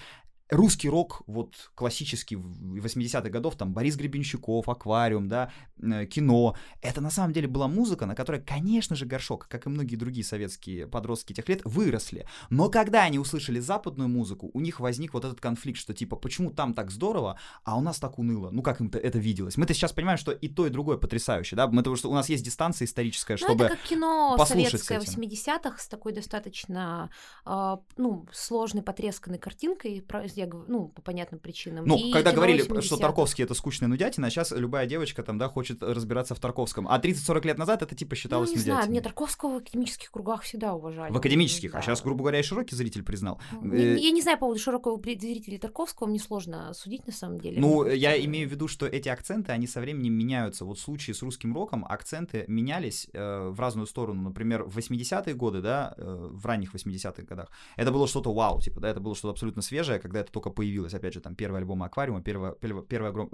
русский 0.50 0.90
рок, 0.90 1.24
вот 1.28 1.72
классический 1.76 2.36
80-х 2.36 3.30
годов, 3.30 3.56
там 3.56 3.74
Борис 3.74 3.96
Гребенщиков, 3.96 4.70
Аквариум, 4.70 5.28
да, 5.28 5.52
э, 5.82 6.06
кино, 6.06 6.56
это 6.82 7.02
на 7.02 7.10
самом 7.10 7.34
деле 7.34 7.48
была 7.48 7.68
музыка, 7.68 8.06
на 8.06 8.16
которой, 8.16 8.42
конечно 8.42 8.96
же, 8.96 9.06
Горшок, 9.06 9.48
как 9.48 9.66
и 9.66 9.70
многие 9.70 9.96
другие 9.96 10.24
советские 10.24 10.88
подростки 10.88 11.34
тех 11.34 11.50
лет, 11.50 11.62
выросли. 11.66 12.28
Но 12.50 12.70
когда 12.70 13.04
они 13.04 13.18
услышали 13.18 13.60
западную 13.60 14.08
музыку, 14.08 14.52
у 14.54 14.60
них 14.60 14.80
возник 14.80 15.14
вот 15.14 15.26
этот 15.26 15.42
конфликт, 15.42 15.80
что 15.80 15.94
типа, 15.94 16.16
почему 16.16 16.52
там 16.52 16.74
так 16.74 16.92
здорово, 16.92 17.40
а 17.64 17.78
у 17.78 17.82
нас 17.82 18.00
так 18.00 18.20
уныло? 18.20 18.52
Ну, 18.52 18.62
как 18.62 18.82
им 18.82 18.92
это 18.94 19.18
виделось? 19.18 19.58
Мы-то 19.58 19.74
сейчас 19.74 19.94
понимаем, 19.94 20.18
что 20.18 20.32
и 20.32 20.48
то, 20.48 20.68
и 20.68 20.70
другое 20.70 20.98
потрясающе, 20.98 21.56
да? 21.56 21.68
Мы 21.68 21.82
того, 21.82 21.96
что 21.96 22.10
у 22.10 22.14
нас 22.14 22.30
есть 22.30 22.44
дистанция 22.44 22.86
историческая, 22.86 23.38
чтобы 23.38 23.56
Ну, 23.56 23.66
это 23.66 23.76
как 23.76 23.86
кино 23.86 24.38
советское 24.46 25.00
этим. 25.00 25.22
80-х 25.22 25.80
с 25.80 25.88
такой 25.88 26.14
достаточно, 26.14 27.10
э, 27.46 27.78
ну, 27.98 28.28
сложной, 28.32 28.84
потресканной 28.84 29.40
картинкой, 29.40 30.02
я 30.38 30.46
говорю, 30.48 30.66
ну, 30.70 30.88
по 30.90 31.02
понятным 31.02 31.40
причинам. 31.40 31.86
Ну, 31.86 31.98
и 31.98 32.12
когда 32.12 32.32
говорили, 32.32 32.64
80-х. 32.64 32.82
что 32.82 32.98
Тарковский 32.98 33.44
это 33.44 33.54
скучная 33.54 33.88
нудятина, 33.88 34.28
а 34.28 34.30
сейчас 34.30 34.52
любая 34.52 34.86
девочка 34.86 35.24
там, 35.24 35.38
да, 35.38 35.48
хочет 35.48 35.82
разбираться 35.82 36.36
в 36.36 36.40
Тарковском. 36.40 36.88
А 36.88 37.00
30-40 37.00 37.46
лет 37.46 37.58
назад 37.58 37.82
это 37.82 37.96
типа 37.96 38.16
считалось 38.16 38.50
ну, 38.50 38.56
не 38.56 38.60
нудятиной. 38.60 38.76
знаю, 38.76 38.92
мне 38.92 39.02
Тарковского 39.02 39.54
в 39.54 39.58
академических 39.58 40.12
кругах 40.12 40.44
всегда 40.44 40.74
уважали. 40.74 41.14
В 41.14 41.18
академических, 41.18 41.72
да. 41.72 41.80
а 41.80 41.82
сейчас, 41.82 42.02
грубо 42.02 42.20
говоря, 42.20 42.40
и 42.40 42.44
широкий 42.44 42.76
зритель 42.76 43.04
признал. 43.04 43.40
Не, 43.62 43.86
Э, 43.86 43.98
я 43.98 44.12
не 44.12 44.22
знаю 44.22 44.38
по 44.38 44.46
поводу 44.46 44.60
широкого 44.60 45.02
зрителя 45.02 45.60
Тарковского, 45.60 46.08
мне 46.08 46.20
сложно 46.20 46.74
судить 46.74 47.06
на 47.08 47.14
самом 47.14 47.40
деле. 47.40 47.60
Ну, 47.60 47.86
я 47.86 48.10
кажется, 48.10 48.26
имею 48.28 48.50
в 48.50 48.52
виду, 48.52 48.68
что 48.68 48.86
эти 48.86 49.10
акценты, 49.10 49.52
они 49.52 49.68
со 49.68 49.80
временем 49.80 50.14
меняются. 50.14 50.66
Вот 50.66 50.78
в 50.78 50.82
случае 50.82 51.14
с 51.14 51.22
русским 51.22 51.54
роком 51.54 51.86
акценты 51.86 52.46
менялись 52.48 53.08
э, 53.14 53.50
в 53.50 53.60
разную 53.60 53.88
сторону. 53.88 54.22
Например, 54.24 54.64
в 54.64 54.78
80-е 54.78 55.34
годы, 55.34 55.62
да, 55.62 55.94
э, 55.98 56.30
в 56.32 56.46
ранних 56.46 56.74
80-х 56.74 57.24
годах, 57.24 57.50
это 57.76 57.92
было 57.92 58.08
что-то 58.08 58.34
вау, 58.34 58.62
типа, 58.62 58.80
да, 58.80 58.90
это 58.90 59.00
было 59.00 59.16
что-то 59.16 59.32
абсолютно 59.32 59.62
свежее, 59.62 60.00
когда 60.00 60.20
это 60.26 60.34
только 60.34 60.50
появилось. 60.50 60.94
Опять 60.94 61.14
же, 61.14 61.22
там, 61.22 61.36
первый 61.36 61.60
альбом 61.62 61.84
«Аквариума», 61.84 62.22
первый, 62.22 62.54
первый, 62.60 62.84
первый, 62.84 63.30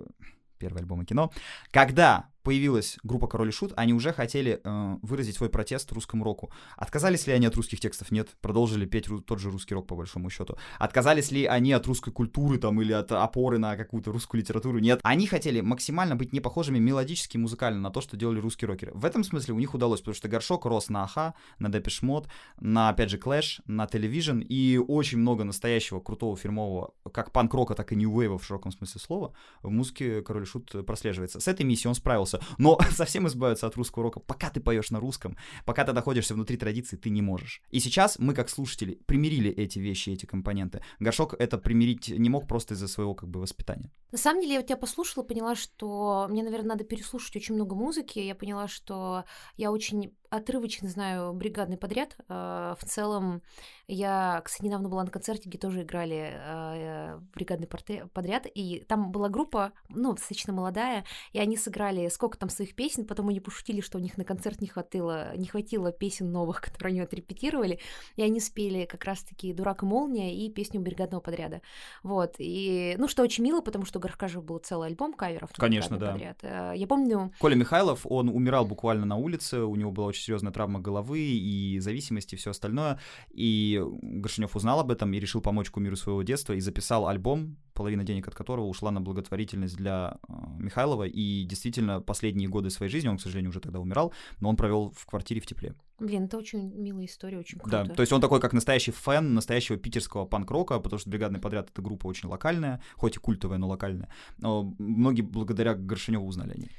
первый 0.58 0.80
альбом 0.80 1.06
кино. 1.06 1.32
Когда 1.72 2.30
появилась 2.44 2.98
группа 3.04 3.28
Король 3.28 3.50
и 3.50 3.52
Шут, 3.52 3.74
они 3.76 3.94
уже 3.94 4.14
хотели 4.14 4.62
э, 4.64 4.98
выразить 5.02 5.36
свой 5.36 5.50
протест 5.50 5.92
русскому 5.92 6.24
року. 6.24 6.52
Отказались 6.78 7.28
ли 7.28 7.34
они 7.34 7.46
от 7.46 7.56
русских 7.56 7.80
текстов? 7.80 8.12
Нет. 8.12 8.30
Продолжили 8.42 8.86
петь 8.86 9.08
тот 9.26 9.40
же 9.40 9.50
русский 9.50 9.74
рок, 9.74 9.88
по 9.88 9.96
большому 9.96 10.30
счету. 10.30 10.58
Отказались 10.80 11.32
ли 11.32 11.46
они 11.46 11.74
от 11.74 11.86
русской 11.88 12.12
культуры 12.12 12.58
там 12.58 12.82
или 12.82 12.94
от 12.94 13.12
опоры 13.12 13.58
на 13.58 13.76
какую-то 13.76 14.12
русскую 14.12 14.42
литературу? 14.42 14.80
Нет. 14.80 15.00
Они 15.04 15.28
хотели 15.28 15.62
максимально 15.62 16.16
быть 16.16 16.34
не 16.34 16.40
похожими 16.40 16.80
мелодически 16.80 17.38
и 17.38 17.40
музыкально 17.40 17.80
на 17.80 17.90
то, 17.90 18.02
что 18.02 18.18
делали 18.18 18.40
русские 18.40 18.68
рокеры. 18.68 18.92
В 18.94 19.06
этом 19.06 19.24
смысле 19.24 19.54
у 19.54 19.60
них 19.60 19.74
удалось, 19.74 20.00
потому 20.02 20.16
что 20.16 20.28
Горшок 20.28 20.66
рос 20.66 20.90
на 20.90 21.04
Аха, 21.04 21.34
на 21.60 21.68
Mode, 21.68 22.28
на, 22.60 22.90
опять 22.90 23.10
же, 23.10 23.18
Clash, 23.18 23.62
на 23.66 23.86
Television, 23.86 24.42
и 24.42 24.78
очень 24.78 25.18
много 25.18 25.44
настоящего 25.44 26.00
крутого 26.00 26.38
фирмового, 26.38 26.94
как 27.12 27.32
панк-рока, 27.32 27.76
так 27.76 27.92
и 27.92 27.96
нью-вейва 27.96 28.38
в 28.38 28.46
широком 28.46 28.72
смысле 28.72 29.02
слова, 29.02 29.34
в 29.62 29.70
музыке 29.70 30.22
Король 30.22 30.44
и 30.44 30.46
Шут 30.46 30.86
прослеживается. 30.86 31.40
С 31.40 31.48
этой 31.48 31.66
миссией 31.66 31.90
он 31.90 31.96
справился. 31.96 32.31
Но 32.58 32.80
совсем 32.92 33.28
избавиться 33.28 33.68
от 33.68 33.76
русского 33.76 34.04
рока, 34.04 34.20
пока 34.20 34.50
ты 34.50 34.60
поешь 34.60 34.92
на 34.92 35.00
русском, 35.00 35.38
пока 35.66 35.84
ты 35.84 35.94
находишься 35.94 36.34
внутри 36.34 36.58
традиции, 36.58 36.98
ты 36.98 37.10
не 37.10 37.22
можешь. 37.22 37.62
И 37.70 37.80
сейчас 37.80 38.20
мы, 38.20 38.34
как 38.34 38.50
слушатели, 38.50 39.00
примирили 39.06 39.52
эти 39.52 39.80
вещи, 39.80 40.12
эти 40.12 40.26
компоненты. 40.26 40.82
Горшок 41.00 41.36
это 41.40 41.58
примирить 41.58 42.10
не 42.10 42.30
мог 42.30 42.48
просто 42.48 42.74
из-за 42.74 42.88
своего 42.88 43.16
как 43.16 43.30
бы 43.30 43.40
воспитания. 43.40 43.92
На 44.12 44.18
самом 44.18 44.42
деле, 44.42 44.54
я 44.54 44.60
вот 44.60 44.68
тебя 44.68 44.78
послушала, 44.78 45.24
поняла, 45.24 45.56
что 45.56 46.28
мне, 46.30 46.44
наверное, 46.44 46.70
надо 46.70 46.84
переслушать 46.84 47.36
очень 47.36 47.56
много 47.56 47.76
музыки. 47.76 48.20
Я 48.20 48.36
поняла, 48.36 48.68
что 48.68 49.24
я 49.58 49.72
очень 49.72 50.14
отрывочно 50.32 50.88
знаю 50.88 51.34
бригадный 51.34 51.78
подряд. 51.78 52.16
Э, 52.30 52.76
в 52.80 52.86
целом, 52.86 53.42
я, 53.88 54.42
кстати, 54.44 54.66
недавно 54.66 54.88
была 54.88 55.04
на 55.04 55.12
концерте, 55.12 55.50
где 55.50 55.58
тоже 55.58 55.84
играли 55.84 56.32
э, 56.34 57.20
бригадный 57.36 57.68
подряд, 57.68 58.48
и 58.54 58.86
там 58.88 59.12
была 59.12 59.28
группа, 59.28 59.74
ну, 59.90 60.14
достаточно 60.14 60.54
молодая, 60.54 61.04
и 61.34 61.40
они 61.40 61.58
сыграли 61.58 62.08
сколько 62.08 62.38
там 62.38 62.50
своих 62.50 62.76
песен, 62.76 63.06
потом 63.06 63.28
они 63.28 63.42
пошутили, 63.42 63.82
что 63.82 63.98
у 63.98 64.02
них 64.02 64.18
на 64.18 64.24
концерт 64.24 64.62
не 64.62 64.68
хватило, 64.68 65.36
не 65.36 65.48
хватило 65.48 65.92
песен 65.92 66.32
новых, 66.32 66.62
которые 66.62 66.92
они 66.92 67.02
отрепетировали, 67.02 67.80
и 68.16 68.24
они 68.24 68.40
спели 68.40 68.86
как 68.86 69.04
раз-таки 69.04 69.54
«Дурак 69.54 69.84
и 69.84 69.86
молния» 69.86 70.34
и 70.34 70.50
песню 70.50 70.80
бригадного 70.80 71.20
подряда. 71.20 71.62
Вот, 72.04 72.36
и, 72.38 72.96
ну, 72.98 73.10
что 73.10 73.24
очень 73.24 73.44
мило, 73.44 73.60
потому 73.60 73.84
что 73.84 74.00
у 74.00 74.02
Горшка 74.02 74.30
же 74.30 74.40
был 74.40 74.60
целый 74.60 74.88
альбом 74.88 75.14
каверов. 75.14 75.52
Конечно, 75.58 75.98
да. 75.98 76.14
Подряд. 76.14 76.38
Э, 76.42 76.72
я 76.74 76.88
помню... 76.88 77.34
Коля 77.40 77.56
Михайлов, 77.56 78.06
он 78.06 78.30
умирал 78.30 78.66
буквально 78.66 79.06
на 79.06 79.18
улице, 79.18 79.60
у 79.60 79.76
него 79.76 79.92
была 79.92 80.08
очень 80.08 80.21
серьезная 80.22 80.52
травма 80.52 80.80
головы 80.80 81.20
и 81.20 81.80
зависимости, 81.80 82.36
и 82.36 82.38
все 82.38 82.52
остальное, 82.52 83.00
и 83.30 83.82
Горшинев 84.02 84.56
узнал 84.56 84.80
об 84.80 84.92
этом 84.92 85.14
и 85.14 85.20
решил 85.20 85.42
помочь 85.42 85.70
кумиру 85.70 85.96
своего 85.96 86.24
детства 86.24 86.54
и 86.54 86.60
записал 86.60 87.08
альбом, 87.08 87.58
половина 87.74 88.04
денег 88.04 88.28
от 88.28 88.36
которого 88.36 88.66
ушла 88.66 88.92
на 88.92 89.02
благотворительность 89.02 89.76
для 89.76 90.18
э, 90.28 90.34
Михайлова. 90.60 91.06
И 91.06 91.44
действительно, 91.46 92.02
последние 92.02 92.48
годы 92.48 92.70
своей 92.70 92.92
жизни, 92.92 93.08
он, 93.08 93.18
к 93.18 93.22
сожалению, 93.22 93.50
уже 93.50 93.60
тогда 93.60 93.80
умирал, 93.80 94.14
но 94.40 94.50
он 94.50 94.56
провел 94.56 94.92
в 94.96 95.06
квартире 95.06 95.42
в 95.42 95.48
тепле. 95.48 95.74
Блин, 96.00 96.26
это 96.26 96.38
очень 96.38 96.74
милая 96.76 97.06
история, 97.06 97.38
очень 97.38 97.60
круто. 97.60 97.86
Да, 97.86 97.94
то 97.94 98.02
есть 98.02 98.12
он 98.12 98.22
такой, 98.22 98.40
как 98.40 98.54
настоящий 98.54 98.92
фэн 98.92 99.34
настоящего 99.34 99.78
питерского 99.78 100.26
панк-рока, 100.26 100.80
потому 100.80 101.00
что 101.00 101.10
«Бригадный 101.10 101.40
подряд»— 101.40 101.70
это 101.72 101.82
группа 101.82 102.08
очень 102.08 102.28
локальная, 102.28 102.82
хоть 102.96 103.16
и 103.18 103.20
культовая, 103.20 103.58
но 103.58 103.68
локальная. 103.68 104.10
Но 104.38 104.76
многие 104.80 105.22
благодаря 105.22 105.76
Горшиневу 105.76 106.26
узнали 106.26 106.54
о 106.54 106.58
ней. 106.58 106.72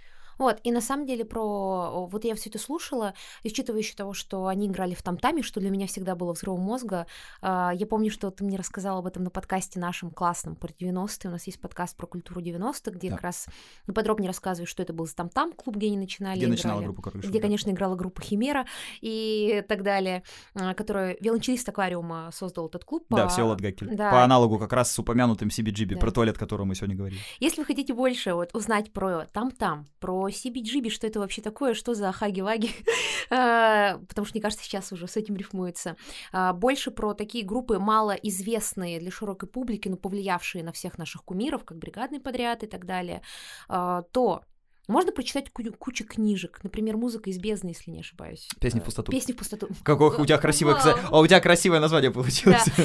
Вот, 0.43 0.59
и 0.65 0.73
на 0.73 0.81
самом 0.81 1.07
деле 1.07 1.25
про... 1.25 2.05
Вот 2.11 2.25
я 2.25 2.35
все 2.35 2.51
это 2.51 2.59
слушала, 2.59 3.15
и 3.45 3.49
учитывая 3.49 3.79
еще 3.79 3.95
того, 3.95 4.13
что 4.13 4.49
они 4.49 4.67
играли 4.67 4.93
в 4.93 5.01
там-таме, 5.01 5.41
что 5.45 5.61
для 5.61 5.71
меня 5.71 5.87
всегда 5.87 6.17
было 6.17 6.33
взрывом 6.33 6.63
мозга. 6.63 7.07
А, 7.41 7.71
я 7.73 7.87
помню, 7.87 8.11
что 8.11 8.29
ты 8.33 8.43
мне 8.43 8.57
рассказал 8.57 8.99
об 8.99 9.07
этом 9.07 9.23
на 9.23 9.31
подкасте 9.31 9.79
нашем 9.79 10.11
классном 10.11 10.57
про 10.57 10.73
90-е. 10.73 11.29
У 11.29 11.31
нас 11.31 11.47
есть 11.47 11.61
подкаст 11.61 11.97
про 11.97 12.09
культуру 12.09 12.41
90-х, 12.41 12.91
где 12.91 13.09
да. 13.09 13.15
как 13.15 13.23
раз 13.23 13.47
ну, 13.87 13.95
подробнее 13.95 14.27
рассказываю, 14.27 14.67
что 14.67 14.83
это 14.83 14.93
был 14.93 15.07
за 15.07 15.15
там-там 15.15 15.53
клуб, 15.53 15.77
где 15.77 15.87
они 15.87 15.97
начинали 15.97 16.39
Где 16.39 16.47
играли, 16.47 16.57
начинала 16.57 16.83
группа 16.83 17.03
Король 17.03 17.23
Где, 17.23 17.39
да. 17.39 17.43
конечно, 17.43 17.71
играла 17.71 17.95
группа 17.95 18.21
Химера 18.21 18.67
и 19.01 19.65
так 19.69 19.85
далее, 19.85 20.25
а, 20.57 20.75
которая... 20.75 21.17
Виолончелист 21.21 21.69
аквариума 21.69 22.31
создал 22.33 22.67
этот 22.67 22.85
клуб. 22.85 23.07
Да, 23.11 23.27
по... 23.27 23.29
Всеволод 23.29 23.61
Гакель. 23.61 23.95
Да. 23.95 24.11
По 24.11 24.25
аналогу 24.25 24.59
как 24.59 24.73
раз 24.73 24.91
с 24.91 24.99
упомянутым 24.99 25.51
CBGB, 25.51 25.95
да. 25.95 26.01
про 26.01 26.11
туалет, 26.11 26.35
о 26.35 26.41
котором 26.41 26.67
мы 26.67 26.75
сегодня 26.75 26.97
говорили. 26.97 27.21
Если 27.39 27.61
вы 27.61 27.65
хотите 27.65 27.95
больше 27.95 28.35
вот, 28.35 28.51
узнать 28.55 28.93
про 28.93 29.27
там-там, 29.33 29.89
про 30.01 30.32
CBGB, 30.33 30.91
что 30.91 31.07
это 31.07 31.21
вообще 31.21 31.43
такое, 31.43 31.75
что 31.75 31.95
за 31.95 32.11
хаги-ваги, 32.13 32.71
а, 33.31 33.99
потому 34.09 34.27
что, 34.27 34.35
мне 34.35 34.43
кажется, 34.43 34.65
сейчас 34.65 34.93
уже 34.93 35.07
с 35.07 35.17
этим 35.17 35.37
рифмуется. 35.37 35.97
А, 36.33 36.53
больше 36.53 36.91
про 36.91 37.15
такие 37.15 37.45
группы 37.45 37.79
малоизвестные 37.79 39.01
для 39.01 39.11
широкой 39.11 39.49
публики, 39.49 39.89
но 39.89 39.97
повлиявшие 39.97 40.65
на 40.65 40.73
всех 40.73 40.99
наших 40.99 41.25
кумиров, 41.25 41.65
как 41.65 41.79
бригадный 41.79 42.21
подряд 42.21 42.63
и 42.63 42.67
так 42.67 42.87
далее, 42.87 43.23
а, 43.69 44.03
то 44.13 44.43
можно 44.89 45.13
прочитать 45.13 45.51
кучу 45.51 46.05
книжек, 46.05 46.61
например, 46.63 46.97
«Музыка 46.97 47.31
из 47.31 47.39
бездны», 47.39 47.69
если 47.69 47.91
не 47.91 48.01
ошибаюсь. 48.01 48.49
«Песни 48.61 48.81
в 48.81 48.85
пустоту». 48.85 49.13
«Песни 49.13 49.33
в 49.33 49.37
пустоту». 49.37 49.69
Какое 49.85 50.11
у 50.11 50.27
тебя 50.27 50.39
красивое, 50.39 50.77
а 51.11 51.21
у 51.21 51.27
тебя 51.27 51.41
красивое 51.41 51.81
название 51.81 52.11
получилось. 52.11 52.65
Да, 52.77 52.85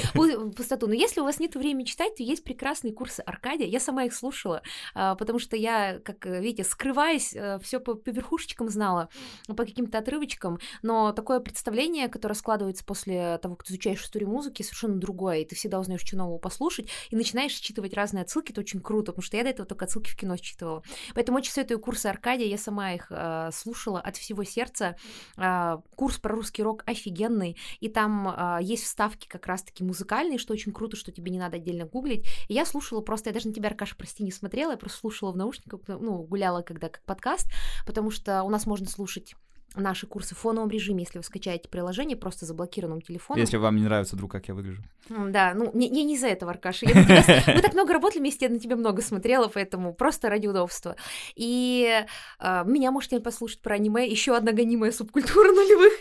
пустоту. 0.56 0.88
Но 0.88 0.94
если 0.94 1.22
у 1.22 1.24
вас 1.24 1.40
нет 1.40 1.56
времени 1.56 1.86
читать, 1.86 2.16
то 2.16 2.24
есть 2.24 2.44
прекрасные 2.44 2.94
курсы 2.94 3.22
Аркадия. 3.22 3.68
Я 3.68 3.80
сама 3.80 4.04
их 4.06 4.14
слушала, 4.14 4.62
а, 4.94 5.16
потому 5.16 5.40
что 5.40 5.56
я, 5.56 6.00
как 6.00 6.26
видите, 6.26 6.64
скрываясь, 6.64 7.34
э, 7.34 7.60
все 7.64 7.80
по, 7.80 7.96
по 7.96 8.10
верхушечкам 8.10 8.70
знала, 8.70 9.10
по 9.48 9.66
каким-то 9.66 9.98
отрывочкам, 9.98 10.60
но 10.82 11.12
такое 11.12 11.40
представление, 11.40 12.08
которое 12.08 12.36
складывается 12.36 12.86
после 12.86 13.38
того, 13.40 13.56
как 13.56 13.68
ты 13.68 13.74
изучаешь 13.74 14.02
историю 14.02 14.30
музыки, 14.30 14.62
совершенно 14.62 15.00
другое, 15.00 15.40
и 15.40 15.46
ты 15.46 15.56
всегда 15.56 15.80
узнаешь, 15.80 16.02
что 16.02 16.18
нового 16.18 16.38
послушать, 16.38 16.90
и 17.10 17.16
начинаешь 17.16 17.54
считывать 17.54 17.94
разные 17.94 18.24
отсылки, 18.24 18.52
это 18.52 18.62
очень 18.62 18.82
круто, 18.82 19.12
потому 19.12 19.24
что 19.24 19.38
я 19.38 19.44
до 19.44 19.50
этого 19.50 19.68
только 19.68 19.86
отсылки 19.86 20.10
в 20.10 20.16
кино 20.16 20.36
считывала. 20.36 20.84
Поэтому 21.14 21.38
очень 21.38 21.52
советую 21.52 21.80
курсы 21.88 22.08
Аркадия, 22.08 22.48
я 22.48 22.58
сама 22.58 22.92
их 22.92 23.08
э, 23.10 23.50
слушала 23.54 24.02
от 24.02 24.18
всего 24.18 24.44
сердца. 24.44 24.98
Э, 25.38 25.78
курс 25.96 26.18
про 26.18 26.36
русский 26.36 26.62
рок 26.62 26.84
офигенный, 26.86 27.56
и 27.80 27.88
там 27.88 28.28
э, 28.28 28.58
есть 28.62 28.84
вставки 28.84 29.26
как 29.26 29.48
раз-таки 29.48 29.86
музыкальные, 29.86 30.38
что 30.38 30.52
очень 30.52 30.74
круто, 30.74 30.98
что 30.98 31.14
тебе 31.14 31.32
не 31.32 31.40
надо 31.40 31.56
отдельно 31.56 31.86
гуглить. 31.86 32.28
И 32.50 32.54
я 32.54 32.66
слушала 32.66 33.00
просто, 33.00 33.30
я 33.30 33.34
даже 33.34 33.48
на 33.48 33.54
тебя, 33.54 33.70
Аркаша, 33.70 33.96
прости, 33.96 34.22
не 34.22 34.34
смотрела, 34.34 34.72
я 34.72 34.78
просто 34.78 34.98
слушала 35.00 35.32
в 35.32 35.38
наушниках, 35.38 35.80
ну, 35.88 36.24
гуляла 36.24 36.62
когда 36.62 36.90
как 36.90 37.06
подкаст, 37.06 37.48
потому 37.86 38.12
что 38.12 38.44
у 38.44 38.50
нас 38.50 38.66
можно 38.66 38.90
слушать 38.90 39.36
наши 39.78 40.08
курсы 40.08 40.36
в 40.36 40.38
фоновом 40.38 40.70
режиме, 40.70 41.04
если 41.04 41.18
вы 41.18 41.24
скачаете 41.24 41.70
приложение 41.70 42.18
просто 42.18 42.46
заблокированным 42.46 43.02
телефоном. 43.02 43.40
Если 43.40 43.58
вам 43.58 43.76
не 43.76 43.84
нравится 43.84 44.16
вдруг, 44.16 44.32
как 44.32 44.48
я 44.48 44.54
выгляжу. 44.54 44.84
Да, 45.10 45.54
ну, 45.54 45.72
не, 45.74 45.90
не, 45.90 46.04
не 46.04 46.16
из-за 46.16 46.28
этого, 46.28 46.52
Аркаша. 46.52 46.86
Мы 47.48 47.62
так 47.62 47.74
много 47.74 47.94
работали 47.94 48.20
вместе, 48.20 48.46
я 48.46 48.52
на 48.52 48.60
тебя 48.60 48.76
много 48.76 49.02
смотрела, 49.02 49.48
поэтому 49.48 49.94
просто 49.94 50.30
ради 50.30 50.48
удобства. 50.48 50.96
И 51.36 52.04
э, 52.40 52.64
меня 52.66 52.92
можете 52.92 53.20
послушать 53.20 53.62
про 53.62 53.76
аниме, 53.76 54.08
еще 54.08 54.36
одна 54.36 54.52
гонимая 54.52 54.92
субкультура 54.92 55.52
нулевых. 55.52 55.94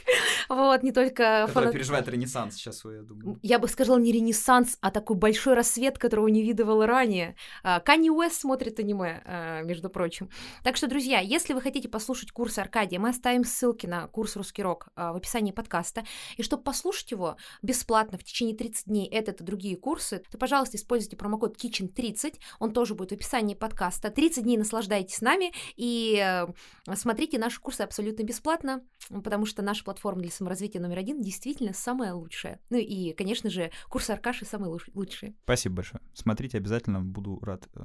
Вот, 0.49 0.83
не 0.83 0.93
только... 0.93 1.45
Которая 1.47 1.73
переживает 1.73 2.09
ренессанс 2.09 2.55
сейчас, 2.55 2.85
я 2.85 3.03
думаю. 3.03 3.39
Я 3.43 3.59
бы 3.59 3.69
сказала 3.69 3.99
не 3.99 4.13
ренессанс, 4.13 4.79
а 4.81 4.91
такой 4.91 5.17
большой 5.17 5.55
рассвет, 5.55 5.99
которого 5.99 6.29
не 6.29 6.43
видывала 6.43 6.87
ранее. 6.87 7.37
Канни 7.85 8.11
Уэст 8.11 8.41
смотрит 8.41 8.79
аниме, 8.79 9.23
а, 9.25 9.63
между 9.63 9.91
прочим. 9.91 10.31
Так 10.63 10.77
что, 10.77 10.87
друзья, 10.87 11.21
если 11.21 11.53
вы 11.53 11.61
хотите 11.61 11.89
послушать 11.89 12.33
курс 12.33 12.59
Аркадия, 12.59 12.99
мы 12.99 13.11
оставим 13.11 13.45
ссылки 13.45 13.87
на 13.87 14.07
курс 14.09 14.37
«Русский 14.37 14.63
рок» 14.63 14.89
а, 14.95 15.13
в 15.13 15.17
описании 15.17 15.53
подкаста. 15.53 16.05
И 16.37 16.43
чтобы 16.43 16.63
послушать 16.63 17.11
его 17.11 17.37
бесплатно 17.63 18.19
в 18.19 18.25
течение 18.25 18.57
30 18.57 18.87
дней, 18.87 19.07
этот 19.07 19.41
и 19.41 19.45
другие 19.45 19.77
курсы, 19.77 20.23
то, 20.31 20.39
пожалуйста, 20.39 20.77
используйте 20.77 21.17
промокод 21.17 21.57
KITCHEN30, 21.57 22.35
он 22.59 22.73
тоже 22.73 22.95
будет 22.95 23.11
в 23.11 23.15
описании 23.15 23.55
подкаста. 23.55 24.11
30 24.11 24.45
дней 24.45 24.57
наслаждайтесь 24.57 25.17
с 25.17 25.21
нами 25.21 25.53
и 25.77 26.23
э, 26.23 26.47
смотрите 26.95 27.39
наши 27.39 27.61
курсы 27.61 27.83
абсолютно 27.83 28.23
бесплатно, 28.23 28.83
потому 29.09 29.47
что 29.47 29.63
наша 29.63 29.85
платформа 29.85 30.23
для 30.23 30.31
саморазвития 30.37 30.81
номер 30.81 30.99
один 30.99 31.21
действительно 31.21 31.73
самая 31.73 32.15
лучшая. 32.15 32.61
Ну 32.71 32.79
и, 32.79 33.13
конечно 33.13 33.51
же, 33.51 33.71
курсы 33.89 34.11
Аркаши 34.11 34.45
самые 34.45 34.79
лучшие. 34.95 35.35
Спасибо 35.45 35.77
большое. 35.77 36.03
Смотрите, 36.15 36.59
обязательно 36.59 37.01
буду 37.01 37.39
рад 37.41 37.69
э, 37.75 37.83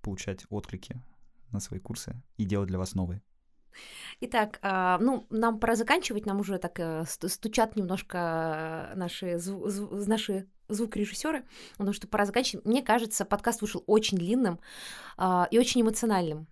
получать 0.00 0.44
отклики 0.50 1.00
на 1.50 1.60
свои 1.60 1.80
курсы 1.80 2.22
и 2.36 2.44
делать 2.44 2.68
для 2.68 2.78
вас 2.78 2.94
новые. 2.94 3.22
Итак, 4.20 4.58
а, 4.62 4.98
ну, 4.98 5.26
нам 5.30 5.58
пора 5.58 5.74
заканчивать, 5.74 6.26
нам 6.26 6.40
уже 6.40 6.58
так 6.58 6.78
э, 6.78 7.04
стучат 7.06 7.76
немножко 7.76 8.92
наши, 8.94 9.34
зву- 9.34 9.66
зву- 9.66 10.06
наши 10.06 10.46
звукорежиссеры, 10.68 11.44
потому 11.72 11.92
что 11.92 12.08
пора 12.08 12.24
заканчивать. 12.24 12.64
Мне 12.64 12.82
кажется, 12.82 13.24
подкаст 13.24 13.60
вышел 13.62 13.82
очень 13.86 14.18
длинным 14.18 14.60
а, 15.16 15.48
и 15.50 15.58
очень 15.58 15.82
эмоциональным. 15.82 16.46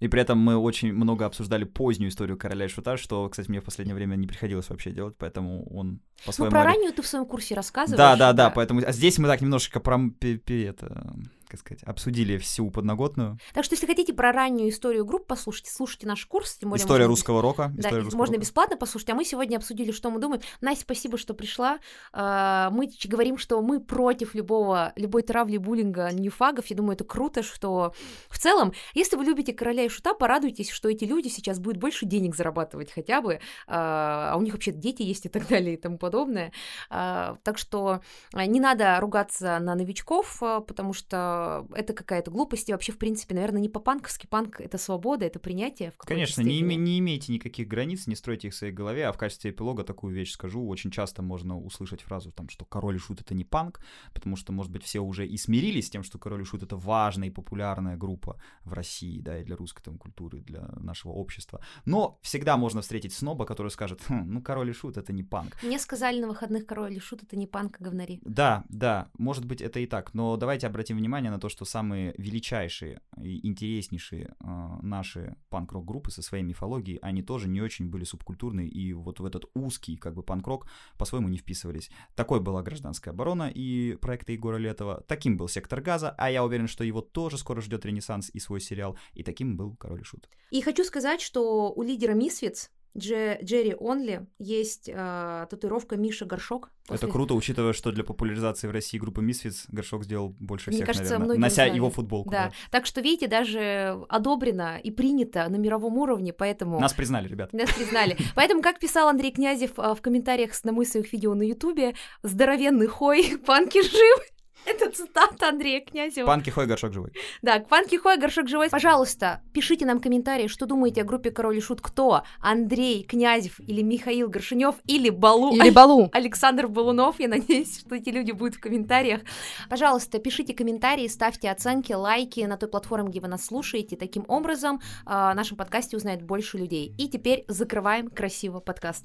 И 0.00 0.08
при 0.08 0.22
этом 0.22 0.38
мы 0.38 0.56
очень 0.56 0.92
много 0.94 1.26
обсуждали 1.26 1.64
позднюю 1.64 2.08
историю 2.08 2.38
короля 2.38 2.64
и 2.64 2.68
шута, 2.68 2.96
что, 2.96 3.28
кстати, 3.28 3.50
мне 3.50 3.60
в 3.60 3.64
последнее 3.64 3.94
время 3.94 4.16
не 4.16 4.26
приходилось 4.26 4.70
вообще 4.70 4.92
делать, 4.92 5.14
поэтому 5.18 5.66
он 5.68 6.00
по-своему... 6.24 6.50
Ну, 6.50 6.50
про 6.50 6.64
раннюю 6.64 6.92
ты 6.92 7.02
в 7.02 7.06
своем 7.06 7.26
курсе 7.26 7.54
рассказываешь. 7.54 7.98
Да, 7.98 8.16
да, 8.16 8.32
да, 8.32 8.50
поэтому... 8.50 8.80
А 8.86 8.92
здесь 8.92 9.18
мы 9.18 9.28
так 9.28 9.42
немножечко 9.42 9.78
про... 9.78 10.00
Это 10.22 11.14
как 11.50 11.60
сказать, 11.60 11.82
обсудили 11.82 12.38
всю 12.38 12.70
подноготную. 12.70 13.38
Так 13.52 13.64
что, 13.64 13.74
если 13.74 13.86
хотите 13.86 14.12
про 14.12 14.32
раннюю 14.32 14.70
историю 14.70 15.04
групп 15.04 15.26
послушать, 15.26 15.66
слушайте 15.66 16.06
наш 16.06 16.24
курс. 16.26 16.56
Тем 16.56 16.70
более 16.70 16.82
История 16.82 17.04
можно 17.04 17.08
русского 17.08 17.42
рока. 17.42 17.70
Да, 17.74 17.80
История 17.80 18.02
русского 18.02 18.18
можно 18.18 18.34
рока. 18.34 18.40
бесплатно 18.42 18.76
послушать. 18.76 19.10
А 19.10 19.14
мы 19.14 19.24
сегодня 19.24 19.56
обсудили, 19.56 19.90
что 19.92 20.10
мы 20.10 20.20
думаем. 20.20 20.42
Настя, 20.60 20.82
спасибо, 20.82 21.18
что 21.18 21.34
пришла. 21.34 21.78
А, 22.12 22.70
Мы 22.70 22.90
говорим, 23.04 23.36
что 23.38 23.60
мы 23.62 23.80
против 23.80 24.34
любого, 24.34 24.92
любой 24.96 25.22
травли, 25.22 25.56
буллинга, 25.56 26.10
ньюфагов. 26.12 26.66
Я 26.66 26.76
думаю, 26.76 26.94
это 26.94 27.04
круто, 27.04 27.42
что 27.42 27.92
в 28.28 28.38
целом, 28.38 28.72
если 28.94 29.16
вы 29.16 29.24
любите 29.24 29.52
короля 29.52 29.84
и 29.84 29.88
шута, 29.88 30.14
порадуйтесь, 30.14 30.70
что 30.70 30.88
эти 30.88 31.04
люди 31.04 31.28
сейчас 31.28 31.58
будут 31.58 31.78
больше 31.78 32.06
денег 32.06 32.36
зарабатывать 32.36 32.92
хотя 32.92 33.20
бы. 33.20 33.40
А 33.66 34.30
а 34.32 34.36
у 34.36 34.42
них 34.42 34.52
вообще 34.52 34.72
дети 34.72 35.02
есть 35.02 35.26
и 35.26 35.28
так 35.28 35.48
далее 35.48 35.74
и 35.74 35.76
тому 35.76 35.98
подобное. 35.98 36.52
А, 36.88 37.36
Так 37.42 37.58
что 37.58 38.00
не 38.34 38.60
надо 38.60 38.98
ругаться 39.00 39.58
на 39.58 39.74
новичков, 39.74 40.38
потому 40.40 40.92
что 40.92 41.39
это 41.74 41.92
какая-то 41.92 42.30
глупость. 42.30 42.68
И 42.68 42.72
вообще, 42.72 42.92
в 42.92 42.98
принципе, 42.98 43.34
наверное, 43.34 43.60
не 43.60 43.68
по-панковски. 43.68 44.26
Панк— 44.26 44.60
это 44.62 44.78
свобода, 44.78 45.24
это 45.24 45.38
принятие 45.38 45.90
в 45.92 45.96
Конечно, 45.98 46.42
не, 46.42 46.60
име- 46.60 46.76
не 46.76 46.98
имейте 46.98 47.32
никаких 47.32 47.68
границ, 47.68 48.06
не 48.06 48.14
стройте 48.14 48.48
их 48.48 48.54
в 48.54 48.56
своей 48.56 48.72
голове, 48.72 49.06
а 49.06 49.12
в 49.12 49.18
качестве 49.18 49.50
эпилога 49.50 49.84
такую 49.84 50.14
вещь 50.14 50.32
скажу. 50.32 50.66
Очень 50.66 50.90
часто 50.90 51.22
можно 51.22 51.58
услышать 51.58 52.02
фразу, 52.02 52.32
там, 52.32 52.48
что 52.48 52.64
король 52.64 52.96
и 52.96 52.98
шут— 52.98 53.20
это 53.22 53.34
не 53.34 53.44
панк, 53.44 53.80
потому 54.14 54.36
что, 54.36 54.52
может 54.52 54.72
быть, 54.72 54.84
все 54.84 55.00
уже 55.00 55.26
и 55.26 55.36
смирились 55.36 55.86
с 55.86 55.90
тем, 55.90 56.02
что 56.02 56.18
король 56.18 56.42
и 56.42 56.44
шут— 56.44 56.62
это 56.64 56.76
важная 56.76 57.28
и 57.28 57.30
популярная 57.30 57.96
группа 57.96 58.40
в 58.64 58.72
России, 58.72 59.20
да, 59.20 59.38
и 59.38 59.44
для 59.44 59.56
русской 59.56 59.82
там, 59.82 59.98
культуры, 59.98 60.38
и 60.38 60.42
для 60.42 60.68
нашего 60.76 61.12
общества. 61.12 61.60
Но 61.84 62.18
всегда 62.22 62.56
можно 62.56 62.80
встретить 62.80 63.12
сноба, 63.12 63.44
который 63.44 63.70
скажет, 63.70 64.00
«Хм, 64.08 64.24
ну, 64.32 64.42
король 64.42 64.70
и 64.70 64.72
шут— 64.72 64.96
это 64.98 65.12
не 65.12 65.22
панк. 65.22 65.56
Мне 65.62 65.78
сказали 65.78 66.20
на 66.20 66.28
выходных 66.28 66.66
король 66.66 66.94
и 66.94 67.00
шут 67.00 67.22
это 67.22 67.36
не 67.36 67.46
панк, 67.46 67.76
а 67.80 67.84
говнари. 67.84 68.20
Да, 68.24 68.64
да, 68.68 69.10
может 69.18 69.44
быть, 69.44 69.60
это 69.60 69.80
и 69.80 69.86
так, 69.86 70.14
но 70.14 70.36
давайте 70.36 70.66
обратим 70.66 70.96
внимание 70.96 71.29
на 71.30 71.38
то, 71.38 71.48
что 71.48 71.64
самые 71.64 72.14
величайшие 72.18 73.00
и 73.20 73.46
интереснейшие 73.46 74.34
э, 74.40 74.78
наши 74.82 75.36
панк-рок 75.48 75.84
группы 75.84 76.10
со 76.10 76.22
своей 76.22 76.44
мифологией, 76.44 76.98
они 77.02 77.22
тоже 77.22 77.48
не 77.48 77.60
очень 77.60 77.88
были 77.88 78.04
субкультурные 78.04 78.68
и 78.68 78.92
вот 78.92 79.20
в 79.20 79.24
этот 79.24 79.44
узкий 79.54 79.96
как 79.96 80.14
бы 80.14 80.22
панк-рок 80.22 80.66
по-своему 80.98 81.28
не 81.28 81.38
вписывались. 81.38 81.90
Такой 82.14 82.40
была 82.40 82.62
гражданская 82.62 83.14
оборона 83.14 83.50
и 83.52 83.96
проекты 84.00 84.32
Егора 84.32 84.56
Летова, 84.56 85.04
таким 85.06 85.36
был 85.36 85.48
Сектор 85.48 85.80
Газа, 85.80 86.14
а 86.18 86.30
я 86.30 86.44
уверен, 86.44 86.68
что 86.68 86.84
его 86.84 87.00
тоже 87.00 87.38
скоро 87.38 87.60
ждет 87.60 87.84
ренессанс 87.84 88.30
и 88.32 88.40
свой 88.40 88.60
сериал, 88.60 88.98
и 89.14 89.22
таким 89.22 89.56
был 89.56 89.76
Король 89.76 90.00
и 90.00 90.04
Шут. 90.04 90.28
И 90.50 90.60
хочу 90.60 90.84
сказать, 90.84 91.20
что 91.20 91.72
у 91.72 91.82
лидера 91.82 92.12
Мисфиц 92.12 92.70
Дже- 92.96 93.42
Джерри 93.44 93.76
Онли 93.78 94.26
есть 94.38 94.88
э, 94.92 95.46
татуировка 95.48 95.96
Миша 95.96 96.24
Горшок. 96.24 96.70
Это 96.84 96.94
После- 96.94 97.08
круто, 97.12 97.34
учитывая, 97.34 97.72
что 97.72 97.92
для 97.92 98.02
популяризации 98.02 98.66
в 98.66 98.72
России 98.72 98.98
группы 98.98 99.22
Misfits 99.22 99.66
Горшок 99.68 100.04
сделал 100.04 100.34
больше 100.40 100.70
Мне 100.70 100.78
всех, 100.78 100.86
кажется, 100.88 101.18
наверное, 101.18 101.38
нося 101.38 101.54
знали. 101.66 101.76
его 101.76 101.90
футболку. 101.90 102.30
Да. 102.30 102.46
да. 102.46 102.52
Так 102.70 102.86
что, 102.86 103.00
видите, 103.00 103.28
даже 103.28 104.04
одобрено 104.08 104.78
и 104.82 104.90
принято 104.90 105.48
на 105.48 105.56
мировом 105.56 105.98
уровне, 105.98 106.32
поэтому... 106.32 106.80
Нас 106.80 106.92
признали, 106.92 107.28
ребят. 107.28 107.52
Нас 107.52 107.72
признали. 107.72 108.16
Поэтому, 108.34 108.60
как 108.62 108.78
писал 108.80 109.08
Андрей 109.08 109.30
Князев 109.30 109.72
а, 109.76 109.94
в 109.94 110.02
комментариях 110.02 110.52
на 110.64 110.72
моих 110.72 110.88
своих 110.88 111.12
видео 111.12 111.34
на 111.34 111.42
Ютубе, 111.42 111.94
здоровенный 112.22 112.86
хой, 112.88 113.36
панки 113.46 113.82
живы. 113.82 114.24
Это 114.64 114.90
цитата 114.90 115.48
Андрея 115.48 115.80
Князева. 115.80 116.26
Панки 116.26 116.50
Хой, 116.50 116.66
Горшок 116.66 116.92
живой. 116.92 117.12
Да, 117.42 117.60
Панки 117.60 117.96
Хой, 117.96 118.18
Горшок 118.18 118.48
живой. 118.48 118.70
Пожалуйста, 118.70 119.42
пишите 119.52 119.86
нам 119.86 120.00
комментарии, 120.00 120.46
что 120.48 120.66
думаете 120.66 121.02
о 121.02 121.04
группе 121.04 121.30
Король 121.30 121.58
и 121.58 121.60
Шут. 121.60 121.80
Кто? 121.80 122.22
Андрей 122.40 123.02
Князев 123.04 123.60
или 123.60 123.82
Михаил 123.82 124.28
Горшинев 124.28 124.76
или 124.86 125.10
Балу 125.10 125.54
Или 125.54 125.70
Балу. 125.70 126.10
Александр 126.12 126.68
Балунов. 126.68 127.18
Я 127.20 127.28
надеюсь, 127.28 127.80
что 127.80 127.94
эти 127.94 128.10
люди 128.10 128.32
будут 128.32 128.56
в 128.56 128.60
комментариях. 128.60 129.22
Пожалуйста, 129.68 130.18
пишите 130.18 130.54
комментарии, 130.54 131.08
ставьте 131.08 131.50
оценки, 131.50 131.92
лайки 131.92 132.40
на 132.40 132.56
той 132.56 132.68
платформе, 132.68 133.10
где 133.10 133.20
вы 133.20 133.28
нас 133.28 133.44
слушаете. 133.44 133.96
Таким 133.96 134.24
образом, 134.28 134.80
а, 135.06 135.30
о 135.30 135.34
нашем 135.34 135.56
подкасте 135.56 135.96
узнает 135.96 136.22
больше 136.22 136.58
людей. 136.58 136.94
И 136.98 137.08
теперь 137.08 137.44
закрываем 137.48 138.08
красиво 138.08 138.60
подкаст. 138.60 139.04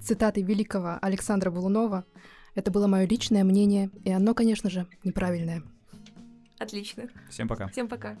Цитаты 0.00 0.42
великого 0.42 0.98
Александра 1.00 1.50
Балунова. 1.50 2.04
Это 2.54 2.70
было 2.70 2.86
мое 2.86 3.06
личное 3.06 3.44
мнение, 3.44 3.90
и 4.04 4.10
оно, 4.10 4.34
конечно 4.34 4.70
же, 4.70 4.86
неправильное. 5.02 5.62
Отлично. 6.58 7.08
Всем 7.30 7.48
пока. 7.48 7.68
Всем 7.68 7.88
пока. 7.88 8.16